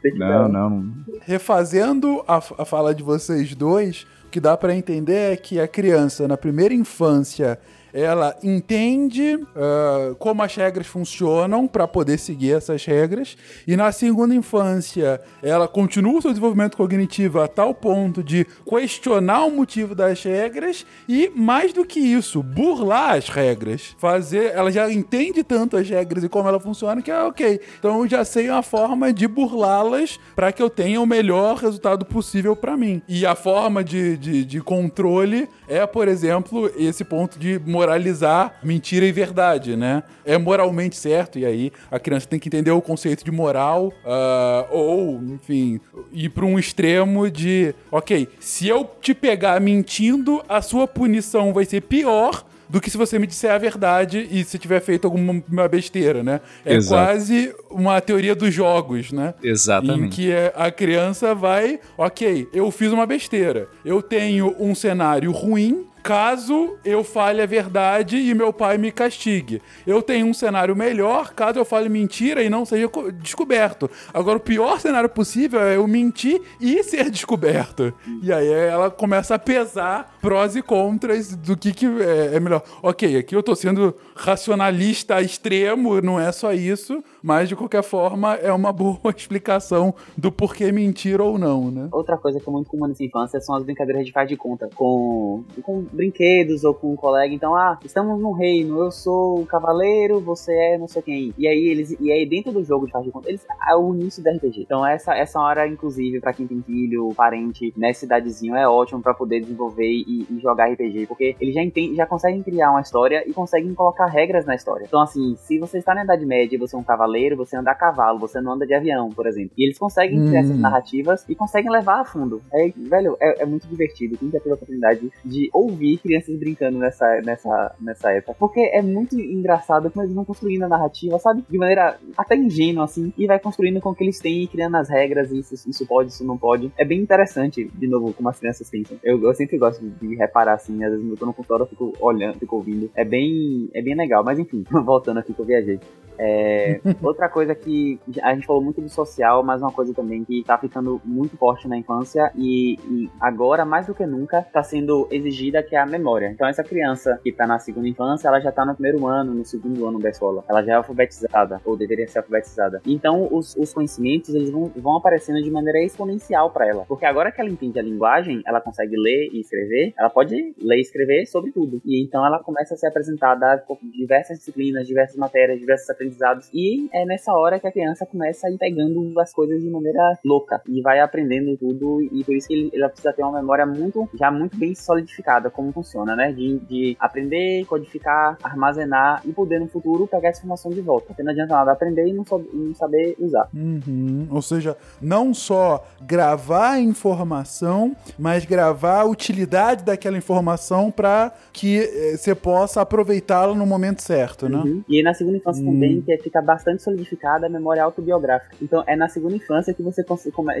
tem 0.01 0.11
que 0.11 0.19
não, 0.19 0.49
não, 0.49 0.69
não. 0.69 0.93
Refazendo 1.21 2.23
a, 2.27 2.37
a 2.37 2.65
fala 2.65 2.93
de 2.93 3.01
vocês 3.01 3.55
dois, 3.55 4.05
o 4.25 4.29
que 4.29 4.39
dá 4.39 4.57
pra 4.57 4.75
entender 4.75 5.33
é 5.33 5.37
que 5.37 5.59
a 5.59 5.67
criança, 5.67 6.27
na 6.27 6.37
primeira 6.37 6.73
infância, 6.73 7.57
ela 7.93 8.35
entende 8.43 9.35
uh, 9.35 10.15
como 10.15 10.43
as 10.43 10.55
regras 10.55 10.87
funcionam 10.87 11.67
para 11.67 11.87
poder 11.87 12.17
seguir 12.17 12.53
essas 12.53 12.85
regras. 12.85 13.37
E 13.67 13.75
na 13.75 13.91
segunda 13.91 14.33
infância 14.33 15.21
ela 15.41 15.67
continua 15.67 16.19
o 16.19 16.21
seu 16.21 16.31
desenvolvimento 16.31 16.77
cognitivo 16.77 17.39
a 17.39 17.47
tal 17.47 17.73
ponto 17.73 18.23
de 18.23 18.45
questionar 18.67 19.45
o 19.45 19.51
motivo 19.51 19.95
das 19.95 20.23
regras 20.23 20.85
e 21.07 21.31
mais 21.35 21.73
do 21.73 21.85
que 21.85 21.99
isso 21.99 22.41
burlar 22.43 23.15
as 23.15 23.29
regras. 23.29 23.95
Fazer 23.97 24.51
ela 24.53 24.71
já 24.71 24.91
entende 24.91 25.43
tanto 25.43 25.77
as 25.77 25.89
regras 25.89 26.23
e 26.23 26.29
como 26.29 26.47
ela 26.47 26.59
funciona 26.59 27.01
que 27.01 27.11
é 27.11 27.23
ok 27.23 27.59
então 27.77 28.01
eu 28.01 28.07
já 28.07 28.25
sei 28.25 28.49
uma 28.49 28.63
forma 28.63 29.13
de 29.13 29.27
burlá-las 29.27 30.19
para 30.35 30.51
que 30.51 30.61
eu 30.61 30.69
tenha 30.69 31.01
o 31.01 31.05
melhor 31.05 31.57
resultado 31.57 32.05
possível 32.05 32.55
para 32.55 32.75
mim. 32.75 33.01
E 33.07 33.25
a 33.25 33.35
forma 33.35 33.83
de, 33.83 34.17
de, 34.17 34.45
de 34.45 34.61
controle 34.61 35.49
é 35.67 35.85
por 35.85 36.07
exemplo 36.07 36.71
esse 36.75 37.03
ponto 37.03 37.39
de 37.39 37.57
moralizar 37.79 38.59
mentira 38.61 39.05
e 39.05 39.11
verdade, 39.11 39.77
né? 39.77 40.03
É 40.25 40.37
moralmente 40.37 40.97
certo, 40.97 41.39
e 41.39 41.45
aí 41.45 41.71
a 41.89 41.97
criança 41.97 42.27
tem 42.27 42.37
que 42.37 42.49
entender 42.49 42.71
o 42.71 42.81
conceito 42.81 43.23
de 43.23 43.31
moral, 43.31 43.93
uh, 44.03 44.67
ou, 44.69 45.21
enfim, 45.23 45.79
ir 46.11 46.29
para 46.29 46.45
um 46.45 46.59
extremo 46.59 47.29
de, 47.31 47.73
ok, 47.89 48.27
se 48.39 48.67
eu 48.67 48.89
te 49.01 49.13
pegar 49.13 49.61
mentindo, 49.61 50.43
a 50.49 50.61
sua 50.61 50.87
punição 50.87 51.53
vai 51.53 51.63
ser 51.63 51.81
pior 51.81 52.43
do 52.69 52.79
que 52.79 52.89
se 52.89 52.97
você 52.97 53.17
me 53.17 53.25
disser 53.25 53.51
a 53.51 53.57
verdade 53.57 54.27
e 54.29 54.43
se 54.43 54.59
tiver 54.59 54.79
feito 54.79 55.05
alguma 55.05 55.67
besteira, 55.67 56.23
né? 56.23 56.39
É 56.63 56.75
Exato. 56.75 57.03
quase 57.03 57.55
uma 57.71 57.99
teoria 57.99 58.35
dos 58.35 58.53
jogos, 58.53 59.11
né? 59.11 59.33
Exatamente. 59.41 60.05
Em 60.05 60.09
que 60.09 60.31
é, 60.31 60.53
a 60.55 60.69
criança 60.69 61.33
vai, 61.33 61.79
ok, 61.97 62.47
eu 62.53 62.69
fiz 62.69 62.91
uma 62.91 63.07
besteira. 63.07 63.67
Eu 63.83 64.03
tenho 64.03 64.55
um 64.59 64.75
cenário 64.75 65.31
ruim. 65.31 65.87
Caso 66.03 66.75
eu 66.83 67.03
fale 67.03 67.41
a 67.41 67.45
verdade 67.45 68.17
e 68.17 68.33
meu 68.33 68.51
pai 68.53 68.77
me 68.77 68.91
castigue. 68.91 69.61
Eu 69.85 70.01
tenho 70.01 70.25
um 70.27 70.33
cenário 70.33 70.75
melhor 70.75 71.33
caso 71.33 71.59
eu 71.59 71.65
fale 71.65 71.89
mentira 71.89 72.41
e 72.43 72.49
não 72.49 72.65
seja 72.65 72.87
co- 72.87 73.11
descoberto. 73.11 73.89
Agora, 74.13 74.37
o 74.37 74.41
pior 74.41 74.79
cenário 74.79 75.09
possível 75.09 75.59
é 75.61 75.75
eu 75.75 75.87
mentir 75.87 76.41
e 76.59 76.81
ser 76.83 77.09
descoberto. 77.09 77.93
E 78.23 78.31
aí 78.31 78.47
ela 78.47 78.89
começa 78.89 79.35
a 79.35 79.39
pesar 79.39 80.17
prós 80.21 80.55
e 80.55 80.61
contras 80.61 81.35
do 81.35 81.55
que, 81.57 81.73
que 81.73 81.85
é, 81.85 82.35
é 82.35 82.39
melhor. 82.39 82.63
Ok, 82.81 83.17
aqui 83.17 83.35
eu 83.35 83.43
tô 83.43 83.55
sendo 83.55 83.93
racionalista 84.15 85.21
extremo, 85.21 86.01
não 86.01 86.19
é 86.19 86.31
só 86.31 86.53
isso, 86.53 87.03
mas 87.21 87.49
de 87.49 87.55
qualquer 87.55 87.83
forma 87.83 88.35
é 88.35 88.51
uma 88.51 88.71
boa 88.71 88.97
explicação 89.15 89.93
do 90.17 90.31
porquê 90.31 90.71
mentir 90.71 91.19
ou 91.21 91.37
não, 91.37 91.69
né? 91.69 91.87
Outra 91.91 92.17
coisa 92.17 92.39
que 92.39 92.49
é 92.49 92.51
muito 92.51 92.69
comum 92.69 92.87
nessa 92.87 93.03
infância 93.03 93.39
são 93.41 93.55
as 93.55 93.63
brincadeiras 93.63 94.05
de 94.05 94.11
faz 94.11 94.27
de 94.29 94.37
conta 94.37 94.69
com, 94.75 95.43
com 95.61 95.85
brinquedos 95.91 96.63
ou 96.63 96.73
com 96.73 96.93
um 96.93 96.95
colega. 96.95 97.33
Então, 97.33 97.55
ah, 97.55 97.77
estamos 97.83 98.19
num 98.19 98.31
reino, 98.31 98.79
eu 98.79 98.91
sou 98.91 99.39
o 99.41 99.45
cavaleiro, 99.45 100.19
você 100.19 100.53
é 100.53 100.77
não 100.77 100.87
sei 100.87 101.01
quem. 101.01 101.33
E 101.37 101.47
aí 101.47 101.67
eles. 101.67 101.95
E 101.99 102.11
aí 102.11 102.25
dentro 102.25 102.51
do 102.51 102.63
jogo 102.63 102.85
de 102.85 102.91
faz 102.91 103.05
de 103.05 103.11
conta, 103.11 103.29
eles 103.29 103.45
é 103.67 103.75
o 103.75 103.93
início 103.93 104.23
do 104.23 104.29
RPG. 104.29 104.61
Então 104.61 104.85
essa, 104.85 105.15
essa 105.15 105.39
hora, 105.39 105.67
inclusive, 105.67 106.19
pra 106.19 106.33
quem 106.33 106.47
tem 106.47 106.61
filho, 106.61 107.13
parente, 107.15 107.73
nessa 107.77 108.01
cidadezinho, 108.01 108.55
é 108.55 108.67
ótimo 108.67 109.01
pra 109.01 109.13
poder 109.13 109.41
desenvolver 109.41 109.87
e, 109.87 110.25
e 110.29 110.39
jogar 110.39 110.71
RPG. 110.71 111.07
Porque 111.07 111.35
eles 111.39 111.53
já 111.53 111.61
entendem, 111.61 111.95
já 111.95 112.05
conseguem 112.05 112.41
criar 112.41 112.71
uma 112.71 112.81
história 112.81 113.23
e 113.27 113.33
conseguem 113.33 113.73
colocar 113.73 114.05
regras 114.05 114.45
na 114.45 114.55
história. 114.55 114.85
Então, 114.85 115.01
assim, 115.01 115.35
se 115.37 115.59
você 115.59 115.77
está 115.77 115.93
na 115.93 116.03
Idade 116.03 116.25
Média 116.25 116.55
e 116.55 116.59
você 116.59 116.75
é 116.75 116.79
um 116.79 116.83
cavaleiro, 116.83 117.35
você 117.35 117.55
anda 117.55 117.71
a 117.71 117.75
cavalo, 117.75 118.19
você 118.19 118.39
não 118.41 118.53
anda 118.53 118.65
de 118.65 118.73
avião, 118.73 119.09
por 119.09 119.27
exemplo. 119.27 119.51
E 119.57 119.65
eles 119.65 119.77
conseguem 119.77 120.27
criar 120.27 120.41
essas 120.41 120.59
narrativas 120.59 121.25
e 121.27 121.35
conseguem 121.35 121.71
levar 121.71 122.01
a 122.01 122.05
fundo. 122.05 122.41
É, 122.53 122.71
velho, 122.75 123.17
é, 123.19 123.43
é 123.43 123.45
muito 123.45 123.67
divertido. 123.67 124.17
Quem 124.17 124.29
já 124.29 124.39
teve 124.39 124.51
a 124.51 124.55
oportunidade 124.55 125.11
de 125.23 125.49
ouvir 125.53 125.78
crianças 125.97 126.37
brincando 126.37 126.77
nessa, 126.77 127.21
nessa, 127.21 127.75
nessa 127.79 128.11
época. 128.11 128.35
Porque 128.39 128.59
é 128.73 128.81
muito 128.81 129.19
engraçado 129.19 129.89
como 129.89 130.03
eles 130.03 130.15
vão 130.15 130.25
construindo 130.25 130.63
a 130.63 130.67
narrativa, 130.67 131.17
sabe? 131.19 131.43
De 131.49 131.57
maneira 131.57 131.97
até 132.17 132.35
ingênua, 132.35 132.85
assim, 132.85 133.13
e 133.17 133.25
vai 133.25 133.39
construindo 133.39 133.81
com 133.81 133.89
o 133.89 133.95
que 133.95 134.03
eles 134.03 134.19
têm 134.19 134.43
e 134.43 134.47
criando 134.47 134.75
as 134.75 134.89
regras, 134.89 135.31
isso, 135.31 135.69
isso 135.69 135.85
pode, 135.85 136.11
isso 136.11 136.25
não 136.25 136.37
pode. 136.37 136.71
É 136.77 136.85
bem 136.85 136.99
interessante, 136.99 137.69
de 137.73 137.87
novo, 137.87 138.13
como 138.13 138.29
as 138.29 138.39
crianças 138.39 138.69
pensam. 138.69 138.97
Eu, 139.03 139.21
eu 139.23 139.33
sempre 139.33 139.57
gosto 139.57 139.81
de, 139.81 139.89
de 139.89 140.15
reparar, 140.15 140.53
assim, 140.53 140.83
às 140.83 140.91
vezes 140.91 141.07
eu 141.07 141.17
tô 141.17 141.25
no 141.25 141.33
computador, 141.33 141.65
eu 141.65 141.69
fico 141.69 141.93
olhando, 141.99 142.39
fico 142.39 142.55
ouvindo. 142.55 142.89
É 142.95 143.03
bem, 143.03 143.69
é 143.73 143.81
bem 143.81 143.95
legal, 143.95 144.23
mas 144.23 144.39
enfim, 144.39 144.63
voltando 144.85 145.19
aqui 145.19 145.33
que 145.33 145.39
eu 145.39 145.45
viajei. 145.45 145.79
É, 146.21 146.81
outra 147.01 147.29
coisa 147.29 147.55
que 147.55 147.97
a 148.21 148.35
gente 148.35 148.45
falou 148.45 148.61
muito 148.61 148.81
do 148.81 148.89
social, 148.89 149.41
mas 149.41 149.61
uma 149.61 149.71
coisa 149.71 149.93
também 149.93 150.25
que 150.25 150.43
tá 150.43 150.57
ficando 150.57 151.01
muito 151.05 151.37
forte 151.37 151.65
na 151.65 151.77
infância 151.77 152.29
e, 152.35 152.77
e 152.89 153.09
agora, 153.21 153.63
mais 153.63 153.87
do 153.87 153.95
que 153.95 154.05
nunca, 154.05 154.41
tá 154.41 154.61
sendo 154.61 155.07
exigida 155.09 155.63
que 155.69 155.75
é 155.75 155.79
a 155.79 155.85
memória. 155.85 156.29
Então 156.33 156.47
essa 156.47 156.63
criança 156.63 157.19
que 157.23 157.31
tá 157.31 157.47
na 157.47 157.59
segunda 157.59 157.87
infância, 157.87 158.27
ela 158.27 158.39
já 158.39 158.51
tá 158.51 158.65
no 158.65 158.73
primeiro 158.73 159.07
ano, 159.07 159.33
no 159.33 159.45
segundo 159.45 159.87
ano 159.87 159.99
da 159.99 160.09
escola. 160.09 160.43
Ela 160.49 160.63
já 160.63 160.73
é 160.73 160.75
alfabetizada, 160.75 161.61
ou 161.63 161.77
deveria 161.77 162.07
ser 162.07 162.19
alfabetizada. 162.19 162.81
Então 162.85 163.27
os, 163.31 163.55
os 163.55 163.73
conhecimentos, 163.73 164.33
eles 164.33 164.49
vão, 164.49 164.65
vão 164.75 164.97
aparecendo 164.97 165.41
de 165.41 165.51
maneira 165.51 165.81
exponencial 165.83 166.51
para 166.51 166.67
ela. 166.67 166.85
Porque 166.87 167.05
agora 167.05 167.31
que 167.31 167.39
ela 167.39 167.49
entende 167.49 167.79
a 167.79 167.83
linguagem, 167.83 168.41
ela 168.45 168.59
consegue 168.59 168.95
ler 168.97 169.29
e 169.31 169.39
escrever, 169.39 169.93
ela 169.97 170.09
pode 170.09 170.53
ler 170.59 170.77
e 170.77 170.81
escrever 170.81 171.25
sobre 171.25 171.51
tudo. 171.51 171.81
E 171.85 172.03
então 172.03 172.25
ela 172.25 172.39
começa 172.43 172.73
a 172.73 172.77
ser 172.77 172.87
apresentada 172.87 173.53
a 173.53 173.61
diversas 173.91 174.39
disciplinas, 174.39 174.87
diversas 174.87 175.15
matérias, 175.15 175.59
diversos 175.59 175.89
aprendizados 175.89 176.09
aprendizados. 176.09 176.49
E 176.53 176.89
é 176.93 177.05
nessa 177.05 177.33
hora 177.33 177.59
que 177.59 177.67
a 177.67 177.71
criança 177.71 178.05
começa 178.05 178.47
a 178.47 178.51
ir 178.51 178.57
pegando 178.57 179.17
as 179.19 179.33
coisas 179.33 179.61
de 179.61 179.69
maneira 179.69 180.17
louca 180.25 180.61
e 180.67 180.81
vai 180.81 180.99
aprendendo 180.99 181.55
tudo. 181.57 182.01
E 182.01 182.23
por 182.23 182.35
isso 182.35 182.47
que 182.47 182.53
ele, 182.53 182.71
ela 182.73 182.89
precisa 182.89 183.13
ter 183.13 183.23
uma 183.23 183.39
memória 183.39 183.65
muito, 183.65 184.09
já 184.15 184.31
muito 184.31 184.57
bem 184.57 184.73
solidificada, 184.73 185.49
como 185.59 185.73
funciona, 185.73 186.15
né? 186.15 186.31
De, 186.31 186.59
de 186.59 186.97
aprender, 186.99 187.65
codificar, 187.65 188.37
armazenar 188.41 189.21
e 189.25 189.33
poder 189.33 189.59
no 189.59 189.67
futuro 189.67 190.07
pegar 190.07 190.29
essa 190.29 190.39
informação 190.39 190.71
de 190.71 190.79
volta. 190.81 191.07
Porque 191.07 191.21
não 191.21 191.31
adianta 191.31 191.53
nada 191.53 191.71
aprender 191.73 192.07
e 192.07 192.13
não, 192.13 192.23
e 192.53 192.57
não 192.57 192.75
saber 192.75 193.15
usar. 193.19 193.49
Uhum. 193.53 194.27
Ou 194.31 194.41
seja, 194.41 194.77
não 195.01 195.33
só 195.33 195.85
gravar 196.01 196.71
a 196.71 196.79
informação, 196.79 197.95
mas 198.17 198.45
gravar 198.45 199.01
a 199.01 199.05
utilidade 199.05 199.83
daquela 199.83 200.17
informação 200.17 200.89
para 200.89 201.33
que 201.51 201.79
eh, 201.79 202.17
você 202.17 202.33
possa 202.33 202.81
aproveitá-la 202.81 203.53
no 203.53 203.65
momento 203.65 204.01
certo, 204.01 204.47
né? 204.47 204.57
Uhum. 204.57 204.83
E 204.87 205.03
na 205.03 205.13
segunda 205.13 205.37
infância 205.37 205.61
Hum. 205.61 205.65
também 205.65 206.01
que 206.01 206.17
fica 206.19 206.41
bastante 206.41 206.81
solidificada 206.83 207.47
a 207.47 207.49
memória 207.49 207.83
autobiográfica. 207.83 208.55
Então 208.61 208.83
é 208.87 208.95
na 208.95 209.09
segunda 209.09 209.35
infância 209.35 209.73
que 209.73 209.83
você 209.83 210.03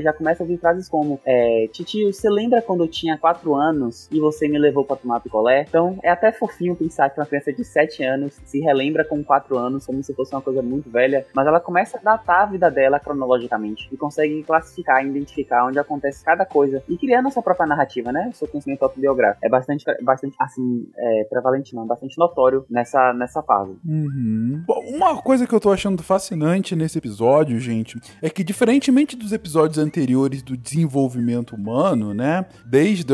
já 0.01 0.11
começa 0.11 0.43
a 0.43 0.45
ouvir 0.45 0.57
frases 0.57 0.89
como 0.89 1.19
é, 1.25 1.69
Titio, 1.71 2.11
você 2.11 2.29
lembra 2.29 2.61
quando 2.61 2.83
eu 2.83 2.87
tinha 2.87 3.17
4 3.17 3.55
anos 3.55 4.09
e 4.11 4.19
você 4.19 4.47
me 4.47 4.57
levou 4.57 4.83
pra 4.89 4.97
tomar 4.97 5.19
picolé? 5.19 5.65
Então 5.67 5.97
é 6.03 6.09
até 6.09 6.31
fofinho 6.31 6.75
pensar 6.75 7.09
que 7.09 7.19
uma 7.19 7.25
criança 7.25 7.53
de 7.53 7.63
7 7.63 8.03
anos 8.03 8.39
se 8.43 8.59
relembra 8.59 9.05
com 9.05 9.23
4 9.23 9.57
anos 9.57 9.85
como 9.85 10.03
se 10.03 10.13
fosse 10.13 10.33
uma 10.33 10.41
coisa 10.41 10.61
muito 10.61 10.89
velha, 10.89 11.25
mas 11.33 11.47
ela 11.47 11.59
começa 11.59 11.97
a 11.97 12.01
datar 12.01 12.41
a 12.41 12.45
vida 12.45 12.69
dela 12.69 12.99
cronologicamente 12.99 13.87
e 13.91 13.97
consegue 13.97 14.43
classificar, 14.43 15.05
identificar 15.05 15.65
onde 15.65 15.79
acontece 15.79 16.23
cada 16.23 16.45
coisa 16.45 16.83
e 16.87 16.97
criando 16.97 17.27
a 17.27 17.31
sua 17.31 17.43
própria 17.43 17.67
narrativa, 17.67 18.11
né? 18.11 18.29
O 18.31 18.35
seu 18.35 18.47
conhecimento 18.47 18.83
autobiográfico. 18.83 19.45
É 19.45 19.49
bastante, 19.49 19.85
bastante 20.01 20.35
assim, 20.39 20.87
é, 20.97 21.23
prevalente 21.29 21.75
não, 21.75 21.85
bastante 21.85 22.17
notório 22.17 22.65
nessa, 22.69 23.13
nessa 23.13 23.41
fase. 23.43 23.77
Uhum. 23.85 24.63
Uma 24.87 25.21
coisa 25.21 25.45
que 25.45 25.53
eu 25.53 25.59
tô 25.59 25.71
achando 25.71 26.01
fascinante 26.03 26.75
nesse 26.75 26.97
episódio, 26.97 27.59
gente, 27.59 27.99
é 28.21 28.29
que 28.29 28.43
diferentemente 28.43 29.15
dos 29.15 29.31
episódios 29.31 29.77
anteriores 29.77 30.41
do 30.41 30.57
desenvolvimento 30.57 31.55
humano, 31.55 32.13
né? 32.13 32.45
Desde, 32.65 33.05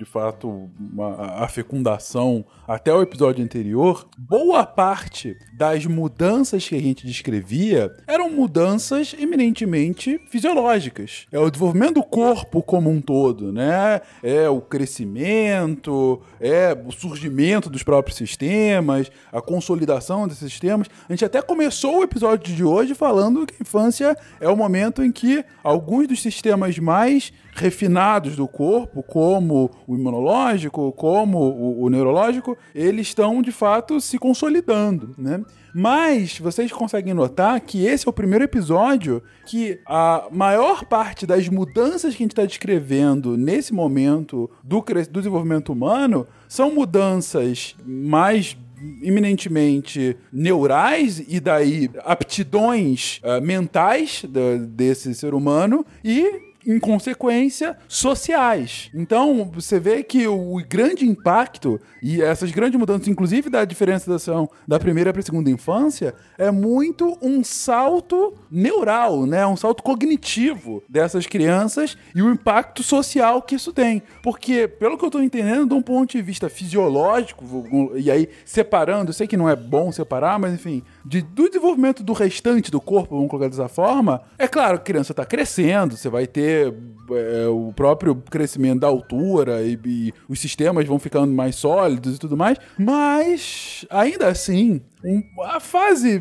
de 0.00 0.06
fato, 0.06 0.70
uma- 0.80 1.42
a 1.44 1.46
fecundação 1.46 2.42
até 2.66 2.90
o 2.90 3.02
episódio 3.02 3.44
anterior, 3.44 4.08
boa 4.16 4.64
parte 4.64 5.36
das 5.52 5.84
mudanças 5.84 6.66
que 6.66 6.74
a 6.74 6.80
gente 6.80 7.06
descrevia 7.06 7.94
eram 8.06 8.30
mudanças 8.30 9.14
eminentemente 9.18 10.18
fisiológicas. 10.30 11.26
É 11.30 11.38
o 11.38 11.50
desenvolvimento 11.50 11.94
do 11.96 12.02
corpo 12.02 12.62
como 12.62 12.88
um 12.88 12.98
todo, 12.98 13.52
né? 13.52 14.00
É 14.22 14.48
o 14.48 14.62
crescimento, 14.62 16.22
é 16.40 16.74
o 16.86 16.90
surgimento 16.90 17.68
dos 17.68 17.82
próprios 17.82 18.16
sistemas, 18.16 19.10
a 19.30 19.42
consolidação 19.42 20.26
desses 20.26 20.50
sistemas. 20.50 20.86
A 21.10 21.12
gente 21.12 21.26
até 21.26 21.42
começou 21.42 21.98
o 21.98 22.02
episódio 22.04 22.54
de 22.54 22.64
hoje 22.64 22.94
falando 22.94 23.44
que 23.46 23.54
a 23.54 23.62
infância 23.62 24.16
é 24.40 24.48
o 24.48 24.56
momento 24.56 25.02
em 25.04 25.12
que 25.12 25.44
alguns 25.62 26.08
dos 26.08 26.22
sistemas 26.22 26.78
mais 26.78 27.34
refinados 27.54 28.36
do 28.36 28.46
corpo, 28.46 29.02
como 29.02 29.70
o 29.86 29.96
imunológico, 29.96 30.92
como 30.92 31.38
o, 31.38 31.82
o 31.82 31.88
neurológico, 31.88 32.56
eles 32.74 33.08
estão 33.08 33.42
de 33.42 33.52
fato 33.52 34.00
se 34.00 34.18
consolidando, 34.18 35.14
né? 35.18 35.42
Mas 35.72 36.38
vocês 36.38 36.72
conseguem 36.72 37.14
notar 37.14 37.60
que 37.60 37.86
esse 37.86 38.06
é 38.06 38.10
o 38.10 38.12
primeiro 38.12 38.44
episódio 38.44 39.22
que 39.46 39.78
a 39.86 40.26
maior 40.32 40.84
parte 40.84 41.26
das 41.26 41.48
mudanças 41.48 42.14
que 42.14 42.22
a 42.22 42.24
gente 42.24 42.32
está 42.32 42.44
descrevendo 42.44 43.36
nesse 43.36 43.72
momento 43.72 44.50
do, 44.64 44.80
do 44.80 45.20
desenvolvimento 45.20 45.72
humano 45.72 46.26
são 46.48 46.74
mudanças 46.74 47.76
mais 47.86 48.56
eminentemente 49.02 50.16
neurais 50.32 51.22
e 51.28 51.38
daí 51.38 51.90
aptidões 52.04 53.20
ah, 53.22 53.40
mentais 53.40 54.24
desse 54.70 55.14
ser 55.14 55.34
humano 55.34 55.84
e 56.02 56.49
em 56.66 56.78
consequência, 56.78 57.76
sociais. 57.88 58.90
Então, 58.94 59.50
você 59.52 59.78
vê 59.78 60.02
que 60.02 60.26
o 60.26 60.60
grande 60.68 61.04
impacto 61.06 61.80
e 62.02 62.22
essas 62.22 62.50
grandes 62.50 62.78
mudanças, 62.78 63.08
inclusive 63.08 63.50
da 63.50 63.64
diferenciação 63.64 64.48
da 64.66 64.78
primeira 64.78 65.12
para 65.12 65.20
a 65.20 65.24
segunda 65.24 65.50
infância, 65.50 66.14
é 66.38 66.50
muito 66.50 67.18
um 67.20 67.44
salto 67.44 68.34
neural, 68.50 69.26
né? 69.26 69.46
Um 69.46 69.56
salto 69.56 69.82
cognitivo 69.82 70.82
dessas 70.88 71.26
crianças 71.26 71.96
e 72.14 72.22
o 72.22 72.30
impacto 72.32 72.82
social 72.82 73.42
que 73.42 73.54
isso 73.54 73.72
tem. 73.72 74.02
Porque, 74.22 74.66
pelo 74.66 74.96
que 74.96 75.04
eu 75.04 75.08
estou 75.08 75.22
entendendo, 75.22 75.68
de 75.68 75.74
um 75.74 75.82
ponto 75.82 76.12
de 76.12 76.22
vista 76.22 76.48
fisiológico, 76.48 77.90
e 77.96 78.10
aí 78.10 78.28
separando, 78.44 79.10
eu 79.10 79.14
sei 79.14 79.26
que 79.26 79.36
não 79.36 79.48
é 79.48 79.56
bom 79.56 79.92
separar, 79.92 80.38
mas 80.38 80.54
enfim, 80.54 80.82
de, 81.04 81.22
do 81.22 81.48
desenvolvimento 81.48 82.02
do 82.02 82.12
restante 82.12 82.70
do 82.70 82.80
corpo, 82.80 83.14
vamos 83.16 83.30
colocar 83.30 83.48
dessa 83.48 83.68
forma, 83.68 84.22
é 84.38 84.46
claro 84.46 84.78
que 84.78 84.82
a 84.82 84.84
criança 84.84 85.12
está 85.12 85.24
crescendo, 85.24 85.96
você 85.96 86.08
vai 86.08 86.26
ter 86.26 86.74
é, 87.12 87.46
o 87.48 87.72
próprio 87.74 88.14
crescimento 88.16 88.80
da 88.80 88.86
altura 88.86 89.62
e, 89.62 89.78
e 89.84 90.14
os 90.28 90.38
sistemas 90.40 90.86
vão 90.86 90.98
ficando 90.98 91.32
mais 91.32 91.56
sólidos 91.56 92.16
e 92.16 92.18
tudo 92.18 92.36
mais, 92.36 92.58
mas 92.78 93.84
ainda 93.90 94.28
assim, 94.28 94.80
um- 95.04 95.22
a 95.44 95.58
fase 95.60 96.18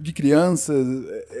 de 0.00 0.12
criança 0.12 0.74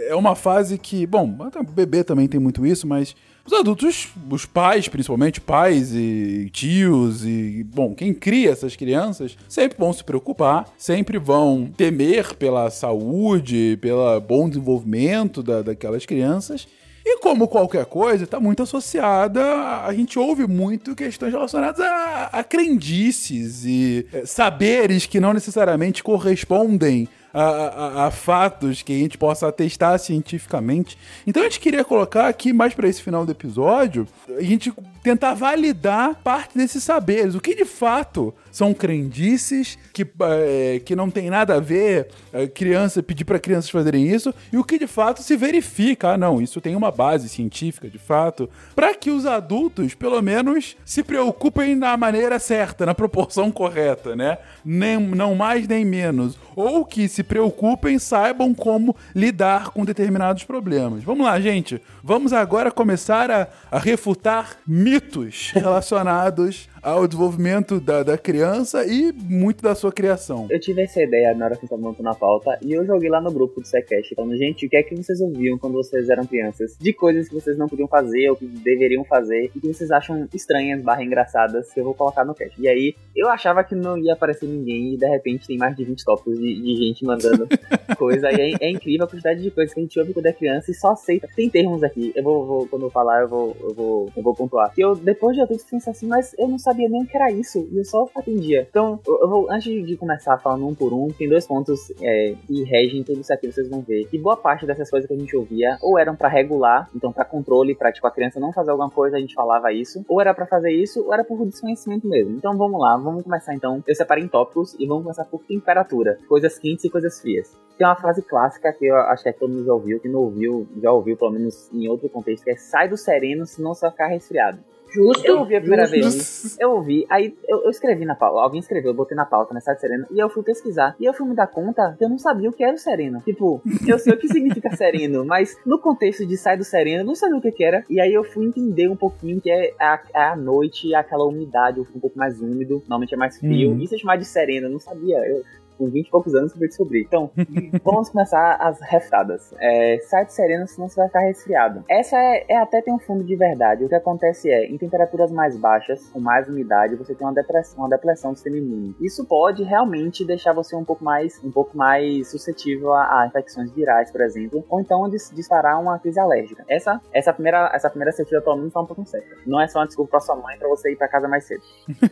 é 0.08 0.14
uma 0.14 0.34
fase 0.34 0.78
que, 0.78 1.06
bom, 1.06 1.36
bebê 1.74 2.02
também 2.02 2.26
tem 2.26 2.40
muito 2.40 2.64
isso, 2.66 2.86
mas 2.86 3.14
os 3.50 3.58
adultos, 3.58 4.08
os 4.30 4.46
pais, 4.46 4.88
principalmente 4.88 5.40
pais 5.40 5.92
e 5.92 6.48
tios 6.52 7.24
e, 7.24 7.64
bom, 7.64 7.94
quem 7.94 8.14
cria 8.14 8.50
essas 8.50 8.76
crianças, 8.76 9.36
sempre 9.48 9.76
vão 9.76 9.92
se 9.92 10.04
preocupar, 10.04 10.66
sempre 10.78 11.18
vão 11.18 11.68
temer 11.76 12.34
pela 12.36 12.70
saúde, 12.70 13.76
pelo 13.80 14.20
bom 14.20 14.48
desenvolvimento 14.48 15.42
da, 15.42 15.62
daquelas 15.62 16.06
crianças. 16.06 16.68
E 17.04 17.18
como 17.18 17.48
qualquer 17.48 17.86
coisa, 17.86 18.24
está 18.24 18.38
muito 18.38 18.62
associada, 18.62 19.42
a, 19.84 19.92
gente 19.94 20.18
ouve 20.18 20.46
muito 20.46 20.94
questões 20.94 21.32
relacionadas 21.32 21.80
a, 21.80 22.30
a 22.32 22.44
crendices 22.44 23.64
e 23.64 24.06
é, 24.12 24.26
saberes 24.26 25.06
que 25.06 25.18
não 25.18 25.32
necessariamente 25.32 26.04
correspondem 26.04 27.08
a, 27.32 27.42
a- 27.42 28.06
a 28.06 28.10
fatos 28.10 28.82
que 28.82 28.92
a 28.92 28.98
gente 28.98 29.16
possa 29.18 29.48
atestar 29.48 29.98
cientificamente. 29.98 30.96
Então 31.26 31.42
a 31.42 31.46
gente 31.46 31.60
queria 31.60 31.84
colocar 31.84 32.28
aqui, 32.28 32.52
mais 32.52 32.74
para 32.74 32.88
esse 32.88 33.02
final 33.02 33.24
do 33.24 33.32
episódio, 33.32 34.06
a 34.36 34.42
gente 34.42 34.72
tentar 35.02 35.34
validar 35.34 36.14
parte 36.22 36.56
desses 36.56 36.82
saberes. 36.82 37.34
O 37.34 37.40
que 37.40 37.54
de 37.54 37.64
fato 37.64 38.34
são 38.50 38.74
crendices, 38.74 39.78
que, 39.92 40.06
é, 40.20 40.80
que 40.84 40.96
não 40.96 41.10
tem 41.10 41.30
nada 41.30 41.54
a 41.54 41.60
ver 41.60 42.08
é, 42.32 42.46
criança 42.46 43.02
pedir 43.02 43.24
para 43.24 43.38
crianças 43.38 43.70
fazerem 43.70 44.06
isso, 44.06 44.34
e 44.52 44.58
o 44.58 44.64
que 44.64 44.78
de 44.78 44.86
fato 44.86 45.22
se 45.22 45.36
verifica, 45.36 46.10
ah 46.10 46.18
não, 46.18 46.40
isso 46.40 46.60
tem 46.60 46.74
uma 46.74 46.90
base 46.90 47.28
científica 47.28 47.88
de 47.88 47.98
fato, 47.98 48.48
para 48.74 48.94
que 48.94 49.10
os 49.10 49.26
adultos, 49.26 49.94
pelo 49.94 50.20
menos, 50.20 50.76
se 50.84 51.02
preocupem 51.02 51.74
na 51.76 51.96
maneira 51.96 52.38
certa, 52.38 52.84
na 52.84 52.94
proporção 52.94 53.50
correta, 53.50 54.16
né? 54.16 54.38
Nem, 54.64 54.98
não 54.98 55.34
mais 55.34 55.66
nem 55.66 55.84
menos. 55.84 56.38
Ou 56.54 56.84
que 56.84 57.08
se 57.08 57.22
preocupem, 57.22 57.98
saibam 57.98 58.52
como 58.52 58.94
lidar 59.14 59.70
com 59.70 59.84
determinados 59.84 60.44
problemas. 60.44 61.02
Vamos 61.02 61.24
lá, 61.24 61.40
gente. 61.40 61.80
Vamos 62.02 62.32
agora 62.32 62.70
começar 62.70 63.30
a, 63.30 63.48
a 63.70 63.78
refutar 63.78 64.56
mitos 64.90 65.52
relacionados 65.54 66.68
ao 66.82 67.06
desenvolvimento 67.06 67.80
da, 67.80 68.02
da 68.02 68.16
criança 68.16 68.84
e 68.86 69.12
muito 69.12 69.62
da 69.62 69.74
sua 69.74 69.92
criação. 69.92 70.46
Eu 70.50 70.60
tive 70.60 70.82
essa 70.82 71.02
ideia 71.02 71.34
na 71.34 71.46
hora 71.46 71.56
que 71.56 71.62
eu 71.62 71.66
estava 71.66 71.82
montando 71.82 72.08
a 72.08 72.14
pauta 72.14 72.58
e 72.62 72.72
eu 72.72 72.84
joguei 72.84 73.10
lá 73.10 73.20
no 73.20 73.30
grupo 73.30 73.60
do 73.60 73.66
Sequest 73.66 74.14
falando, 74.14 74.36
gente, 74.36 74.66
o 74.66 74.68
que 74.68 74.76
é 74.76 74.82
que 74.82 74.96
vocês 74.96 75.20
ouviam 75.20 75.58
quando 75.58 75.74
vocês 75.74 76.08
eram 76.08 76.26
crianças? 76.26 76.76
De 76.78 76.92
coisas 76.92 77.28
que 77.28 77.34
vocês 77.34 77.56
não 77.56 77.68
podiam 77.68 77.88
fazer 77.88 78.30
ou 78.30 78.36
que 78.36 78.46
deveriam 78.46 79.04
fazer 79.04 79.50
e 79.54 79.60
que 79.60 79.72
vocês 79.72 79.90
acham 79.90 80.28
estranhas, 80.34 80.82
barra 80.82 81.02
engraçadas, 81.02 81.72
que 81.72 81.80
eu 81.80 81.84
vou 81.84 81.94
colocar 81.94 82.24
no 82.24 82.34
cast. 82.34 82.60
E 82.60 82.68
aí, 82.68 82.94
eu 83.14 83.28
achava 83.28 83.62
que 83.64 83.74
não 83.74 83.98
ia 83.98 84.12
aparecer 84.12 84.46
ninguém 84.46 84.94
e 84.94 84.96
de 84.96 85.06
repente 85.06 85.46
tem 85.46 85.58
mais 85.58 85.76
de 85.76 85.84
20 85.84 86.04
tópicos 86.04 86.38
de, 86.38 86.62
de 86.62 86.76
gente 86.76 87.04
mandando 87.04 87.46
coisa. 87.98 88.30
E 88.32 88.40
é, 88.40 88.66
é, 88.66 88.70
incrível 88.70 89.06
a 89.06 89.08
quantidade 89.08 89.42
de 89.42 89.50
coisas 89.50 89.74
que 89.74 89.80
a 89.80 89.82
gente 89.82 89.98
ouve 89.98 90.12
quando 90.12 90.26
é 90.26 90.32
criança 90.32 90.70
e 90.70 90.74
só 90.74 90.92
aceita. 90.92 91.28
Tem 91.34 91.48
termos 91.48 91.82
aqui, 91.82 92.12
eu 92.14 92.22
vou, 92.22 92.46
vou 92.46 92.66
quando 92.68 92.86
eu 92.86 92.90
falar, 92.90 93.22
eu 93.22 93.28
vou, 93.28 93.56
eu 93.60 93.74
vou, 93.74 94.12
eu 94.16 94.22
vou 94.22 94.34
pontuar. 94.34 94.72
Que 94.72 94.82
eu, 94.82 94.94
depois 94.94 95.36
de 95.36 95.42
adulto, 95.42 95.64
pensei 95.70 95.90
assim, 95.90 96.06
mas 96.06 96.34
eu 96.38 96.48
não 96.48 96.58
sabia 96.58 96.69
nem 96.74 97.02
o 97.02 97.06
que 97.06 97.16
era 97.16 97.30
isso, 97.30 97.68
e 97.70 97.78
eu 97.78 97.84
só 97.84 98.08
atendia. 98.14 98.66
Então, 98.68 99.00
eu, 99.06 99.28
vou, 99.28 99.50
antes 99.50 99.86
de 99.86 99.96
começar 99.96 100.38
falando 100.38 100.66
um 100.66 100.74
por 100.74 100.92
um, 100.92 101.08
tem 101.08 101.28
dois 101.28 101.46
pontos 101.46 101.90
é, 102.00 102.34
que 102.46 102.64
regem 102.64 103.02
tudo 103.02 103.20
isso 103.20 103.32
aqui, 103.32 103.50
vocês 103.50 103.68
vão 103.68 103.80
ver. 103.80 104.08
E 104.12 104.18
boa 104.18 104.36
parte 104.36 104.66
dessas 104.66 104.90
coisas 104.90 105.06
que 105.08 105.14
a 105.14 105.18
gente 105.18 105.36
ouvia, 105.36 105.76
ou 105.82 105.98
eram 105.98 106.16
para 106.16 106.28
regular, 106.28 106.88
então 106.94 107.12
para 107.12 107.24
controle, 107.24 107.74
pra 107.74 107.92
tipo, 107.92 108.06
a 108.06 108.10
criança 108.10 108.40
não 108.40 108.52
fazer 108.52 108.70
alguma 108.70 108.90
coisa, 108.90 109.16
a 109.16 109.20
gente 109.20 109.34
falava 109.34 109.72
isso, 109.72 110.04
ou 110.08 110.20
era 110.20 110.34
para 110.34 110.46
fazer 110.46 110.72
isso, 110.72 111.04
ou 111.04 111.12
era 111.12 111.24
por 111.24 111.44
desconhecimento 111.46 112.06
mesmo. 112.06 112.36
Então 112.36 112.56
vamos 112.56 112.80
lá, 112.80 112.96
vamos 112.96 113.22
começar 113.22 113.54
então. 113.54 113.82
Eu 113.86 113.94
separei 113.94 114.24
em 114.24 114.28
tópicos 114.28 114.74
e 114.78 114.86
vamos 114.86 115.04
começar 115.04 115.24
por 115.24 115.40
temperatura, 115.44 116.18
coisas 116.28 116.58
quentes 116.58 116.84
e 116.84 116.90
coisas 116.90 117.20
frias. 117.20 117.56
Tem 117.80 117.86
uma 117.86 117.96
frase 117.96 118.20
clássica 118.20 118.72
que 118.74 118.84
eu 118.84 118.94
acho 118.94 119.22
que 119.22 119.32
todo 119.32 119.50
mundo 119.50 119.64
já 119.64 119.72
ouviu, 119.72 119.98
que 120.00 120.08
não 120.08 120.20
ouviu, 120.20 120.68
já 120.82 120.92
ouviu 120.92 121.16
pelo 121.16 121.30
menos 121.30 121.72
em 121.72 121.88
outro 121.88 122.10
contexto, 122.10 122.44
que 122.44 122.50
é 122.50 122.56
sai 122.56 122.88
do 122.88 122.96
sereno, 122.96 123.46
senão 123.46 123.72
você 123.72 123.80
vai 123.86 123.90
ficar 123.90 124.06
resfriado. 124.08 124.58
Justo. 124.92 125.26
Eu 125.26 125.38
ouvi 125.38 125.56
a 125.56 125.60
primeira 125.60 125.86
justo. 125.86 126.00
vez. 126.00 126.56
Eu 126.58 126.72
ouvi, 126.72 127.06
aí 127.08 127.34
eu, 127.48 127.64
eu 127.64 127.70
escrevi 127.70 128.04
na 128.04 128.14
pauta, 128.14 128.40
alguém 128.40 128.60
escreveu, 128.60 128.90
eu 128.90 128.96
botei 128.96 129.16
na 129.16 129.24
pauta, 129.24 129.54
né, 129.54 129.60
Site 129.60 129.80
Sereno, 129.80 130.06
e 130.10 130.18
eu 130.18 130.28
fui 130.28 130.42
pesquisar. 130.42 130.96
E 130.98 131.04
eu 131.04 131.14
fui 131.14 131.28
me 131.28 131.34
dar 131.34 131.46
conta 131.46 131.94
que 131.98 132.04
eu 132.04 132.08
não 132.08 132.18
sabia 132.18 132.48
o 132.48 132.52
que 132.52 132.64
era 132.64 132.74
o 132.74 132.78
sereno. 132.78 133.20
Tipo, 133.20 133.62
eu 133.86 133.98
sei 133.98 134.12
o 134.12 134.18
que 134.18 134.28
significa 134.28 134.74
sereno, 134.76 135.24
mas 135.26 135.56
no 135.64 135.78
contexto 135.78 136.26
de 136.26 136.36
sai 136.36 136.56
do 136.56 136.64
sereno, 136.64 137.02
eu 137.02 137.06
não 137.06 137.14
sabia 137.14 137.36
o 137.36 137.40
que, 137.40 137.52
que 137.52 137.64
era. 137.64 137.84
E 137.88 138.00
aí 138.00 138.12
eu 138.12 138.24
fui 138.24 138.46
entender 138.46 138.88
um 138.88 138.96
pouquinho 138.96 139.40
que 139.40 139.50
é 139.50 139.74
a, 139.78 140.30
a 140.32 140.36
noite, 140.36 140.94
aquela 140.94 141.24
umidade, 141.24 141.80
um 141.80 142.00
pouco 142.00 142.18
mais 142.18 142.40
úmido, 142.40 142.80
normalmente 142.80 143.14
é 143.14 143.16
mais 143.16 143.38
frio. 143.38 143.70
Uhum. 143.70 143.80
Isso 143.80 143.94
é 143.94 143.98
chamar 143.98 144.16
de 144.16 144.24
sereno, 144.24 144.66
eu 144.66 144.72
não 144.72 144.80
sabia. 144.80 145.16
Eu, 145.26 145.42
com 145.80 145.88
20 145.90 146.06
e 146.06 146.10
poucos 146.10 146.34
anos 146.34 146.52
fui 146.52 146.68
descobrir. 146.68 147.02
Então, 147.02 147.30
vamos 147.82 148.10
começar 148.10 148.56
as 148.56 148.78
reftadas. 148.82 149.54
É, 149.58 149.98
sai 150.02 150.26
de 150.26 150.34
sereno, 150.34 150.66
senão 150.68 150.88
você 150.88 150.96
vai 150.96 151.06
ficar 151.08 151.20
resfriado. 151.20 151.82
Essa 151.88 152.16
é, 152.18 152.44
é 152.50 152.56
até 152.58 152.82
tem 152.82 152.92
um 152.92 152.98
fundo 152.98 153.24
de 153.24 153.34
verdade. 153.34 153.84
O 153.84 153.88
que 153.88 153.94
acontece 153.94 154.50
é, 154.50 154.66
em 154.66 154.76
temperaturas 154.76 155.30
mais 155.32 155.56
baixas, 155.56 156.06
com 156.10 156.20
mais 156.20 156.48
umidade, 156.48 156.96
você 156.96 157.14
tem 157.14 157.26
uma 157.26 157.32
depressão, 157.32 157.78
uma 157.78 157.88
depressão 157.88 158.32
do 158.32 158.36
sistema 158.36 158.58
imune. 158.58 158.94
Isso 159.00 159.24
pode 159.24 159.62
realmente 159.62 160.24
deixar 160.24 160.52
você 160.52 160.76
um 160.76 160.84
pouco 160.84 161.02
mais, 161.02 161.42
um 161.42 161.50
pouco 161.50 161.76
mais 161.76 162.30
suscetível 162.30 162.92
a, 162.92 163.22
a 163.22 163.26
infecções 163.26 163.70
virais, 163.72 164.10
por 164.10 164.20
exemplo, 164.20 164.62
ou 164.68 164.80
então 164.80 165.08
dis- 165.08 165.32
disparar 165.34 165.80
uma 165.80 165.98
crise 165.98 166.20
alérgica. 166.20 166.62
Essa, 166.68 167.00
essa 167.12 167.32
primeira, 167.32 167.70
essa 167.72 167.88
primeira 167.88 168.12
certeza 168.12 168.42
pelo 168.42 168.56
menos 168.56 168.72
tá 168.72 168.80
um 168.80 168.86
pouco 168.86 169.04
certa. 169.06 169.28
Não 169.46 169.60
é 169.60 169.66
só 169.66 169.78
uma 169.78 169.86
desculpa 169.86 170.10
pra 170.10 170.20
sua 170.20 170.36
mãe 170.36 170.58
pra 170.58 170.68
você 170.68 170.92
ir 170.92 170.96
pra 170.96 171.08
casa 171.08 171.26
mais 171.26 171.44
cedo. 171.44 171.62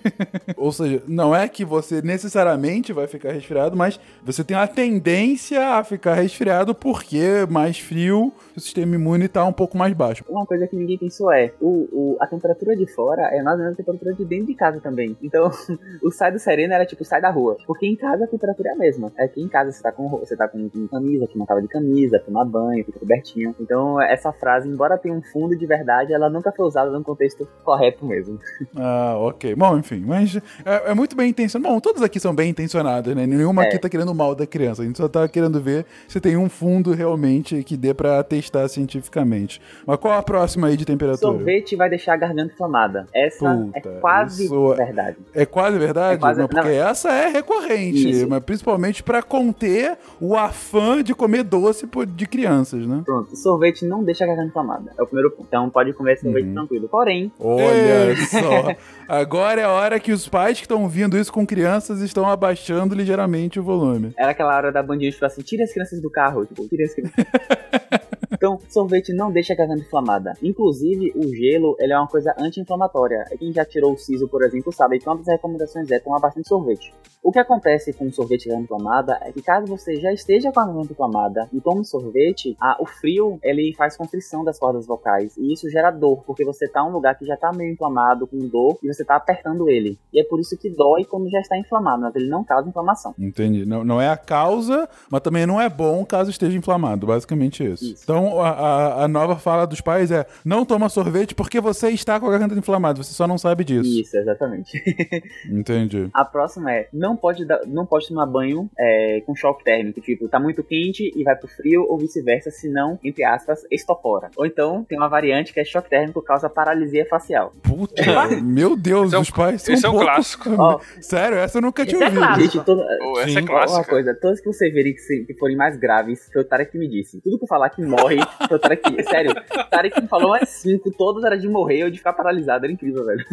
Ou 0.56 0.72
seja, 0.72 1.02
não 1.06 1.34
é 1.34 1.48
que 1.48 1.64
você 1.64 2.00
necessariamente 2.02 2.92
vai 2.92 3.06
ficar 3.06 3.32
resfriado, 3.32 3.57
mas 3.76 3.98
você 4.24 4.42
tem 4.44 4.56
a 4.56 4.66
tendência 4.66 5.68
a 5.76 5.84
ficar 5.84 6.14
resfriado 6.14 6.74
porque 6.74 7.46
mais 7.50 7.78
frio, 7.78 8.32
o 8.56 8.60
sistema 8.60 8.94
imune 8.94 9.28
tá 9.28 9.44
um 9.44 9.52
pouco 9.52 9.76
mais 9.76 9.92
baixo. 9.94 10.24
Uma 10.28 10.44
coisa 10.46 10.66
que 10.66 10.76
ninguém 10.76 10.98
pensou 10.98 11.30
é, 11.32 11.52
o, 11.60 11.88
o- 11.92 12.16
a 12.20 12.26
temperatura 12.26 12.74
de 12.76 12.86
fora 12.86 13.22
é 13.34 13.42
mais 13.42 13.56
ou 13.58 13.64
menos 13.64 13.74
a 13.74 13.76
temperatura 13.76 14.14
de 14.14 14.24
dentro 14.24 14.46
de 14.46 14.54
casa 14.54 14.80
também. 14.80 15.16
Então, 15.22 15.50
o 16.02 16.10
sai 16.10 16.32
do 16.32 16.38
sereno 16.38 16.74
era 16.74 16.84
tipo, 16.86 17.04
sai 17.04 17.20
da 17.20 17.30
rua. 17.30 17.56
Porque 17.66 17.86
em 17.86 17.96
casa 17.96 18.24
a 18.24 18.26
temperatura 18.26 18.70
é 18.70 18.72
a 18.72 18.76
mesma. 18.76 19.12
É 19.16 19.28
que 19.28 19.40
em 19.40 19.48
casa 19.48 19.70
você 19.72 19.82
tá 19.82 19.92
com, 19.92 20.08
você 20.08 20.36
tá 20.36 20.48
com, 20.48 20.68
com 20.68 20.86
camisa, 20.88 21.26
que 21.26 21.38
não 21.38 21.46
tava 21.46 21.60
de 21.62 21.68
camisa, 21.68 22.18
tomar 22.18 22.44
banho, 22.44 22.84
fica 22.84 22.98
cobertinho. 22.98 23.54
Então, 23.60 24.00
essa 24.00 24.32
frase, 24.32 24.68
embora 24.68 24.98
tenha 24.98 25.14
um 25.14 25.22
fundo 25.22 25.56
de 25.56 25.66
verdade, 25.66 26.12
ela 26.12 26.28
nunca 26.30 26.52
foi 26.52 26.66
usada 26.66 26.90
num 26.90 27.02
contexto 27.02 27.46
correto 27.64 28.04
mesmo. 28.04 28.38
Ah, 28.76 29.14
ok. 29.18 29.54
Bom, 29.54 29.78
enfim, 29.78 30.02
mas 30.06 30.36
é, 30.64 30.90
é 30.90 30.94
muito 30.94 31.16
bem 31.16 31.30
intencionado. 31.30 31.72
Bom, 31.74 31.80
todas 31.80 32.02
aqui 32.02 32.18
são 32.20 32.34
bem 32.34 32.50
intencionadas, 32.50 33.14
né? 33.14 33.26
Nenhuma 33.38 33.62
É. 33.64 33.68
aqui 33.68 33.78
tá 33.78 33.88
querendo 33.88 34.14
mal 34.14 34.34
da 34.34 34.46
criança. 34.46 34.82
A 34.82 34.84
gente 34.84 34.98
só 34.98 35.08
tá 35.08 35.26
querendo 35.28 35.60
ver 35.60 35.86
se 36.08 36.20
tem 36.20 36.36
um 36.36 36.48
fundo 36.48 36.92
realmente 36.92 37.62
que 37.62 37.76
dê 37.76 37.94
pra 37.94 38.22
testar 38.22 38.68
cientificamente. 38.68 39.60
Mas 39.86 39.96
qual 39.98 40.14
a 40.18 40.22
próxima 40.22 40.66
aí 40.66 40.76
de 40.76 40.84
temperatura? 40.84 41.32
Sorvete 41.32 41.76
vai 41.76 41.88
deixar 41.88 42.14
a 42.14 42.16
garganta 42.16 42.52
inflamada. 42.52 43.06
Essa 43.14 43.54
Puta, 43.54 43.78
é 43.78 44.00
quase 44.00 44.44
isso 44.46 44.72
é- 44.72 44.76
verdade. 44.76 45.16
É 45.34 45.46
quase 45.46 45.78
verdade? 45.78 46.14
É 46.14 46.18
quase- 46.18 46.40
Mas 46.40 46.50
porque 46.50 46.68
não. 46.68 46.88
essa 46.88 47.10
é 47.12 47.28
recorrente, 47.28 48.10
Isso. 48.10 48.28
mas 48.28 48.42
principalmente 48.42 49.02
pra 49.02 49.22
conter 49.22 49.96
o 50.20 50.34
afã 50.36 51.02
de 51.02 51.14
comer 51.14 51.44
doce 51.44 51.88
de 52.08 52.26
crianças, 52.26 52.86
né? 52.86 53.02
Pronto, 53.04 53.36
sorvete 53.36 53.84
não 53.86 54.02
deixa 54.02 54.24
a 54.24 54.26
garganta 54.26 54.48
inflamada. 54.48 54.92
É 54.98 55.02
o 55.02 55.06
primeiro 55.06 55.30
ponto. 55.30 55.46
Então 55.48 55.70
pode 55.70 55.92
comer 55.92 56.18
sorvete 56.18 56.46
Uhum. 56.46 56.54
tranquilo. 56.54 56.88
Porém, 56.88 57.30
Olha 57.38 58.16
só. 58.26 58.74
Agora 59.08 59.60
é 59.60 59.64
a 59.64 59.70
hora 59.70 59.98
que 60.00 60.12
os 60.12 60.28
pais 60.28 60.58
que 60.58 60.64
estão 60.64 60.82
ouvindo 60.82 61.16
isso 61.16 61.32
com 61.32 61.46
crianças 61.46 62.00
estão 62.00 62.28
abaixando 62.28 62.94
ligeiramente 62.94 63.27
o 63.60 63.62
volume. 63.62 64.12
Era 64.16 64.30
aquela 64.32 64.56
hora 64.56 64.72
da 64.72 64.82
bandinha 64.82 65.10
tipo 65.10 65.24
assim, 65.24 65.42
tira 65.42 65.64
as 65.64 65.72
crianças 65.72 66.00
do 66.00 66.10
carro, 66.10 66.46
tipo, 66.46 66.68
tira 66.68 66.84
as 66.84 66.94
crianças. 66.94 67.14
Então, 68.38 68.56
sorvete 68.68 69.12
não 69.12 69.32
deixa 69.32 69.52
a 69.52 69.56
garganta 69.56 69.80
inflamada. 69.80 70.32
Inclusive, 70.40 71.12
o 71.16 71.34
gelo, 71.34 71.74
ele 71.80 71.92
é 71.92 71.98
uma 71.98 72.06
coisa 72.06 72.32
anti-inflamatória. 72.38 73.24
Quem 73.36 73.52
já 73.52 73.64
tirou 73.64 73.94
o 73.94 73.98
siso, 73.98 74.28
por 74.28 74.44
exemplo, 74.44 74.72
sabe 74.72 75.00
que 75.00 75.08
uma 75.08 75.16
das 75.18 75.26
recomendações 75.26 75.90
é 75.90 75.98
tomar 75.98 76.20
bastante 76.20 76.46
sorvete. 76.48 76.94
O 77.20 77.32
que 77.32 77.38
acontece 77.40 77.92
com 77.92 78.06
o 78.06 78.12
sorvete 78.12 78.42
de 78.44 78.48
garganta 78.50 78.64
inflamada 78.72 79.18
é 79.22 79.32
que 79.32 79.42
caso 79.42 79.66
você 79.66 79.96
já 79.96 80.12
esteja 80.12 80.52
com 80.52 80.60
a 80.60 80.66
garganta 80.66 80.92
inflamada 80.92 81.48
e 81.52 81.60
tome 81.60 81.84
sorvete, 81.84 82.56
a- 82.60 82.76
o 82.80 82.86
frio, 82.86 83.40
ele 83.42 83.74
faz 83.76 83.96
constrição 83.96 84.44
das 84.44 84.56
cordas 84.58 84.86
vocais. 84.86 85.36
E 85.36 85.52
isso 85.52 85.68
gera 85.68 85.90
dor, 85.90 86.22
porque 86.24 86.44
você 86.44 86.68
tá 86.68 86.80
em 86.80 86.88
um 86.88 86.92
lugar 86.92 87.18
que 87.18 87.26
já 87.26 87.36
tá 87.36 87.52
meio 87.52 87.72
inflamado, 87.72 88.24
com 88.26 88.38
dor, 88.46 88.78
e 88.82 88.86
você 88.86 89.04
tá 89.04 89.16
apertando 89.16 89.68
ele. 89.68 89.98
E 90.12 90.20
é 90.20 90.24
por 90.24 90.38
isso 90.38 90.56
que 90.56 90.70
dói 90.70 91.04
quando 91.04 91.28
já 91.28 91.40
está 91.40 91.58
inflamado, 91.58 92.02
mas 92.02 92.14
ele 92.14 92.28
não 92.28 92.44
causa 92.44 92.68
inflamação. 92.68 93.12
Entendi. 93.18 93.66
Não, 93.66 93.82
não 93.84 94.00
é 94.00 94.08
a 94.08 94.16
causa, 94.16 94.88
mas 95.10 95.20
também 95.20 95.44
não 95.44 95.60
é 95.60 95.68
bom 95.68 96.04
caso 96.04 96.30
esteja 96.30 96.56
inflamado. 96.56 97.04
Basicamente 97.06 97.64
isso. 97.64 97.84
Isso. 97.84 98.04
Então 98.04 98.27
a, 98.40 98.50
a- 98.50 99.04
a 99.04 99.08
nova 99.08 99.36
fala 99.36 99.66
dos 99.66 99.80
pais 99.80 100.10
é: 100.10 100.26
não 100.44 100.64
toma 100.64 100.88
sorvete 100.88 101.34
porque 101.34 101.60
você 101.60 101.90
está 101.90 102.18
com 102.20 102.26
a 102.26 102.30
garganta 102.30 102.54
inflamada. 102.54 103.02
Você 103.02 103.12
só 103.12 103.26
não 103.26 103.38
sabe 103.38 103.64
disso. 103.64 104.00
Isso, 104.00 104.16
exatamente. 104.16 104.72
Entendi. 105.50 106.08
A 106.12 106.24
próxima 106.24 106.72
é, 106.72 106.88
não 106.92 107.16
pode, 107.16 107.44
dar, 107.44 107.60
não 107.66 107.86
pode 107.86 108.08
tomar 108.08 108.26
banho 108.26 108.68
é, 108.78 109.22
com 109.26 109.34
choque 109.34 109.64
térmico, 109.64 110.00
tipo, 110.00 110.28
tá 110.28 110.38
muito 110.40 110.62
quente 110.62 111.12
e 111.14 111.22
vai 111.24 111.36
pro 111.36 111.48
frio, 111.48 111.86
ou 111.88 111.98
vice-versa, 111.98 112.50
senão, 112.50 112.98
entre 113.02 113.24
aspas, 113.24 113.60
estopora. 113.70 114.30
Ou 114.36 114.46
então, 114.46 114.84
tem 114.88 114.98
uma 114.98 115.08
variante 115.08 115.52
que 115.52 115.60
é 115.60 115.64
choque 115.64 115.88
térmico 115.90 116.22
causa 116.22 116.48
paralisia 116.48 117.06
facial. 117.08 117.52
Puta, 117.62 118.02
meu 118.42 118.76
Deus, 118.76 119.12
é 119.12 119.18
um- 119.18 119.22
os 119.22 119.30
pais 119.30 119.62
são 119.62 119.74
esse 119.74 119.86
é 119.86 119.88
um 119.88 119.98
clássico. 119.98 120.50
Ó. 120.58 120.80
Sério, 121.00 121.38
essa 121.38 121.58
eu 121.58 121.62
nunca 121.62 121.84
tinha 121.86 122.02
é 122.02 122.06
ouvido. 122.08 122.40
Gente, 122.40 122.64
toda, 122.64 122.82
Pô, 122.98 123.20
essa 123.20 123.28
Sim. 123.30 123.36
é 123.38 123.40
Uma 123.40 123.46
clássica. 123.48 123.84
coisa, 123.90 124.14
todas 124.20 124.40
que 124.40 124.46
você 124.46 124.70
verem 124.70 124.92
que, 124.94 125.00
se- 125.00 125.24
que 125.24 125.34
forem 125.34 125.56
mais 125.56 125.76
graves, 125.76 126.28
foi 126.32 126.42
o 126.42 126.44
Tarek 126.44 126.72
que 126.72 126.78
me 126.78 126.88
disse. 126.88 127.20
Tudo 127.20 127.38
que 127.38 127.44
eu 127.44 127.48
falar 127.48 127.70
que 127.70 127.82
morre, 127.82 128.17
foi 128.48 128.56
o 128.56 128.60
Tarek. 128.60 129.02
Sério, 129.04 129.30
o 129.32 129.64
Tarek 129.70 130.00
me 130.00 130.08
falou 130.08 130.28
umas 130.30 130.48
cinco, 130.48 130.90
todas 130.96 131.24
eram 131.24 131.38
de 131.38 131.48
morrer 131.48 131.84
ou 131.84 131.90
de 131.90 131.98
ficar 131.98 132.12
paralisado, 132.12 132.64
era 132.64 132.72
incrível, 132.72 133.04
velho. 133.04 133.24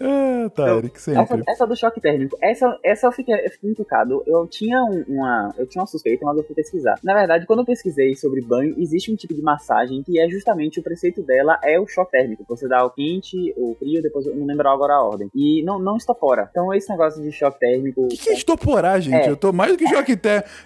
Ah, 0.00 0.50
Tarek, 0.54 0.96
Essa, 0.96 1.00
sempre. 1.26 1.42
essa 1.48 1.66
do 1.66 1.76
choque 1.76 2.00
térmico, 2.00 2.36
essa, 2.42 2.78
essa 2.84 3.06
eu 3.06 3.12
fiquei, 3.12 3.34
eu 3.34 3.50
fiquei 3.50 3.70
encucado. 3.70 4.22
Eu 4.26 4.46
tinha 4.46 4.82
um- 4.84 5.04
uma, 5.08 5.54
eu 5.56 5.66
tinha 5.66 5.80
uma 5.82 5.86
suspeita, 5.86 6.24
mas 6.24 6.36
eu 6.36 6.44
fui 6.44 6.54
pesquisar. 6.54 6.98
Na 7.02 7.14
verdade, 7.14 7.46
quando 7.46 7.60
eu 7.60 7.64
pesquisei 7.64 8.14
sobre 8.14 8.40
banho, 8.40 8.74
existe 8.78 9.12
um 9.12 9.16
tipo 9.16 9.34
de 9.34 9.42
massagem 9.42 10.02
que 10.02 10.18
é 10.20 10.28
justamente 10.28 10.80
o 10.80 10.82
preceito 10.82 11.22
dela 11.22 11.58
é 11.62 11.78
o 11.78 11.86
choque 11.86 12.10
térmico. 12.12 12.44
Você 12.48 12.66
dá 12.68 12.84
o 12.84 12.90
quente, 12.90 13.36
o 13.56 13.74
frio, 13.78 14.02
depois 14.02 14.26
eu 14.26 14.34
não 14.34 14.46
lembro 14.46 14.68
agora 14.68 14.94
a 14.94 15.02
ordem. 15.02 15.30
E 15.34 15.62
não, 15.64 15.78
não 15.78 15.96
estopora. 15.96 16.48
Então 16.50 16.72
esse 16.74 16.88
negócio 16.90 17.22
de 17.22 17.30
choque 17.30 17.58
térmico. 17.60 18.02
O 18.04 18.08
que, 18.08 18.16
que 18.16 18.30
é 18.30 18.34
estoporar, 18.34 19.00
gente? 19.00 19.26
É. 19.26 19.30
Eu 19.30 19.36
tô 19.36 19.52
mais 19.52 19.72
do 19.72 19.78
que 19.78 19.86
choque. 19.88 20.18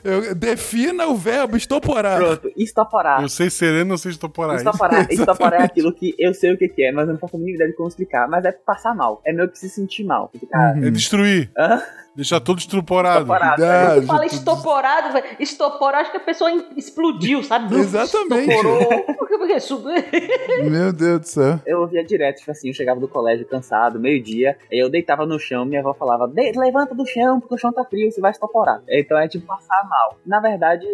Eu- 0.05 0.35
Defina 0.35 1.07
o 1.07 1.15
verbo 1.17 1.57
estoporar. 1.57 2.19
Pronto, 2.19 2.51
estoporar. 2.57 3.23
Eu 3.27 3.31
sei 3.31 3.51
sereno, 3.51 3.95
eu 3.95 3.99
sei 3.99 4.13
estoporar. 4.13 4.55
Estoporar, 4.57 5.07
estoporar 5.11 5.61
é 5.61 5.65
aquilo 5.65 5.93
que 5.93 6.15
eu 6.17 6.33
sei 6.33 6.53
o 6.55 6.57
que, 6.57 6.69
que 6.69 6.85
é, 6.85 6.93
mas 6.93 7.09
eu 7.09 7.15
não 7.15 7.19
faço 7.21 7.35
a 7.35 7.39
mínima 7.41 7.57
ideia 7.57 7.71
de 7.71 7.77
como 7.77 7.89
explicar. 7.89 8.29
Mas 8.29 8.45
é 8.45 8.53
passar 8.53 8.95
mal. 8.95 9.21
É 9.27 9.33
meio 9.33 9.49
que 9.49 9.59
se 9.59 9.69
sentir 9.69 10.05
mal. 10.05 10.31
Ficar, 10.39 10.79
É 10.81 10.91
destruir. 10.91 11.51
Hã? 11.59 11.83
Deixar 12.17 12.41
todo 12.41 12.59
estruporado. 12.59 13.21
Estoporado. 13.21 13.61
Dá, 13.61 13.95
Quando 13.95 14.07
fala 14.07 14.27
estoporado, 14.27 15.13
vai- 15.13 15.37
estoporado, 15.39 16.03
acho 16.03 16.11
que 16.11 16.17
a 16.17 16.21
pessoa 16.21 16.51
explodiu, 16.77 17.43
sabe? 17.43 17.75
Exatamente. 17.77 18.51
Estoporou. 18.51 19.03
Por 19.17 19.29
que- 19.29 19.39
por 19.39 19.47
que 19.47 19.61
sub- 19.61 19.85
Meu 20.71 20.93
Deus 20.93 21.21
do 21.21 21.27
céu. 21.27 21.61
Eu 21.67 21.81
ouvia 21.81 22.03
direto, 22.05 22.39
tipo 22.39 22.51
assim, 22.51 22.69
eu 22.69 22.75
chegava 22.75 22.99
do 22.99 23.07
colégio 23.09 23.47
cansado, 23.47 24.01
meio-dia, 24.01 24.57
aí 24.73 24.79
eu 24.79 24.89
deitava 24.89 25.27
no 25.27 25.39
chão, 25.39 25.65
minha 25.65 25.81
avó 25.81 25.93
falava, 25.95 26.27
"De- 26.27 26.53
levanta 26.59 26.95
do 26.95 27.05
chão, 27.07 27.39
porque 27.41 27.55
o 27.55 27.59
chão 27.59 27.73
tá 27.73 27.85
frio, 27.85 28.11
você 28.11 28.21
vai 28.21 28.31
estoporar. 28.31 28.81
Então 28.89 29.19
é 29.19 29.29
tipo 29.29 29.47
passar 29.47 29.87
mal. 29.89 30.17
Na 30.25 30.41
verdade, 30.41 30.87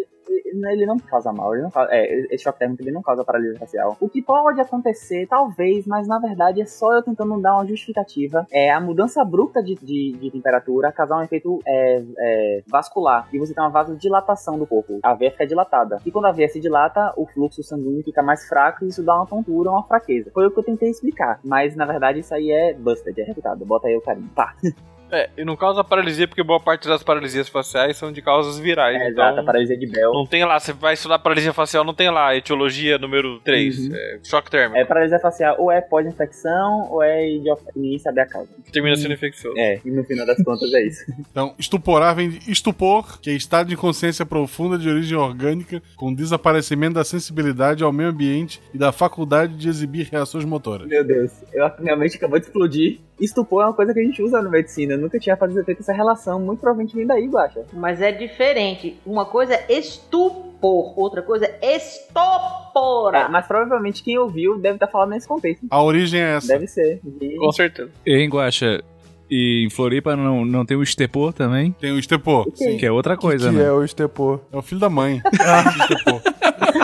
ele 0.71 0.87
não 0.87 0.99
causa 0.99 1.33
mal, 1.33 1.53
ele 1.55 1.63
não 1.63 1.71
causa, 1.71 1.91
é, 1.93 2.27
esse 2.35 2.45
choque 2.45 2.59
térmico 2.59 2.83
ele 2.83 2.91
não 2.93 3.03
causa 3.03 3.25
paralisia 3.25 3.59
facial. 3.59 3.97
O 4.01 4.09
que 4.09 4.23
pode 4.23 4.61
acontecer, 4.61 5.27
talvez, 5.29 5.87
mas 5.87 6.07
na 6.09 6.19
verdade 6.19 6.61
é 6.61 6.67
só 6.67 6.93
eu 6.95 7.03
tentando 7.03 7.41
dar 7.41 7.55
uma 7.55 7.67
justificativa. 7.67 8.47
É 8.51 8.71
a 8.71 8.81
mudança 8.81 9.21
abrupta 9.23 9.63
de, 9.63 9.75
de, 9.77 10.13
de 10.19 10.31
temperatura 10.31 10.91
causar 11.13 11.19
um 11.19 11.23
efeito 11.23 11.59
é, 11.67 12.03
é, 12.19 12.63
vascular 12.67 13.29
e 13.33 13.39
você 13.39 13.53
tem 13.53 13.63
uma 13.63 13.71
vasodilatação 13.71 14.59
do 14.59 14.67
corpo. 14.67 14.99
A 15.03 15.15
veia 15.15 15.31
fica 15.31 15.47
dilatada. 15.47 15.99
E 16.05 16.11
quando 16.11 16.27
a 16.27 16.33
veia 16.33 16.49
se 16.49 16.61
dilata, 16.61 17.13
o 17.17 17.27
fluxo 17.27 17.63
sanguíneo 17.63 18.03
fica 18.03 18.23
mais 18.23 18.49
fraco 18.49 18.85
e 18.85 18.89
isso 18.89 19.03
dá 19.03 19.15
uma 19.15 19.27
tontura, 19.27 19.71
uma 19.71 19.85
fraqueza. 19.85 20.31
Foi 20.33 20.47
o 20.47 20.51
que 20.51 20.59
eu 20.59 20.65
tentei 20.65 20.91
explicar. 20.91 21.39
Mas 21.45 21.77
na 21.77 21.85
verdade 21.85 22.21
isso 22.21 22.35
aí 22.35 22.51
é 22.51 22.73
busted, 22.75 23.21
é 23.21 23.25
reputado. 23.25 23.65
Bota 23.65 23.89
aí 23.89 23.97
o 23.97 24.01
carinho. 24.01 24.31
Pá. 24.35 24.55
É, 25.13 25.29
e 25.37 25.45
não 25.45 25.57
causa 25.57 25.85
paralisia 25.85 26.27
porque 26.27 26.43
boa 26.43 26.59
parte 26.59 26.89
das 26.89 27.03
paralisias 27.03 27.49
faciais 27.49 27.97
são 27.97 28.11
de 28.11 28.23
causas 28.23 28.59
virais. 28.59 28.95
É, 28.95 29.11
então, 29.11 29.25
exato, 29.25 29.41
a 29.41 29.45
paralisia 29.45 29.77
de 29.77 29.87
Bell. 29.87 30.13
Não 30.13 30.27
tem 30.27 30.45
lá, 30.45 30.59
você 30.59 30.73
vai 30.73 30.95
estudar 30.95 31.19
paralisia 31.19 31.53
facial, 31.53 31.85
não 31.85 31.95
tem 31.95 32.11
lá 32.11 32.35
etiologia 32.35 32.99
número 32.99 33.39
3, 33.41 33.79
Uhum. 33.79 33.95
é, 33.95 34.19
choque 34.25 34.51
térmico, 34.51 34.79
É 34.79 34.85
paralisia 34.85 35.19
facial, 35.19 35.57
ou 35.59 35.71
é 35.71 35.81
pós-infecção, 35.81 36.89
ou 36.91 37.03
é 37.03 37.29
idiof... 37.31 37.61
ninguém 37.77 37.99
sabe 37.99 38.21
a 38.21 38.27
causa. 38.27 38.49
termina 38.73 38.97
sendo 38.97 39.15
infeccioso. 39.15 39.59
É, 39.59 39.81
e 39.85 39.91
no 39.91 40.03
final 40.05 40.27
das 40.27 40.43
contas 40.43 40.73
é 40.73 40.87
isso. 40.87 41.05
Então, 41.33 41.55
estuporar 41.59 42.15
vem 42.15 42.31
de 42.31 42.51
estupor, 42.51 43.19
que 43.21 43.31
é 43.31 43.33
estado 43.33 43.69
de 43.69 43.77
consciência 43.77 44.27
profunda 44.27 44.77
de 44.77 44.89
origem 44.89 45.17
orgânica, 45.17 45.83
com 45.97 46.13
desaparecimento 46.13 46.95
da 46.95 47.05
sensibilidade 47.05 47.83
ao 47.83 47.93
meio 47.93 48.11
ambiente 48.11 48.61
e 48.75 48.79
da 48.79 48.93
faculdade 48.93 49.57
de 49.57 49.69
exibir 49.69 50.09
reações 50.11 50.45
motoras. 50.45 50.89
Meu 50.89 51.05
Deus, 51.05 51.33
eu, 51.53 51.71
minha 51.79 51.97
mente 51.97 52.17
acabou 52.17 52.39
de 52.39 52.47
explodir. 52.47 53.01
Estupor 53.21 53.63
é 53.63 53.67
uma 53.67 53.75
coisa 53.75 53.95
que 53.95 54.01
a 54.01 54.03
gente 54.03 54.21
usa 54.23 54.43
na 54.43 54.51
medicina. 54.51 54.97
Nunca 55.03 55.19
tinha 55.19 55.37
feito 55.37 55.81
essa 55.81 55.93
relação. 55.93 56.41
Muito 56.41 56.61
provavelmente 56.61 56.95
vem 56.97 57.07
daí, 57.07 57.27
Guacha. 57.27 57.65
Mas 57.73 58.01
é 58.01 58.11
diferente. 58.13 58.97
Uma 59.05 59.25
coisa 59.27 59.55
é 59.55 59.79
estupor, 59.79 60.99
outra 60.99 61.21
coisa 61.23 61.47
é 61.61 61.77
estoporar. 61.77 63.31
Mas 63.31 63.47
provavelmente 63.47 64.03
quem 64.03 64.19
ouviu 64.19 64.59
deve 64.59 64.77
estar 64.77 64.87
falando 64.87 65.11
nesse 65.11 65.29
contexto. 65.29 65.67
A 65.71 65.83
origem 65.83 66.21
é 66.21 66.37
essa. 66.37 66.49
Deve 66.49 66.67
ser. 66.67 67.01
E- 67.21 67.37
Com 67.37 67.53
certeza. 67.53 67.91
Em 68.07 68.29
Guaxa, 68.29 68.83
e 69.31 69.65
em 69.67 69.71
Floripa 69.71 70.15
não, 70.15 70.45
não 70.45 70.65
tem 70.65 70.77
o 70.77 70.83
estepor 70.83 71.33
também? 71.33 71.73
Tem 71.81 71.91
o 71.93 71.99
estepor. 71.99 72.45
que 72.53 72.65
é 72.65 72.71
Sim. 72.73 72.77
Que 72.77 72.87
é 72.87 72.93
outra 72.93 73.17
coisa, 73.17 73.49
que 73.51 73.57
né? 73.57 73.65
é 73.65 73.73
o 73.73 73.83
estepor? 73.83 74.41
É 74.53 74.57
o 74.57 74.63
filho 74.63 74.81
da 74.81 74.91
mãe. 74.91 75.23
o 75.25 75.83
estepor. 75.83 76.21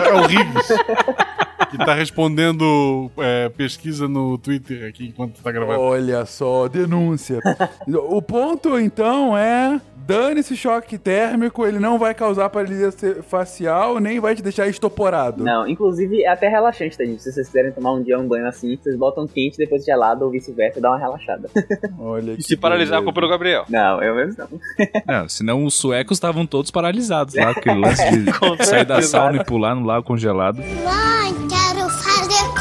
É 0.03 0.13
o 0.13 0.21
Riggs. 0.25 0.73
Que 1.71 1.77
tá 1.77 1.93
respondendo 1.93 3.11
é, 3.17 3.49
pesquisa 3.49 4.07
no 4.07 4.37
Twitter 4.37 4.87
aqui 4.87 5.07
enquanto 5.07 5.41
tá 5.41 5.51
gravando. 5.51 5.79
Olha 5.79 6.25
só, 6.25 6.67
denúncia. 6.67 7.39
o 7.87 8.21
ponto, 8.21 8.79
então, 8.79 9.37
é... 9.37 9.79
Dane-se 10.09 10.57
choque 10.57 10.97
térmico, 10.97 11.67
ele 11.67 11.77
não 11.77 11.99
vai 11.99 12.15
causar 12.15 12.49
paralisia 12.49 12.89
facial, 13.21 13.99
nem 13.99 14.19
vai 14.19 14.33
te 14.33 14.41
deixar 14.41 14.67
estoporado. 14.67 15.43
Não, 15.43 15.67
inclusive 15.67 16.23
é 16.23 16.29
até 16.29 16.47
relaxante, 16.47 16.97
tá, 16.97 17.05
gente? 17.05 17.21
Se 17.21 17.31
vocês 17.31 17.45
quiserem 17.45 17.71
tomar 17.71 17.91
um 17.93 18.01
dia 18.01 18.17
um 18.17 18.27
banho 18.27 18.47
assim, 18.47 18.75
vocês 18.75 18.97
botam 18.97 19.27
quente, 19.27 19.55
depois 19.59 19.85
gelado 19.85 20.25
ou 20.25 20.31
vice-versa, 20.31 20.81
dá 20.81 20.89
uma 20.89 20.97
relaxada. 20.97 21.47
Olha 21.99 22.31
E 22.31 22.41
se 22.41 22.57
paralisar, 22.57 22.97
a 22.97 23.01
beleza. 23.01 23.03
culpa 23.05 23.19
é 23.19 23.21
do 23.21 23.29
Gabriel. 23.29 23.65
Não, 23.69 24.01
eu 24.01 24.15
mesmo 24.15 24.35
não. 24.39 24.59
Não, 25.05 25.29
senão 25.29 25.63
os 25.63 25.75
suecos 25.75 26.15
estavam 26.17 26.43
todos 26.43 26.71
paralisados 26.71 27.35
lá, 27.35 27.51
aquele 27.55 27.79
lance 27.79 28.03
de 28.09 28.65
sair 28.65 28.85
da 28.85 29.03
sauna 29.03 29.37
e 29.41 29.45
pular 29.45 29.75
no 29.75 29.85
lago 29.85 30.03
congelado. 30.07 30.57
Mãe, 30.57 31.48
quero 31.49 31.89
fazer 31.89 32.58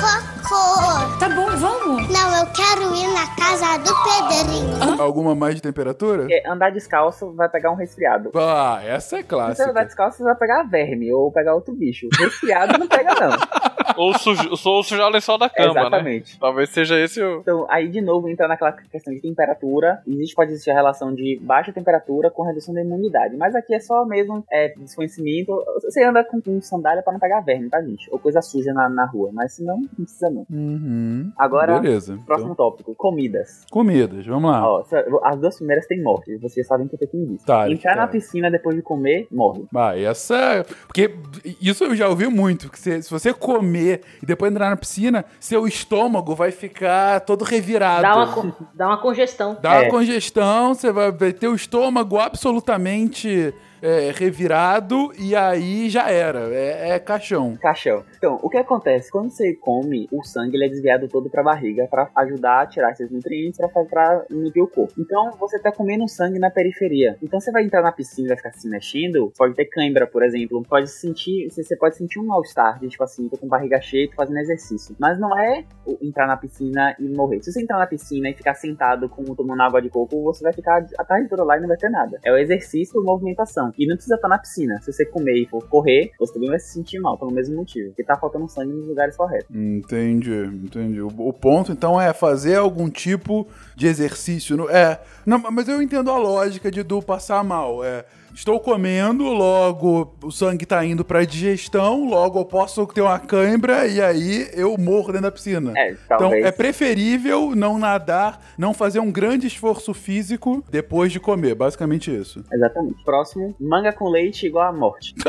Tá 1.19 1.29
bom, 1.29 1.47
vamos. 1.57 2.09
Não, 2.09 2.39
eu 2.39 2.47
quero 2.53 2.95
ir 2.95 3.09
na 3.13 3.27
casa 3.37 3.77
do 3.79 3.93
Pedrinho. 4.05 5.03
Alguma 5.03 5.35
mais 5.35 5.55
de 5.57 5.61
temperatura? 5.61 6.21
Porque 6.21 6.43
andar 6.47 6.71
descalço 6.71 7.33
vai 7.33 7.49
pegar 7.49 7.71
um 7.71 7.75
resfriado. 7.75 8.31
Ah, 8.35 8.81
essa 8.85 9.17
é 9.17 9.23
Se 9.23 9.27
você 9.29 9.35
andar 9.35 9.55
clássica. 9.55 9.85
descalço, 9.85 10.17
você 10.19 10.25
vai 10.25 10.35
pegar 10.37 10.63
verme 10.63 11.13
ou 11.13 11.31
pegar 11.31 11.55
outro 11.55 11.75
bicho. 11.75 12.09
Resfriado 12.19 12.79
não 12.79 12.87
pega, 12.87 13.15
não. 13.15 13.37
Ou, 13.97 14.17
sujo, 14.17 14.49
ou 14.65 14.83
sujar 14.85 15.09
o 15.09 15.11
lençol 15.11 15.39
da 15.39 15.49
cama, 15.49 15.75
né? 15.75 15.81
Exatamente. 15.81 16.39
Talvez 16.39 16.71
seja 16.71 17.01
esse 17.01 17.21
o. 17.21 17.41
Então, 17.41 17.67
aí 17.69 17.89
de 17.89 18.01
novo 18.01 18.29
entra 18.29 18.47
naquela 18.47 18.71
questão 18.71 19.13
de 19.13 19.21
temperatura. 19.21 20.01
Existe, 20.07 20.37
pode 20.37 20.53
existir 20.53 20.71
a 20.71 20.75
relação 20.75 21.13
de 21.13 21.41
baixa 21.43 21.73
temperatura 21.73 22.31
com 22.31 22.45
redução 22.45 22.73
da 22.73 22.81
imunidade. 22.81 23.37
Mas 23.37 23.57
aqui 23.57 23.75
é 23.75 23.81
só 23.81 24.05
mesmo 24.05 24.45
é, 24.53 24.69
desconhecimento. 24.77 25.53
Você 25.83 26.05
anda 26.05 26.23
com, 26.23 26.41
com 26.41 26.61
sandália 26.63 27.03
pra 27.03 27.13
não 27.13 27.19
pegar 27.19 27.41
verme, 27.41 27.69
tá, 27.69 27.83
gente? 27.83 28.09
Ou 28.13 28.21
coisa 28.21 28.41
suja 28.41 28.73
na, 28.73 28.89
na 28.89 29.05
rua. 29.05 29.31
Mas 29.33 29.55
se 29.55 29.65
não, 29.65 29.81
não 29.99 30.05
precisa 30.05 30.31
não. 30.31 30.47
Uhum. 30.51 31.33
Agora, 31.37 31.79
Beleza. 31.81 32.19
próximo 32.25 32.53
Então, 32.53 32.71
tópico: 32.71 32.95
comidas. 32.95 33.65
comidas, 33.71 34.25
vamos 34.27 34.51
lá. 34.51 34.67
Ó, 34.67 34.85
as 35.25 35.39
duas 35.41 35.57
primeiras 35.57 35.87
têm 35.87 36.03
morte. 36.03 36.37
Vocês 36.39 36.67
sabem 36.67 36.87
que 36.89 36.95
eu 36.95 37.09
tenho 37.09 37.35
isso. 37.35 37.45
Tá, 37.45 37.71
Entrar 37.71 37.95
tá. 37.95 38.01
na 38.03 38.07
piscina 38.07 38.51
depois 38.51 38.77
de 38.77 38.83
comer, 38.83 39.27
morre. 39.31 39.65
Ah, 39.75 39.99
essa. 39.99 40.65
Porque 40.87 41.15
isso 41.61 41.85
eu 41.85 41.95
já 41.97 42.09
ouvi 42.09 42.27
muito. 42.29 42.71
Que 42.71 42.79
se, 42.79 43.03
se 43.03 43.11
você 43.11 43.35
comer 43.35 44.03
e 44.23 44.27
depois 44.27 44.51
entrar 44.53 44.71
na 44.71 44.77
piscina, 44.77 45.25
seu 45.41 45.67
estômago 45.67 46.35
vai 46.35 46.51
ficar 46.51 47.21
todo 47.23 47.45
revirado. 47.45 48.03
Dá 48.03 48.15
uma, 48.17 48.57
dá 48.75 48.87
uma 48.89 49.01
congestão. 49.03 49.57
Dá 49.61 49.75
É. 49.75 49.81
uma 49.83 49.91
congestão, 49.91 50.75
você 50.75 50.93
vai 50.93 51.09
vai 51.11 51.33
ter 51.33 51.49
o 51.49 51.55
estômago 51.55 52.19
absolutamente 52.19 53.53
é, 53.83 54.13
revirado 54.15 55.13
e 55.19 55.35
aí 55.35 55.89
já 55.89 56.11
era. 56.11 56.55
É, 56.55 56.91
é 56.91 56.99
caixão. 56.99 57.57
Caixão. 57.57 58.05
Então, 58.17 58.39
o 58.43 58.49
que 58.49 58.57
acontece? 58.57 59.11
Quando 59.11 59.31
você 59.31 59.55
come, 59.55 60.09
o 60.13 60.23
sangue 60.23 60.57
ele 60.57 60.67
é 60.67 60.69
desviado 60.69 61.09
todo 61.09 61.31
pra 61.31 61.43
barriga 61.43 61.87
pra 61.89 62.11
ajudar 62.17 62.63
a 62.63 62.67
tirar 62.67 62.93
esses 62.93 63.11
nutrientes 63.11 63.59
pra, 63.59 63.69
pra 63.85 64.25
nutrir 64.31 64.63
o 64.63 64.69
corpo. 64.69 64.95
Então, 64.99 65.33
você 65.39 65.59
tá 65.59 65.73
comendo 65.73 66.09
sangue 66.09 66.39
na 66.39 66.51
periferia. 66.51 67.17
Então, 67.23 67.41
você 67.41 67.51
vai 67.51 67.65
entrar 67.65 67.83
na 67.83 67.93
piscina 67.93 68.29
vai 68.29 68.37
ficar 68.37 68.53
se 68.53 68.69
mexendo, 68.69 69.33
pode 69.37 69.55
ter 69.55 69.67
cãibra, 69.67 70.07
por 70.07 70.23
exemplo. 70.23 70.63
Pode 70.69 70.91
sentir, 70.91 71.49
você 71.51 71.77
pode 71.77 71.97
sentir 71.97 72.19
um 72.19 72.27
mal-estar, 72.27 72.79
tipo 72.81 73.03
assim, 73.05 73.29
tô 73.29 73.37
com 73.37 73.49
barriga 73.49 73.81
cheia, 73.81 74.09
tô 74.09 74.17
fazendo 74.17 74.39
exercício. 74.39 74.97
Mas 74.99 75.19
não 75.19 75.37
é 75.39 75.65
entrar 76.01 76.27
na 76.27 76.37
piscina 76.37 76.95
e 76.99 77.09
morrer. 77.09 77.43
Se 77.43 77.53
você 77.53 77.63
entrar 77.63 77.79
na 77.79 77.87
piscina 77.87 78.29
e 78.31 78.35
ficar 78.35 78.55
sentado 78.55 79.09
com, 79.09 79.25
tomando 79.35 79.63
água 79.63 79.81
de 79.81 79.89
coco, 79.89 80.23
você 80.23 80.43
vai 80.43 80.53
ficar 80.53 80.85
a 80.99 81.05
tarde 81.05 81.29
toda 81.29 81.45
lá 81.45 81.57
e 81.57 81.61
não 81.61 81.69
vai 81.69 81.77
ter 81.77 81.91
nada. 81.91 82.19
É 82.25 82.33
o 82.33 82.37
exercício 82.37 83.01
e 83.01 83.05
movimentação. 83.05 83.68
E 83.77 83.87
não 83.87 83.97
precisa 83.97 84.15
estar 84.15 84.29
na 84.29 84.39
piscina. 84.39 84.81
Se 84.81 84.93
você 84.93 85.05
comer 85.05 85.43
e 85.43 85.47
for 85.47 85.67
correr, 85.69 86.13
você 86.19 86.33
também 86.33 86.49
vai 86.49 86.59
se 86.59 86.73
sentir 86.73 86.99
mal, 87.01 87.19
pelo 87.19 87.31
mesmo 87.33 87.57
motivo. 87.57 87.89
Porque 87.89 88.05
tá 88.05 88.17
faltando 88.17 88.49
sangue 88.49 88.73
nos 88.73 88.87
lugares 88.87 89.17
corretos. 89.17 89.55
Entendi, 89.55 90.31
entendi. 90.65 91.01
O, 91.01 91.09
o 91.09 91.33
ponto, 91.33 91.73
então, 91.73 92.01
é 92.01 92.13
fazer 92.13 92.57
algum 92.57 92.89
tipo 92.89 93.47
de 93.75 93.87
exercício. 93.87 94.57
no- 94.57 94.69
é, 94.71 95.01
não, 95.27 95.39
mas 95.51 95.69
eu 95.69 95.81
entendo 95.83 96.11
a 96.11 96.17
lógica 96.19 96.71
de 96.71 96.83
do 96.83 97.03
passar 97.03 97.43
mal. 97.45 97.85
É, 97.85 98.05
estou 98.39 98.61
comendo, 98.61 99.25
logo 99.25 100.15
o 100.23 100.31
sangue 100.31 100.65
tá 100.65 100.85
indo 100.85 101.05
pra 101.05 101.25
digestão, 101.25 102.09
logo 102.09 102.39
eu 102.39 102.45
posso 102.45 102.87
ter 102.87 103.01
uma 103.01 103.19
cãibra 103.19 103.85
e 103.89 104.01
aí 104.01 104.49
eu 104.55 104.79
morro 104.79 105.09
dentro 105.09 105.23
da 105.23 105.33
piscina. 105.33 105.73
É, 105.77 105.97
Então 106.05 106.33
é 106.33 106.53
preferível 106.53 107.57
não 107.57 107.79
nadar, 107.79 108.41
não 108.57 108.73
fazer 108.73 109.01
um 109.01 109.11
grande 109.11 109.49
esforço 109.49 109.93
físico 109.93 110.63
depois 110.71 111.11
de 111.11 111.19
comer. 111.19 111.57
Basicamente 111.57 112.15
isso. 112.15 112.45
Exatamente. 112.53 113.03
Próximo, 113.05 113.57
manga 113.61 113.93
com 113.93 114.09
leite 114.09 114.47
igual 114.47 114.69
a 114.69 114.73
morte. 114.73 115.15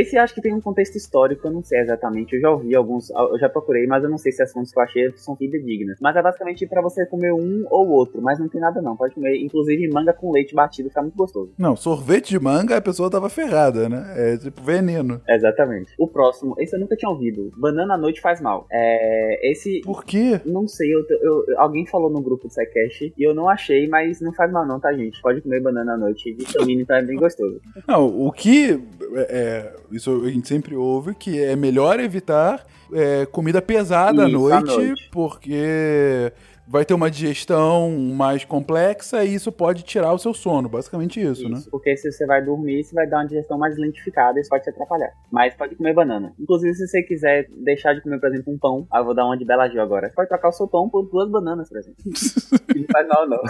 Esse 0.00 0.16
acho 0.18 0.34
que 0.34 0.40
tem 0.40 0.52
um 0.54 0.60
contexto 0.60 0.96
histórico, 0.96 1.46
eu 1.46 1.52
não 1.52 1.62
sei 1.62 1.80
exatamente. 1.80 2.34
Eu 2.34 2.40
já 2.40 2.50
ouvi 2.50 2.74
alguns, 2.74 3.10
eu 3.10 3.38
já 3.38 3.48
procurei, 3.48 3.86
mas 3.86 4.02
eu 4.02 4.10
não 4.10 4.18
sei 4.18 4.32
se 4.32 4.42
as 4.42 4.52
fontes 4.52 4.72
que 4.72 4.78
eu 4.78 4.82
achei 4.82 5.12
são 5.16 5.36
fidedignas. 5.36 5.98
Mas 6.00 6.16
é 6.16 6.22
basicamente 6.22 6.66
pra 6.66 6.82
você 6.82 7.06
comer 7.06 7.32
um 7.32 7.64
ou 7.70 7.88
outro, 7.90 8.20
mas 8.20 8.38
não 8.38 8.48
tem 8.48 8.60
nada 8.60 8.80
não. 8.82 8.96
Pode 8.96 9.14
comer, 9.14 9.36
inclusive 9.36 9.88
manga 9.88 10.12
com 10.12 10.32
leite 10.32 10.54
batido, 10.54 10.88
fica 10.88 11.02
muito 11.02 11.16
gostoso. 11.16 11.52
Não, 11.58 11.76
sorvete 11.76 12.30
de 12.30 12.38
manga 12.40 12.76
a 12.76 12.80
pessoa 12.80 13.10
tava 13.10 13.28
ferrada, 13.28 13.88
né? 13.88 14.04
É 14.16 14.36
tipo 14.36 14.62
veneno. 14.62 15.20
Exatamente. 15.28 15.92
O 15.98 16.08
próximo, 16.08 16.54
esse 16.58 16.74
eu 16.74 16.80
nunca 16.80 16.96
tinha 16.96 17.10
ouvido. 17.10 17.52
Banana 17.56 17.94
à 17.94 17.98
noite 17.98 18.20
faz 18.20 18.40
mal. 18.40 18.66
É, 18.72 19.50
esse 19.50 19.80
Por 19.82 20.04
quê? 20.04 20.40
Não 20.44 20.66
sei, 20.66 20.92
eu, 20.94 21.00
eu- 21.22 21.44
alguém 21.58 21.86
falou 21.86 22.10
no 22.10 22.20
grupo 22.20 22.48
do 22.48 22.52
SciCast 22.52 23.12
e 23.16 23.22
eu 23.22 23.34
não 23.34 23.48
achei, 23.48 23.86
mas 23.88 24.20
não 24.20 24.32
faz 24.32 24.50
mal 24.50 24.66
não, 24.66 24.80
tá, 24.80 24.92
gente? 24.92 25.20
Pode 25.22 25.40
comer 25.40 25.60
banana 25.60 25.94
à 25.94 25.96
noite. 25.96 26.32
Vitamina 26.32 26.84
é 26.88 27.02
bem 27.02 27.16
gostoso. 27.16 27.60
Não, 27.86 28.06
o 28.26 28.32
que 28.32 28.80
é, 29.28 29.72
isso 29.90 30.22
a 30.24 30.30
gente 30.30 30.48
sempre 30.48 30.74
ouve 30.74 31.14
que 31.14 31.42
é 31.42 31.54
melhor 31.56 32.00
evitar 32.00 32.64
é, 32.92 33.26
comida 33.26 33.60
pesada 33.62 34.24
à 34.24 34.28
noite, 34.28 34.56
à 34.56 34.60
noite. 34.60 35.08
porque 35.10 36.32
vai 36.66 36.84
ter 36.84 36.94
uma 36.94 37.10
digestão 37.10 37.90
mais 38.14 38.44
complexa 38.44 39.24
e 39.24 39.34
isso 39.34 39.52
pode 39.52 39.82
tirar 39.82 40.12
o 40.12 40.18
seu 40.18 40.32
sono, 40.32 40.68
basicamente 40.68 41.20
isso, 41.20 41.48
né? 41.48 41.58
Isso, 41.58 41.70
porque 41.70 41.96
se 41.96 42.10
você 42.10 42.26
vai 42.26 42.42
dormir, 42.42 42.82
você 42.82 42.94
vai 42.94 43.06
dar 43.06 43.18
uma 43.18 43.26
digestão 43.26 43.58
mais 43.58 43.76
lentificada 43.76 44.38
e 44.38 44.40
isso 44.40 44.50
pode 44.50 44.64
te 44.64 44.70
atrapalhar. 44.70 45.12
Mas 45.30 45.54
pode 45.54 45.74
comer 45.74 45.94
banana. 45.94 46.32
Inclusive, 46.40 46.74
se 46.74 46.86
você 46.86 47.02
quiser 47.02 47.46
deixar 47.64 47.94
de 47.94 48.00
comer, 48.00 48.18
por 48.18 48.28
exemplo, 48.28 48.52
um 48.52 48.58
pão, 48.58 48.86
ah, 48.90 48.98
eu 48.98 49.04
vou 49.04 49.14
dar 49.14 49.26
uma 49.26 49.36
de 49.36 49.44
Bela 49.44 49.68
Gil 49.68 49.82
agora. 49.82 50.08
Você 50.08 50.14
pode 50.14 50.28
trocar 50.28 50.48
o 50.48 50.52
seu 50.52 50.66
pão 50.66 50.88
por 50.88 51.02
duas 51.10 51.30
bananas, 51.30 51.68
por 51.68 51.78
exemplo. 51.78 52.02
Não 52.74 52.84
faz 52.90 53.08
mal, 53.08 53.28
não. 53.28 53.40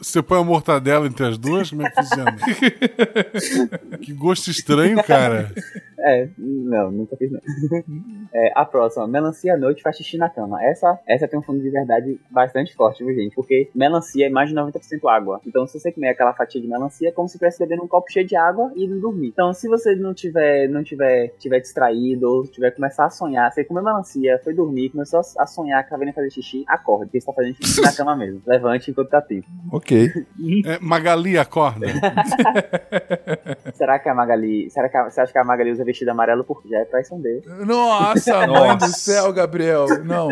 Você 0.00 0.22
põe 0.22 0.40
a 0.40 0.44
mortadela 0.44 1.06
entre 1.06 1.26
as 1.26 1.36
duas? 1.36 1.70
Como 1.70 1.82
é 1.82 1.90
que 1.90 1.96
funciona? 1.96 2.36
que 4.00 4.12
gosto 4.14 4.50
estranho, 4.50 5.02
cara. 5.04 5.50
É, 5.98 6.28
não, 6.36 6.90
nunca 6.90 7.16
fiz 7.16 7.30
não. 7.30 7.40
É, 8.34 8.52
a 8.56 8.64
próxima, 8.64 9.06
melancia 9.06 9.54
à 9.54 9.56
noite 9.56 9.82
faz 9.82 9.96
xixi 9.96 10.16
na 10.16 10.28
cama. 10.28 10.62
Essa, 10.64 10.98
essa 11.06 11.28
tem 11.28 11.38
um 11.38 11.42
fundo 11.42 11.60
de 11.60 11.70
verdade 11.70 12.18
bastante 12.30 12.51
forte, 12.74 13.04
viu, 13.04 13.14
gente? 13.14 13.34
Porque 13.34 13.70
melancia 13.74 14.26
é 14.26 14.30
mais 14.30 14.48
de 14.48 14.54
90% 14.54 15.08
água. 15.08 15.40
Então, 15.46 15.66
se 15.66 15.78
você 15.78 15.92
comer 15.92 16.08
aquela 16.08 16.32
fatia 16.32 16.60
de 16.60 16.68
melancia, 16.68 17.08
é 17.08 17.12
como 17.12 17.28
se 17.28 17.36
estivesse 17.36 17.58
bebendo 17.58 17.84
um 17.84 17.88
copo 17.88 18.10
cheio 18.10 18.26
de 18.26 18.36
água 18.36 18.72
e 18.74 18.86
não 18.86 19.00
dormir. 19.00 19.28
Então, 19.28 19.52
se 19.52 19.68
você 19.68 19.94
não 19.94 20.14
tiver, 20.14 20.68
não 20.68 20.82
tiver, 20.82 21.28
tiver 21.38 21.60
distraído 21.60 22.28
ou 22.28 22.42
tiver 22.44 22.70
começar 22.72 23.06
a 23.06 23.10
sonhar, 23.10 23.50
você 23.50 23.64
comeu 23.64 23.82
melancia, 23.82 24.40
foi 24.42 24.54
dormir, 24.54 24.90
começou 24.90 25.20
a 25.38 25.46
sonhar 25.46 25.82
que 25.84 25.90
tá 25.90 25.96
vendo 25.96 26.12
fazer 26.12 26.30
xixi, 26.30 26.64
acorde, 26.68 27.06
porque 27.06 27.20
você 27.20 27.26
tá 27.26 27.32
fazendo 27.32 27.54
xixi 27.56 27.80
na 27.80 27.92
cama 27.92 28.16
mesmo. 28.16 28.42
Levante 28.46 28.90
enquanto 28.90 29.08
tá 29.08 29.20
tempo. 29.20 29.46
Ok. 29.70 30.10
É, 30.64 30.78
Magali, 30.80 31.38
acorda. 31.38 31.86
Será 33.74 33.98
que 33.98 34.08
a 34.08 34.14
Magali. 34.14 34.70
Será 34.70 34.88
que 34.88 34.96
a, 34.96 35.04
você 35.10 35.20
acha 35.20 35.32
que 35.32 35.38
a 35.38 35.44
Magali 35.44 35.72
usa 35.72 35.84
vestido 35.84 36.10
amarelo 36.10 36.44
porque 36.44 36.68
já 36.68 36.78
é 36.78 36.84
traição 36.84 37.20
dele? 37.20 37.42
Nossa, 37.66 38.46
mãe 38.46 38.76
do 38.76 38.86
céu, 38.86 39.32
Gabriel. 39.32 39.86
Não. 40.04 40.28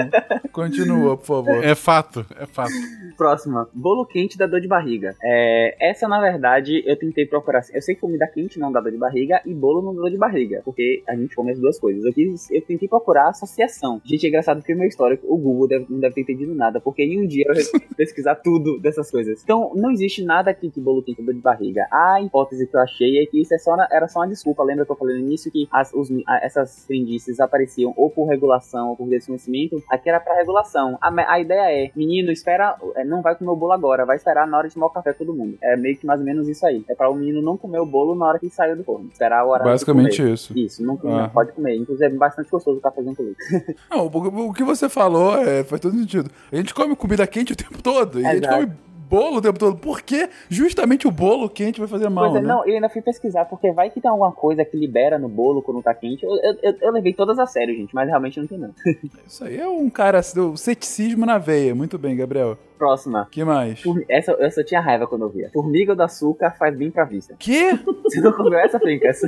Continua, 0.52 1.16
por 1.16 1.26
favor. 1.26 1.64
É 1.64 1.74
fato, 1.74 2.09
é 2.38 2.46
fato. 2.46 2.72
Próxima, 3.16 3.68
bolo 3.74 4.06
quente 4.06 4.36
dá 4.38 4.46
dor 4.46 4.60
de 4.60 4.68
barriga. 4.68 5.14
É, 5.22 5.90
essa, 5.90 6.08
na 6.08 6.20
verdade, 6.20 6.82
eu 6.86 6.96
tentei 6.98 7.26
procurar. 7.26 7.62
Eu 7.72 7.82
sei 7.82 7.94
que 7.94 8.00
comida 8.00 8.26
quente 8.26 8.58
não 8.58 8.72
dá 8.72 8.80
dor 8.80 8.92
de 8.92 8.98
barriga 8.98 9.40
e 9.44 9.54
bolo 9.54 9.82
não 9.82 9.94
dá 9.94 10.02
dor 10.02 10.10
de 10.10 10.16
barriga, 10.18 10.62
porque 10.64 11.02
a 11.08 11.14
gente 11.14 11.34
come 11.34 11.52
as 11.52 11.58
duas 11.60 11.78
coisas. 11.78 12.04
Eu, 12.04 12.12
quis, 12.12 12.50
eu 12.50 12.62
tentei 12.62 12.88
procurar 12.88 13.28
associação. 13.28 14.00
Gente, 14.04 14.24
é 14.26 14.28
engraçado 14.28 14.62
que 14.62 14.72
o 14.72 14.76
meu 14.76 14.88
histórico, 14.88 15.26
o 15.32 15.36
Google 15.36 15.68
deve, 15.68 15.86
não 15.88 16.00
deve 16.00 16.14
ter 16.14 16.20
entendido 16.22 16.54
nada, 16.54 16.80
porque 16.80 17.02
em 17.02 17.22
um 17.22 17.26
dia 17.26 17.44
eu 17.48 17.54
pesquisar 17.96 18.36
tudo 18.36 18.78
dessas 18.80 19.10
coisas. 19.10 19.42
Então, 19.42 19.72
não 19.74 19.90
existe 19.90 20.24
nada 20.24 20.50
aqui 20.50 20.70
que 20.70 20.80
bolo 20.80 21.02
quente 21.02 21.18
dá 21.20 21.26
dor 21.26 21.34
de 21.34 21.40
barriga. 21.40 21.86
A 21.92 22.20
hipótese 22.22 22.66
que 22.66 22.76
eu 22.76 22.80
achei 22.80 23.18
é 23.22 23.26
que 23.26 23.40
isso 23.40 23.54
é 23.54 23.58
só 23.58 23.76
era 23.90 24.08
só 24.08 24.20
uma 24.20 24.28
desculpa. 24.28 24.62
Lembra 24.62 24.84
que 24.86 24.92
eu 24.92 24.96
falei 24.96 25.16
no 25.18 25.26
início 25.26 25.50
que 25.50 25.68
as, 25.72 25.92
os, 25.92 26.10
a- 26.26 26.40
essas 26.44 26.84
crendices 26.86 27.38
apareciam 27.40 27.92
ou 27.96 28.10
por 28.10 28.26
regulação 28.26 28.90
ou 28.90 28.96
por 28.96 29.08
desconhecimento? 29.08 29.82
Aqui 29.90 30.08
era 30.08 30.20
pra 30.20 30.34
regulação. 30.34 30.98
A, 31.00 31.10
a 31.34 31.40
ideia 31.40 31.84
é, 31.86 31.90
menino, 32.00 32.30
espera, 32.32 32.76
é, 32.96 33.04
não 33.04 33.22
vai 33.22 33.34
comer 33.36 33.50
o 33.50 33.56
bolo 33.56 33.72
agora, 33.72 34.04
vai 34.06 34.16
esperar 34.16 34.46
na 34.46 34.56
hora 34.58 34.68
de 34.68 34.74
tomar 34.74 34.86
o 34.86 34.90
café 34.90 35.12
com 35.12 35.24
todo 35.24 35.36
mundo. 35.36 35.56
É 35.62 35.76
meio 35.76 35.96
que 35.96 36.06
mais 36.06 36.20
ou 36.20 36.26
menos 36.26 36.48
isso 36.48 36.64
aí. 36.66 36.84
É 36.88 36.94
pra 36.94 37.10
o 37.10 37.14
menino 37.14 37.40
não 37.42 37.56
comer 37.56 37.78
o 37.80 37.86
bolo 37.86 38.14
na 38.14 38.26
hora 38.26 38.38
que 38.38 38.48
saiu 38.50 38.76
do 38.76 38.84
forno. 38.84 39.08
Esperar 39.12 39.44
horário 39.44 39.64
de 39.66 39.70
Basicamente 39.72 40.16
comer. 40.16 40.32
isso. 40.34 40.58
Isso, 40.58 40.82
não, 40.84 40.98
Ah. 41.04 41.22
não 41.22 41.28
pode 41.30 41.52
comer. 41.52 41.76
Inclusive 41.76 42.06
é 42.06 42.16
bastante 42.16 42.50
gostoso 42.50 42.78
o 42.78 42.80
cafezinho 42.80 43.14
com 43.14 43.22
leite. 43.22 43.40
Não, 43.90 44.06
o, 44.06 44.48
o 44.48 44.52
que 44.52 44.64
você 44.64 44.88
falou 44.88 45.36
é, 45.36 45.62
faz 45.64 45.80
todo 45.80 45.96
sentido. 45.96 46.30
A 46.52 46.56
gente 46.56 46.72
come 46.74 46.94
comida 46.96 47.26
quente 47.26 47.52
o 47.52 47.56
tempo 47.56 47.82
todo. 47.82 48.20
E 48.20 48.26
a 48.26 48.34
gente 48.34 48.44
Exato. 48.44 48.60
come 48.66 48.72
bolo 49.10 49.38
o 49.38 49.42
tempo 49.42 49.58
todo. 49.58 49.76
Por 49.76 50.00
que 50.02 50.28
justamente 50.48 51.08
o 51.08 51.10
bolo 51.10 51.48
quente 51.50 51.80
vai 51.80 51.88
fazer 51.88 52.08
mal, 52.08 52.36
é, 52.36 52.40
né? 52.40 52.48
não, 52.48 52.64
eu 52.64 52.74
ainda 52.74 52.88
fui 52.88 53.02
pesquisar, 53.02 53.44
porque 53.46 53.72
vai 53.72 53.90
que 53.90 54.00
tem 54.00 54.08
alguma 54.10 54.30
coisa 54.30 54.64
que 54.64 54.76
libera 54.76 55.18
no 55.18 55.28
bolo 55.28 55.60
quando 55.62 55.82
tá 55.82 55.92
quente. 55.92 56.24
Eu, 56.24 56.30
eu, 56.30 56.54
eu- 56.62 56.76
eu 56.80 56.92
levei 56.92 57.12
todas 57.12 57.38
a 57.38 57.46
sério, 57.46 57.74
gente, 57.74 57.92
mas 57.94 58.08
realmente 58.08 58.38
não 58.38 58.46
tem 58.46 58.58
não. 58.58 58.70
Isso 59.26 59.44
aí 59.44 59.58
é 59.58 59.68
um 59.68 59.90
cara, 59.90 60.20
o 60.36 60.56
ceticismo 60.56 61.26
na 61.26 61.38
veia. 61.38 61.74
Muito 61.74 61.98
bem, 61.98 62.16
Gabriel. 62.16 62.56
Próxima. 62.80 63.28
que 63.30 63.44
mais? 63.44 63.80
Formi- 63.82 64.06
Essa, 64.08 64.32
essa 64.40 64.62
eu 64.62 64.64
tinha 64.64 64.80
raiva 64.80 65.06
quando 65.06 65.22
eu 65.26 65.28
via. 65.28 65.50
Formiga 65.52 65.94
do 65.94 66.02
açúcar 66.02 66.52
faz 66.58 66.74
bem 66.74 66.90
pra 66.90 67.04
vista. 67.04 67.36
Que? 67.38 67.72
Você 68.04 68.20
não 68.22 68.32
comeu 68.32 68.58
essa, 68.58 68.80
Fincas? 68.80 69.20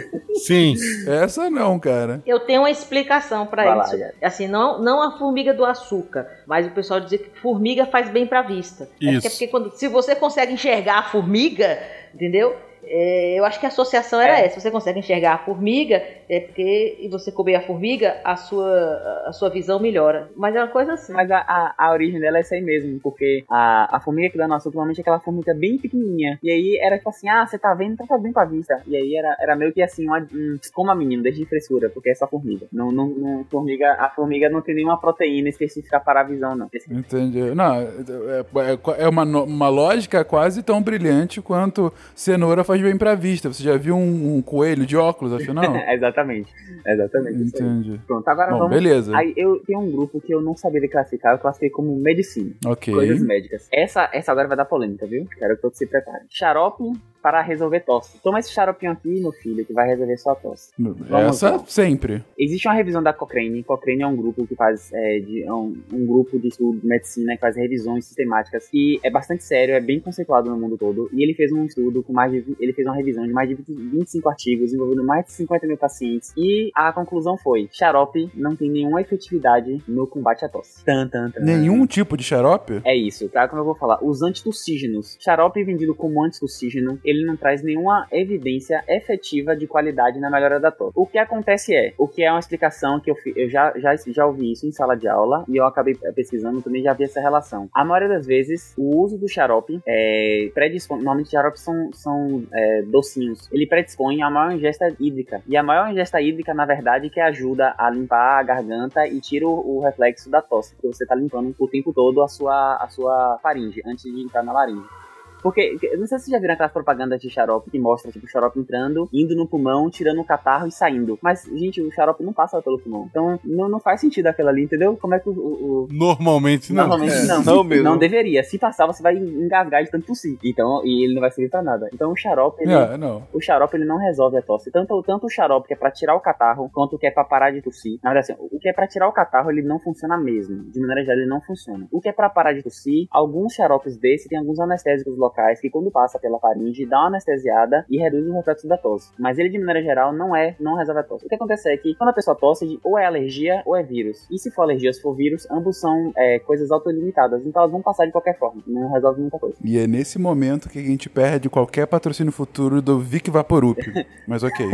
Sim. 0.45 0.75
Essa 1.07 1.51
não, 1.51 1.79
cara. 1.79 2.23
Eu 2.27 2.41
tenho 2.41 2.63
uma 2.63 2.71
explicação 2.71 3.45
Vai 3.45 3.49
pra 3.67 3.75
lá, 3.75 3.85
isso. 3.85 3.97
Yara. 3.97 4.15
assim, 4.23 4.49
não, 4.49 4.81
não 4.83 5.03
a 5.03 5.19
formiga 5.19 5.53
do 5.53 5.65
açúcar, 5.67 6.27
mas 6.47 6.67
o 6.67 6.71
pessoal 6.71 6.99
dizer 7.01 7.19
que 7.19 7.39
formiga 7.41 7.85
faz 7.85 8.09
bem 8.09 8.27
pra 8.27 8.41
vista. 8.41 8.85
É 8.85 8.87
porque, 8.87 9.07
Isso. 9.11 9.27
é 9.27 9.31
porque 9.31 9.47
quando, 9.49 9.71
se 9.73 9.87
você 9.89 10.15
consegue 10.17 10.55
enxergar 10.55 10.99
a 11.01 11.03
formiga, 11.03 11.79
entendeu? 12.15 12.57
É, 12.85 13.39
eu 13.39 13.45
acho 13.45 13.59
que 13.61 13.67
a 13.67 13.69
associação 13.69 14.21
era 14.21 14.41
É. 14.41 14.47
essa. 14.47 14.61
Você 14.61 14.71
consegue 14.71 14.99
enxergar 14.99 15.35
a 15.35 15.39
formiga, 15.39 16.03
é 16.29 16.41
porque 16.41 16.99
e 17.01 17.09
você 17.09 17.31
comer 17.33 17.57
a 17.57 17.63
formiga, 17.63 18.17
a 18.25 18.37
sua, 18.37 19.23
a 19.27 19.33
sua 19.33 19.49
visão 19.51 19.79
melhora. 19.81 20.29
Mas 20.37 20.55
é 20.55 20.59
uma 20.61 20.69
coisa 20.69 20.95
assim. 20.95 21.13
Mas 21.13 21.31
a, 21.31 21.39
a, 21.39 21.75
a 21.79 21.93
origem 21.93 22.21
dela 22.21 22.39
é 22.39 22.41
essa 22.41 22.55
aí 22.55 22.61
mesmo, 22.63 22.99
porque 23.01 23.45
a, 23.49 23.97
a 23.97 24.01
formiga 24.01 24.31
que 24.31 24.39
dá 24.39 24.47
no 24.49 24.55
açúcar 24.55 24.77
normalmente 24.77 24.99
é 24.99 25.03
aquela 25.03 25.21
formiga 25.21 25.55
bem 25.55 25.79
pequenininha. 25.79 26.39
E 26.43 26.51
aí 26.51 26.79
era 26.83 26.97
tipo 26.97 27.09
assim, 27.11 27.29
ah, 27.29 27.47
você 27.47 27.59
tá 27.59 27.73
vendo, 27.75 27.93
então 27.95 28.07
faz 28.07 28.21
bem 28.23 28.33
pra 28.33 28.45
vista. 28.45 28.81
E 28.87 28.97
aí 28.97 29.17
era, 29.17 29.37
era 29.41 29.55
meio 29.57 29.73
que 29.73 29.83
assim, 29.83 30.07
uma, 30.07 30.19
um, 30.19 30.59
coma 30.75 30.95
menino, 30.95 31.23
deixa 31.23 31.39
de 31.39 31.47
frescura, 31.47 31.89
porque 31.91 32.11
é 32.11 32.15
só 32.15 32.27
formiga. 32.27 32.67
Não, 32.73 32.91
não, 32.91 33.07
não, 33.09 33.45
formiga. 33.51 33.93
A 33.99 34.09
formiga 34.11 34.49
não 34.49 34.61
tem 34.61 34.75
nenhuma 34.75 34.99
proteína 35.01 35.49
específica 35.49 36.01
para 36.01 36.21
a 36.21 36.25
visão, 36.25 36.55
não. 36.57 36.69
Entendi. 36.91 37.41
Não, 37.55 37.75
é, 37.77 37.85
é- 37.85 39.05
é 39.05 39.09
uma, 39.09 39.23
uma 39.25 39.69
lógica 39.69 40.25
quase 40.25 40.63
tão 40.63 40.83
brilhante 40.83 41.41
quanto 41.41 41.93
cenoura 42.15 42.65
faz 42.73 42.83
bem 42.83 42.97
pra 42.97 43.15
vista. 43.15 43.53
Você 43.53 43.63
já 43.63 43.77
viu 43.77 43.97
um, 43.97 44.37
um 44.37 44.43
coelho 44.43 44.87
de 44.87 44.97
óculos, 44.97 45.33
afinal? 45.33 45.77
exatamente. 45.89 46.53
Exatamente. 46.87 47.43
Entendi. 47.43 48.01
Pronto, 48.07 48.27
agora 48.29 48.53
Bom, 48.53 48.59
vamos. 48.61 48.75
beleza. 48.75 49.17
Aí 49.17 49.33
eu 49.37 49.63
tenho 49.67 49.81
um 49.81 49.91
grupo 49.91 50.21
que 50.21 50.33
eu 50.35 50.41
não 50.41 50.57
sabia 50.57 50.89
classificar, 50.89 51.35
eu 51.35 51.39
classifiquei 51.39 51.71
como 51.71 51.95
medicina. 51.97 52.53
Ok. 52.65 52.93
Coisas 52.93 53.23
médicas. 53.23 53.69
Essa, 53.73 54.09
essa 54.13 54.33
agora 54.33 54.49
vai 54.49 54.57
dar 54.57 54.65
polêmica, 54.65 55.07
viu? 55.07 55.27
Quero 55.39 55.57
que 55.57 55.63
todos 55.63 55.79
se 55.79 55.87
preparem. 55.87 56.27
Xarope 56.31 56.93
para 57.23 57.41
resolver 57.41 57.81
tosse. 57.81 58.19
Toma 58.23 58.41
esse 58.41 58.53
xaropinho 58.53 58.93
aqui, 58.93 59.21
meu 59.21 59.33
filho, 59.33 59.65
que 59.65 59.73
vai 59.73 59.89
resolver 59.89 60.17
sua 60.17 60.35
tosse. 60.35 60.71
Vamos 60.79 61.11
Essa 61.11 61.53
lá. 61.53 61.65
sempre. 61.67 62.25
Existe 62.37 62.67
uma 62.67 62.75
revisão 62.75 63.03
da 63.03 63.13
Cochrane. 63.13 63.63
Cochrane 63.63 64.03
é 64.03 64.07
um 64.07 64.17
grupo 64.17 64.47
que 64.47 64.55
faz 64.55 64.93
é, 64.93 65.21
de, 65.21 65.43
é 65.45 65.53
um, 65.53 65.75
um 65.93 66.07
grupo 66.07 66.39
de 66.39 66.49
estudo 66.49 66.81
de 66.81 66.87
medicina 66.87 67.35
que 67.35 67.41
faz 67.41 67.57
revisões 67.57 68.05
sistemáticas 68.05 68.69
e 68.73 68.99
é 69.03 69.11
bastante 69.11 69.45
sério, 69.45 69.75
é 69.75 69.81
bem 69.81 70.01
conceituado 70.01 70.51
no 70.51 70.59
mundo 70.59 70.77
todo. 70.77 71.09
E 71.13 71.23
ele 71.23 71.35
fez 71.35 71.53
um 71.53 71.65
estudo 71.65 72.03
com 72.03 72.13
mais 72.13 72.33
de 72.33 72.57
ele 72.59 72.73
fez 72.73 72.87
uma 72.87 72.97
revisão 72.97 73.25
de 73.25 73.33
mais 73.33 73.49
de 73.49 73.55
20 73.55 73.73
25 73.93 74.29
artigos 74.29 74.73
envolvendo 74.73 75.05
mais 75.05 75.27
de 75.27 75.33
50 75.33 75.67
mil 75.67 75.77
pacientes 75.77 76.33
e 76.37 76.71
a 76.75 76.93
conclusão 76.93 77.37
foi: 77.37 77.69
xarope 77.73 78.31
não 78.35 78.57
tem 78.57 78.71
nenhuma 78.71 79.01
efetividade 79.01 79.83
no 79.87 80.07
combate 80.07 80.45
à 80.45 80.49
tosse. 80.49 80.85
Tan, 80.85 81.09
tan, 81.09 81.31
tan. 81.31 81.41
Nenhum 81.41 81.87
tipo 81.87 82.17
de 82.17 82.25
xarope? 82.25 82.81
É 82.85 82.97
isso, 82.97 83.29
tá? 83.29 83.47
Como 83.49 83.61
eu 83.61 83.65
vou 83.67 83.75
falar, 83.75 84.03
os 84.03 84.23
antitussígenos. 84.23 85.17
Xarope 85.21 85.63
vendido 85.65 85.95
como 85.95 86.25
antitussígeno, 86.25 86.99
ele 87.13 87.25
não 87.25 87.37
traz 87.37 87.63
nenhuma 87.63 88.07
evidência 88.11 88.83
efetiva 88.89 89.55
de 89.55 89.67
qualidade 89.67 90.19
na 90.19 90.31
melhora 90.31 90.59
da 90.59 90.71
tosse. 90.71 90.93
O 90.95 91.07
que 91.07 91.19
acontece 91.19 91.75
é, 91.75 91.93
o 91.97 92.09
que 92.09 92.23
é 92.23 92.31
uma 92.31 92.41
explicação 92.41 93.01
que 93.01 93.11
eu, 93.11 93.17
eu 93.37 93.49
já, 93.49 93.73
já, 93.77 93.95
já 94.07 94.27
ouvi 94.27 94.53
isso 94.53 94.67
em 94.67 94.73
sala 94.73 94.97
de 94.97 95.09
aula 95.09 95.45
e 95.49 95.57
eu 95.57 95.65
acabei 95.65 95.97
eh, 96.03 96.13
pesquisando 96.13 96.63
também 96.63 96.83
já 96.83 96.93
vi 96.93 97.05
essa 97.05 97.21
relação. 97.21 97.69
A 97.73 97.85
maioria 97.85 98.09
das 98.09 98.27
vezes, 98.27 98.75
o 98.77 98.99
uso 98.99 99.19
do 99.19 99.29
xarope 99.29 99.81
é, 99.87 100.51
predispõe, 100.55 100.99
normalmente 100.99 101.31
xaropes 101.31 101.63
são, 101.63 101.91
são 101.93 102.45
é, 102.53 102.83
docinhos, 102.83 103.49
ele 103.53 103.67
predispõe 103.67 104.23
a 104.23 104.31
maior 104.31 104.53
ingesta 104.53 104.95
hídrica. 104.99 105.43
E 105.47 105.57
a 105.57 105.63
maior 105.63 105.91
ingesta 105.91 106.21
hídrica, 106.21 106.55
na 106.55 106.65
verdade, 106.65 107.11
que 107.11 107.21
ajuda 107.21 107.75
a 107.77 107.91
limpar 107.91 108.41
a 108.41 108.43
garganta 108.43 109.07
e 109.07 109.21
tira 109.21 109.47
o, 109.47 109.77
o 109.77 109.81
reflexo 109.81 110.31
da 110.31 110.41
tosse, 110.41 110.75
porque 110.75 110.89
você 110.89 111.07
tá 111.07 111.15
limpando 111.15 111.55
o 111.59 111.69
tempo 111.69 111.93
todo 111.93 112.23
a 112.23 112.29
sua, 112.29 112.77
a 112.77 112.89
sua 112.89 113.39
faringe, 113.43 113.83
antes 113.87 114.05
de 114.05 114.23
entrar 114.23 114.43
na 114.43 114.53
laringe. 114.53 115.02
Porque, 115.43 115.77
eu 115.83 115.99
não 115.99 116.07
sei 116.07 116.19
se 116.19 116.25
vocês 116.25 116.33
já 116.33 116.39
viram 116.39 116.55
aquelas 116.55 116.73
propagandas 116.73 117.21
de 117.21 117.29
xarope 117.31 117.71
que 117.71 117.79
mostra, 117.79 118.11
tipo, 118.13 118.27
o 118.27 118.29
xarope 118.29 118.59
entrando, 118.61 119.09
indo 119.13 119.35
no 119.35 119.47
pulmão, 119.47 119.91
tirando 119.91 120.21
o 120.21 120.25
catarro 120.25 120.67
e 120.67 120.73
saindo. 120.73 121.19
Mas, 121.23 121.45
gente, 121.55 121.81
o 121.81 121.91
xarope 121.93 122.23
não 122.25 122.33
passa 122.33 122.61
pelo 122.63 122.79
pulmão. 122.79 123.07
Então, 123.11 123.39
não, 123.45 123.69
não 123.69 123.81
faz 123.81 124.01
sentido 124.01 124.27
aquilo 124.29 124.49
ali, 124.49 124.63
entendeu? 124.65 124.97
Como 124.97 125.15
é 125.15 125.19
que 125.19 125.29
o- 125.29 125.33
o, 125.33 125.83
o, 125.85 125.89
Normalmente 125.91 126.73
não. 126.73 126.83
Normalmente 126.89 127.15
É. 127.17 127.27
não. 127.27 127.43
não 127.43 127.65
mesmo. 127.65 127.85
Não 127.85 127.99
deveria. 127.99 128.43
Se 128.45 128.59
passar, 128.59 128.87
você 128.87 129.03
vai 129.03 129.17
engasgar 129.17 129.83
de 129.85 129.91
tanto 129.91 130.07
tossir. 130.07 130.39
Então, 130.45 130.83
e 130.85 131.05
ele 131.05 131.15
não 131.15 131.21
vai 131.21 131.31
servir 131.31 131.51
pra 131.51 131.63
nada. 131.63 131.89
Então 131.93 132.13
o 132.13 132.17
xarope, 132.17 132.63
ele, 132.63 132.73
É, 132.73 132.97
não. 132.97 133.23
o 133.33 133.41
xarope 133.41 133.77
ele 133.77 133.85
não 133.85 133.97
resolve 133.99 134.37
a 134.37 134.43
tosse. 134.43 134.71
Tanto, 134.71 135.03
tanto 135.03 135.27
o 135.27 135.31
xarope 135.31 135.67
que 135.69 135.75
é 135.75 135.77
pra 135.77 135.91
tirar 135.91 136.15
o 136.15 136.21
catarro, 136.21 136.71
quanto 136.73 136.97
o 136.97 136.99
que 136.99 137.07
é 137.07 137.11
pra 137.11 137.25
parar 137.25 137.51
de 137.51 137.63
tossir. 137.63 137.99
Na 138.03 138.13
verdade, 138.13 138.33
assim, 138.33 138.43
o 138.51 138.59
que 138.59 138.69
é 138.69 138.73
pra 138.73 138.87
tirar 138.87 139.09
o 139.09 139.13
catarro, 139.13 139.51
ele 139.51 139.63
não 139.63 139.79
funciona 139.79 140.17
mesmo. 140.19 140.63
De 140.71 140.81
maneira 140.81 141.03
geral, 141.05 141.19
ele 141.21 141.29
não 141.29 141.41
funciona. 141.41 141.87
O 141.91 142.01
que 142.01 142.09
é 142.09 142.13
pra 142.13 142.29
parar 142.31 142.53
de 142.53 142.63
tossir, 142.63 143.07
alguns 143.11 143.53
xaropes 143.55 143.97
desse 143.97 144.29
tem 144.29 144.39
alguns 144.39 144.59
anestésicos 144.61 145.17
locais 145.17 145.32
locais 145.33 145.61
que 145.61 145.71
quando 145.71 145.91
passa 145.91 146.19
pela 146.19 146.39
faringe 146.39 146.85
dá 146.87 146.99
uma 147.01 147.09
anestesiada 147.09 147.85
e 147.89 147.99
reduz 147.99 148.27
o 148.27 148.33
reflexo 148.35 148.69
da 148.69 148.77
tosse. 148.77 149.11
Mas 149.19 149.39
ele 149.39 149.49
de 149.49 149.59
maneira 149.59 149.83
geral 149.83 150.13
não 150.13 150.37
é, 150.37 150.55
não 150.61 150.77
resolve 150.77 151.01
a 151.01 151.05
tosse. 151.05 151.25
O 151.27 151.29
que 151.29 151.35
acontece 151.35 151.69
é 151.73 151.77
que 151.77 151.95
quando 151.95 152.11
a 152.11 152.13
pessoa 152.13 152.37
tosse, 152.37 152.79
ou 152.85 152.99
é 152.99 153.07
alergia 153.07 153.63
ou 153.65 153.77
é 153.77 153.83
vírus. 153.83 154.27
E 154.31 154.39
se 154.39 154.51
for 154.51 154.63
alergia 154.63 154.91
ou 154.91 154.95
se 154.95 155.01
for 155.03 155.15
vírus, 155.15 155.47
ambos 155.51 155.81
são 155.81 156.13
é, 156.17 156.39
coisas 156.41 156.71
autolimitadas. 156.71 157.45
Então 157.47 157.63
elas 157.63 157.73
vão 157.73 157.81
passar 157.83 158.05
de 158.07 158.13
qualquer 158.13 158.39
forma. 158.39 158.63
Não 158.67 158.93
resolve 158.93 159.21
muita 159.21 159.39
coisa. 159.39 159.57
E 159.65 159.79
é 159.79 159.87
nesse 159.87 160.19
momento 160.19 160.69
que 160.69 160.79
a 160.79 160.83
gente 160.83 161.09
perde 161.09 161.49
qualquer 161.49 161.87
patrocínio 161.87 162.33
futuro 162.33 162.83
do 162.83 162.99
Vic 162.99 163.31
Vaporup. 163.31 163.79
Mas 164.29 164.43
ok. 164.43 164.67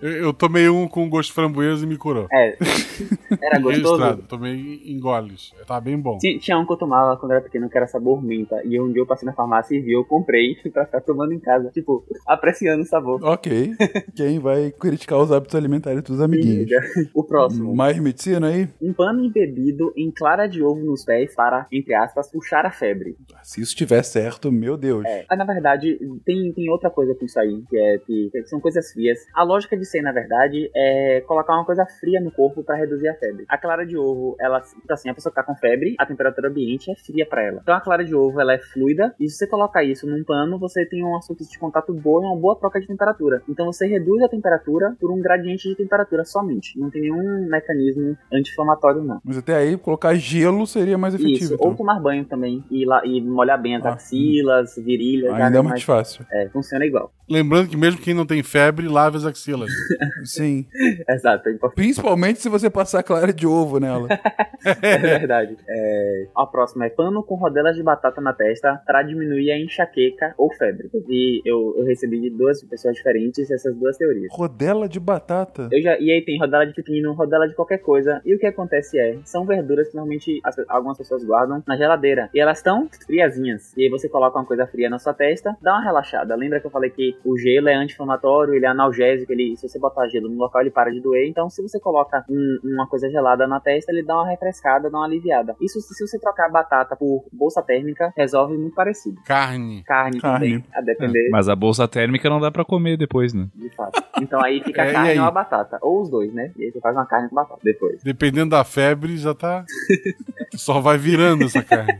Eu, 0.00 0.10
eu 0.10 0.32
tomei 0.32 0.68
um 0.68 0.88
com 0.88 1.08
gosto 1.08 1.28
de 1.28 1.34
framboesa 1.34 1.84
e 1.84 1.88
me 1.88 1.96
curou. 1.96 2.26
É. 2.32 2.56
Era 3.40 3.58
gostoso. 3.58 3.96
Registrado. 3.96 4.22
Tomei 4.28 4.82
em 4.84 4.98
goles. 4.98 5.52
Tá 5.66 5.80
bem 5.80 5.98
bom. 5.98 6.18
Ti- 6.18 6.38
Tinha 6.38 6.58
um 6.58 6.66
que 6.66 6.72
eu 6.72 6.76
tomava 6.76 7.16
quando 7.16 7.32
era 7.32 7.40
pequeno 7.40 7.68
que 7.68 7.76
era 7.76 7.86
sabor 7.86 8.22
menta. 8.22 8.60
E 8.64 8.80
um 8.80 8.90
dia 8.90 9.02
eu 9.02 9.06
passei 9.06 9.26
na 9.26 9.32
farmácia 9.32 9.67
vi, 9.68 9.92
eu 9.92 10.04
comprei 10.04 10.54
pra 10.72 10.84
ficar 10.84 11.00
tomando 11.00 11.32
em 11.32 11.40
casa. 11.40 11.70
Tipo, 11.70 12.04
apreciando 12.26 12.82
o 12.82 12.86
sabor. 12.86 13.22
ok. 13.22 13.72
Quem 14.14 14.38
vai 14.38 14.70
criticar 14.70 15.18
os 15.18 15.32
hábitos 15.32 15.54
alimentares 15.54 16.02
dos 16.02 16.20
amiguinhos? 16.20 16.68
O 17.14 17.24
próximo. 17.24 17.74
Mais 17.74 17.98
medicina 17.98 18.48
aí? 18.48 18.68
Um 18.80 18.92
pano 18.92 19.24
embebido 19.24 19.92
em 19.96 20.10
clara 20.10 20.46
de 20.46 20.62
ovo 20.62 20.80
nos 20.84 21.04
pés 21.04 21.34
para, 21.34 21.66
entre 21.72 21.94
aspas, 21.94 22.30
puxar 22.30 22.64
a 22.64 22.70
febre. 22.70 23.16
Se 23.42 23.60
isso 23.60 23.70
estiver 23.70 24.02
certo, 24.02 24.50
meu 24.50 24.76
Deus. 24.76 25.04
É. 25.04 25.24
Mas, 25.28 25.38
na 25.38 25.44
verdade, 25.44 25.98
tem, 26.24 26.52
tem 26.52 26.70
outra 26.70 26.90
coisa 26.90 27.14
com 27.14 27.24
isso 27.24 27.38
aí, 27.38 27.62
que 27.68 27.78
é 27.78 27.98
que, 27.98 28.30
que 28.30 28.46
são 28.46 28.60
coisas 28.60 28.92
frias. 28.92 29.18
A 29.34 29.42
lógica 29.42 29.76
de 29.76 29.84
ser, 29.84 30.02
na 30.02 30.12
verdade, 30.12 30.70
é 30.74 31.20
colocar 31.26 31.54
uma 31.54 31.64
coisa 31.64 31.84
fria 32.00 32.20
no 32.20 32.30
corpo 32.30 32.62
para 32.62 32.76
reduzir 32.76 33.08
a 33.08 33.14
febre. 33.14 33.44
A 33.48 33.58
clara 33.58 33.84
de 33.84 33.96
ovo, 33.96 34.36
ela, 34.40 34.60
tipo 34.60 34.92
assim, 34.92 35.08
a 35.08 35.14
pessoa 35.14 35.30
que 35.30 35.36
tá 35.36 35.42
com 35.42 35.54
febre, 35.56 35.94
a 35.98 36.06
temperatura 36.06 36.48
ambiente 36.48 36.90
é 36.90 36.94
fria 36.96 37.26
para 37.26 37.42
ela. 37.42 37.60
Então 37.62 37.74
a 37.74 37.80
clara 37.80 38.04
de 38.04 38.14
ovo, 38.14 38.40
ela 38.40 38.54
é 38.54 38.58
fluida, 38.58 39.14
e 39.18 39.28
se 39.28 39.36
você 39.38 39.46
colocar 39.58 39.82
isso 39.82 40.06
num 40.06 40.22
pano, 40.22 40.56
você 40.56 40.86
tem 40.86 41.02
uma 41.04 41.20
superfície 41.20 41.50
de 41.52 41.58
contato 41.58 41.92
boa 41.92 42.22
e 42.22 42.26
uma 42.26 42.36
boa 42.36 42.54
troca 42.56 42.80
de 42.80 42.86
temperatura. 42.86 43.42
Então 43.48 43.66
você 43.66 43.86
reduz 43.88 44.22
a 44.22 44.28
temperatura 44.28 44.94
por 45.00 45.10
um 45.10 45.20
gradiente 45.20 45.68
de 45.68 45.74
temperatura 45.74 46.24
somente. 46.24 46.78
Não 46.78 46.88
tem 46.90 47.02
nenhum 47.02 47.48
mecanismo 47.48 48.16
anti-inflamatório, 48.32 49.02
não. 49.02 49.20
Mas 49.24 49.36
até 49.36 49.56
aí, 49.56 49.76
colocar 49.76 50.14
gelo 50.14 50.64
seria 50.64 50.96
mais 50.96 51.14
efetivo. 51.14 51.34
Isso, 51.44 51.54
então. 51.54 51.70
ou 51.70 51.74
tomar 51.76 51.98
banho 52.00 52.24
também 52.24 52.62
e, 52.70 52.84
lá, 52.86 53.04
e 53.04 53.20
molhar 53.20 53.60
bem 53.60 53.74
as 53.76 53.84
Ah. 53.84 53.94
axilas, 53.94 54.76
virilhas. 54.76 55.32
Ainda 55.32 55.46
é 55.46 55.62
mais- 55.62 55.66
mais 55.68 55.82
fácil. 55.82 56.24
É, 56.30 56.48
funciona 56.50 56.86
igual. 56.86 57.12
Lembrando 57.28 57.68
que 57.68 57.76
mesmo 57.76 58.00
quem 58.00 58.14
não 58.14 58.24
tem 58.24 58.42
febre, 58.42 58.86
lave 58.88 59.16
as 59.16 59.24
axilas. 59.24 59.68
Sim. 60.24 60.66
Exato, 61.08 61.48
é 61.48 61.52
importante. 61.52 61.74
Principalmente 61.76 62.40
se 62.40 62.48
você 62.48 62.70
passar 62.70 63.02
clara 63.02 63.32
de 63.32 63.46
ovo 63.46 63.80
nela. 63.80 64.08
É 64.82 64.98
verdade. 64.98 65.56
É, 65.68 66.26
a 66.36 66.44
próxima 66.44 66.84
é 66.86 66.90
pano 66.90 67.22
com 67.22 67.36
rodelas 67.36 67.76
de 67.76 67.82
batata 67.82 68.20
na 68.20 68.32
testa 68.32 68.82
para 68.84 69.02
diminuir 69.04 69.47
a 69.50 69.58
enxaqueca 69.58 70.34
ou 70.36 70.52
febre. 70.54 70.90
E 71.08 71.40
eu, 71.44 71.74
eu 71.78 71.84
recebi 71.84 72.20
de 72.20 72.30
duas 72.30 72.62
pessoas 72.64 72.94
diferentes 72.94 73.50
essas 73.50 73.74
duas 73.76 73.96
teorias. 73.96 74.28
Rodela 74.32 74.88
de 74.88 75.00
batata. 75.00 75.68
Eu 75.72 75.80
já, 75.82 75.98
e 75.98 76.10
aí 76.10 76.24
tem 76.24 76.38
rodela 76.38 76.66
de 76.66 76.74
pepino, 76.74 77.12
rodela 77.12 77.46
de 77.48 77.54
qualquer 77.54 77.78
coisa. 77.78 78.20
E 78.24 78.34
o 78.34 78.38
que 78.38 78.46
acontece 78.46 78.98
é, 78.98 79.18
são 79.24 79.44
verduras 79.44 79.88
que 79.88 79.94
normalmente 79.96 80.40
as- 80.44 80.58
algumas 80.68 80.98
pessoas 80.98 81.24
guardam 81.24 81.62
na 81.66 81.76
geladeira. 81.76 82.28
E 82.34 82.40
elas 82.40 82.58
estão 82.58 82.88
friazinhas. 83.06 83.76
E 83.76 83.84
aí 83.84 83.90
você 83.90 84.08
coloca 84.08 84.38
uma 84.38 84.44
coisa 84.46 84.66
fria 84.66 84.88
na 84.90 84.98
sua 84.98 85.14
testa, 85.14 85.56
dá 85.62 85.72
uma 85.74 85.84
relaxada. 85.84 86.34
Lembra 86.36 86.60
que 86.60 86.66
eu 86.66 86.70
falei 86.70 86.90
que 86.90 87.16
o 87.24 87.36
gelo 87.38 87.68
é 87.68 87.74
anti-inflamatório, 87.74 88.54
ele 88.54 88.64
é 88.66 88.68
analgésico, 88.68 89.32
ele, 89.32 89.56
se 89.56 89.68
você 89.68 89.78
botar 89.78 90.06
gelo 90.08 90.28
no 90.28 90.36
local, 90.36 90.60
ele 90.62 90.70
para 90.70 90.90
de 90.90 91.00
doer. 91.00 91.26
Então, 91.28 91.48
se 91.50 91.62
você 91.62 91.78
coloca 91.80 92.24
um- 92.28 92.58
uma 92.64 92.86
coisa 92.88 93.08
gelada 93.10 93.46
na 93.46 93.60
testa, 93.60 93.90
ele 93.92 94.02
dá 94.02 94.14
uma 94.14 94.28
refrescada, 94.28 94.90
dá 94.90 94.98
uma 94.98 95.06
aliviada. 95.06 95.56
Isso 95.60 95.80
se 95.80 96.06
você 96.06 96.18
trocar 96.18 96.46
a 96.46 96.50
batata 96.50 96.96
por 96.96 97.24
bolsa 97.32 97.62
térmica, 97.62 98.12
resolve 98.16 98.56
muito 98.56 98.74
parecido. 98.74 99.20
Carne. 99.28 99.82
Carne, 99.84 100.20
Carne. 100.20 100.38
também, 100.48 100.64
a 100.74 100.80
depender. 100.80 101.28
Mas 101.30 101.48
a 101.48 101.54
bolsa 101.54 101.86
térmica 101.86 102.30
não 102.30 102.40
dá 102.40 102.50
pra 102.50 102.64
comer 102.64 102.96
depois, 102.96 103.34
né? 103.34 103.46
De 103.54 103.68
fato. 103.76 104.02
Então 104.22 104.42
aí 104.42 104.62
fica 104.64 104.80
É, 104.82 104.86
a 104.86 104.90
e 104.90 104.92
carne 104.94 105.10
aí? 105.10 105.18
ou 105.18 105.24
a 105.26 105.30
batata. 105.30 105.78
Ou 105.82 106.00
os 106.00 106.08
dois, 106.08 106.32
né? 106.32 106.50
E 106.56 106.64
aí 106.64 106.70
você 106.72 106.80
faz 106.80 106.96
uma 106.96 107.04
carne 107.06 107.28
com 107.28 107.34
batata 107.34 107.60
depois. 107.62 108.02
Dependendo 108.02 108.50
da 108.50 108.64
febre, 108.64 109.16
já 109.18 109.34
tá. 109.34 109.64
Só 110.56 110.80
vai 110.80 110.96
virando 110.96 111.44
essa 111.44 111.62
carne. 111.62 111.98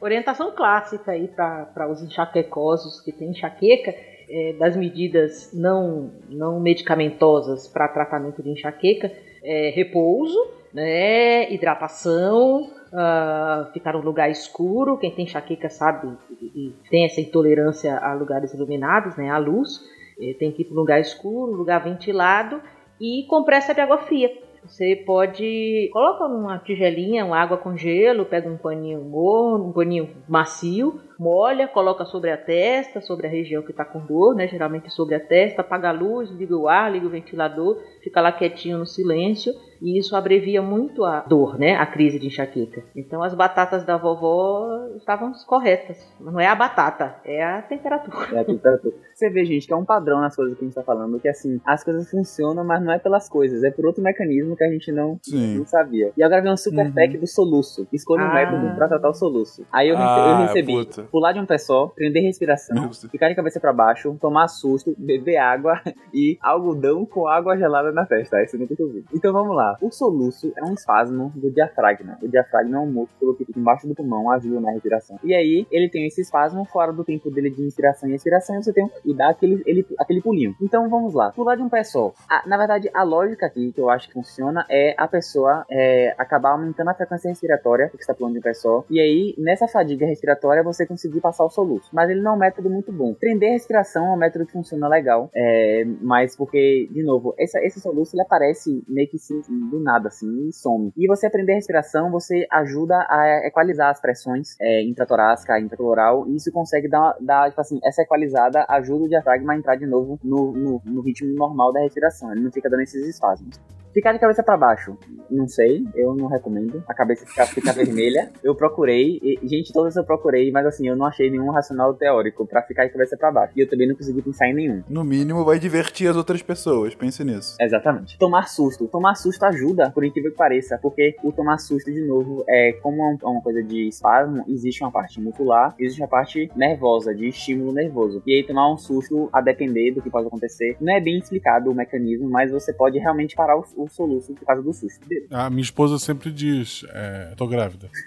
Orientação 0.00 0.52
clássica 0.52 1.12
aí 1.12 1.28
para 1.28 1.88
os 1.90 2.02
enxaquecosos 2.02 3.00
que 3.00 3.10
têm 3.10 3.30
enxaqueca, 3.30 3.94
é, 4.28 4.52
das 4.58 4.76
medidas 4.76 5.50
não, 5.54 6.10
não 6.28 6.60
medicamentosas 6.60 7.66
para 7.68 7.88
tratamento 7.88 8.42
de 8.42 8.50
enxaqueca, 8.50 9.10
é 9.42 9.70
repouso, 9.74 10.38
né, 10.74 11.50
hidratação, 11.52 12.70
ah, 12.96 13.70
ficar 13.72 13.94
num 13.94 14.00
lugar 14.00 14.30
escuro, 14.30 14.96
quem 14.96 15.10
tem 15.10 15.24
enxaqueca 15.24 15.68
sabe 15.68 16.16
e, 16.40 16.72
tem 16.88 17.04
essa 17.04 17.20
intolerância 17.20 17.98
a 17.98 18.14
lugares 18.14 18.54
iluminados, 18.54 19.16
né, 19.16 19.30
à 19.30 19.38
luz, 19.38 19.80
eh, 20.20 20.34
tem 20.38 20.52
que 20.52 20.62
ir 20.62 20.66
para 20.66 20.74
um 20.74 20.80
lugar 20.80 21.00
escuro, 21.00 21.52
lugar 21.52 21.82
ventilado 21.82 22.60
e 23.00 23.26
compressa 23.28 23.74
de 23.74 23.80
água 23.80 23.98
fria. 23.98 24.30
Você 24.66 25.02
pode 25.04 25.90
coloca 25.92 26.26
numa 26.26 26.58
tigelinha, 26.58 27.24
uma 27.24 27.38
água 27.38 27.58
com 27.58 27.76
gelo, 27.76 28.24
pega 28.24 28.48
um 28.48 28.56
paninho 28.56 29.02
morno, 29.02 29.68
um 29.68 29.72
paninho 29.72 30.08
macio, 30.26 31.00
molha, 31.18 31.68
coloca 31.68 32.06
sobre 32.06 32.30
a 32.30 32.36
testa, 32.36 33.02
sobre 33.02 33.26
a 33.26 33.30
região 33.30 33.62
que 33.62 33.72
está 33.72 33.84
com 33.84 34.00
dor, 34.06 34.34
né? 34.34 34.48
Geralmente 34.48 34.90
sobre 34.90 35.16
a 35.16 35.20
testa, 35.20 35.60
apaga 35.60 35.90
a 35.90 35.92
luz, 35.92 36.30
liga 36.30 36.56
o 36.56 36.66
ar, 36.66 36.90
liga 36.90 37.06
o 37.06 37.10
ventilador, 37.10 37.78
fica 38.02 38.22
lá 38.22 38.32
quietinho 38.32 38.78
no 38.78 38.86
silêncio 38.86 39.52
e 39.84 39.98
isso 39.98 40.16
abrevia 40.16 40.62
muito 40.62 41.04
a 41.04 41.20
dor, 41.20 41.58
né? 41.58 41.74
A 41.76 41.84
crise 41.84 42.18
de 42.18 42.26
enxaqueca. 42.28 42.82
Então 42.96 43.22
as 43.22 43.34
batatas 43.34 43.84
da 43.84 43.98
vovó 43.98 44.86
estavam 44.96 45.30
corretas. 45.46 45.98
Não 46.18 46.40
é 46.40 46.46
a 46.46 46.54
batata, 46.54 47.16
é 47.24 47.44
a 47.44 47.60
temperatura. 47.60 48.16
É 48.32 48.38
a 48.40 48.44
temperatura. 48.44 48.94
Você 49.14 49.28
vê, 49.28 49.44
gente, 49.44 49.66
que 49.66 49.72
é 49.72 49.76
um 49.76 49.84
padrão 49.84 50.20
nas 50.20 50.34
coisas 50.34 50.56
que 50.56 50.64
a 50.64 50.66
gente 50.66 50.74
tá 50.74 50.82
falando, 50.82 51.20
que 51.20 51.28
assim, 51.28 51.60
as 51.66 51.84
coisas 51.84 52.10
funcionam, 52.10 52.64
mas 52.64 52.82
não 52.82 52.92
é 52.92 52.98
pelas 52.98 53.28
coisas, 53.28 53.62
é 53.62 53.70
por 53.70 53.84
outro 53.86 54.02
mecanismo 54.02 54.56
que 54.56 54.64
a 54.64 54.70
gente 54.70 54.90
não, 54.90 55.18
Sim. 55.22 55.58
não 55.58 55.66
sabia. 55.66 56.12
E 56.16 56.22
agora 56.22 56.40
vem 56.40 56.52
um 56.52 56.56
super 56.56 56.86
Uhum. 56.86 56.92
pack 56.92 57.18
do 57.18 57.26
soluço. 57.26 57.86
Escolha 57.92 58.24
um 58.24 58.28
Ah. 58.30 58.34
método 58.34 58.74
pra 58.76 58.88
tratar 58.88 59.10
o 59.10 59.14
soluço. 59.14 59.66
Aí 59.70 59.88
eu, 59.90 59.96
rece- 59.96 60.18
eu 60.18 60.24
Ah, 60.24 60.46
recebi 60.46 60.72
puta. 60.72 61.02
pular 61.12 61.32
de 61.32 61.40
um 61.40 61.46
pé 61.46 61.58
só, 61.58 61.88
prender 61.88 62.22
respiração, 62.22 62.74
Deus. 62.84 63.04
ficar 63.10 63.28
de 63.28 63.34
cabeça 63.34 63.60
pra 63.60 63.72
baixo, 63.72 64.16
tomar 64.20 64.48
susto, 64.48 64.94
beber 64.96 65.36
água 65.36 65.74
e 66.14 66.38
algodão 66.40 67.04
com 67.04 67.28
água 67.28 67.56
gelada 67.56 67.92
na 67.92 68.06
testa. 68.06 68.40
Esse 68.42 68.56
eu 68.56 68.60
nunca 68.60 68.74
ouvido. 68.82 69.06
Então 69.14 69.32
vamos 69.32 69.54
lá. 69.54 69.73
O 69.80 69.90
soluço 69.90 70.52
é 70.56 70.64
um 70.64 70.74
espasmo 70.74 71.32
do 71.34 71.50
diafragma. 71.50 72.18
O 72.22 72.28
diafragma 72.28 72.76
é 72.76 72.80
um 72.80 72.90
músculo 72.90 73.34
que 73.34 73.44
fica 73.44 73.58
embaixo 73.58 73.86
do 73.86 73.94
pulmão, 73.94 74.30
ajuda 74.30 74.60
na 74.60 74.72
respiração. 74.72 75.18
E 75.22 75.34
aí, 75.34 75.66
ele 75.70 75.88
tem 75.88 76.06
esse 76.06 76.20
espasmo 76.20 76.64
fora 76.64 76.92
do 76.92 77.04
tempo 77.04 77.30
dele 77.30 77.50
de 77.50 77.62
inspiração 77.62 78.08
e 78.08 78.14
expiração, 78.14 78.56
e 78.56 78.62
você 78.64 78.72
tem 78.72 78.90
e 79.04 79.14
dá 79.14 79.28
aquele, 79.30 79.62
ele, 79.66 79.86
aquele 79.98 80.20
pulinho. 80.20 80.54
Então 80.60 80.88
vamos 80.88 81.14
lá. 81.14 81.30
Pular 81.32 81.56
de 81.56 81.62
um 81.62 81.68
pé 81.68 81.82
só. 81.84 82.12
A- 82.28 82.46
na 82.46 82.56
verdade, 82.56 82.90
a 82.94 83.02
lógica 83.02 83.46
aqui 83.46 83.72
que 83.72 83.80
eu 83.80 83.88
acho 83.90 84.08
que 84.08 84.14
funciona 84.14 84.64
é 84.70 84.94
a 84.96 85.06
pessoa 85.08 85.64
é, 85.70 86.14
acabar 86.18 86.50
aumentando 86.50 86.90
a 86.90 86.94
frequência 86.94 87.28
respiratória, 87.28 87.88
porque 87.88 88.02
está 88.02 88.14
pulando 88.14 88.34
de 88.34 88.38
um 88.38 88.42
pé 88.42 88.54
só. 88.54 88.84
E 88.90 89.00
aí, 89.00 89.34
nessa 89.38 89.66
fadiga 89.68 90.06
respiratória, 90.06 90.62
você 90.62 90.86
conseguir 90.86 91.20
passar 91.20 91.44
o 91.44 91.50
soluço. 91.50 91.90
Mas 91.92 92.10
ele 92.10 92.20
não 92.20 92.32
é 92.32 92.34
um 92.34 92.38
método 92.38 92.70
muito 92.70 92.92
bom. 92.92 93.14
Prender 93.14 93.50
a 93.50 93.52
respiração 93.52 94.06
é 94.06 94.12
um 94.12 94.16
método 94.16 94.46
que 94.46 94.52
funciona 94.52 94.88
legal. 94.88 95.30
É, 95.34 95.84
mas 96.00 96.36
porque, 96.36 96.88
de 96.90 97.02
novo, 97.02 97.34
esse, 97.38 97.80
soluço 97.80 98.14
ele 98.14 98.22
aparece 98.22 98.82
meio 98.88 99.08
que 99.08 99.16
assim, 99.16 99.40
do 99.70 99.80
nada, 99.80 100.08
assim, 100.08 100.48
e 100.48 100.52
some. 100.52 100.92
E 100.96 101.06
você 101.06 101.26
aprender 101.26 101.52
a 101.52 101.56
respiração, 101.56 102.10
você 102.10 102.46
ajuda 102.50 102.94
a 103.08 103.46
equalizar 103.46 103.90
as 103.90 104.00
pressões 104.00 104.56
é, 104.60 104.82
intratorácica, 104.82 105.58
intrapleural, 105.58 106.26
e 106.28 106.36
isso 106.36 106.50
consegue 106.52 106.88
dar, 106.88 107.16
dar, 107.20 107.48
tipo 107.48 107.60
assim, 107.60 107.78
essa 107.84 108.02
equalizada 108.02 108.64
ajuda 108.68 109.04
o 109.04 109.08
diafragma 109.08 109.52
a 109.52 109.56
entrar 109.56 109.76
de 109.76 109.86
novo 109.86 110.18
no, 110.22 110.52
no, 110.52 110.82
no 110.84 111.00
ritmo 111.02 111.34
normal 111.34 111.72
da 111.72 111.80
respiração. 111.80 112.32
Ele 112.32 112.42
não 112.42 112.52
fica 112.52 112.68
dando 112.68 112.82
esses 112.82 113.06
espasmos. 113.06 113.60
Ficar 113.94 114.12
de 114.12 114.18
cabeça 114.18 114.42
pra 114.42 114.56
baixo, 114.56 114.98
não 115.30 115.46
sei, 115.48 115.84
eu 115.94 116.14
não 116.14 116.26
recomendo. 116.26 116.82
A 116.88 116.92
cabeça 116.92 117.24
ficar, 117.24 117.46
ficar 117.46 117.72
vermelha. 117.74 118.30
Eu 118.42 118.54
procurei, 118.54 119.20
e, 119.22 119.38
gente, 119.44 119.72
todas 119.72 119.96
eu 119.96 120.04
procurei, 120.04 120.50
mas 120.50 120.66
assim, 120.66 120.88
eu 120.88 120.96
não 120.96 121.06
achei 121.06 121.30
nenhum 121.30 121.50
racional 121.50 121.94
teórico 121.94 122.46
pra 122.46 122.62
ficar 122.62 122.86
de 122.86 122.92
cabeça 122.92 123.16
pra 123.16 123.30
baixo. 123.30 123.52
E 123.56 123.60
eu 123.60 123.68
também 123.68 123.88
não 123.88 123.94
consegui 123.94 124.20
pensar 124.20 124.48
em 124.48 124.54
nenhum. 124.54 124.82
No 124.88 125.04
mínimo, 125.04 125.44
vai 125.44 125.58
divertir 125.58 126.08
as 126.08 126.16
outras 126.16 126.42
pessoas. 126.42 126.94
Pense 126.94 127.22
nisso. 127.24 127.56
Exatamente. 127.60 128.18
Tomar 128.18 128.48
susto. 128.48 128.88
Tomar 128.88 129.14
susto 129.14 129.44
ajuda, 129.44 129.90
por 129.90 130.04
incrível 130.04 130.30
que 130.32 130.36
pareça, 130.36 130.78
porque 130.82 131.16
o 131.22 131.32
tomar 131.32 131.58
susto, 131.58 131.92
de 131.92 132.00
novo, 132.06 132.44
é 132.48 132.72
como 132.82 133.02
é 133.02 133.14
é 133.22 133.26
uma 133.26 133.40
coisa 133.40 133.62
de 133.62 133.88
espasmo, 133.88 134.44
existe 134.48 134.82
uma 134.82 134.90
parte 134.90 135.20
muscular, 135.20 135.74
existe 135.78 136.02
a 136.02 136.08
parte 136.08 136.50
nervosa, 136.56 137.14
de 137.14 137.28
estímulo 137.28 137.72
nervoso. 137.72 138.22
E 138.26 138.34
aí 138.34 138.44
tomar 138.44 138.72
um 138.72 138.76
susto, 138.76 139.28
a 139.32 139.40
depender 139.40 139.92
do 139.92 140.02
que 140.02 140.10
pode 140.10 140.26
acontecer, 140.26 140.76
não 140.80 140.94
é 140.94 141.00
bem 141.00 141.18
explicado 141.18 141.70
o 141.70 141.74
mecanismo, 141.74 142.28
mas 142.28 142.50
você 142.50 142.72
pode 142.72 142.98
realmente 142.98 143.34
parar 143.34 143.56
o, 143.56 143.64
o 143.84 143.88
soluço 143.88 144.32
por 144.34 144.46
causa 144.46 144.62
do 144.62 144.72
susto 144.72 145.06
dele. 145.08 145.26
A 145.30 145.50
minha 145.50 145.62
esposa 145.62 145.98
sempre 145.98 146.30
diz: 146.30 146.84
é, 146.90 147.34
tô 147.36 147.46
grávida. 147.46 147.88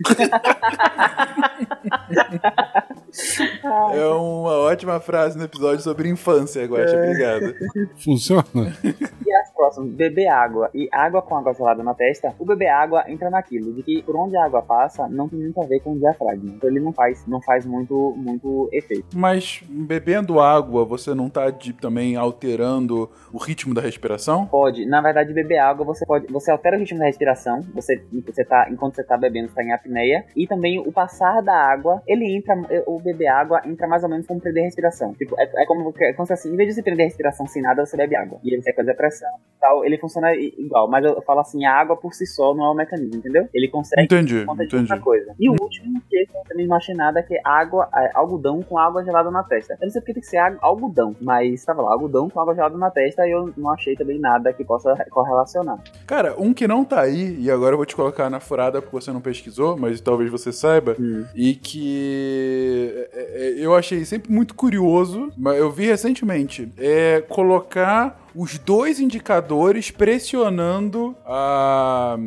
É 3.94 4.06
uma 4.06 4.52
ótima 4.52 5.00
frase 5.00 5.38
no 5.38 5.46
episódio 5.46 5.82
sobre 5.82 6.10
infância, 6.10 6.64
Guaxa. 6.66 6.96
Obrigado. 6.96 7.56
Funciona? 7.98 8.46
Próximo, 9.58 9.88
beber 9.88 10.28
água 10.28 10.70
e 10.74 10.88
água 10.92 11.22
com 11.22 11.36
água 11.36 11.52
gelada 11.54 11.84
na 11.84 11.94
testa, 11.96 12.34
o 12.38 12.46
beber 12.46 12.70
água 12.70 13.04
entra 13.08 13.30
naquilo, 13.30 13.74
de 13.74 13.82
que 13.82 14.04
por 14.04 14.16
onde 14.16 14.38
a 14.38 14.46
água 14.46 14.62
passa 14.62 15.08
não 15.10 15.28
tem 15.28 15.40
muito 15.40 15.60
a 15.60 15.66
ver 15.66 15.80
com 15.80 15.94
o 15.94 16.00
diafragma. 16.00 16.52
Então 16.56 16.70
ele 16.70 16.80
não 16.80 16.94
faz, 16.94 17.26
não 17.26 17.42
faz 17.42 17.66
muito, 17.66 18.14
muito 18.16 18.70
efeito. 18.72 19.08
Mas 19.16 19.64
bebendo 19.68 20.40
água, 20.40 20.86
você 20.86 21.16
não 21.16 21.28
tá 21.30 21.50
de- 21.50 21.74
também 21.74 22.16
alterando 22.16 23.10
o 23.34 23.38
ritmo 23.38 23.74
da 23.74 23.82
respiração? 23.82 24.46
Pode, 24.46 24.86
na 24.86 25.02
verdade, 25.02 25.34
beber 25.34 25.58
água, 25.58 25.84
você 25.86 26.06
pode, 26.06 26.32
você 26.32 26.52
altera 26.52 26.76
o 26.76 26.80
ritmo 26.80 27.00
da 27.00 27.06
respiração, 27.06 27.62
você, 27.74 28.02
você 28.26 28.46
tá, 28.46 28.68
enquanto 28.72 28.96
você 28.96 29.04
tá 29.04 29.18
bebendo, 29.18 29.50
você 29.50 29.56
tá 29.56 29.64
em 29.64 29.72
apneia, 29.74 30.24
e 30.36 30.46
também 30.46 30.80
o 30.80 30.92
passar 30.92 31.42
da 31.42 31.54
água, 31.56 32.02
ele 32.08 32.38
entra, 32.38 32.56
o 32.86 33.00
beber 33.00 33.28
água 33.28 33.62
entra 33.66 33.88
mais 33.88 34.04
ou 34.04 34.10
menos 34.10 34.28
como 34.28 34.40
perder 34.40 34.62
a 34.62 34.66
respiração. 34.66 35.14
Tipo, 35.14 35.36
é, 35.40 35.44
é 35.64 35.66
como, 35.66 35.94
é 36.00 36.14
como 36.14 36.26
se 36.28 36.34
assim, 36.34 36.54
em 36.54 36.56
vez 36.56 36.70
de 36.70 36.76
você 36.76 36.84
perder 36.84 37.04
a 37.04 37.06
respiração 37.06 37.48
sem 37.48 37.62
nada, 37.62 37.86
você 37.86 37.98
bebe 37.98 38.16
água. 38.16 38.40
E 38.44 38.54
aí 38.54 38.62
você 38.62 38.72
fazer 38.74 38.92
a 38.92 38.96
pressão 38.96 39.30
e 39.38 39.47
tal, 39.60 39.84
ele 39.84 39.98
funciona 39.98 40.36
igual, 40.36 40.88
mas 40.88 41.04
eu 41.04 41.20
falo 41.24 41.40
assim, 41.40 41.66
a 41.66 41.74
água 41.74 41.98
por 41.98 42.14
si 42.14 42.28
só 42.28 42.54
não 42.54 42.66
é 42.66 42.70
o 42.70 42.76
mecanismo, 42.76 43.16
entendeu? 43.16 43.48
Ele 43.52 43.68
consegue 43.68 44.04
Entendi, 44.04 44.46
conta 44.46 44.62
de 44.62 44.68
entendi. 44.68 44.84
outra 44.84 45.00
coisa. 45.00 45.34
E 45.40 45.50
o 45.50 45.54
último, 45.60 46.00
que 46.08 46.16
eu 46.16 46.44
também 46.48 46.68
não 46.68 46.78
achei 46.78 46.94
nada, 46.94 47.24
que 47.24 47.36
é 47.36 47.42
água, 47.44 47.90
é, 47.96 48.12
algodão 48.14 48.62
com 48.62 48.78
água 48.78 49.04
gelada 49.04 49.32
na 49.32 49.42
testa. 49.44 49.74
Eu 49.74 49.86
não 49.88 49.90
sei 49.90 50.00
porque 50.02 50.14
tem 50.14 50.22
que 50.22 50.28
ser 50.28 50.38
algodão, 50.62 51.16
mas 51.20 51.66
tava 51.66 51.82
lá, 51.82 51.92
algodão 51.92 52.30
com 52.30 52.40
água 52.40 52.54
gelada 52.54 52.78
na 52.78 52.92
testa 52.92 53.28
e 53.28 53.32
eu 53.32 53.52
não 53.58 53.72
achei 53.72 53.96
também 53.96 54.20
nada 54.20 54.54
que 54.54 54.64
possa 54.64 54.94
correlacionar. 55.10 55.80
Cara, 56.06 56.36
um 56.38 56.54
que 56.54 56.68
não 56.68 56.86
tá 56.86 57.02
aí, 57.02 57.36
e 57.40 57.50
agora 57.50 57.74
eu 57.74 57.78
vou 57.78 57.86
te 57.86 57.96
colocar 57.96 58.30
na 58.30 58.40
furada 58.40 58.80
porque 58.80 58.96
você 58.96 59.12
não 59.12 59.22
pesquisou, 59.22 59.76
mas 59.76 60.00
talvez 60.00 60.30
você 60.30 60.52
saiba, 60.52 60.96
Hum. 61.00 61.26
e 61.36 61.56
que 61.56 63.08
é, 63.12 63.54
é, 63.58 63.66
eu 63.66 63.76
achei 63.76 64.06
sempre 64.06 64.32
muito 64.32 64.54
curioso, 64.56 65.32
mas 65.38 65.58
eu 65.58 65.72
vi 65.72 65.86
recentemente, 65.88 66.72
é 66.78 67.22
colocar 67.28 68.27
os 68.38 68.58
dois 68.60 69.00
indicadores 69.00 69.90
pressionando 69.90 71.16
a 71.26 72.18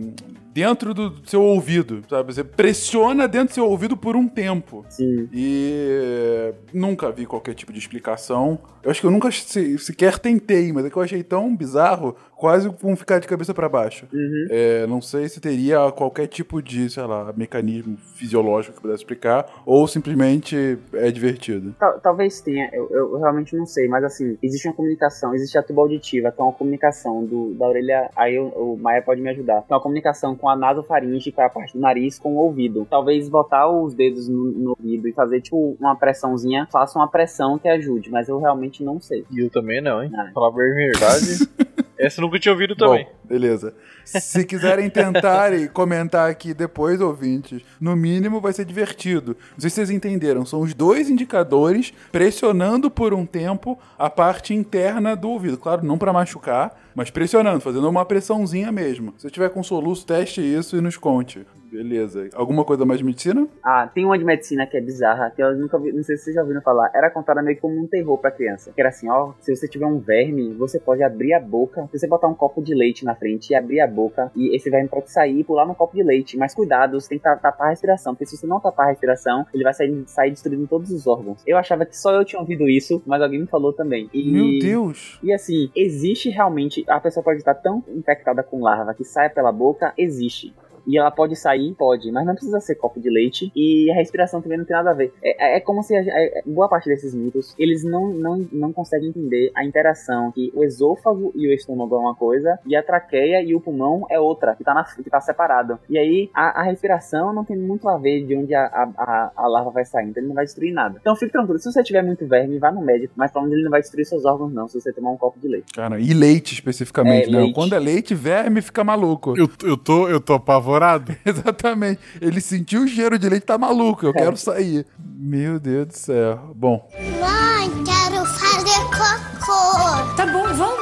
dentro 0.53 0.93
do 0.93 1.15
seu 1.29 1.41
ouvido, 1.43 2.03
sabe? 2.11 2.35
Você 2.35 2.43
pressiona 2.43 3.29
dentro 3.29 3.49
do 3.49 3.55
seu 3.55 3.67
ouvido 3.67 3.97
por 3.97 4.17
um 4.17 4.27
tempo. 4.27 4.85
Sim. 4.89 5.29
E 5.33 6.53
nunca 6.75 7.11
vi 7.13 7.25
qualquer 7.25 7.55
tipo 7.55 7.73
de 7.73 7.79
explicação. 7.79 8.59
Eu 8.83 8.91
acho 8.91 9.01
que 9.01 9.07
eu 9.07 9.13
nunca 9.13 9.31
se- 9.31 9.79
sequer 9.79 10.19
tentei, 10.19 10.73
mas 10.73 10.85
é 10.85 10.91
que 10.91 10.97
eu 10.97 11.03
achei 11.03 11.23
tão 11.23 11.55
bizarro, 11.55 12.17
quase 12.41 12.71
com 12.71 12.97
ficar 12.97 13.19
de 13.19 13.29
cabeça 13.29 13.53
pra 13.53 13.69
baixo. 13.69 14.07
Uhum. 14.13 14.47
É, 14.51 14.87
não 14.87 15.03
sei 15.03 15.29
se 15.29 15.41
teria 15.41 15.93
qualquer 15.93 16.27
tipo 16.27 16.63
de, 16.63 16.89
sei 16.89 17.03
lá, 17.05 17.33
mecanismo 17.37 17.99
fisiológico 18.15 18.77
que 18.77 18.81
pudesse 18.83 19.03
explicar, 19.03 19.45
ou 19.67 19.87
simplesmente 19.87 20.79
é 20.95 21.11
divertido. 21.11 21.75
Tal- 21.79 22.01
talvez 22.01 22.41
tenha, 22.41 22.71
eu, 22.73 22.89
eu 22.91 23.19
realmente 23.19 23.55
não 23.55 23.67
sei, 23.67 23.87
mas 23.89 24.03
assim, 24.05 24.39
existe 24.43 24.67
uma 24.69 24.75
comunicação, 24.75 25.35
existe 25.35 25.59
a 25.59 25.63
tuba 25.63 25.83
auditiva, 25.83 26.33
que 26.33 26.41
é 26.41 26.45
uma 26.45 26.53
comunicação 26.53 27.23
do, 27.25 27.53
da 27.55 27.67
orelha, 27.69 28.09
aí 28.17 28.39
o, 28.39 28.47
o 28.49 28.79
Maia 28.81 29.03
pode 29.03 29.21
me 29.21 29.29
ajudar. 29.29 29.63
Que 29.67 29.73
é 29.73 29.77
uma 29.77 29.83
comunicação 29.83 30.35
com 30.35 30.49
a 30.49 30.57
nasofaringe, 30.57 31.31
que 31.31 31.41
é 31.41 31.45
a 31.45 31.51
parte 31.51 31.75
do 31.75 31.81
nariz, 31.81 32.19
com 32.19 32.35
o 32.37 32.39
ouvido. 32.39 32.87
Talvez 32.89 33.29
botar 33.29 33.71
os 33.71 33.93
dedos 33.93 34.29
no, 34.29 34.51
no 34.53 34.71
ouvido 34.71 35.07
e 35.07 35.13
fazer, 35.13 35.43
tipo, 35.43 35.77
uma 35.79 35.95
pressãozinha, 35.95 36.67
faça 36.73 36.99
uma 36.99 37.09
pressão 37.09 37.59
que 37.59 37.69
ajude, 37.69 38.11
mas 38.11 38.29
eu 38.31 38.39
realmente 38.39 38.83
não 38.83 38.99
sei. 38.99 39.27
E 39.31 39.41
eu 39.45 39.51
também 39.51 39.83
não, 39.83 40.03
hein? 40.03 40.11
Ah. 40.17 40.31
Falar 40.33 40.51
bem 40.53 40.71
a 40.71 40.75
verdade. 40.75 41.51
Essa 42.01 42.21
eu 42.21 42.23
nunca 42.23 42.39
tinha 42.39 42.53
ouvido 42.53 42.75
também. 42.75 43.05
Bom, 43.05 43.13
beleza. 43.25 43.75
Se 44.05 44.45
quiserem 44.45 44.89
tentar 44.89 45.53
e 45.53 45.69
comentar 45.69 46.31
aqui 46.31 46.55
depois, 46.55 47.01
ouvintes, 47.01 47.63
no 47.81 47.95
mínimo 47.95 48.41
vai 48.41 48.53
ser 48.53 48.65
divertido. 48.65 49.37
Não 49.53 49.61
sei 49.61 49.71
se 49.71 49.77
vocês 49.77 49.91
entenderam, 49.91 50.47
são 50.47 50.61
os 50.63 50.73
dois 50.73 51.11
indicadores 51.11 51.93
pressionando 52.11 52.91
por 52.91 53.13
um 53.13 53.27
tempo 53.27 53.79
a 53.99 54.09
parte 54.09 54.55
interna 54.55 55.15
do 55.15 55.29
ouvido. 55.29 55.59
Claro, 55.59 55.85
não 55.85 55.99
pra 55.99 56.13
machucar, 56.13 56.75
mas 56.95 57.11
pressionando, 57.11 57.61
fazendo 57.61 57.89
uma 57.89 58.05
pressãozinha 58.05 58.71
mesmo. 58.73 59.13
Se 59.17 59.23
você 59.23 59.31
tiver 59.31 59.51
com 59.51 59.63
soluço, 59.63 60.07
teste 60.07 60.41
isso 60.41 60.77
e 60.77 60.81
nos 60.81 60.97
conte. 60.97 61.47
Beleza. 61.71 62.29
Alguma 62.35 62.65
coisa 62.65 62.85
mais 62.85 62.99
de 62.99 63.05
medicina? 63.05 63.47
Ah, 63.65 63.87
tem 63.87 64.05
uma 64.05 64.19
de 64.19 64.25
medicina 64.25 64.67
que 64.67 64.77
é 64.77 64.81
bizarra, 64.81 65.31
que 65.31 65.41
eu 65.41 65.57
nunca 65.57 65.79
vi, 65.79 65.93
não 65.93 66.03
sei 66.03 66.17
se 66.17 66.25
vocês 66.25 66.35
já 66.35 66.43
ouviram 66.43 66.61
falar. 66.61 66.91
Era 66.93 67.09
contada 67.11 67.41
meio 67.43 67.61
como 67.61 67.81
um 67.81 67.87
terror 67.87 68.19
pra 68.19 68.33
criança. 68.33 68.73
Que 68.75 68.81
era 68.81 68.89
assim, 68.89 69.09
ó, 69.09 69.33
se 69.41 69.55
você 69.55 69.69
tiver 69.69 69.87
um 69.87 70.01
verme, 70.01 70.53
você 70.55 70.81
pode 70.81 71.01
abrir 71.05 71.33
a 71.33 71.39
boca, 71.39 71.89
se 71.93 71.99
você 72.01 72.09
botar 72.09 72.27
um 72.27 72.35
copo 72.35 72.61
de 72.61 72.75
leite 72.75 73.05
na 73.05 73.15
frente 73.15 73.51
e 73.51 73.55
abrir 73.55 73.81
a 73.81 73.87
boca, 73.87 74.33
e 74.35 74.55
esse 74.57 74.69
verme 74.69 74.89
pode 74.89 75.13
sair 75.13 75.39
e 75.39 75.45
pular 75.45 75.65
no 75.65 75.77
copo 75.77 75.95
de 75.95 76.03
leite. 76.03 76.37
Mas 76.37 76.53
cuidado, 76.57 77.01
você 77.01 77.09
tem 77.11 77.19
que 77.19 77.25
ta- 77.25 77.37
tapar 77.37 77.69
a 77.69 77.71
respiração, 77.71 78.15
porque 78.15 78.27
se 78.27 78.37
você 78.37 78.49
não 78.49 78.59
tapar 78.59 78.87
a 78.87 78.91
respiração, 78.91 79.47
ele 79.55 79.63
vai 79.63 79.73
sair, 79.73 80.03
sair 80.07 80.31
destruindo 80.31 80.67
todos 80.67 80.91
os 80.91 81.07
órgãos. 81.07 81.41
Eu 81.47 81.57
achava 81.57 81.87
que 81.87 81.97
só 81.97 82.13
eu 82.13 82.25
tinha 82.25 82.41
ouvido 82.41 82.69
isso, 82.69 83.01
mas 83.07 83.23
alguém 83.23 83.43
me 83.43 83.47
falou 83.47 83.73
também. 83.73 84.11
E... 84.13 84.29
Meu 84.33 84.59
Deus! 84.59 85.21
E 85.23 85.33
assim, 85.33 85.71
existe 85.77 86.31
realmente. 86.31 86.80
A 86.89 87.01
pessoa 87.01 87.23
pode 87.23 87.39
estar 87.39 87.55
tão 87.55 87.83
infectada 87.89 88.43
com 88.43 88.63
larva 88.63 88.95
que 88.95 89.05
sai 89.05 89.29
pela 89.31 89.53
boca, 89.53 89.93
existe. 89.97 90.55
E 90.91 90.99
ela 90.99 91.11
pode 91.11 91.37
sair? 91.37 91.75
Pode, 91.75 92.11
mas 92.11 92.27
não 92.27 92.35
precisa 92.35 92.59
ser 92.61 92.75
copo 92.75 93.01
de 93.01 93.09
leite. 93.09 93.51
E 93.55 93.91
a 93.91 93.95
respiração 93.95 94.41
também 94.43 94.59
não 94.59 94.65
tem 94.65 94.77
nada 94.77 94.91
a 94.91 94.95
ver. 94.95 95.13
É, 95.23 95.57
é 95.57 95.61
como 95.61 95.83
se 95.83 95.95
a- 95.95 96.01
é- 96.03 96.43
boa 96.47 96.69
parte 96.69 96.89
desses 96.89 97.15
mitos, 97.15 97.55
eles 97.59 97.85
não, 97.85 98.09
não, 98.09 98.47
não 98.53 98.73
conseguem 98.73 99.09
entender 99.11 99.51
a 99.57 99.65
interação 99.65 100.33
que 100.33 100.51
o 100.55 100.65
esôfago 100.65 101.33
e 101.37 101.47
o 101.49 101.53
estômago 101.53 101.95
é 101.95 101.99
uma 101.99 102.15
coisa, 102.15 102.59
e 102.67 102.75
a 102.75 102.83
traqueia 102.83 103.43
e 103.43 103.55
o 103.55 103.61
pulmão 103.61 104.07
é 104.11 104.19
outra, 104.19 104.55
que 104.57 104.65
tá, 104.65 104.75
na, 104.75 104.85
que 104.85 105.09
tá 105.11 105.21
separado. 105.21 105.79
E 105.89 105.97
aí, 105.99 106.31
a, 106.35 106.61
a 106.61 106.63
respiração 106.65 107.33
não 107.33 107.45
tem 107.45 107.57
muito 107.57 107.89
a 107.89 107.97
ver 107.97 108.25
de 108.27 108.37
onde 108.37 108.55
a, 108.55 108.65
a, 108.67 108.83
a, 108.97 109.33
a 109.37 109.47
larva 109.49 109.71
vai 109.71 109.85
sair, 109.85 110.09
então 110.09 110.21
ele 110.21 110.29
não 110.29 110.35
vai 110.35 110.45
destruir 110.45 110.73
nada. 110.73 110.99
Então 111.01 111.15
fique 111.15 111.33
tranquilo, 111.33 111.59
se 111.59 111.71
você 111.71 111.83
tiver 111.83 112.03
muito 112.03 112.27
verme, 112.27 112.59
vá 112.59 112.73
no 112.73 112.81
médico, 112.83 113.15
mas 113.17 113.31
falando 113.31 113.53
ele 113.53 113.63
não 113.63 113.71
vai 113.71 113.81
destruir 113.81 114.05
seus 114.05 114.25
órgãos 114.25 114.53
não, 114.53 114.67
se 114.69 114.81
você 114.81 114.93
tomar 114.93 115.11
um 115.11 115.17
copo 115.17 115.39
de 115.39 115.47
leite. 115.49 115.73
Cara, 115.73 116.01
e 116.01 116.13
leite 116.13 116.55
especificamente, 116.55 117.29
É, 117.29 117.33
né? 117.33 117.39
leite. 117.43 117.55
Quando 117.55 117.75
é 117.75 117.79
leite, 117.79 118.15
verme 118.15 118.61
fica 118.63 118.83
maluco. 118.83 119.35
Eu, 119.37 119.49
eu, 119.65 119.77
tô, 119.77 120.09
eu 120.09 120.21
tô 120.21 120.35
apavorado. 120.35 120.80
Exatamente. 121.25 122.01
Ele 122.21 122.41
sentiu 122.41 122.83
o 122.83 122.89
cheiro 122.89 123.19
de 123.19 123.29
leite, 123.29 123.47
tá 123.47 123.59
maluco. 123.59 124.07
Eu 124.07 124.13
quero 124.13 124.37
sair. 124.37 124.87
Meu 124.99 125.61
Deus 125.61 125.87
do 125.89 125.97
céu. 125.97 126.53
Bom, 126.55 126.89
Mãe, 127.21 127.71
quero 127.85 128.25
fazer 128.25 128.81
cocô. 128.87 130.17
Tá 130.17 130.27
bom, 130.27 130.55
vamos. 130.55 130.80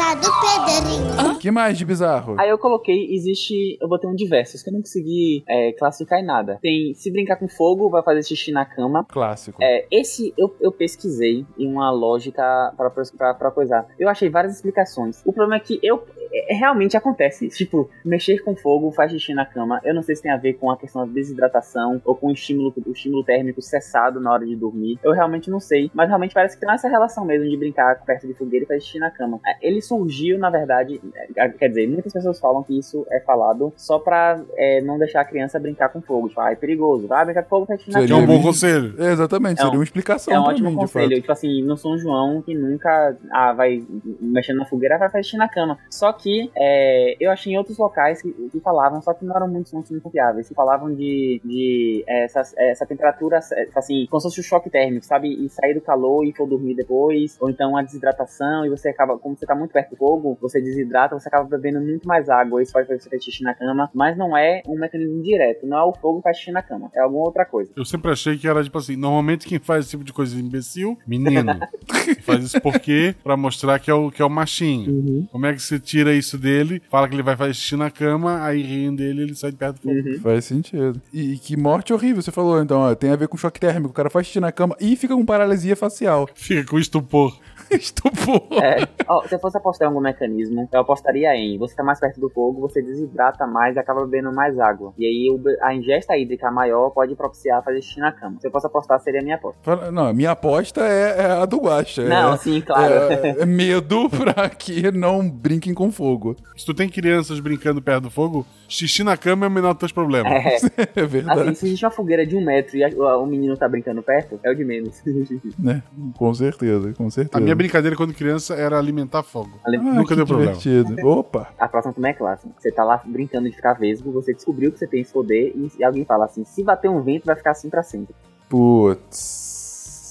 Não, 0.00 0.12
eu 0.12 0.18
quero 0.20 0.24
ir 0.24 0.30
na 0.30 0.64
casa 0.64 0.82
do 0.82 1.14
Pedrinho. 1.14 1.34
o 1.36 1.38
que 1.38 1.50
mais 1.50 1.76
de 1.76 1.84
bizarro? 1.84 2.34
Aí 2.38 2.48
eu 2.48 2.56
coloquei, 2.58 3.12
existe. 3.12 3.76
Eu 3.80 3.88
botei 3.88 4.08
um 4.08 4.14
diversos, 4.14 4.62
que 4.62 4.70
eu 4.70 4.72
não 4.72 4.80
consegui 4.80 5.44
é, 5.46 5.72
classificar 5.72 6.18
em 6.18 6.24
nada. 6.24 6.58
Tem 6.62 6.94
se 6.94 7.10
brincar 7.12 7.36
com 7.36 7.46
fogo, 7.48 7.90
vai 7.90 8.02
fazer 8.02 8.22
xixi 8.22 8.50
na 8.50 8.64
cama. 8.64 9.04
Clássico. 9.08 9.58
É, 9.62 9.86
esse 9.90 10.32
eu, 10.38 10.54
eu 10.60 10.72
pesquisei 10.72 11.44
em 11.58 11.70
uma 11.70 11.90
lógica 11.90 12.42
pra, 12.76 12.90
pra, 12.90 13.34
pra 13.34 13.50
coisar. 13.50 13.86
Eu 13.98 14.08
achei 14.08 14.28
várias 14.30 14.54
explicações. 14.54 15.20
O 15.24 15.32
problema 15.32 15.56
é 15.56 15.60
que 15.60 15.78
eu. 15.82 16.02
é, 16.32 16.54
realmente 16.54 16.96
acontece 16.96 17.46
isso. 17.46 17.58
Tipo, 17.58 17.90
mexer 18.04 18.42
com 18.42 18.56
fogo 18.56 18.90
faz 18.92 19.12
xixi 19.12 19.34
na 19.34 19.44
cama. 19.44 19.80
Eu 19.84 19.94
não 19.94 20.02
sei 20.02 20.16
se 20.16 20.22
tem 20.22 20.32
a 20.32 20.36
ver 20.38 20.54
com 20.54 20.70
a 20.70 20.76
questão 20.78 21.06
da 21.06 21.12
desidratação 21.12 22.00
ou 22.04 22.14
com 22.14 22.28
o 22.28 22.32
estímulo, 22.32 22.72
o 22.86 22.90
estímulo 22.92 23.22
térmico 23.24 23.60
cessado 23.60 24.18
na 24.18 24.32
hora 24.32 24.46
de 24.46 24.56
dormir. 24.56 24.98
Eu 25.04 25.12
realmente 25.12 25.50
não 25.50 25.60
sei. 25.60 25.90
Mas 25.94 26.08
realmente 26.08 26.32
parece 26.34 26.54
que 26.56 26.64
tem 26.64 26.72
essa 26.74 26.88
relação 26.88 27.24
mesmo 27.24 27.48
de 27.48 27.56
brincar 27.56 28.02
perto 28.04 28.26
de 28.26 28.34
fogueira 28.34 28.64
e 28.64 28.68
fazer 28.68 28.80
xixi 28.80 28.98
na 28.98 29.10
cama. 29.10 29.38
É, 29.46 29.68
Ele 29.68 29.80
surgiu, 29.90 30.38
na 30.38 30.50
verdade. 30.50 31.00
é, 31.36 31.48
Quer 31.48 31.68
dizer, 31.68 31.88
muitas 31.88 32.12
pessoas 32.12 32.38
falam 32.38 32.62
que 32.62 32.78
isso 32.78 33.04
é 33.10 33.20
falado 33.20 33.72
só 33.76 33.98
pra 33.98 34.40
é, 34.56 34.80
não 34.82 34.98
deixar 34.98 35.20
a 35.22 35.24
criança 35.24 35.58
brincar 35.58 35.88
com 35.88 36.00
fogo. 36.00 36.28
Tipo, 36.28 36.40
ah, 36.40 36.52
é 36.52 36.54
perigoso. 36.54 37.08
Vai 37.08 37.24
brincar 37.24 37.42
com 37.42 37.48
fogo, 37.48 37.66
Que 37.66 37.72
é 37.72 37.78
Seria 37.78 38.16
um 38.16 38.26
bom 38.26 38.40
conselho. 38.40 38.94
Exatamente, 39.02 39.60
É 39.60 39.62
um- 39.62 39.66
seria 39.66 39.78
uma 39.78 39.84
explicação 39.84 40.34
É 40.34 40.38
um 40.40 40.42
ótimo 40.44 40.68
mim, 40.70 40.74
de 40.76 40.80
conselho. 40.80 41.20
Tipo 41.20 41.32
assim, 41.32 41.62
no 41.62 41.76
São 41.76 41.98
João, 41.98 42.40
que 42.42 42.54
nunca 42.54 43.16
ah, 43.32 43.52
vai 43.52 43.82
mexendo 44.20 44.58
na 44.58 44.64
fogueira, 44.64 44.98
vai 44.98 45.10
fazer 45.10 45.36
na 45.36 45.48
cama. 45.48 45.78
Só 45.90 46.12
que 46.12 46.50
é, 46.56 47.16
eu 47.20 47.30
achei 47.30 47.52
em 47.52 47.58
outros 47.58 47.76
locais 47.78 48.22
que, 48.22 48.32
que 48.32 48.60
falavam, 48.60 49.00
só 49.02 49.12
que 49.12 49.24
não 49.24 49.34
eram 49.34 49.48
muito, 49.48 49.72
muito 49.74 50.00
confiáveis. 50.00 50.48
Que 50.48 50.54
falavam 50.54 50.94
de, 50.94 51.40
de 51.44 52.04
é, 52.08 52.24
essa, 52.24 52.42
essa 52.56 52.86
temperatura, 52.86 53.38
é, 53.52 53.68
assim, 53.74 54.06
como 54.10 54.20
se 54.20 54.28
fosse 54.28 54.40
o 54.40 54.42
choque 54.44 54.70
térmico, 54.70 55.04
sabe? 55.04 55.28
E 55.44 55.48
sair 55.48 55.74
do 55.74 55.80
calor 55.80 56.24
e 56.24 56.32
for 56.32 56.46
dormir 56.48 56.74
depois. 56.74 57.36
Ou 57.40 57.50
então 57.50 57.76
a 57.76 57.82
desidratação, 57.82 58.64
e 58.66 58.68
você 58.70 58.88
acaba, 58.88 59.18
como 59.18 59.36
você 59.36 59.46
tá 59.46 59.54
muito 59.54 59.69
perto 59.72 59.90
do 59.90 59.96
fogo, 59.96 60.38
você 60.40 60.60
desidrata, 60.60 61.18
você 61.18 61.28
acaba 61.28 61.44
bebendo 61.44 61.80
muito 61.80 62.06
mais 62.06 62.28
água. 62.28 62.62
Isso 62.62 62.72
pode 62.72 62.86
fazer 62.86 63.00
você 63.00 63.10
fazer 63.10 63.22
xixi 63.22 63.42
na 63.42 63.54
cama. 63.54 63.90
Mas 63.94 64.16
não 64.16 64.36
é 64.36 64.62
um 64.66 64.78
mecanismo 64.78 65.22
direto. 65.22 65.66
Não 65.66 65.78
é 65.78 65.82
o 65.84 65.92
fogo 65.92 66.18
que 66.18 66.24
faz 66.24 66.36
xixi 66.36 66.52
na 66.52 66.62
cama. 66.62 66.90
É 66.94 67.00
alguma 67.00 67.24
outra 67.24 67.44
coisa. 67.44 67.70
Eu 67.76 67.84
sempre 67.84 68.10
achei 68.10 68.36
que 68.36 68.48
era 68.48 68.62
tipo 68.62 68.78
assim, 68.78 68.96
normalmente 68.96 69.46
quem 69.46 69.58
faz 69.58 69.84
esse 69.84 69.90
tipo 69.90 70.04
de 70.04 70.12
coisa 70.12 70.36
é 70.36 70.40
imbecil, 70.40 70.98
menino. 71.06 71.58
faz 72.22 72.44
isso 72.44 72.60
porque 72.60 73.14
pra 73.22 73.36
mostrar 73.36 73.78
que 73.78 73.90
é 73.90 73.94
o 73.94 74.10
que 74.10 74.22
é 74.22 74.24
o 74.24 74.30
machinho. 74.30 75.26
Como 75.30 75.46
é 75.46 75.52
que 75.52 75.60
você 75.60 75.78
tira 75.78 76.12
isso 76.12 76.38
dele? 76.38 76.82
Fala 76.90 77.08
que 77.08 77.14
ele 77.14 77.22
vai 77.22 77.36
fazer 77.36 77.54
xixi 77.54 77.76
na 77.76 77.90
cama, 77.90 78.44
aí 78.44 78.62
riem 78.62 78.94
dele, 78.94 79.22
ele 79.22 79.34
sai 79.34 79.50
de 79.50 79.56
perto 79.56 79.76
do 79.76 79.82
fogo. 79.82 80.20
Faz 80.20 80.44
sentido. 80.44 81.00
E, 81.12 81.34
e 81.34 81.38
que 81.38 81.56
morte 81.56 81.92
horrível, 81.92 82.22
você 82.22 82.30
falou, 82.30 82.62
então, 82.62 82.80
ó, 82.80 82.94
tem 82.94 83.10
a 83.10 83.16
ver 83.16 83.28
com 83.28 83.36
choque 83.36 83.60
térmico. 83.60 83.90
O 83.90 83.94
cara 83.94 84.10
faz 84.10 84.26
xixi 84.26 84.40
na 84.40 84.52
cama 84.52 84.76
e 84.80 84.96
fica 84.96 85.14
com 85.14 85.24
paralisia 85.24 85.76
facial. 85.76 86.28
Fica 86.34 86.64
com 86.64 86.78
estupor. 86.78 87.38
Estupor. 87.70 88.48
É, 88.60 88.86
ó, 89.06 89.24
se 89.26 89.34
eu 89.34 89.38
fosse 89.38 89.56
apostar 89.60 89.86
em 89.86 89.88
algum 89.88 90.00
mecanismo, 90.00 90.68
eu 90.72 90.80
apostaria 90.80 91.34
em 91.36 91.58
você 91.58 91.74
tá 91.74 91.82
mais 91.82 92.00
perto 92.00 92.20
do 92.20 92.28
fogo, 92.28 92.60
você 92.60 92.82
desidrata 92.82 93.46
mais 93.46 93.76
e 93.76 93.78
acaba 93.78 94.04
bebendo 94.04 94.32
mais 94.32 94.58
água. 94.58 94.92
E 94.98 95.06
aí 95.06 95.56
a 95.62 95.74
ingesta 95.74 96.16
hídrica 96.16 96.50
maior 96.50 96.90
pode 96.90 97.14
propiciar 97.14 97.62
fazer 97.62 97.82
xixi 97.82 98.00
na 98.00 98.12
cama. 98.12 98.36
Se 98.40 98.46
eu 98.46 98.50
fosse 98.50 98.66
apostar, 98.66 98.98
seria 99.00 99.20
a 99.20 99.22
minha 99.22 99.36
aposta. 99.36 99.90
Não, 99.90 100.06
a 100.06 100.12
minha 100.12 100.32
aposta 100.32 100.80
é, 100.80 101.20
é 101.20 101.30
a 101.42 101.46
do 101.46 101.58
Guaxa. 101.58 102.02
Não, 102.08 102.34
é, 102.34 102.36
sim, 102.38 102.60
claro. 102.60 102.92
É, 102.92 103.42
é 103.42 103.46
medo 103.46 104.08
pra 104.10 104.48
que 104.48 104.90
não 104.90 105.28
brinquem 105.28 105.74
com 105.74 105.90
fogo. 105.90 106.36
Se 106.56 106.64
tu 106.64 106.74
tem 106.74 106.88
crianças 106.88 107.40
brincando 107.40 107.80
perto 107.82 108.04
do 108.04 108.10
fogo, 108.10 108.46
xixi 108.68 109.04
na 109.04 109.16
cama 109.16 109.46
é 109.46 109.48
o 109.48 109.52
menor 109.52 109.72
dos 109.72 109.80
teus 109.80 109.92
problemas. 109.92 110.32
É, 110.32 110.80
É 111.00 111.06
verdade. 111.06 111.40
assim, 111.40 111.54
se 111.54 111.66
existe 111.66 111.84
uma 111.84 111.90
fogueira 111.90 112.26
de 112.26 112.36
um 112.36 112.44
metro 112.44 112.76
e 112.76 112.84
o 112.94 113.26
menino 113.26 113.56
tá 113.56 113.68
brincando 113.68 114.02
perto, 114.02 114.38
é 114.42 114.50
o 114.50 114.54
de 114.54 114.64
menos. 114.64 115.02
Né? 115.58 115.82
Com 116.16 116.32
certeza, 116.34 116.92
com 116.94 117.10
certeza. 117.10 117.36
A 117.36 117.40
minha 117.40 117.54
brincadeira 117.54 117.96
quando 117.96 118.14
criança 118.14 118.54
era 118.54 118.78
alimentar 118.78 119.22
fogo. 119.22 119.49
Ah, 119.64 119.70
Nunca 119.70 120.16
deu 120.16 120.26
problema. 120.26 120.52
divertido. 120.52 120.96
Opa! 121.06 121.48
A 121.58 121.68
próxima 121.68 121.92
também 121.92 122.10
é 122.10 122.14
clássica. 122.14 122.52
Você 122.58 122.70
tá 122.72 122.82
lá 122.84 123.00
brincando 123.04 123.48
de 123.48 123.54
ficar 123.54 123.74
vesgo, 123.74 124.10
você 124.12 124.32
descobriu 124.32 124.72
que 124.72 124.78
você 124.78 124.86
tem 124.86 125.00
esse 125.00 125.12
poder 125.12 125.52
e 125.78 125.84
alguém 125.84 126.04
fala 126.04 126.24
assim: 126.24 126.44
se 126.44 126.62
bater 126.64 126.88
um 126.88 127.02
vento, 127.02 127.26
vai 127.26 127.36
ficar 127.36 127.50
assim 127.52 127.68
pra 127.68 127.82
sempre. 127.82 128.14
Putz, 128.48 129.49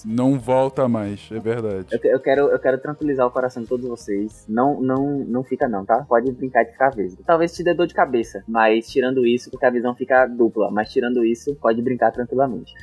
não 0.06 0.40
volta 0.40 0.88
mais, 0.88 1.30
é 1.32 1.40
verdade. 1.40 1.88
Eu, 1.92 2.12
eu 2.12 2.20
quero, 2.20 2.42
eu 2.50 2.60
quero 2.60 2.78
tranquilizar 2.78 3.26
o 3.26 3.32
coração 3.32 3.64
de 3.64 3.70
todos 3.70 3.88
vocês. 3.88 4.46
Não, 4.48 4.82
não, 4.82 5.20
não 5.20 5.44
fica 5.44 5.68
não, 5.68 5.86
tá? 5.86 6.06
Pode 6.08 6.32
brincar 6.32 6.64
de 6.64 6.72
ficar 6.72 6.90
vesgo. 6.90 7.24
Talvez 7.26 7.54
te 7.54 7.64
dê 7.64 7.74
dor 7.74 7.88
de 7.88 7.94
cabeça, 7.94 8.44
mas 8.48 8.88
tirando 8.88 9.26
isso, 9.26 9.50
porque 9.50 9.66
a 9.66 9.70
visão 9.70 9.96
fica 9.96 10.26
dupla. 10.26 10.70
Mas 10.72 10.92
tirando 10.92 11.24
isso, 11.24 11.56
pode 11.56 11.82
brincar 11.82 12.12
tranquilamente. 12.12 12.74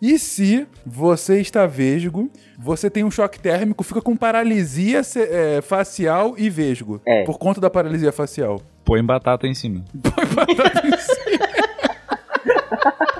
E 0.00 0.18
se 0.18 0.66
você 0.84 1.40
está 1.40 1.66
vesgo, 1.66 2.30
você 2.58 2.90
tem 2.90 3.04
um 3.04 3.10
choque 3.10 3.40
térmico, 3.40 3.84
fica 3.84 4.00
com 4.00 4.16
paralisia 4.16 5.00
é, 5.16 5.60
facial 5.60 6.34
e 6.36 6.50
vesgo. 6.50 7.00
É. 7.06 7.24
Por 7.24 7.38
conta 7.38 7.60
da 7.60 7.70
paralisia 7.70 8.12
facial. 8.12 8.60
Põe 8.84 9.02
batata 9.02 9.46
em 9.46 9.54
cima. 9.54 9.84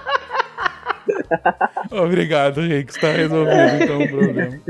Obrigado, 1.91 2.61
Rick. 2.61 2.93
Está 2.93 3.09
resolvido 3.13 3.83
então 3.83 4.03
o 4.03 4.09
problema. 4.09 4.61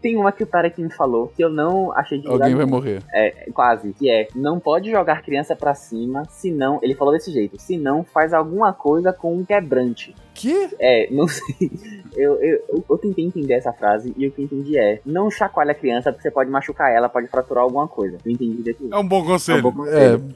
Tem 0.00 0.16
uma 0.16 0.32
que 0.32 0.42
o 0.42 0.46
Tarek 0.46 0.80
me 0.80 0.92
falou 0.92 1.28
que 1.28 1.42
eu 1.42 1.50
não 1.50 1.92
achei 1.92 2.18
de 2.18 2.28
Alguém 2.28 2.54
vai 2.54 2.66
morrer. 2.66 3.02
É, 3.12 3.50
quase. 3.52 3.92
Que 3.92 4.10
é, 4.10 4.28
não 4.34 4.58
pode 4.58 4.90
jogar 4.90 5.22
criança 5.22 5.54
pra 5.54 5.74
cima, 5.74 6.24
senão. 6.28 6.78
Ele 6.82 6.94
falou 6.94 7.12
desse 7.12 7.32
jeito. 7.32 7.60
Se 7.60 7.76
não, 7.76 8.04
faz 8.04 8.32
alguma 8.32 8.72
coisa 8.72 9.12
com 9.12 9.36
um 9.36 9.44
quebrante. 9.44 10.14
Que? 10.34 10.68
É, 10.80 11.08
não 11.10 11.26
sei. 11.28 11.70
Eu, 12.16 12.34
eu, 12.42 12.64
eu, 12.68 12.84
eu 12.90 12.98
tentei 12.98 13.24
entender 13.24 13.54
essa 13.54 13.72
frase 13.72 14.12
e 14.16 14.26
o 14.26 14.30
que 14.30 14.40
eu 14.42 14.44
entendi 14.44 14.78
é: 14.78 15.00
não 15.06 15.30
chacoalha 15.30 15.72
a 15.72 15.74
criança 15.74 16.12
porque 16.12 16.22
você 16.22 16.30
pode 16.30 16.50
machucar 16.50 16.90
ela, 16.92 17.08
pode 17.08 17.26
fraturar 17.28 17.64
alguma 17.64 17.88
coisa. 17.88 18.18
Eu 18.24 18.32
entendi 18.32 18.62
daqui. 18.62 18.88
É 18.90 18.96
um 18.98 19.06
bom 19.06 19.20
É 19.20 19.22
um 19.22 19.26
conselho. 19.26 19.62
bom 19.62 19.70
É, 19.86 20.16
conselho. 20.18 20.28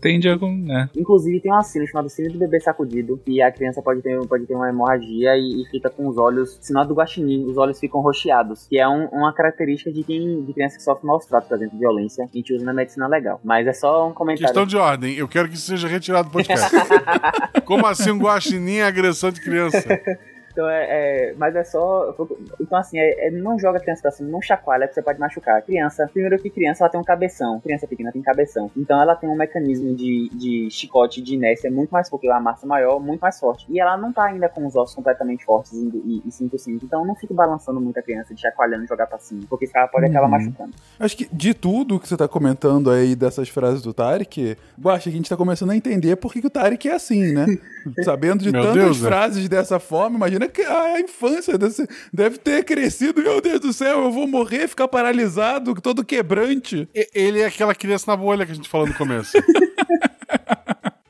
Tende 0.00 0.28
a. 0.28 0.36
né? 0.36 0.90
Inclusive 0.96 1.40
tem 1.40 1.50
uma 1.52 1.62
cena 1.62 1.86
chamada 1.86 2.08
cena 2.08 2.28
do 2.30 2.38
bebê 2.38 2.60
sacudido 2.60 3.20
e 3.26 3.40
a 3.40 3.50
criança 3.50 3.80
pode 3.82 4.02
ter, 4.02 4.18
pode 4.26 4.44
ter 4.46 4.54
uma 4.54 4.68
hemorragia 4.68 5.36
e, 5.36 5.62
e 5.62 5.70
fica 5.70 5.88
com 5.88 6.06
os 6.08 6.18
olhos, 6.18 6.58
sinal 6.60 6.84
do 6.86 6.94
guaxinim, 6.94 7.44
os 7.46 7.56
olhos 7.56 7.78
ficam 7.80 8.00
roxeados, 8.00 8.66
que 8.68 8.78
é 8.78 8.86
um- 8.88 9.06
uma 9.08 9.32
característica 9.32 9.90
de 9.90 10.02
quem 10.02 10.42
de 10.44 10.52
criança 10.52 10.76
que 10.76 10.82
sofre 10.82 11.06
maus 11.06 11.24
tratos, 11.26 11.48
por 11.48 11.56
exemplo, 11.56 11.78
violência, 11.78 12.24
a 12.24 12.36
gente 12.36 12.52
usa 12.54 12.64
na 12.64 12.74
medicina 12.74 13.06
legal. 13.06 13.40
Mas 13.42 13.66
é 13.66 13.72
só 13.72 14.06
um 14.08 14.12
comentário. 14.12 14.46
Questão 14.48 14.66
de 14.66 14.76
ordem, 14.76 15.14
eu 15.16 15.26
quero 15.28 15.48
que 15.48 15.54
isso 15.54 15.66
seja 15.66 15.88
retirado 15.88 16.28
do 16.28 16.32
podcast. 16.32 16.70
Como 17.64 17.86
assim 17.86 18.10
um 18.10 18.18
guaxinim 18.18 18.76
é 18.76 18.84
agressão 18.86 19.25
de 19.30 19.40
criança? 19.40 19.84
Então 20.56 20.68
é, 20.70 20.84
é- 21.30 21.34
Mas 21.36 21.54
é 21.54 21.62
só. 21.64 22.14
Então, 22.58 22.78
assim, 22.78 22.98
é, 22.98 23.26
é 23.26 23.30
não 23.30 23.58
joga 23.58 23.76
a 23.76 23.80
criança 23.80 24.00
pra 24.00 24.10
cima, 24.10 24.30
não 24.30 24.40
chacoalha, 24.40 24.86
porque 24.86 24.94
você 24.94 25.02
pode 25.02 25.20
machucar. 25.20 25.58
A 25.58 25.60
criança, 25.62 26.08
primeiro 26.10 26.38
que 26.38 26.48
criança, 26.48 26.82
ela 26.82 26.90
tem 26.90 26.98
um 26.98 27.04
cabeção. 27.04 27.60
Criança 27.60 27.86
pequena 27.86 28.10
tem 28.10 28.22
cabeção. 28.22 28.70
Então 28.74 28.98
ela 29.00 29.14
tem 29.14 29.28
um 29.28 29.36
mecanismo 29.36 29.94
de, 29.94 30.30
de 30.32 30.68
chicote, 30.70 31.20
de 31.20 31.34
inércia 31.34 31.70
muito 31.70 31.90
mais, 31.90 32.08
porque 32.08 32.26
ela 32.26 32.36
é 32.36 32.38
uma 32.38 32.52
massa 32.52 32.66
maior, 32.66 32.98
muito 32.98 33.20
mais 33.20 33.38
forte. 33.38 33.66
E 33.68 33.78
ela 33.78 33.98
não 33.98 34.12
tá 34.12 34.24
ainda 34.24 34.48
com 34.48 34.64
os 34.66 34.74
ossos 34.74 34.94
completamente 34.94 35.44
fortes 35.44 35.72
e, 35.74 36.22
e 36.24 36.30
100%. 36.30 36.80
Então 36.82 37.04
não 37.04 37.14
fique 37.14 37.34
balançando 37.34 37.78
muito 37.78 37.98
a 37.98 38.02
criança, 38.02 38.34
de 38.34 38.40
chacoalhando 38.40 38.84
e 38.84 38.86
jogar 38.88 39.06
pra 39.06 39.18
cima. 39.18 39.42
Porque 39.50 39.68
ela 39.74 39.88
pode 39.88 40.06
acabar 40.06 40.24
Uhum. 40.26 40.30
machucando. 40.30 40.70
Acho 40.98 41.16
que 41.16 41.28
de 41.30 41.52
tudo 41.52 42.00
que 42.00 42.08
você 42.08 42.16
tá 42.16 42.26
comentando 42.26 42.90
aí 42.90 43.14
dessas 43.14 43.48
frases 43.50 43.82
do 43.82 43.92
Tarek, 43.92 44.56
Guaxa, 44.80 45.10
a 45.10 45.12
gente 45.12 45.28
tá 45.28 45.36
começando 45.36 45.70
a 45.70 45.76
entender 45.76 46.16
por 46.16 46.32
que, 46.32 46.40
que 46.40 46.46
o 46.46 46.50
Tarek 46.50 46.88
é 46.88 46.94
assim, 46.94 47.32
né? 47.32 47.46
Sabendo 48.02 48.42
de 48.42 48.50
Meu 48.50 48.62
tantas 48.62 48.82
Deus, 48.82 49.02
né? 49.02 49.08
frases 49.08 49.48
dessa 49.48 49.78
forma, 49.78 50.16
imagina 50.16 50.45
que 50.48 50.62
a 50.62 51.00
infância 51.00 51.56
desse- 51.58 51.86
deve 52.12 52.38
ter 52.38 52.64
crescido. 52.64 53.22
Meu 53.22 53.40
Deus 53.40 53.60
do 53.60 53.72
céu, 53.72 54.04
eu 54.04 54.10
vou 54.12 54.26
morrer, 54.26 54.68
ficar 54.68 54.88
paralisado, 54.88 55.74
todo 55.80 56.04
quebrante. 56.04 56.88
Ele 57.14 57.40
é 57.40 57.46
aquela 57.46 57.74
criança 57.74 58.04
na 58.08 58.16
bolha 58.16 58.44
que 58.46 58.52
a 58.52 58.54
gente 58.54 58.68
falou 58.68 58.86
no 58.86 58.94
começo. 58.94 59.32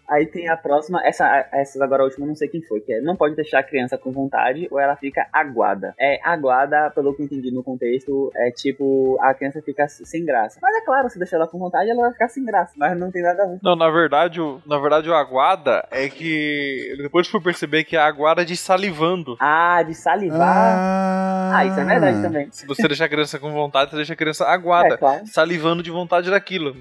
Aí 0.08 0.26
tem 0.26 0.48
a 0.48 0.56
próxima, 0.56 1.00
essa, 1.04 1.48
essas 1.52 1.80
agora 1.82 2.02
a 2.02 2.06
última, 2.06 2.26
não 2.26 2.34
sei 2.34 2.48
quem 2.48 2.62
foi, 2.62 2.80
que 2.80 2.92
é 2.92 3.00
não 3.00 3.16
pode 3.16 3.34
deixar 3.34 3.58
a 3.60 3.62
criança 3.62 3.98
com 3.98 4.12
vontade 4.12 4.68
ou 4.70 4.78
ela 4.78 4.96
fica 4.96 5.26
aguada. 5.32 5.94
É, 5.98 6.18
aguada, 6.24 6.90
pelo 6.94 7.14
que 7.14 7.22
eu 7.22 7.26
entendi 7.26 7.50
no 7.50 7.62
contexto, 7.62 8.30
é 8.36 8.50
tipo, 8.50 9.18
a 9.20 9.34
criança 9.34 9.60
fica 9.62 9.86
sem 9.88 10.24
graça. 10.24 10.58
Mas 10.62 10.76
é 10.76 10.80
claro, 10.84 11.08
se 11.08 11.18
deixar 11.18 11.36
ela 11.36 11.48
com 11.48 11.58
vontade, 11.58 11.90
ela 11.90 12.02
vai 12.02 12.12
ficar 12.12 12.28
sem 12.28 12.44
graça, 12.44 12.72
mas 12.76 12.96
não 12.98 13.10
tem 13.10 13.22
nada 13.22 13.42
a 13.42 13.46
ver. 13.46 13.58
Não, 13.62 13.74
na 13.76 13.90
verdade, 13.90 14.40
o, 14.40 14.60
na 14.66 14.78
verdade, 14.78 15.08
o 15.08 15.14
aguada 15.14 15.86
é 15.90 16.08
que. 16.08 16.94
Depois 16.98 17.28
fui 17.28 17.40
perceber 17.40 17.84
que 17.84 17.96
é 17.96 17.98
a 18.00 18.06
aguada 18.06 18.44
de 18.44 18.56
salivando. 18.56 19.36
Ah, 19.40 19.82
de 19.82 19.94
salivar. 19.94 20.76
Ah, 20.78 21.58
Ah, 21.58 21.64
isso 21.64 21.78
é 21.80 21.84
verdade 21.84 22.22
também. 22.22 22.48
Se 22.50 22.66
você 22.66 22.86
deixar 22.86 23.06
a 23.06 23.08
criança 23.08 23.38
com 23.38 23.50
vontade, 23.52 23.90
você 23.90 23.96
deixa 23.96 24.12
a 24.12 24.16
criança 24.16 24.44
aguada, 24.46 24.94
É, 24.94 24.96
claro. 24.96 25.26
salivando 25.26 25.82
de 25.82 25.90
vontade 25.90 26.30
daquilo. 26.30 26.76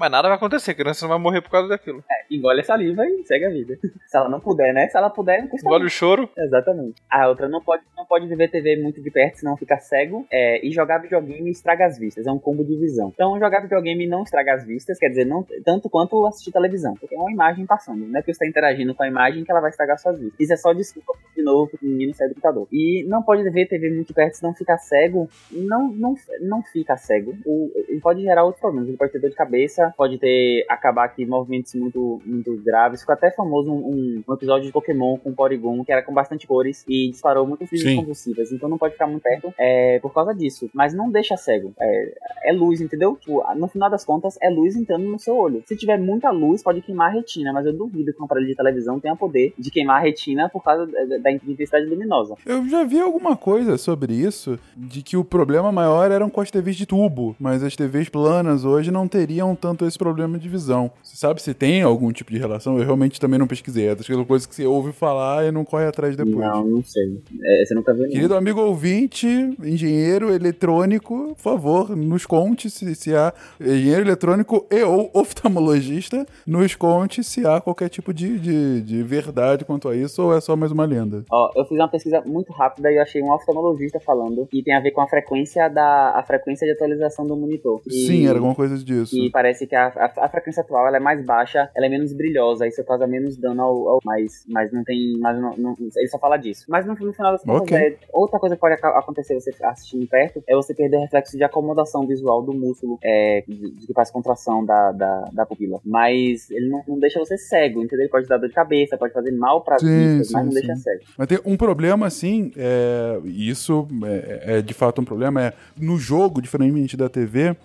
Mas 0.00 0.10
nada 0.10 0.28
vai 0.28 0.38
acontecer, 0.38 0.70
a 0.70 0.74
criança 0.74 1.04
não 1.04 1.10
vai 1.10 1.18
morrer 1.18 1.42
por 1.42 1.50
causa 1.50 1.68
daquilo. 1.68 2.02
Engole 2.30 2.62
a 2.62 2.64
saliva 2.64 3.04
e 3.04 3.22
segue 3.26 3.44
a 3.44 3.50
vida. 3.50 3.78
Se 4.08 4.16
ela 4.16 4.30
não 4.30 4.40
puder, 4.40 4.72
né? 4.72 4.88
Se 4.88 4.96
ela 4.96 5.10
puder, 5.10 5.42
não 5.42 5.48
custa 5.48 5.68
Engole 5.68 5.84
o 5.84 5.90
choro. 5.90 6.26
Exatamente. 6.38 7.02
A 7.10 7.28
outra 7.28 7.46
não 7.50 7.60
pode, 7.60 7.82
não 7.94 8.06
pode 8.06 8.26
ver 8.34 8.50
TV 8.50 8.80
muito 8.80 9.02
de 9.02 9.10
perto, 9.10 9.40
senão 9.40 9.58
fica 9.58 9.78
cego. 9.78 10.26
É, 10.32 10.66
e 10.66 10.72
jogar 10.72 11.02
videogame 11.02 11.50
estraga 11.50 11.84
as 11.84 11.98
vistas. 11.98 12.26
É 12.26 12.32
um 12.32 12.38
combo 12.38 12.64
de 12.64 12.76
visão. 12.76 13.12
Então, 13.12 13.38
jogar 13.38 13.60
videogame 13.60 14.06
não 14.06 14.22
estraga 14.22 14.54
as 14.54 14.64
vistas, 14.64 14.98
quer 14.98 15.10
dizer, 15.10 15.26
não 15.26 15.46
tanto 15.66 15.90
quanto 15.90 16.26
assistir 16.26 16.50
televisão. 16.50 16.94
Porque 16.94 17.14
é 17.14 17.18
uma 17.18 17.30
imagem 17.30 17.66
passando. 17.66 18.06
Não 18.06 18.18
é 18.18 18.22
porque 18.22 18.32
você 18.32 18.42
está 18.42 18.46
interagindo 18.46 18.94
com 18.94 19.02
a 19.02 19.08
imagem 19.08 19.44
que 19.44 19.52
ela 19.52 19.60
vai 19.60 19.68
estragar 19.68 19.98
suas 19.98 20.18
vistas. 20.18 20.40
Isso 20.40 20.54
é 20.54 20.56
só 20.56 20.72
desculpa 20.72 21.12
de 21.36 21.42
novo 21.42 21.70
pro 21.70 21.86
menino 21.86 22.14
sair 22.14 22.28
do 22.28 22.36
computador. 22.36 22.66
E 22.72 23.04
não 23.06 23.22
pode 23.22 23.42
ver 23.50 23.66
TV 23.66 23.90
muito 23.90 24.14
perto, 24.14 24.32
senão 24.32 24.54
fica 24.54 24.78
cego. 24.78 25.28
Não, 25.52 25.92
não, 25.92 26.14
não 26.40 26.62
fica 26.62 26.96
cego. 26.96 27.34
O, 27.44 27.70
ele 27.86 28.00
pode 28.00 28.22
gerar 28.22 28.44
outros 28.44 28.62
problemas. 28.62 28.88
Ele 28.88 28.96
pode 28.96 29.12
ter 29.12 29.18
dor 29.18 29.28
de 29.28 29.36
cabeça, 29.36 29.89
pode 29.96 30.18
ter 30.18 30.64
acabar 30.68 31.04
aqui 31.04 31.24
movimentos 31.26 31.74
muito, 31.74 32.20
muito 32.24 32.56
graves. 32.62 33.00
Ficou 33.00 33.12
até 33.14 33.30
famoso 33.30 33.70
um, 33.70 34.22
um- 34.26 34.34
episódio 34.34 34.66
de 34.66 34.72
Pokémon 34.72 35.16
com 35.18 35.32
Porygon, 35.34 35.84
que 35.84 35.92
era 35.92 36.02
com 36.02 36.12
bastante 36.14 36.46
cores 36.46 36.84
e 36.88 37.10
disparou 37.10 37.46
muitas 37.46 37.68
crises 37.68 37.86
convulsivas. 37.96 38.52
Então 38.52 38.68
não 38.68 38.78
pode 38.78 38.94
ficar 38.94 39.06
muito 39.06 39.22
perto 39.22 39.52
é, 39.58 39.98
por 40.00 40.12
causa 40.12 40.34
disso. 40.34 40.70
Mas 40.72 40.94
não 40.94 41.10
deixa 41.10 41.36
cego. 41.36 41.72
É, 41.80 42.14
é 42.50 42.52
luz, 42.52 42.80
entendeu? 42.80 43.16
Tipo, 43.20 43.42
no 43.56 43.68
final 43.68 43.90
das 43.90 44.04
contas, 44.04 44.36
é 44.40 44.48
luz 44.50 44.76
entrando 44.76 45.04
no 45.04 45.18
seu 45.18 45.36
olho. 45.36 45.62
Se 45.66 45.76
tiver 45.76 45.98
muita 45.98 46.30
luz, 46.30 46.62
pode 46.62 46.80
queimar 46.80 47.10
a 47.10 47.12
retina, 47.14 47.52
mas 47.52 47.66
eu 47.66 47.72
duvido 47.72 48.12
que 48.12 48.20
um 48.20 48.24
aparelho 48.24 48.46
de 48.46 48.54
televisão 48.54 48.98
tenha 49.00 49.16
poder 49.16 49.52
de 49.58 49.70
queimar 49.70 49.96
a 49.96 50.00
retina 50.00 50.48
por 50.48 50.62
causa 50.62 50.86
da, 50.86 51.18
da 51.18 51.32
intensidade 51.32 51.86
luminosa. 51.86 52.34
Eu 52.46 52.66
já 52.68 52.84
vi 52.84 53.00
alguma 53.00 53.36
coisa 53.36 53.76
sobre 53.76 54.14
isso, 54.14 54.58
de 54.76 55.02
que 55.02 55.16
o 55.16 55.24
problema 55.24 55.70
maior 55.72 56.10
eram 56.10 56.30
com 56.30 56.40
as 56.40 56.50
TVs 56.50 56.76
de 56.76 56.86
tubo, 56.86 57.34
mas 57.38 57.62
as 57.62 57.76
TVs 57.76 58.08
planas 58.08 58.64
hoje 58.64 58.90
não 58.90 59.06
teriam 59.08 59.54
tanto 59.54 59.79
esse 59.86 59.98
problema 59.98 60.38
de 60.38 60.48
visão. 60.48 60.90
Você 61.02 61.16
sabe 61.16 61.40
se 61.42 61.52
tem 61.54 61.82
algum 61.82 62.10
tipo 62.12 62.30
de 62.32 62.38
relação? 62.38 62.78
Eu 62.78 62.84
realmente 62.84 63.20
também 63.20 63.38
não 63.38 63.46
pesquisei. 63.46 63.88
É 63.88 63.92
aquela 63.92 64.24
coisa 64.24 64.48
que 64.48 64.54
você 64.54 64.66
ouve 64.66 64.92
falar 64.92 65.44
e 65.46 65.50
não 65.50 65.64
corre 65.64 65.86
atrás 65.86 66.16
depois. 66.16 66.36
Não, 66.38 66.64
não 66.66 66.82
sei. 66.84 67.20
É, 67.42 67.64
você 67.64 67.74
nunca 67.74 67.92
viu. 67.94 68.08
Querido 68.08 68.34
amigo 68.34 68.60
ouvinte, 68.60 69.26
engenheiro 69.62 70.32
eletrônico, 70.32 71.34
por 71.34 71.38
favor, 71.42 71.96
nos 71.96 72.26
conte 72.26 72.68
se, 72.70 72.94
se 72.94 73.14
há 73.14 73.32
engenheiro 73.60 74.02
eletrônico 74.02 74.66
e 74.70 74.82
ou 74.82 75.10
oftalmologista, 75.14 76.26
nos 76.46 76.74
conte 76.74 77.22
se 77.24 77.46
há 77.46 77.60
qualquer 77.60 77.88
tipo 77.88 78.12
de, 78.14 78.38
de, 78.38 78.80
de 78.82 79.02
verdade 79.02 79.64
quanto 79.64 79.88
a 79.88 79.96
isso 79.96 80.22
ou 80.22 80.34
é 80.36 80.40
só 80.40 80.56
mais 80.56 80.72
uma 80.72 80.84
lenda. 80.84 81.24
Ó, 81.30 81.50
eu 81.56 81.64
fiz 81.64 81.78
uma 81.78 81.88
pesquisa 81.88 82.20
muito 82.24 82.52
rápida 82.52 82.90
e 82.90 82.98
achei 82.98 83.22
um 83.22 83.32
oftalmologista 83.32 83.98
falando 84.00 84.46
que 84.46 84.62
tem 84.62 84.74
a 84.74 84.80
ver 84.80 84.90
com 84.92 85.00
a 85.00 85.08
frequência 85.08 85.68
da 85.68 86.10
a 86.16 86.22
frequência 86.22 86.66
de 86.66 86.72
atualização 86.72 87.26
do 87.26 87.36
monitor. 87.36 87.80
E- 87.86 88.06
Sim, 88.06 88.26
era 88.26 88.38
alguma 88.38 88.54
coisa 88.54 88.76
disso. 88.78 89.16
E 89.16 89.30
parece 89.30 89.66
que 89.70 89.76
a, 89.76 89.86
a, 89.86 90.24
a 90.26 90.28
frequência 90.28 90.62
atual 90.62 90.86
ela 90.86 90.96
é 90.96 91.00
mais 91.00 91.24
baixa, 91.24 91.70
ela 91.74 91.86
é 91.86 91.88
menos 91.88 92.12
brilhosa, 92.12 92.66
isso 92.66 92.84
causa 92.84 93.06
menos 93.06 93.36
dano 93.36 93.62
ao, 93.62 93.88
ao 93.88 93.98
mas, 94.04 94.44
mas 94.48 94.72
não 94.72 94.82
tem. 94.84 95.16
Mas 95.20 95.40
não, 95.40 95.56
não- 95.56 95.76
ele 95.96 96.08
só 96.08 96.18
fala 96.18 96.36
disso. 96.36 96.66
Mas 96.68 96.84
no, 96.84 96.94
no 96.94 97.12
final 97.12 97.32
das 97.32 97.42
contas, 97.44 97.62
Ok. 97.62 97.76
é, 97.78 97.96
outra 98.12 98.38
coisa 98.38 98.56
que 98.56 98.60
pode 98.60 98.74
acontecer 98.74 99.34
você 99.34 99.54
assistindo 99.62 100.06
perto 100.08 100.42
é 100.48 100.54
você 100.54 100.74
perder 100.74 100.96
o 100.96 101.00
reflexo 101.02 101.36
de 101.36 101.44
acomodação 101.44 102.06
visual 102.06 102.42
do 102.42 102.52
músculo 102.52 102.98
é, 103.02 103.44
de- 103.46 103.70
de 103.76 103.86
que 103.86 103.92
faz 103.94 104.10
contração 104.10 104.64
da, 104.64 104.90
da, 104.92 105.20
da 105.32 105.46
pupila. 105.46 105.80
Mas 105.84 106.50
ele 106.50 106.68
não, 106.68 106.82
não 106.88 106.98
deixa 106.98 107.18
você 107.20 107.38
cego, 107.38 107.80
entendeu? 107.82 108.00
Ele 108.04 108.10
pode 108.10 108.26
dar 108.26 108.38
dor 108.38 108.48
de 108.48 108.54
cabeça, 108.54 108.98
pode 108.98 109.12
fazer 109.14 109.30
mal 109.30 109.62
para 109.62 109.78
Sim, 109.78 109.86
vistas, 109.86 110.30
mas 110.32 110.40
sim, 110.42 110.46
não 110.48 110.54
deixa 110.54 110.74
sim. 110.74 110.82
cego. 110.82 111.00
Mas 111.16 111.28
tem 111.28 111.38
um 111.44 111.56
problema, 111.56 112.06
assim, 112.06 112.50
é, 112.56 113.20
isso 113.24 113.86
é, 114.04 114.58
é 114.58 114.62
de 114.62 114.74
fato 114.74 115.00
um 115.00 115.04
problema, 115.04 115.46
é 115.46 115.52
no 115.80 115.96
jogo, 115.96 116.42
diferentemente 116.42 116.96
da 116.96 117.08
TV, 117.08 117.48
é, 117.50 117.56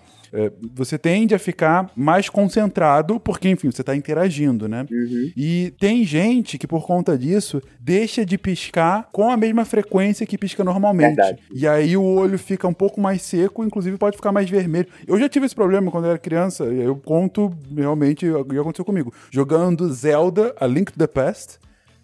você 0.74 0.98
tende 0.98 1.34
a 1.34 1.38
ficar 1.38 1.90
mais 1.96 2.28
concentrado, 2.28 3.18
porque, 3.18 3.48
enfim, 3.48 3.70
você 3.70 3.82
tá 3.82 3.94
interagindo, 3.96 4.68
né? 4.68 4.86
Uhum. 4.90 5.32
E 5.36 5.72
tem 5.78 6.04
gente 6.04 6.58
que, 6.58 6.66
por 6.66 6.86
conta 6.86 7.16
disso, 7.16 7.62
deixa 7.80 8.24
de 8.24 8.36
piscar 8.36 9.08
com 9.12 9.30
a 9.30 9.36
mesma 9.36 9.64
frequência 9.64 10.26
que 10.26 10.38
pisca 10.38 10.62
normalmente. 10.64 11.16
Verdade. 11.16 11.38
E 11.54 11.66
aí 11.66 11.96
o 11.96 12.02
olho 12.02 12.38
fica 12.38 12.66
um 12.66 12.72
pouco 12.72 13.00
mais 13.00 13.22
seco, 13.22 13.64
inclusive 13.64 13.96
pode 13.96 14.16
ficar 14.16 14.32
mais 14.32 14.48
vermelho. 14.48 14.88
Eu 15.06 15.18
já 15.18 15.28
tive 15.28 15.46
esse 15.46 15.54
problema 15.54 15.90
quando 15.90 16.04
eu 16.04 16.10
era 16.10 16.18
criança, 16.18 16.64
eu 16.64 16.96
conto 16.96 17.52
realmente 17.74 18.28
o 18.28 18.44
que 18.44 18.58
aconteceu 18.58 18.84
comigo. 18.84 19.12
Jogando 19.30 19.92
Zelda, 19.92 20.54
A 20.60 20.66
Link 20.66 20.92
to 20.92 20.98
the 20.98 21.06
Past, 21.06 21.58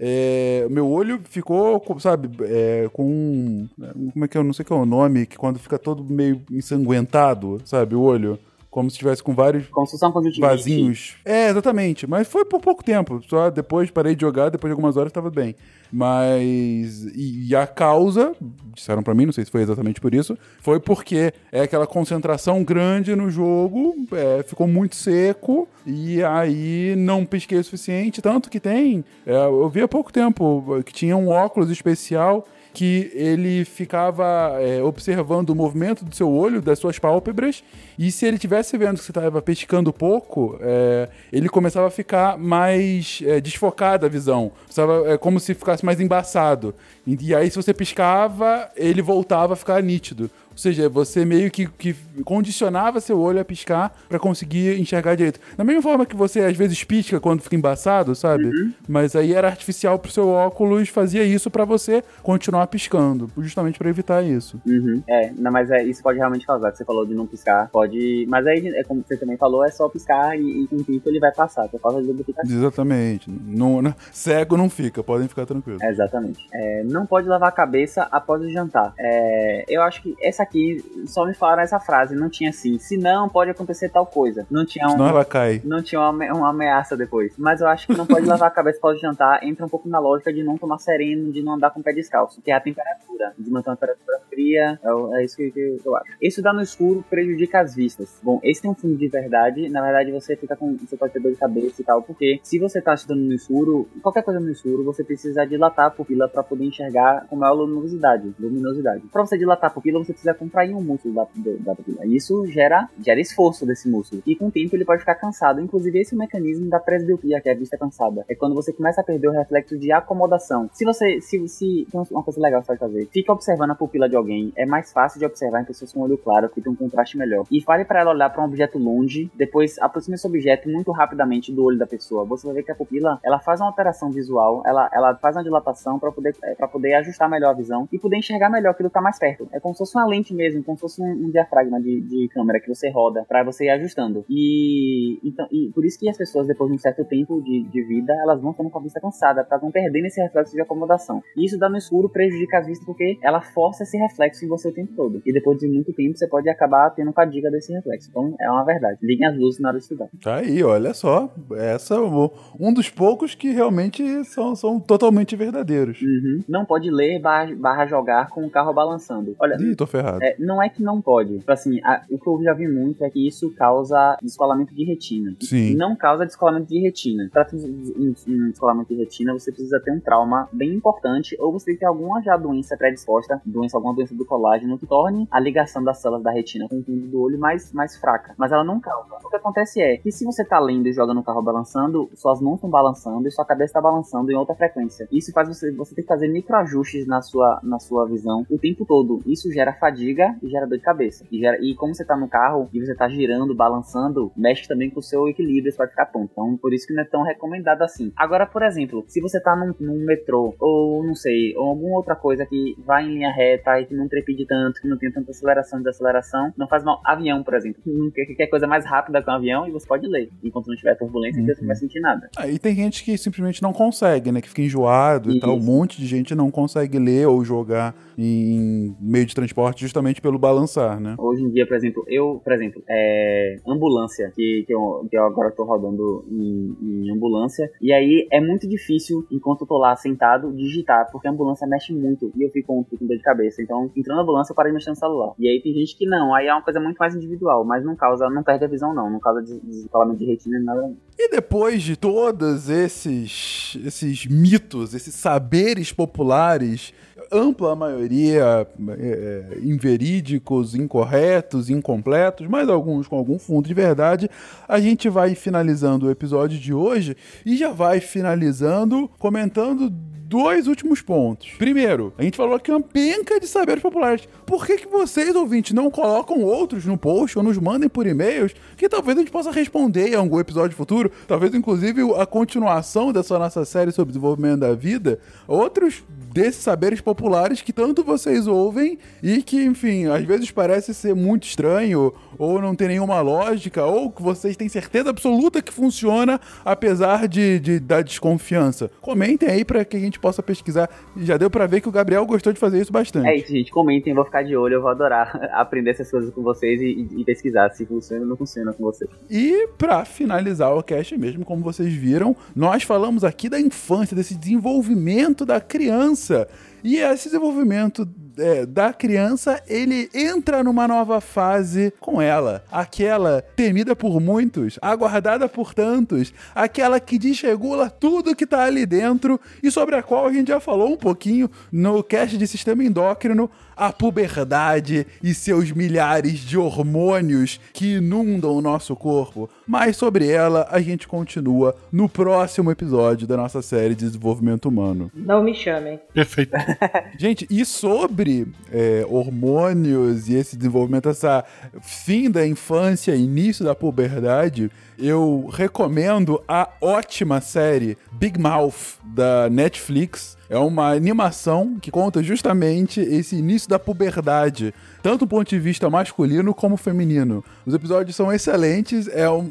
é, 0.04 0.66
meu 0.68 0.90
olho 0.90 1.20
ficou, 1.30 1.80
sabe, 2.00 2.28
é, 2.42 2.90
com. 2.92 3.68
Como 4.12 4.24
é 4.24 4.26
que 4.26 4.36
eu 4.36 4.42
não 4.42 4.52
sei 4.52 4.64
qual 4.64 4.80
é 4.80 4.82
o 4.82 4.86
nome, 4.86 5.26
que 5.26 5.36
quando 5.36 5.60
fica 5.60 5.78
todo 5.78 6.02
meio 6.02 6.42
ensanguentado, 6.50 7.60
sabe, 7.64 7.94
o 7.94 8.00
olho. 8.00 8.36
Como 8.72 8.88
se 8.90 8.94
estivesse 8.94 9.22
com 9.22 9.34
vários 9.34 9.68
conjuntivite. 9.68 10.40
vasinhos. 10.40 11.16
É, 11.26 11.50
exatamente. 11.50 12.06
Mas 12.06 12.26
foi 12.26 12.42
por 12.42 12.58
pouco 12.58 12.82
tempo. 12.82 13.20
Só 13.28 13.50
depois 13.50 13.90
parei 13.90 14.14
de 14.14 14.22
jogar, 14.22 14.48
depois 14.48 14.70
de 14.70 14.72
algumas 14.72 14.96
horas 14.96 15.12
tava 15.12 15.28
bem. 15.30 15.54
Mas. 15.92 17.04
E, 17.14 17.48
e 17.50 17.54
a 17.54 17.66
causa, 17.66 18.34
disseram 18.74 19.02
pra 19.02 19.12
mim, 19.12 19.26
não 19.26 19.32
sei 19.32 19.44
se 19.44 19.50
foi 19.50 19.60
exatamente 19.60 20.00
por 20.00 20.14
isso, 20.14 20.38
foi 20.58 20.80
porque 20.80 21.34
é 21.52 21.60
aquela 21.60 21.86
concentração 21.86 22.64
grande 22.64 23.14
no 23.14 23.30
jogo, 23.30 23.94
é, 24.10 24.42
ficou 24.42 24.66
muito 24.66 24.96
seco, 24.96 25.68
e 25.84 26.24
aí 26.24 26.94
não 26.96 27.26
pisquei 27.26 27.58
o 27.58 27.64
suficiente. 27.64 28.22
Tanto 28.22 28.48
que 28.48 28.58
tem. 28.58 29.04
é, 29.26 29.34
eu 29.36 29.68
vi 29.68 29.82
há 29.82 29.88
pouco 29.88 30.10
tempo 30.10 30.82
que 30.86 30.94
tinha 30.94 31.14
um 31.14 31.28
óculos 31.28 31.70
especial 31.70 32.46
que 32.72 33.10
ele 33.14 33.64
ficava 33.64 34.56
é, 34.60 34.82
observando 34.82 35.50
o 35.50 35.54
movimento 35.54 36.04
do 36.04 36.14
seu 36.14 36.30
olho, 36.30 36.62
das 36.62 36.78
suas 36.78 36.98
pálpebras, 36.98 37.62
e 37.98 38.10
se 38.10 38.26
ele 38.26 38.38
tivesse 38.38 38.76
vendo 38.78 38.98
que 38.98 39.04
você 39.04 39.10
estava 39.10 39.42
pescando 39.42 39.92
pouco, 39.92 40.58
é, 40.60 41.08
ele 41.32 41.48
começava 41.48 41.86
a 41.86 41.90
ficar 41.90 42.38
mais 42.38 43.20
é, 43.24 43.40
desfocada 43.40 44.06
a 44.06 44.08
visão. 44.08 44.52
Estava, 44.68 45.12
é 45.12 45.18
como 45.18 45.38
se 45.38 45.54
ficasse 45.54 45.84
mais 45.84 46.00
embaçado. 46.00 46.74
E, 47.06 47.16
e 47.20 47.34
aí, 47.34 47.50
se 47.50 47.56
você 47.56 47.74
piscava, 47.74 48.70
ele 48.76 49.02
voltava 49.02 49.52
a 49.52 49.56
ficar 49.56 49.82
nítido. 49.82 50.30
Ou 50.52 50.58
seja, 50.58 50.88
você 50.88 51.24
meio 51.24 51.50
que, 51.50 51.66
que 51.66 51.94
condicionava 52.24 53.00
seu 53.00 53.18
olho 53.20 53.40
a 53.40 53.44
piscar 53.44 53.94
para 54.08 54.18
conseguir 54.18 54.78
enxergar 54.80 55.14
direito. 55.14 55.40
Da 55.56 55.64
mesma 55.64 55.82
forma 55.82 56.06
que 56.06 56.16
você 56.16 56.40
às 56.40 56.56
vezes 56.56 56.82
pisca 56.84 57.18
quando 57.20 57.42
fica 57.42 57.56
embaçado, 57.56 58.14
sabe? 58.14 58.50
Mas 58.88 59.16
aí 59.16 59.32
era 59.34 59.48
artificial 59.48 59.98
pro 59.98 60.10
seu 60.10 60.28
óculos, 60.28 60.88
fazia 60.88 61.24
isso 61.24 61.50
para 61.50 61.64
você 61.64 62.02
continuar 62.22 62.66
piscando, 62.66 63.30
justamente 63.38 63.78
para 63.78 63.88
evitar 63.88 64.22
isso. 64.22 64.60
Uhum. 64.66 65.02
É, 65.08 65.32
não, 65.36 65.50
mas 65.50 65.70
é, 65.70 65.82
isso 65.84 66.02
pode 66.02 66.18
realmente 66.18 66.46
causar, 66.46 66.70
que 66.72 66.78
você 66.78 66.84
falou 66.84 67.04
de 67.06 67.14
não 67.14 67.26
piscar, 67.26 67.68
pode. 67.70 68.26
Mas 68.28 68.46
aí, 68.46 68.66
é 68.68 68.84
como 68.84 69.02
você 69.06 69.16
também 69.16 69.36
falou, 69.36 69.64
é 69.64 69.70
só 69.70 69.88
piscar 69.88 70.38
e, 70.38 70.64
e 70.64 70.66
com 70.68 70.76
o 70.76 70.84
tempo 70.84 71.08
ele 71.08 71.20
vai 71.20 71.32
passar, 71.32 71.68
por 71.68 71.80
causa 71.80 72.00
de 72.00 72.06
lubrificação. 72.06 72.54
Exatamente. 72.54 73.30
Não, 73.30 73.82
não- 73.82 73.94
cego 74.12 74.56
não 74.56 74.68
fica, 74.70 75.02
podem 75.02 75.28
ficar 75.28 75.46
tranquilos. 75.46 75.80
É, 75.82 75.90
Exatamente. 75.90 76.46
É, 76.52 76.84
não 76.84 77.06
pode 77.06 77.28
lavar 77.28 77.48
a 77.48 77.52
cabeça 77.52 78.02
após 78.10 78.42
o 78.42 78.50
jantar. 78.50 78.92
É, 78.98 79.64
eu 79.68 79.82
acho 79.82 80.02
que 80.02 80.14
essa 80.20 80.41
aqui 80.42 80.84
só 81.06 81.24
me 81.24 81.34
falaram 81.34 81.62
essa 81.62 81.80
frase, 81.80 82.14
não 82.14 82.28
tinha 82.28 82.50
assim. 82.50 82.78
Se 82.78 82.96
não, 82.96 83.28
pode 83.28 83.50
acontecer 83.50 83.88
tal 83.88 84.06
coisa. 84.06 84.46
Não 84.50 84.64
tinha 84.64 84.86
um. 84.86 84.90
Senão 84.90 85.08
ela 85.08 85.24
cai. 85.24 85.60
Não 85.64 85.82
tinha 85.82 86.00
uma, 86.00 86.24
uma 86.32 86.50
ameaça 86.50 86.96
depois. 86.96 87.34
Mas 87.38 87.60
eu 87.60 87.66
acho 87.68 87.86
que 87.86 87.96
não 87.96 88.06
pode 88.06 88.26
lavar 88.26 88.48
a 88.48 88.52
cabeça 88.52 88.78
após 88.78 89.00
jantar. 89.00 89.42
Entra 89.44 89.66
um 89.66 89.68
pouco 89.68 89.88
na 89.88 89.98
lógica 89.98 90.32
de 90.32 90.42
não 90.42 90.56
tomar 90.56 90.78
sereno, 90.78 91.32
de 91.32 91.42
não 91.42 91.54
andar 91.54 91.70
com 91.70 91.80
o 91.80 91.82
pé 91.82 91.92
descalço. 91.92 92.40
Que 92.42 92.50
é 92.50 92.54
a 92.54 92.60
temperatura. 92.60 93.32
De 93.38 93.50
manter 93.50 93.70
uma 93.70 93.76
temperatura 93.76 94.20
fria. 94.28 94.78
É, 94.82 95.20
é 95.20 95.24
isso 95.24 95.36
que, 95.36 95.50
que 95.50 95.80
eu 95.84 95.96
acho. 95.96 96.12
Estudar 96.20 96.52
no 96.52 96.62
escuro 96.62 97.04
prejudica 97.08 97.60
as 97.60 97.74
vistas. 97.74 98.20
Bom, 98.22 98.40
esse 98.42 98.62
tem 98.62 98.70
um 98.70 98.74
fundo 98.74 98.96
de 98.96 99.08
verdade. 99.08 99.68
Na 99.68 99.82
verdade, 99.82 100.10
você 100.10 100.36
fica 100.36 100.56
com. 100.56 100.76
Você 100.76 100.96
pode 100.96 101.12
ter 101.12 101.20
dor 101.20 101.32
de 101.32 101.38
cabeça 101.38 101.80
e 101.80 101.84
tal. 101.84 102.02
Porque 102.02 102.40
se 102.42 102.58
você 102.58 102.80
tá 102.80 102.94
estudando 102.94 103.20
no 103.20 103.32
escuro, 103.32 103.88
qualquer 104.02 104.22
coisa 104.22 104.40
no 104.40 104.50
escuro, 104.50 104.84
você 104.84 105.04
precisa 105.04 105.44
dilatar 105.46 105.86
a 105.86 105.90
pupila 105.90 106.28
para 106.28 106.42
poder 106.42 106.64
enxergar 106.64 107.26
com 107.28 107.36
maior 107.36 107.54
luminosidade. 107.54 108.34
luminosidade. 108.38 109.02
Para 109.12 109.24
você 109.24 109.38
dilatar 109.38 109.70
a 109.70 109.72
pupila, 109.72 109.98
você 109.98 110.12
precisa 110.12 110.31
contrair 110.34 110.74
um 110.74 110.82
músculo 110.82 111.14
da, 111.14 111.26
da 111.60 111.74
pupila. 111.74 112.04
E 112.06 112.16
isso 112.16 112.46
gera, 112.46 112.88
gera 113.04 113.20
esforço 113.20 113.66
desse 113.66 113.88
músculo. 113.88 114.22
E 114.26 114.36
com 114.36 114.46
o 114.46 114.50
tempo 114.50 114.74
ele 114.76 114.84
pode 114.84 115.00
ficar 115.00 115.14
cansado. 115.14 115.60
Inclusive, 115.60 116.00
esse 116.00 116.14
é 116.14 116.16
o 116.16 116.18
mecanismo 116.18 116.68
da 116.68 116.78
presbiopia, 116.78 117.40
que 117.40 117.48
é 117.48 117.52
a 117.52 117.56
vista 117.56 117.76
cansada. 117.76 118.24
É 118.28 118.34
quando 118.34 118.54
você 118.54 118.72
começa 118.72 119.00
a 119.00 119.04
perder 119.04 119.28
o 119.28 119.32
reflexo 119.32 119.78
de 119.78 119.92
acomodação. 119.92 120.68
Se 120.72 120.84
você. 120.84 121.20
Se, 121.20 121.46
se 121.48 121.86
tem 121.90 122.00
uma 122.10 122.22
coisa 122.22 122.40
legal 122.40 122.60
que 122.60 122.66
você 122.66 122.76
pode 122.76 122.92
fazer. 122.92 123.08
Fica 123.12 123.32
observando 123.32 123.70
a 123.70 123.74
pupila 123.74 124.08
de 124.08 124.16
alguém. 124.16 124.52
É 124.56 124.66
mais 124.66 124.92
fácil 124.92 125.18
de 125.18 125.26
observar 125.26 125.62
em 125.62 125.64
pessoas 125.64 125.92
com 125.92 126.00
olho 126.00 126.18
claro, 126.18 126.48
que 126.48 126.60
tem 126.60 126.72
um 126.72 126.76
contraste 126.76 127.16
melhor. 127.16 127.44
E 127.50 127.60
fale 127.62 127.84
para 127.84 128.00
ela 128.00 128.10
olhar 128.10 128.30
para 128.30 128.42
um 128.42 128.46
objeto 128.46 128.78
longe. 128.78 129.30
Depois 129.34 129.78
aproxime 129.78 130.14
esse 130.14 130.26
objeto 130.26 130.68
muito 130.68 130.90
rapidamente 130.92 131.52
do 131.52 131.64
olho 131.64 131.78
da 131.78 131.86
pessoa. 131.86 132.24
Você 132.24 132.46
vai 132.46 132.56
ver 132.56 132.62
que 132.62 132.72
a 132.72 132.74
pupila 132.74 133.18
ela 133.22 133.38
faz 133.38 133.60
uma 133.60 133.68
alteração 133.68 134.10
visual. 134.10 134.62
Ela, 134.66 134.88
ela 134.92 135.14
faz 135.16 135.36
uma 135.36 135.42
dilatação 135.42 135.98
para 135.98 136.12
poder, 136.12 136.34
para 136.56 136.68
poder 136.68 136.94
ajustar 136.94 137.28
melhor 137.28 137.50
a 137.50 137.54
visão 137.54 137.88
e 137.92 137.98
poder 137.98 138.16
enxergar 138.16 138.50
melhor 138.50 138.70
aquilo 138.70 138.88
que 138.88 138.94
tá 138.94 139.00
mais 139.00 139.18
perto. 139.18 139.48
É 139.52 139.60
como 139.60 139.74
se 139.74 139.78
fosse 139.78 139.96
uma 139.96 140.06
lente 140.06 140.21
mesmo, 140.30 140.62
como 140.62 140.76
se 140.76 140.80
fosse 140.80 141.02
um, 141.02 141.26
um 141.26 141.30
diafragma 141.30 141.80
de, 141.80 142.00
de 142.00 142.28
câmera 142.28 142.60
que 142.60 142.68
você 142.68 142.90
roda 142.90 143.24
para 143.28 143.42
você 143.42 143.66
ir 143.66 143.70
ajustando. 143.70 144.24
E, 144.28 145.18
então, 145.24 145.46
e 145.50 145.70
por 145.74 145.84
isso 145.84 145.98
que 145.98 146.08
as 146.08 146.16
pessoas, 146.16 146.46
depois 146.46 146.70
de 146.70 146.76
um 146.76 146.78
certo 146.78 147.04
tempo 147.04 147.40
de, 147.42 147.64
de 147.64 147.82
vida, 147.84 148.12
elas 148.22 148.40
vão 148.40 148.52
ficando 148.52 148.70
com 148.70 148.78
a 148.78 148.82
vista 148.82 149.00
cansada, 149.00 149.46
elas 149.48 149.60
vão 149.60 149.70
perdendo 149.70 150.06
esse 150.06 150.20
reflexo 150.20 150.54
de 150.54 150.60
acomodação. 150.60 151.22
E 151.36 151.44
isso 151.44 151.58
dá 151.58 151.68
no 151.68 151.76
escuro 151.76 152.08
prejudica 152.08 152.58
as 152.58 152.66
vistas 152.66 152.86
porque 152.86 153.18
ela 153.22 153.40
força 153.40 153.82
esse 153.82 153.96
reflexo 153.96 154.44
em 154.44 154.48
você 154.48 154.68
o 154.68 154.72
tempo 154.72 154.92
todo. 154.94 155.22
E 155.24 155.32
depois 155.32 155.58
de 155.58 155.68
muito 155.68 155.92
tempo 155.92 156.16
você 156.16 156.26
pode 156.26 156.48
acabar 156.48 156.90
tendo 156.90 157.12
fadiga 157.12 157.50
desse 157.50 157.72
reflexo. 157.72 158.08
Então 158.10 158.34
é 158.40 158.50
uma 158.50 158.64
verdade. 158.64 158.98
Liguem 159.02 159.26
as 159.26 159.36
luzes 159.36 159.60
na 159.60 159.68
hora 159.68 159.78
de 159.78 159.84
estudar. 159.84 160.08
Tá 160.22 160.36
aí, 160.36 160.62
olha 160.62 160.92
só. 160.94 161.32
Essa 161.56 161.94
é 161.94 161.98
um 161.98 162.72
dos 162.72 162.90
poucos 162.90 163.34
que 163.34 163.50
realmente 163.50 164.24
são, 164.24 164.54
são 164.54 164.80
totalmente 164.80 165.36
verdadeiros. 165.36 166.00
Uhum. 166.00 166.44
Não 166.48 166.64
pode 166.64 166.90
ler 166.90 167.20
barra, 167.20 167.54
barra 167.54 167.86
jogar 167.86 168.28
com 168.28 168.44
o 168.44 168.50
carro 168.50 168.72
balançando. 168.72 169.34
Olha, 169.38 169.56
Ih, 169.60 169.74
tô 169.74 169.86
ferrado. 169.86 170.11
É, 170.20 170.36
não 170.38 170.62
é 170.62 170.68
que 170.68 170.82
não 170.82 171.00
pode. 171.00 171.38
Tipo 171.38 171.52
assim, 171.52 171.80
a- 171.84 172.02
o 172.10 172.18
que 172.18 172.28
eu 172.28 172.42
já 172.42 172.52
vi 172.54 172.66
muito 172.68 173.04
é 173.04 173.10
que 173.10 173.26
isso 173.26 173.50
causa 173.54 174.16
descolamento 174.22 174.74
de 174.74 174.84
retina. 174.84 175.34
Sim. 175.40 175.74
Não 175.76 175.94
causa 175.96 176.26
descolamento 176.26 176.66
de 176.68 176.80
retina. 176.80 177.28
Pra 177.32 177.44
ter 177.44 177.56
um, 177.56 178.14
um 178.28 178.50
descolamento 178.50 178.88
de 178.88 178.96
retina, 179.00 179.32
você 179.32 179.50
precisa 179.52 179.80
ter 179.80 179.92
um 179.92 180.00
trauma 180.00 180.48
bem 180.52 180.74
importante, 180.74 181.36
ou 181.40 181.52
você 181.52 181.66
tem 181.66 181.74
que 181.74 181.80
ter 181.80 181.86
alguma 181.86 182.20
já 182.22 182.36
doença 182.36 182.76
predisposta, 182.76 183.40
doença, 183.44 183.76
alguma 183.76 183.94
doença 183.94 184.14
do 184.14 184.24
colágeno, 184.24 184.78
que 184.78 184.86
torne 184.86 185.26
a 185.30 185.38
ligação 185.40 185.82
das 185.82 185.98
células 185.98 186.22
da 186.22 186.30
retina 186.30 186.68
com 186.68 186.78
o 186.78 186.82
fundo 186.82 187.06
do 187.06 187.20
olho 187.20 187.38
mais, 187.38 187.72
mais 187.72 187.96
fraca. 187.96 188.34
Mas 188.36 188.52
ela 188.52 188.64
não 188.64 188.80
causa. 188.80 189.08
O 189.24 189.28
que 189.28 189.36
acontece 189.36 189.80
é 189.80 189.96
que 189.96 190.10
se 190.10 190.24
você 190.24 190.44
tá 190.44 190.58
lendo 190.58 190.86
e 190.88 190.92
joga 190.92 191.14
no 191.14 191.22
carro 191.22 191.42
balançando, 191.42 192.08
suas 192.14 192.40
mãos 192.40 192.56
estão 192.56 192.70
balançando 192.70 193.26
e 193.26 193.30
sua 193.30 193.44
cabeça 193.44 193.74
tá 193.74 193.80
balançando 193.80 194.30
em 194.30 194.34
outra 194.34 194.54
frequência. 194.54 195.08
Isso 195.10 195.32
faz 195.32 195.48
você, 195.48 195.70
você 195.72 195.94
ter 195.94 196.02
que 196.02 196.08
fazer 196.08 196.28
microajustes 196.28 197.06
na 197.06 197.22
sua, 197.22 197.60
na 197.62 197.78
sua 197.78 198.06
visão 198.06 198.46
o 198.50 198.58
tempo 198.58 198.84
todo. 198.84 199.20
Isso 199.26 199.50
gera 199.52 199.72
fadiga 199.72 200.01
e 200.10 200.48
gera 200.48 200.66
dor 200.66 200.76
de 200.78 200.82
cabeça. 200.84 201.24
E, 201.30 201.38
gera, 201.38 201.56
e 201.60 201.74
como 201.74 201.94
você 201.94 202.04
tá 202.04 202.16
no 202.16 202.28
carro 202.28 202.68
e 202.72 202.80
você 202.80 202.94
tá 202.94 203.08
girando, 203.08 203.54
balançando, 203.54 204.32
mexe 204.36 204.66
também 204.66 204.90
com 204.90 205.00
o 205.00 205.02
seu 205.02 205.28
equilíbrio, 205.28 205.70
você 205.70 205.76
pode 205.78 205.90
ficar 205.90 206.06
tonto. 206.06 206.30
Então, 206.32 206.56
por 206.60 206.72
isso 206.72 206.86
que 206.86 206.94
não 206.94 207.02
é 207.02 207.06
tão 207.06 207.22
recomendado 207.22 207.82
assim. 207.82 208.12
Agora, 208.16 208.46
por 208.46 208.62
exemplo, 208.62 209.04
se 209.06 209.20
você 209.20 209.40
tá 209.40 209.54
num, 209.56 209.74
num 209.80 210.04
metrô, 210.04 210.54
ou 210.60 211.04
não 211.04 211.14
sei, 211.14 211.54
ou 211.56 211.70
alguma 211.70 211.96
outra 211.96 212.14
coisa 212.16 212.44
que 212.46 212.74
vai 212.84 213.04
em 213.04 213.14
linha 213.14 213.30
reta 213.32 213.80
e 213.80 213.86
que 213.86 213.94
não 213.94 214.08
trepide 214.08 214.46
tanto, 214.46 214.80
que 214.80 214.88
não 214.88 214.98
tem 214.98 215.10
tanta 215.12 215.30
aceleração 215.30 215.80
e 215.80 215.82
desaceleração, 215.82 216.52
não 216.56 216.68
faz 216.68 216.84
mal. 216.84 217.00
Avião, 217.04 217.42
por 217.42 217.54
exemplo. 217.54 217.80
Não 217.86 218.10
quer, 218.10 218.24
quer 218.34 218.46
coisa 218.46 218.66
mais 218.66 218.84
rápida 218.84 219.22
que 219.22 219.30
um 219.30 219.34
avião 219.34 219.66
e 219.68 219.70
você 219.70 219.86
pode 219.86 220.06
ler. 220.06 220.30
Enquanto 220.42 220.66
não 220.68 220.76
tiver 220.76 220.94
turbulência, 220.96 221.40
Uhum. 221.40 221.46
você 221.46 221.60
não 221.60 221.66
vai 221.68 221.76
sentir 221.76 222.00
nada. 222.00 222.28
Aí 222.36 222.58
tem 222.58 222.74
gente 222.74 223.02
que 223.04 223.16
simplesmente 223.18 223.62
não 223.62 223.72
consegue, 223.72 224.30
né? 224.32 224.40
Que 224.40 224.48
fica 224.48 224.62
enjoado 224.62 225.30
e 225.30 225.32
Isso. 225.32 225.40
tal. 225.40 225.56
Um 225.56 225.60
monte 225.60 226.00
de 226.00 226.06
gente 226.06 226.34
não 226.34 226.50
consegue 226.50 226.98
ler 226.98 227.26
ou 227.26 227.44
jogar 227.44 227.94
em 228.16 228.94
meio 229.00 229.26
de 229.26 229.34
transporte 229.34 229.84
justamente 229.92 230.22
pelo 230.22 230.38
balançar, 230.38 230.98
né? 230.98 231.14
Hoje 231.18 231.42
em 231.42 231.50
dia, 231.50 231.66
por 231.66 231.76
exemplo, 231.76 232.02
eu, 232.08 232.40
por 232.42 232.52
exemplo, 232.54 232.82
é, 232.88 233.56
ambulância, 233.68 234.32
que, 234.34 234.64
que, 234.66 234.72
eu, 234.74 235.06
que 235.10 235.16
eu 235.16 235.24
agora 235.24 235.50
tô 235.50 235.64
rodando 235.64 236.24
em, 236.30 236.74
em 236.80 237.10
ambulância, 237.14 237.70
e 237.80 237.92
aí 237.92 238.26
é 238.32 238.40
muito 238.40 238.66
difícil, 238.66 239.26
enquanto 239.30 239.60
eu 239.62 239.66
tô 239.66 239.76
lá 239.76 239.94
sentado, 239.94 240.50
digitar, 240.52 241.10
porque 241.12 241.28
a 241.28 241.30
ambulância 241.30 241.66
mexe 241.66 241.92
muito 241.92 242.32
e 242.34 242.42
eu 242.42 242.50
fico 242.50 242.68
com, 242.68 242.82
fico 242.84 242.98
com 243.00 243.06
dor 243.06 243.16
de 243.18 243.22
cabeça. 243.22 243.60
Então 243.62 243.90
entrou 243.94 244.16
na 244.16 244.22
ambulância, 244.22 244.52
eu 244.52 244.56
parei 244.56 244.72
de 244.72 244.76
mexer 244.76 244.90
no 244.90 244.96
celular. 244.96 245.34
E 245.38 245.46
aí 245.46 245.60
tem 245.62 245.74
gente 245.74 245.96
que 245.96 246.06
não, 246.06 246.34
aí 246.34 246.46
é 246.46 246.52
uma 246.54 246.62
coisa 246.62 246.80
muito 246.80 246.96
mais 246.96 247.14
individual, 247.14 247.64
mas 247.66 247.84
não 247.84 247.94
causa, 247.94 248.30
não 248.30 248.42
perde 248.42 248.64
a 248.64 248.68
visão 248.68 248.94
não, 248.94 249.10
não 249.10 249.20
causa 249.20 249.42
des- 249.42 249.60
descolamento 249.60 250.18
de 250.20 250.24
retina 250.24 250.56
nem 250.56 250.64
nada. 250.64 250.94
E 251.18 251.28
depois 251.30 251.82
de 251.82 251.96
todos 251.96 252.70
esses, 252.70 253.76
esses 253.84 254.26
mitos, 254.26 254.94
esses 254.94 255.14
saberes 255.14 255.92
populares, 255.92 256.94
ampla 257.32 257.74
maioria 257.74 258.66
é, 258.98 259.54
é, 259.54 259.58
inverídicos, 259.62 260.74
incorretos, 260.74 261.70
incompletos, 261.70 262.46
mas 262.46 262.68
alguns 262.68 263.08
com 263.08 263.16
algum 263.16 263.38
fundo 263.38 263.66
de 263.66 263.74
verdade, 263.74 264.28
a 264.68 264.78
gente 264.78 265.08
vai 265.08 265.34
finalizando 265.34 266.06
o 266.06 266.10
episódio 266.10 266.58
de 266.58 266.74
hoje 266.74 267.16
e 267.44 267.56
já 267.56 267.72
vai 267.72 268.00
finalizando 268.00 269.08
comentando 269.18 269.92
dois 270.32 270.66
últimos 270.66 271.02
pontos. 271.02 271.50
Primeiro, 271.58 272.14
a 272.16 272.22
gente 272.22 272.38
falou 272.38 272.54
aqui 272.54 272.70
uma 272.70 272.80
penca 272.80 273.38
de 273.38 273.46
saberes 273.46 273.82
populares. 273.82 274.26
Por 274.46 274.66
que, 274.66 274.78
que 274.78 274.86
vocês, 274.86 275.36
ouvintes, 275.36 275.74
não 275.74 275.90
colocam 275.90 276.40
outros 276.40 276.86
no 276.86 276.96
post 276.96 277.36
ou 277.36 277.44
nos 277.44 277.58
mandem 277.58 277.86
por 277.86 278.06
e-mails 278.06 278.54
que 278.78 278.88
talvez 278.88 279.18
a 279.18 279.20
gente 279.20 279.30
possa 279.30 279.50
responder 279.50 280.08
em 280.08 280.14
algum 280.14 280.40
episódio 280.40 280.74
futuro? 280.74 281.12
Talvez, 281.28 281.54
inclusive, 281.54 282.00
a 282.16 282.24
continuação 282.24 283.12
dessa 283.12 283.38
nossa 283.38 283.62
série 283.66 283.92
sobre 283.92 284.12
desenvolvimento 284.12 284.60
da 284.60 284.72
vida. 284.74 285.20
Outros 285.46 286.02
desses 286.32 286.62
saberes 286.62 287.02
populares 287.02 287.60
que 287.60 287.72
tanto 287.72 288.02
vocês 288.02 288.46
ouvem 288.46 288.98
e 289.22 289.42
que, 289.42 289.62
enfim, 289.62 290.06
às 290.06 290.24
vezes 290.24 290.50
parece 290.50 290.94
ser 290.94 291.14
muito 291.14 291.46
estranho 291.46 292.10
ou 292.38 292.58
não 292.58 292.74
tem 292.74 292.88
nenhuma 292.88 293.20
lógica 293.20 293.84
ou 293.84 294.10
que 294.10 294.22
vocês 294.22 294.56
têm 294.56 294.68
certeza 294.68 295.10
absoluta 295.10 295.60
que 295.60 295.72
funciona 295.72 296.40
apesar 296.64 297.28
de, 297.28 297.60
de 297.60 297.78
da 297.78 298.00
desconfiança. 298.00 298.90
Comentem 299.02 299.48
aí 299.48 299.62
para 299.62 299.84
que 299.84 299.96
a 299.96 300.00
gente 300.00 300.18
possa 300.22 300.42
pesquisar. 300.42 300.88
Já 301.18 301.36
deu 301.36 301.50
para 301.50 301.66
ver 301.66 301.80
que 301.82 301.88
o 301.88 301.92
Gabriel 301.92 302.24
gostou 302.24 302.52
de 302.52 302.58
fazer 302.58 302.80
isso 302.80 302.92
bastante. 302.92 303.26
É 303.28 303.36
isso, 303.36 303.48
gente. 303.50 303.70
Comentem, 303.70 304.14
vou 304.14 304.24
ficar 304.24 304.42
de 304.42 304.56
olho, 304.56 304.74
eu 304.76 304.80
vou 304.80 304.90
adorar 304.90 305.36
aprender 305.52 305.90
essas 305.90 306.10
coisas 306.10 306.32
com 306.32 306.42
vocês 306.42 306.80
e, 306.80 306.84
e- 306.86 307.20
e 307.20 307.24
pesquisar 307.24 307.68
se 307.70 307.84
funciona 307.84 308.22
ou 308.22 308.28
não 308.28 308.36
funciona 308.36 308.72
com 308.72 308.84
vocês. 308.84 309.10
E 309.28 309.68
pra 309.76 310.04
finalizar 310.04 310.74
o 310.74 310.82
cast 310.82 311.18
mesmo, 311.18 311.44
como 311.44 311.62
vocês 311.62 311.92
viram, 311.92 312.34
nós 312.56 312.84
falamos 312.84 313.24
aqui 313.24 313.48
da 313.48 313.60
infância, 313.60 314.16
desse 314.16 314.34
desenvolvimento 314.36 315.44
da 315.44 315.60
criança. 315.60 316.48
E 316.84 316.96
esse 316.96 317.28
desenvolvimento 317.28 318.08
é, 318.36 318.66
da 318.66 318.92
criança, 318.92 319.62
ele 319.68 320.10
entra 320.14 320.62
numa 320.64 320.88
nova 320.88 321.20
fase 321.20 321.92
com 322.00 322.20
ela. 322.20 322.64
Aquela 322.70 323.42
temida 323.54 323.94
por 323.94 324.20
muitos, 324.20 324.78
aguardada 324.80 325.48
por 325.48 325.74
tantos, 325.74 326.32
aquela 326.54 326.98
que 326.98 327.18
desregula 327.18 327.90
tudo 327.90 328.34
que 328.34 328.46
tá 328.46 328.64
ali 328.64 328.86
dentro 328.86 329.40
e 329.62 329.70
sobre 329.70 329.96
a 329.96 330.02
qual 330.02 330.26
a 330.26 330.32
gente 330.32 330.48
já 330.48 330.60
falou 330.60 330.92
um 330.92 330.96
pouquinho 330.96 331.50
no 331.70 332.02
cast 332.02 332.36
de 332.36 332.46
sistema 332.46 332.82
endócrino, 332.82 333.50
a 333.76 333.92
puberdade 333.92 335.06
e 335.22 335.34
seus 335.34 335.72
milhares 335.72 336.40
de 336.40 336.56
hormônios 336.58 337.60
que 337.72 337.96
inundam 337.96 338.56
o 338.56 338.62
nosso 338.62 338.94
corpo. 338.96 339.48
Mas 339.66 339.96
sobre 339.96 340.28
ela 340.28 340.66
a 340.70 340.80
gente 340.80 341.06
continua 341.08 341.74
no 341.90 342.08
próximo 342.08 342.70
episódio 342.70 343.26
da 343.26 343.36
nossa 343.36 343.62
série 343.62 343.94
de 343.94 344.06
desenvolvimento 344.06 344.68
humano. 344.68 345.10
Não 345.14 345.42
me 345.42 345.54
chamem. 345.54 346.00
Perfeito. 346.12 346.52
Gente, 347.18 347.46
e 347.50 347.64
sobre 347.64 348.46
é, 348.70 349.04
hormônios 349.08 350.28
e 350.28 350.34
esse 350.34 350.56
desenvolvimento, 350.56 351.08
essa 351.08 351.44
fim 351.80 352.30
da 352.30 352.46
infância, 352.46 353.14
início 353.14 353.64
da 353.64 353.74
puberdade, 353.74 354.70
eu 354.98 355.48
recomendo 355.52 356.42
a 356.46 356.68
ótima 356.80 357.40
série 357.40 357.96
Big 358.12 358.38
Mouth 358.38 358.98
da 359.04 359.48
Netflix. 359.50 360.36
É 360.52 360.58
uma 360.58 360.92
animação 360.92 361.78
que 361.80 361.90
conta 361.90 362.22
justamente 362.22 363.00
esse 363.00 363.36
início 363.36 363.70
da 363.70 363.78
puberdade, 363.78 364.74
tanto 365.02 365.22
do 365.22 365.26
ponto 365.26 365.48
de 365.48 365.58
vista 365.58 365.88
masculino 365.88 366.54
como 366.54 366.76
feminino. 366.76 367.44
Os 367.66 367.74
episódios 367.74 368.16
são 368.16 368.32
excelentes, 368.32 369.08
é 369.08 369.28
um, 369.30 369.50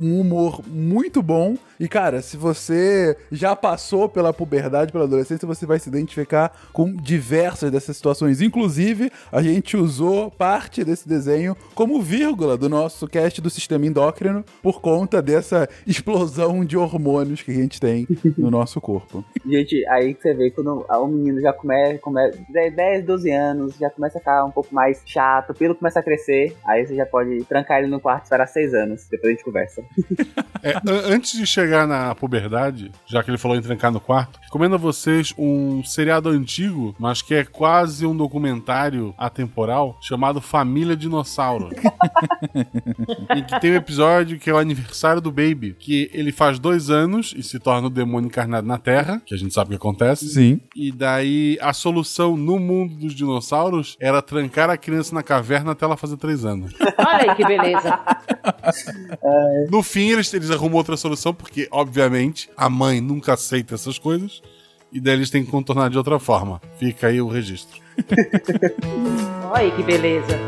um 0.00 0.20
humor 0.20 0.60
muito 0.66 1.22
bom. 1.22 1.56
E, 1.78 1.88
cara, 1.88 2.22
se 2.22 2.36
você 2.36 3.16
já 3.30 3.54
passou 3.54 4.08
pela 4.08 4.32
puberdade, 4.32 4.92
pela 4.92 5.04
adolescência, 5.04 5.46
você 5.46 5.66
vai 5.66 5.78
se 5.78 5.88
identificar 5.88 6.56
com 6.72 6.94
diversas 6.94 7.70
dessas 7.70 7.96
situações. 7.96 8.40
Inclusive, 8.40 9.10
a 9.30 9.42
gente 9.42 9.76
usou 9.76 10.30
parte 10.30 10.84
desse 10.84 11.08
desenho 11.08 11.56
como 11.74 12.00
vírgula 12.00 12.56
do 12.56 12.68
nosso 12.68 13.06
cast 13.06 13.40
do 13.40 13.50
sistema 13.50 13.86
endócrino 13.86 14.44
por 14.62 14.80
conta 14.80 15.20
dessa 15.20 15.68
explosão 15.86 16.64
de 16.64 16.76
hormônios 16.76 17.42
que 17.42 17.50
a 17.50 17.54
gente 17.54 17.80
tem 17.80 18.06
no 18.36 18.50
nosso 18.50 18.80
corpo. 18.80 19.24
Gente, 19.46 19.86
aí 19.88 20.14
você 20.14 20.34
vê 20.34 20.50
quando 20.50 20.84
o 20.88 21.06
menino 21.06 21.40
já 21.40 21.52
começa, 21.52 21.98
come, 21.98 22.20
10, 22.50 23.04
12 23.04 23.30
anos, 23.30 23.76
já 23.78 23.88
começa 23.88 24.18
a 24.18 24.20
ficar 24.20 24.44
um 24.44 24.50
pouco 24.50 24.74
mais 24.74 24.85
chato, 25.06 25.50
o 25.50 25.54
pelo 25.54 25.74
começa 25.74 26.00
a 26.00 26.02
crescer, 26.02 26.56
aí 26.66 26.86
você 26.86 26.94
já 26.94 27.06
pode 27.06 27.44
trancar 27.44 27.78
ele 27.78 27.88
no 27.88 28.00
quarto 28.00 28.22
e 28.22 28.24
esperar 28.24 28.46
6 28.46 28.74
anos, 28.74 29.06
depois 29.10 29.30
a 29.32 29.34
gente 29.36 29.44
conversa. 29.44 29.82
É, 30.62 30.76
an- 30.76 31.14
antes 31.14 31.32
de 31.32 31.46
chegar 31.46 31.86
na 31.86 32.14
puberdade, 32.14 32.90
já 33.06 33.22
que 33.22 33.30
ele 33.30 33.38
falou 33.38 33.56
em 33.56 33.62
trancar 33.62 33.90
no 33.92 34.00
quarto, 34.00 34.38
recomendo 34.42 34.74
a 34.74 34.78
vocês 34.78 35.32
um 35.38 35.82
seriado 35.84 36.28
antigo, 36.28 36.94
mas 36.98 37.22
que 37.22 37.34
é 37.34 37.44
quase 37.44 38.06
um 38.06 38.16
documentário 38.16 39.14
atemporal, 39.18 39.98
chamado 40.00 40.40
Família 40.40 40.96
Dinossauro. 40.96 41.70
em 43.34 43.42
que 43.44 43.60
tem 43.60 43.72
um 43.72 43.76
episódio 43.76 44.38
que 44.38 44.50
é 44.50 44.52
o 44.52 44.58
aniversário 44.58 45.20
do 45.20 45.30
Baby, 45.30 45.76
que 45.78 46.10
ele 46.12 46.32
faz 46.32 46.58
dois 46.58 46.90
anos 46.90 47.34
e 47.36 47.42
se 47.42 47.58
torna 47.58 47.86
o 47.86 47.90
demônio 47.90 48.26
encarnado 48.28 48.66
na 48.66 48.78
Terra, 48.78 49.22
que 49.24 49.34
a 49.34 49.38
gente 49.38 49.52
sabe 49.54 49.68
o 49.68 49.70
que 49.70 49.76
acontece. 49.76 50.28
Sim. 50.28 50.60
E 50.74 50.90
daí 50.92 51.58
a 51.60 51.72
solução 51.72 52.36
no 52.36 52.58
mundo 52.58 52.94
dos 52.96 53.14
dinossauros 53.14 53.96
era 54.00 54.20
trancar 54.22 54.70
a 54.70 54.75
criança 54.76 55.14
na 55.14 55.22
caverna 55.22 55.72
até 55.72 55.84
ela 55.84 55.96
fazer 55.96 56.16
três 56.16 56.44
anos. 56.44 56.72
Olha 56.98 57.30
aí 57.30 57.34
que 57.34 57.44
beleza. 57.44 57.98
No 59.70 59.82
fim, 59.82 60.10
eles, 60.10 60.32
eles 60.34 60.50
arrumam 60.50 60.76
outra 60.76 60.96
solução, 60.96 61.32
porque, 61.32 61.68
obviamente, 61.70 62.50
a 62.56 62.68
mãe 62.68 63.00
nunca 63.00 63.34
aceita 63.34 63.74
essas 63.74 63.98
coisas. 63.98 64.42
E 64.92 65.00
daí 65.00 65.14
eles 65.14 65.30
têm 65.30 65.44
que 65.44 65.50
contornar 65.50 65.90
de 65.90 65.98
outra 65.98 66.18
forma. 66.18 66.60
Fica 66.78 67.08
aí 67.08 67.20
o 67.20 67.28
registro. 67.28 67.80
Olha 69.50 69.62
aí 69.62 69.70
que 69.72 69.82
beleza. 69.82 70.38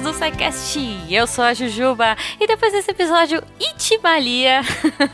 Do 0.00 0.12
SciCast. 0.12 0.78
Eu 1.10 1.26
sou 1.26 1.42
a 1.44 1.54
Jujuba 1.54 2.16
e 2.38 2.46
depois 2.46 2.72
desse 2.72 2.90
episódio 2.90 3.42
Itimalia, 3.58 4.60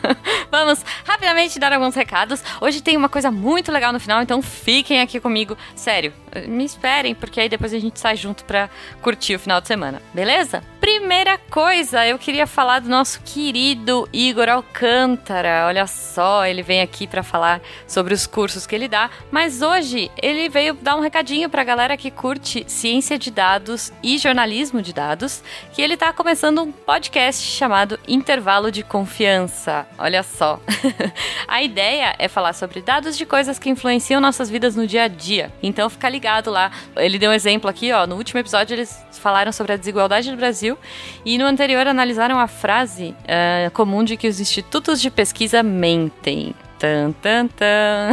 vamos 0.50 0.84
rapidamente 1.04 1.58
dar 1.58 1.72
alguns 1.72 1.94
recados. 1.94 2.42
Hoje 2.60 2.82
tem 2.82 2.96
uma 2.96 3.08
coisa 3.08 3.30
muito 3.30 3.72
legal 3.72 3.92
no 3.92 4.00
final, 4.00 4.22
então 4.22 4.42
fiquem 4.42 5.00
aqui 5.00 5.18
comigo. 5.20 5.56
Sério, 5.74 6.12
me 6.48 6.64
esperem, 6.64 7.14
porque 7.14 7.40
aí 7.40 7.48
depois 7.48 7.72
a 7.72 7.78
gente 7.78 8.00
sai 8.00 8.16
junto 8.16 8.44
pra 8.44 8.68
curtir 9.00 9.36
o 9.36 9.38
final 9.38 9.60
de 9.60 9.68
semana, 9.68 10.02
beleza? 10.12 10.62
Primeira 10.80 11.38
coisa, 11.38 12.06
eu 12.06 12.18
queria 12.18 12.46
falar 12.46 12.80
do 12.80 12.88
nosso 12.88 13.20
querido 13.22 14.08
Igor 14.12 14.48
Alcântara. 14.48 15.64
Olha 15.66 15.86
só, 15.86 16.44
ele 16.44 16.62
vem 16.62 16.82
aqui 16.82 17.06
pra 17.06 17.22
falar 17.22 17.60
sobre 17.86 18.12
os 18.12 18.26
cursos 18.26 18.66
que 18.66 18.74
ele 18.74 18.88
dá, 18.88 19.08
mas 19.30 19.62
hoje 19.62 20.10
ele 20.20 20.48
veio 20.48 20.74
dar 20.74 20.96
um 20.96 21.00
recadinho 21.00 21.48
pra 21.48 21.64
galera 21.64 21.96
que 21.96 22.10
curte 22.10 22.64
ciência 22.66 23.18
de 23.18 23.30
dados 23.30 23.92
e 24.02 24.18
jornalismo 24.18 24.82
de 24.82 24.92
dados, 24.92 25.42
que 25.72 25.80
ele 25.80 25.96
tá 25.96 26.12
começando 26.12 26.62
um 26.62 26.72
podcast 26.72 27.42
chamado 27.42 27.98
Intervalo 28.06 28.70
de 28.70 28.82
Confiança. 28.82 29.86
Olha 29.96 30.22
só. 30.22 30.60
a 31.48 31.62
ideia 31.62 32.14
é 32.18 32.28
falar 32.28 32.52
sobre 32.52 32.82
dados 32.82 33.16
de 33.16 33.24
coisas 33.24 33.58
que 33.58 33.70
influenciam 33.70 34.20
nossas 34.20 34.50
vidas 34.50 34.76
no 34.76 34.86
dia 34.86 35.04
a 35.04 35.08
dia. 35.08 35.52
Então 35.62 35.88
fica 35.88 36.08
ligado 36.08 36.23
lá. 36.50 36.70
Ele 36.96 37.18
deu 37.18 37.30
um 37.30 37.34
exemplo 37.34 37.68
aqui, 37.68 37.92
ó, 37.92 38.06
no 38.06 38.16
último 38.16 38.40
episódio 38.40 38.74
eles 38.74 39.04
falaram 39.12 39.52
sobre 39.52 39.72
a 39.72 39.76
desigualdade 39.76 40.30
no 40.30 40.36
Brasil 40.36 40.78
e 41.24 41.38
no 41.38 41.46
anterior 41.46 41.86
analisaram 41.86 42.38
a 42.38 42.46
frase 42.46 43.14
ah, 43.26 43.70
comum 43.70 44.04
de 44.04 44.16
que 44.16 44.28
os 44.28 44.40
institutos 44.40 45.00
de 45.00 45.10
pesquisa 45.10 45.62
mentem. 45.62 46.54
Tan, 46.78 47.12
tan, 47.12 47.46
tan. 47.46 48.12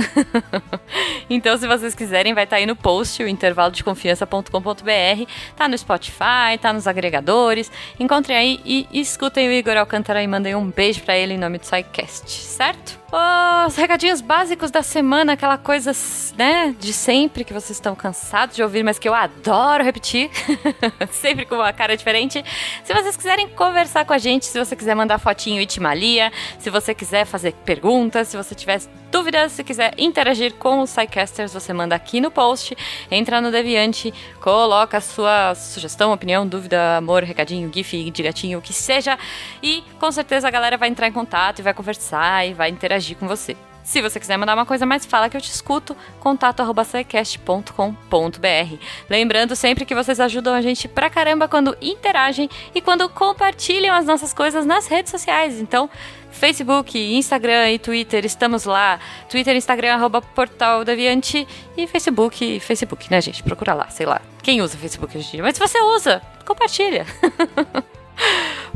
então, 1.30 1.58
se 1.58 1.68
vocês 1.68 1.96
quiserem, 1.96 2.34
vai 2.34 2.46
estar 2.46 2.58
aí 2.58 2.66
no 2.66 2.76
post, 2.76 3.22
o 3.22 3.28
intervalo 3.28 3.72
de 3.72 3.84
confiança.com.br. 3.84 5.32
Tá 5.58 5.68
no 5.68 5.78
Spotify, 5.78 6.58
tá 6.62 6.72
nos 6.72 6.88
agregadores. 6.88 7.72
Encontrem 8.00 8.38
aí 8.38 8.60
e 8.64 8.88
escutem 8.94 9.50
o 9.50 9.52
Igor 9.52 9.76
Alcântara 9.76 10.24
e 10.24 10.28
mandem 10.28 10.56
um 10.56 10.70
beijo 10.70 11.02
para 11.02 11.18
ele 11.18 11.34
em 11.34 11.38
nome 11.38 11.58
do 11.58 11.66
SciCast, 11.66 12.30
certo? 12.30 13.01
Os 13.12 13.76
recadinhos 13.76 14.22
básicos 14.22 14.72
da 14.72 14.82
semana, 14.82 15.34
aquela 15.34 15.58
coisa, 15.58 15.92
né, 16.38 16.74
de 16.80 16.94
sempre 16.94 17.44
que 17.44 17.54
vocês 17.54 17.72
estão 17.72 17.94
cansados 17.94 18.56
de 18.56 18.64
ouvir, 18.64 18.84
mas 18.84 18.98
que 18.98 19.08
eu 19.08 19.14
adoro 19.14 19.84
repetir, 19.84 20.30
sempre 21.12 21.46
com 21.46 21.56
uma 21.56 21.74
cara 21.74 21.98
diferente. 21.98 22.44
Se 22.86 22.94
vocês 22.94 23.18
quiserem 23.18 23.50
conversar 23.50 24.06
com 24.06 24.14
a 24.14 24.18
gente, 24.18 24.46
se 24.46 24.58
você 24.58 24.76
quiser 24.78 24.96
mandar 24.96 25.20
fotinho 25.20 25.62
Itimalia, 25.62 26.32
se 26.58 26.70
você 26.70 26.96
quiser 26.96 27.26
fazer 27.26 27.54
perguntas, 27.66 28.30
se 28.30 28.38
você 28.38 28.56
tiver 28.56 28.80
dúvidas, 29.12 29.52
se 29.52 29.64
quiser 29.64 29.94
interagir 29.98 30.56
com 30.56 30.80
os 30.80 30.90
SciCasters, 30.90 31.54
você 31.54 31.74
manda 31.74 31.94
aqui 31.94 32.22
no 32.22 32.32
post, 32.32 32.76
entra 33.12 33.42
no 33.42 33.52
Deviante, 33.52 34.14
coloca 34.40 34.98
a 34.98 35.02
sua 35.02 35.54
sugestão, 35.54 36.14
opinião, 36.14 36.48
dúvida, 36.48 36.98
amor, 36.98 37.24
recadinho, 37.24 37.70
gif 37.72 38.10
de 38.10 38.24
gatinho, 38.24 38.60
o 38.60 38.62
que 38.62 38.74
seja, 38.74 39.20
e 39.62 39.84
com 40.00 40.12
certeza 40.12 40.48
a 40.48 40.52
galera 40.52 40.78
vai 40.78 40.90
entrar 40.90 41.08
em 41.08 41.12
contato 41.12 41.60
e 41.60 41.62
vai 41.62 41.74
conversar 41.74 42.48
e 42.48 42.54
vai 42.54 42.70
interagir 42.70 43.18
com 43.18 43.28
você. 43.28 43.56
Se 43.84 44.02
você 44.02 44.20
quiser 44.20 44.38
mandar 44.38 44.56
uma 44.56 44.66
coisa 44.66 44.86
mais, 44.86 45.06
fala 45.06 45.30
que 45.30 45.36
eu 45.36 45.42
te 45.42 45.50
escuto, 45.50 45.96
contato.com.br. 46.20 48.76
Lembrando 49.10 49.56
sempre 49.56 49.86
que 49.86 49.96
vocês 49.96 50.20
ajudam 50.20 50.54
a 50.54 50.62
gente 50.62 50.88
pra 50.88 51.10
caramba 51.10 51.48
quando 51.48 51.76
interagem 51.82 52.50
e 52.76 52.82
quando 52.82 53.10
compartilham 53.10 53.96
as 53.96 54.06
nossas 54.06 54.34
coisas 54.34 54.66
nas 54.66 54.88
redes 54.88 55.12
sociais. 55.12 55.60
Então, 55.60 55.90
Facebook, 56.32 56.98
Instagram 56.98 57.72
e 57.72 57.80
Twitter, 57.80 58.26
estamos 58.26 58.66
lá. 58.66 59.00
Twitter, 59.30 59.56
Instagram, 59.56 59.94
arroba 59.96 60.22
Portal 60.22 60.84
Deviante 60.84 61.48
e 61.78 61.88
Facebook, 61.88 62.60
Facebook, 62.60 63.12
né, 63.12 63.22
gente? 63.22 63.44
Procura 63.44 63.74
lá, 63.74 63.90
sei 63.90 64.06
lá. 64.06 64.22
Quem 64.42 64.62
usa 64.62 64.78
Facebook 64.78 65.18
hoje 65.18 65.28
em 65.28 65.32
dia? 65.32 65.44
Mas 65.44 65.56
se 65.56 65.60
você 65.60 65.80
usa, 65.82 66.22
compartilha. 66.46 67.06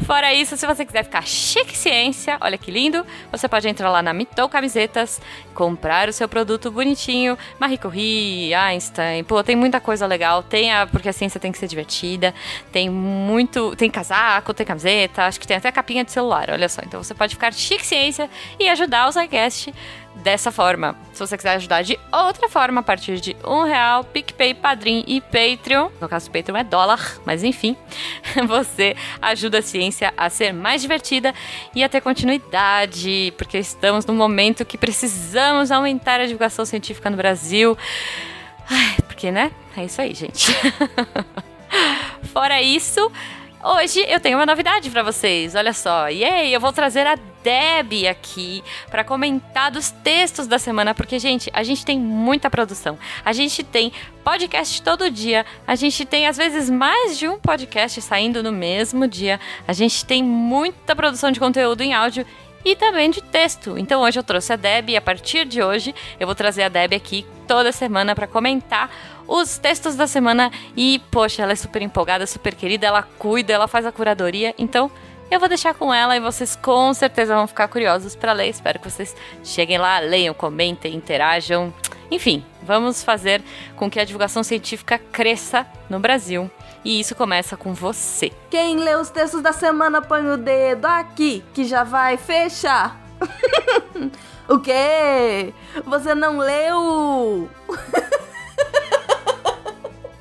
Fora 0.04 0.34
isso, 0.34 0.58
se 0.58 0.68
você 0.68 0.86
quiser 0.86 1.04
ficar 1.04 1.26
chique 1.26 1.76
ciência, 1.76 2.38
olha 2.42 2.58
que 2.58 2.70
lindo, 2.70 3.06
você 3.32 3.48
pode 3.48 3.68
entrar 3.68 3.90
lá 3.90 4.02
na 4.02 4.14
Mitou 4.14 4.50
Camisetas, 4.50 5.22
comprar 5.54 6.10
o 6.10 6.14
seu 6.14 6.28
produto 6.28 6.70
bonitinho, 6.70 7.38
Marie 7.58 7.78
Curie, 7.78 8.54
Einstein, 8.54 9.24
pô, 9.24 9.42
tem 9.42 9.56
muita 9.56 9.80
coisa 9.80 10.06
legal, 10.06 10.44
tem 10.44 10.72
a, 10.72 10.86
porque 10.86 11.08
a 11.08 11.14
ciência 11.14 11.40
tem 11.40 11.52
que 11.52 11.58
ser 11.58 11.68
divertida, 11.68 12.34
tem 12.72 12.90
muito, 12.90 13.74
tem 13.78 13.90
casaco, 13.90 14.54
tem 14.54 14.66
camiseta, 14.66 15.24
acho 15.24 15.40
que 15.40 15.48
tem 15.48 15.58
até 15.58 15.72
capinha 15.72 16.04
de 16.04 16.12
celular, 16.12 16.50
olha 16.50 16.68
só, 16.68 16.82
então 16.86 17.02
você 17.02 17.14
pode 17.14 17.34
ficar 17.34 17.54
chique 17.54 17.86
ciência 17.86 18.30
e 18.60 18.68
ajudar 18.68 19.08
o 19.08 19.12
SciCast 19.14 19.74
dessa 20.24 20.52
forma. 20.52 20.96
Se 21.14 21.20
você 21.20 21.38
quiser 21.38 21.56
ajudar 21.56 21.84
de 21.84 22.00
outra 22.12 22.50
forma, 22.50 22.82
a 22.82 22.84
partir 22.84 23.20
de 23.20 23.36
um 23.44 23.64
real, 23.64 24.04
PicPay, 24.04 24.54
Padrim 24.54 25.04
e 25.08 25.22
Patreon. 25.22 25.90
No 26.02 26.10
caso 26.10 26.32
Patreon 26.32 26.58
é 26.58 26.64
dólar, 26.64 27.20
mas 27.26 27.44
enfim, 27.44 27.76
você 28.48 28.96
ajuda 29.22 29.60
a 29.60 29.62
ciência 29.62 30.14
a 30.18 30.30
ser 30.30 30.54
mais 30.54 30.82
divertida 30.82 31.34
e 31.74 31.84
a 31.84 31.90
ter 31.90 32.02
continuidade, 32.02 33.34
porque 33.38 33.58
estamos 33.58 34.06
num 34.06 34.16
momento 34.16 34.66
que 34.66 34.78
precisamos 34.78 35.72
aumentar 35.72 36.20
a 36.20 36.26
divulgação 36.26 36.66
científica 36.66 37.10
no 37.10 37.18
Brasil. 37.18 37.78
Ai, 38.70 38.96
porque, 39.08 39.32
né? 39.32 39.52
É 39.78 39.86
isso 39.86 40.02
aí, 40.02 40.14
gente. 40.14 40.52
Fora 42.34 42.62
isso, 42.62 43.12
Hoje 43.68 44.06
eu 44.08 44.20
tenho 44.20 44.38
uma 44.38 44.46
novidade 44.46 44.92
para 44.92 45.02
vocês, 45.02 45.56
olha 45.56 45.74
só. 45.74 46.08
E 46.08 46.24
aí, 46.24 46.54
eu 46.54 46.60
vou 46.60 46.72
trazer 46.72 47.08
a 47.08 47.16
Deb 47.16 48.08
aqui 48.08 48.64
para 48.92 49.04
comentar 49.04 49.72
dos 49.72 49.90
textos 49.90 50.46
da 50.46 50.60
semana, 50.60 50.94
porque 50.94 51.18
gente, 51.18 51.50
a 51.52 51.64
gente 51.64 51.84
tem 51.84 52.00
muita 52.00 52.48
produção. 52.48 52.96
A 53.26 53.34
gente 53.34 53.64
tem 53.64 53.92
podcast 54.24 54.84
todo 54.84 55.10
dia, 55.10 55.48
a 55.66 55.74
gente 55.74 56.06
tem 56.06 56.28
às 56.28 56.38
vezes 56.38 56.70
mais 56.70 57.18
de 57.18 57.28
um 57.28 57.40
podcast 57.40 58.00
saindo 58.04 58.44
no 58.44 58.52
mesmo 58.52 59.08
dia. 59.08 59.40
A 59.68 59.74
gente 59.74 60.06
tem 60.06 60.24
muita 60.24 60.96
produção 60.96 61.32
de 61.32 61.40
conteúdo 61.40 61.82
em 61.82 61.92
áudio 61.92 62.24
e 62.64 62.76
também 62.76 63.10
de 63.10 63.22
texto. 63.22 63.80
Então 63.80 64.04
hoje 64.04 64.20
eu 64.20 64.24
trouxe 64.24 64.54
a 64.54 64.56
Deb 64.56 64.90
e 64.90 64.98
a 64.98 65.02
partir 65.02 65.44
de 65.44 65.64
hoje 65.64 65.96
eu 66.20 66.28
vou 66.28 66.36
trazer 66.36 66.62
a 66.62 66.70
Deb 66.70 66.94
aqui 66.94 67.26
toda 67.48 67.72
semana 67.72 68.14
para 68.14 68.28
comentar 68.28 68.92
os 69.28 69.58
textos 69.58 69.96
da 69.96 70.08
semana 70.08 70.52
e, 70.76 71.02
poxa, 71.12 71.44
ela 71.44 71.52
é 71.52 71.56
super 71.56 71.82
empolgada, 71.82 72.26
super 72.28 72.56
querida, 72.56 72.88
ela 72.88 73.04
cuida, 73.18 73.54
ela 73.54 73.68
faz 73.68 73.86
a 73.86 73.92
curadoria, 73.92 74.54
então 74.58 74.92
eu 75.30 75.40
vou 75.40 75.50
deixar 75.50 75.74
com 75.74 75.94
ela 75.94 76.16
e 76.16 76.20
vocês 76.20 76.56
com 76.56 76.94
certeza 76.94 77.36
vão 77.36 77.48
ficar 77.48 77.68
curiosos 77.68 78.16
para 78.16 78.32
ler. 78.32 78.50
Espero 78.50 78.80
que 78.80 78.90
vocês 78.90 79.16
cheguem 79.44 79.78
lá, 79.78 80.00
leiam, 80.00 80.34
comentem, 80.34 80.94
interajam. 80.94 81.74
Enfim, 82.12 82.46
vamos 82.62 83.04
fazer 83.04 83.42
com 83.76 83.90
que 83.90 84.00
a 84.00 84.06
divulgação 84.06 84.44
científica 84.44 85.00
cresça 85.00 85.66
no 85.90 86.00
Brasil. 86.00 86.50
E 86.84 87.00
isso 87.00 87.16
começa 87.16 87.58
com 87.58 87.74
você. 87.74 88.32
Quem 88.52 88.78
lê 88.78 88.96
os 88.96 89.10
textos 89.10 89.42
da 89.42 89.52
semana 89.52 90.02
põe 90.02 90.30
o 90.30 90.38
dedo 90.38 90.86
aqui, 90.86 91.44
que 91.54 91.66
já 91.66 91.84
vai 91.84 92.18
fechar. 92.18 93.02
o 94.48 94.60
quê? 94.60 95.52
Você 95.84 96.14
não 96.14 96.38
leu? 96.38 97.50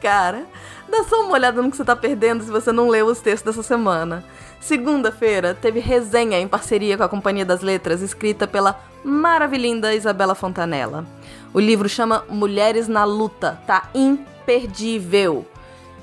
Cara, 0.04 0.44
dá 0.86 1.02
só 1.04 1.22
uma 1.22 1.32
olhada 1.32 1.62
no 1.62 1.70
que 1.70 1.78
você 1.78 1.82
tá 1.82 1.96
perdendo 1.96 2.44
se 2.44 2.50
você 2.50 2.70
não 2.70 2.90
leu 2.90 3.06
os 3.06 3.22
textos 3.22 3.56
dessa 3.56 3.66
semana. 3.66 4.22
Segunda-feira 4.60 5.54
teve 5.54 5.80
resenha 5.80 6.38
em 6.38 6.46
parceria 6.46 6.98
com 6.98 7.04
a 7.04 7.08
Companhia 7.08 7.46
das 7.46 7.62
Letras, 7.62 8.02
escrita 8.02 8.46
pela 8.46 8.78
maravilhinda 9.02 9.94
Isabela 9.94 10.34
Fontanella. 10.34 11.06
O 11.54 11.58
livro 11.58 11.88
chama 11.88 12.22
Mulheres 12.28 12.86
na 12.86 13.04
Luta, 13.04 13.58
tá 13.66 13.88
imperdível. 13.94 15.46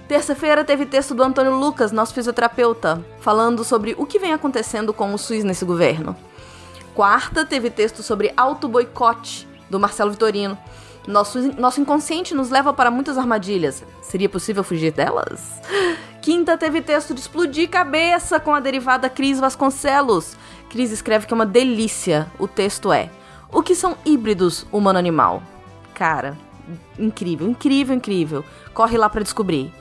Terça-feira 0.07 0.65
teve 0.65 0.88
texto 0.88 1.14
do 1.14 1.22
Antônio 1.22 1.56
Lucas, 1.56 1.91
nosso 1.91 2.15
fisioterapeuta, 2.15 3.06
falando 3.19 3.64
sobre 3.64 3.94
o 3.99 4.07
que 4.07 4.18
vem 4.18 4.34
acontecendo 4.34 4.91
com 4.91 5.14
o 5.14 5.18
SUS 5.19 5.44
nesse 5.44 5.64
governo. 5.64 6.15
Quarta 6.95 7.45
teve 7.45 7.69
texto 7.69 8.02
sobre 8.02 8.34
auto-boicote, 8.36 9.48
do 9.69 9.80
Marcelo 9.80 10.10
Vitorino. 10.10 10.57
Nosso, 11.07 11.40
nosso 11.60 11.82
inconsciente 11.82 12.36
nos 12.36 12.49
leva 12.49 12.73
para 12.73 12.91
muitas 12.91 13.18
armadilhas. 13.18 13.84
Seria 14.02 14.30
possível 14.30 14.64
fugir 14.64 14.91
delas? 14.91 15.61
Quinta 16.22 16.56
teve 16.56 16.82
texto 16.82 17.14
de 17.15 17.22
explodir 17.22 17.69
cabeça 17.69 18.40
com 18.40 18.53
a 18.53 18.60
derivada 18.60 19.10
Cris 19.10 19.40
Vasconcelos. 19.40 20.38
Cris 20.69 20.91
escreve 20.91 21.26
que 21.26 21.34
é 21.34 21.36
uma 21.36 21.45
delícia. 21.45 22.32
O 22.38 22.48
texto 22.48 22.94
é: 22.94 23.10
O 23.52 23.64
que 23.64 23.73
são 23.73 23.98
híbridos 24.06 24.68
humano-animal? 24.72 25.41
Cara, 25.95 26.38
incrível, 26.99 27.48
incrível, 27.48 27.95
incrível. 27.95 28.45
Corre 28.73 28.98
lá 28.98 29.10
para 29.10 29.23
descobrir. 29.23 29.73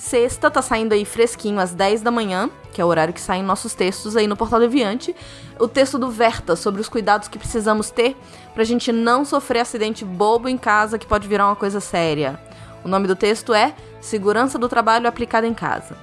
Sexta 0.00 0.50
tá 0.50 0.62
saindo 0.62 0.94
aí 0.94 1.04
fresquinho 1.04 1.60
às 1.60 1.74
10 1.74 2.00
da 2.00 2.10
manhã, 2.10 2.48
que 2.72 2.80
é 2.80 2.84
o 2.84 2.88
horário 2.88 3.12
que 3.12 3.20
saem 3.20 3.42
nossos 3.42 3.74
textos 3.74 4.16
aí 4.16 4.26
no 4.26 4.34
Portal 4.34 4.58
Deviante. 4.58 5.14
O 5.58 5.68
texto 5.68 5.98
do 5.98 6.10
Verta 6.10 6.56
sobre 6.56 6.80
os 6.80 6.88
cuidados 6.88 7.28
que 7.28 7.38
precisamos 7.38 7.90
ter 7.90 8.16
pra 8.54 8.64
gente 8.64 8.92
não 8.92 9.24
sofrer 9.24 9.60
acidente 9.60 10.04
bobo 10.04 10.48
em 10.48 10.58
casa 10.58 10.98
que 10.98 11.06
pode 11.06 11.28
virar 11.28 11.46
uma 11.46 11.56
coisa 11.56 11.80
séria. 11.80 12.38
O 12.84 12.88
nome 12.88 13.06
do 13.06 13.16
texto 13.16 13.52
é 13.52 13.74
Segurança 14.00 14.58
do 14.58 14.68
Trabalho 14.68 15.08
Aplicada 15.08 15.46
em 15.46 15.54
Casa. 15.54 15.96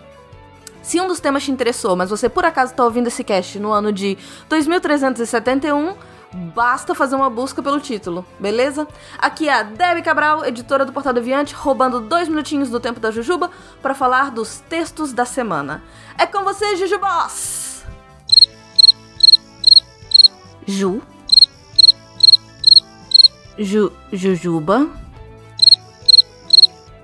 Se 0.82 1.02
um 1.02 1.08
dos 1.08 1.20
temas 1.20 1.44
te 1.44 1.52
interessou, 1.52 1.96
mas 1.96 2.10
você 2.10 2.30
por 2.30 2.46
acaso 2.46 2.72
está 2.72 2.84
ouvindo 2.84 3.08
esse 3.08 3.24
cast 3.24 3.60
no 3.60 3.72
ano 3.72 3.92
de 3.92 4.18
2371, 4.48 5.96
Basta 6.34 6.94
fazer 6.94 7.16
uma 7.16 7.30
busca 7.30 7.64
pelo 7.64 7.80
título, 7.80 8.26
beleza? 8.38 8.86
Aqui 9.18 9.48
é 9.48 9.54
a 9.54 9.64
Debbie 9.64 10.02
Cabral, 10.02 10.46
editora 10.46 10.84
do 10.84 10.92
Portal 10.92 11.14
Deviante, 11.14 11.56
roubando 11.56 12.02
dois 12.02 12.28
minutinhos 12.28 12.70
do 12.70 12.82
tempo 12.82 13.00
da 13.00 13.12
Jujuba 13.12 13.50
para 13.82 13.96
falar 13.96 14.32
dos 14.32 14.60
textos 14.70 15.14
da 15.14 15.24
semana. 15.24 15.82
É 16.18 16.26
com 16.26 16.44
você, 16.44 16.76
Jujubos! 16.76 17.84
Ju. 20.66 21.02
Ju. 23.58 23.92
Jujuba. 24.12 24.90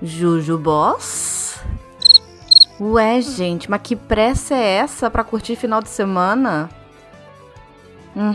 Jujubos. 0.02 1.58
Ué, 2.80 3.20
gente, 3.20 3.70
mas 3.70 3.80
que 3.82 3.96
pressa 3.96 4.54
é 4.54 4.76
essa 4.76 5.10
para 5.10 5.24
curtir 5.24 5.56
final 5.56 5.80
de 5.80 5.88
semana? 5.88 6.68
Hum. 8.16 8.34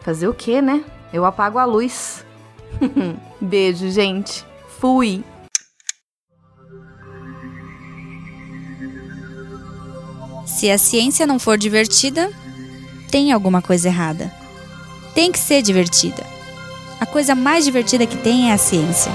Fazer 0.00 0.28
o 0.28 0.34
quê, 0.34 0.62
né? 0.62 0.84
Eu 1.12 1.24
apago 1.24 1.58
a 1.58 1.64
luz. 1.64 2.24
Beijo, 3.40 3.90
gente. 3.90 4.44
Fui. 4.78 5.24
Se 10.46 10.70
a 10.70 10.78
ciência 10.78 11.26
não 11.26 11.38
for 11.38 11.58
divertida, 11.58 12.32
tem 13.10 13.32
alguma 13.32 13.60
coisa 13.60 13.88
errada. 13.88 14.32
Tem 15.14 15.32
que 15.32 15.38
ser 15.38 15.62
divertida. 15.62 16.37
A 17.00 17.06
coisa 17.06 17.34
mais 17.34 17.64
divertida 17.64 18.06
que 18.06 18.16
tem 18.16 18.50
é 18.50 18.54
a 18.54 18.58
ciência. 18.58 19.12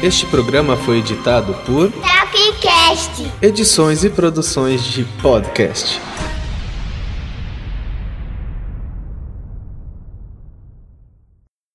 Este 0.00 0.24
programa 0.26 0.76
foi 0.76 0.98
editado 0.98 1.52
por 1.66 1.90
Tapcast. 1.90 3.32
Edições 3.42 4.04
e 4.04 4.10
produções 4.10 4.84
de 4.84 5.02
podcast. 5.20 6.00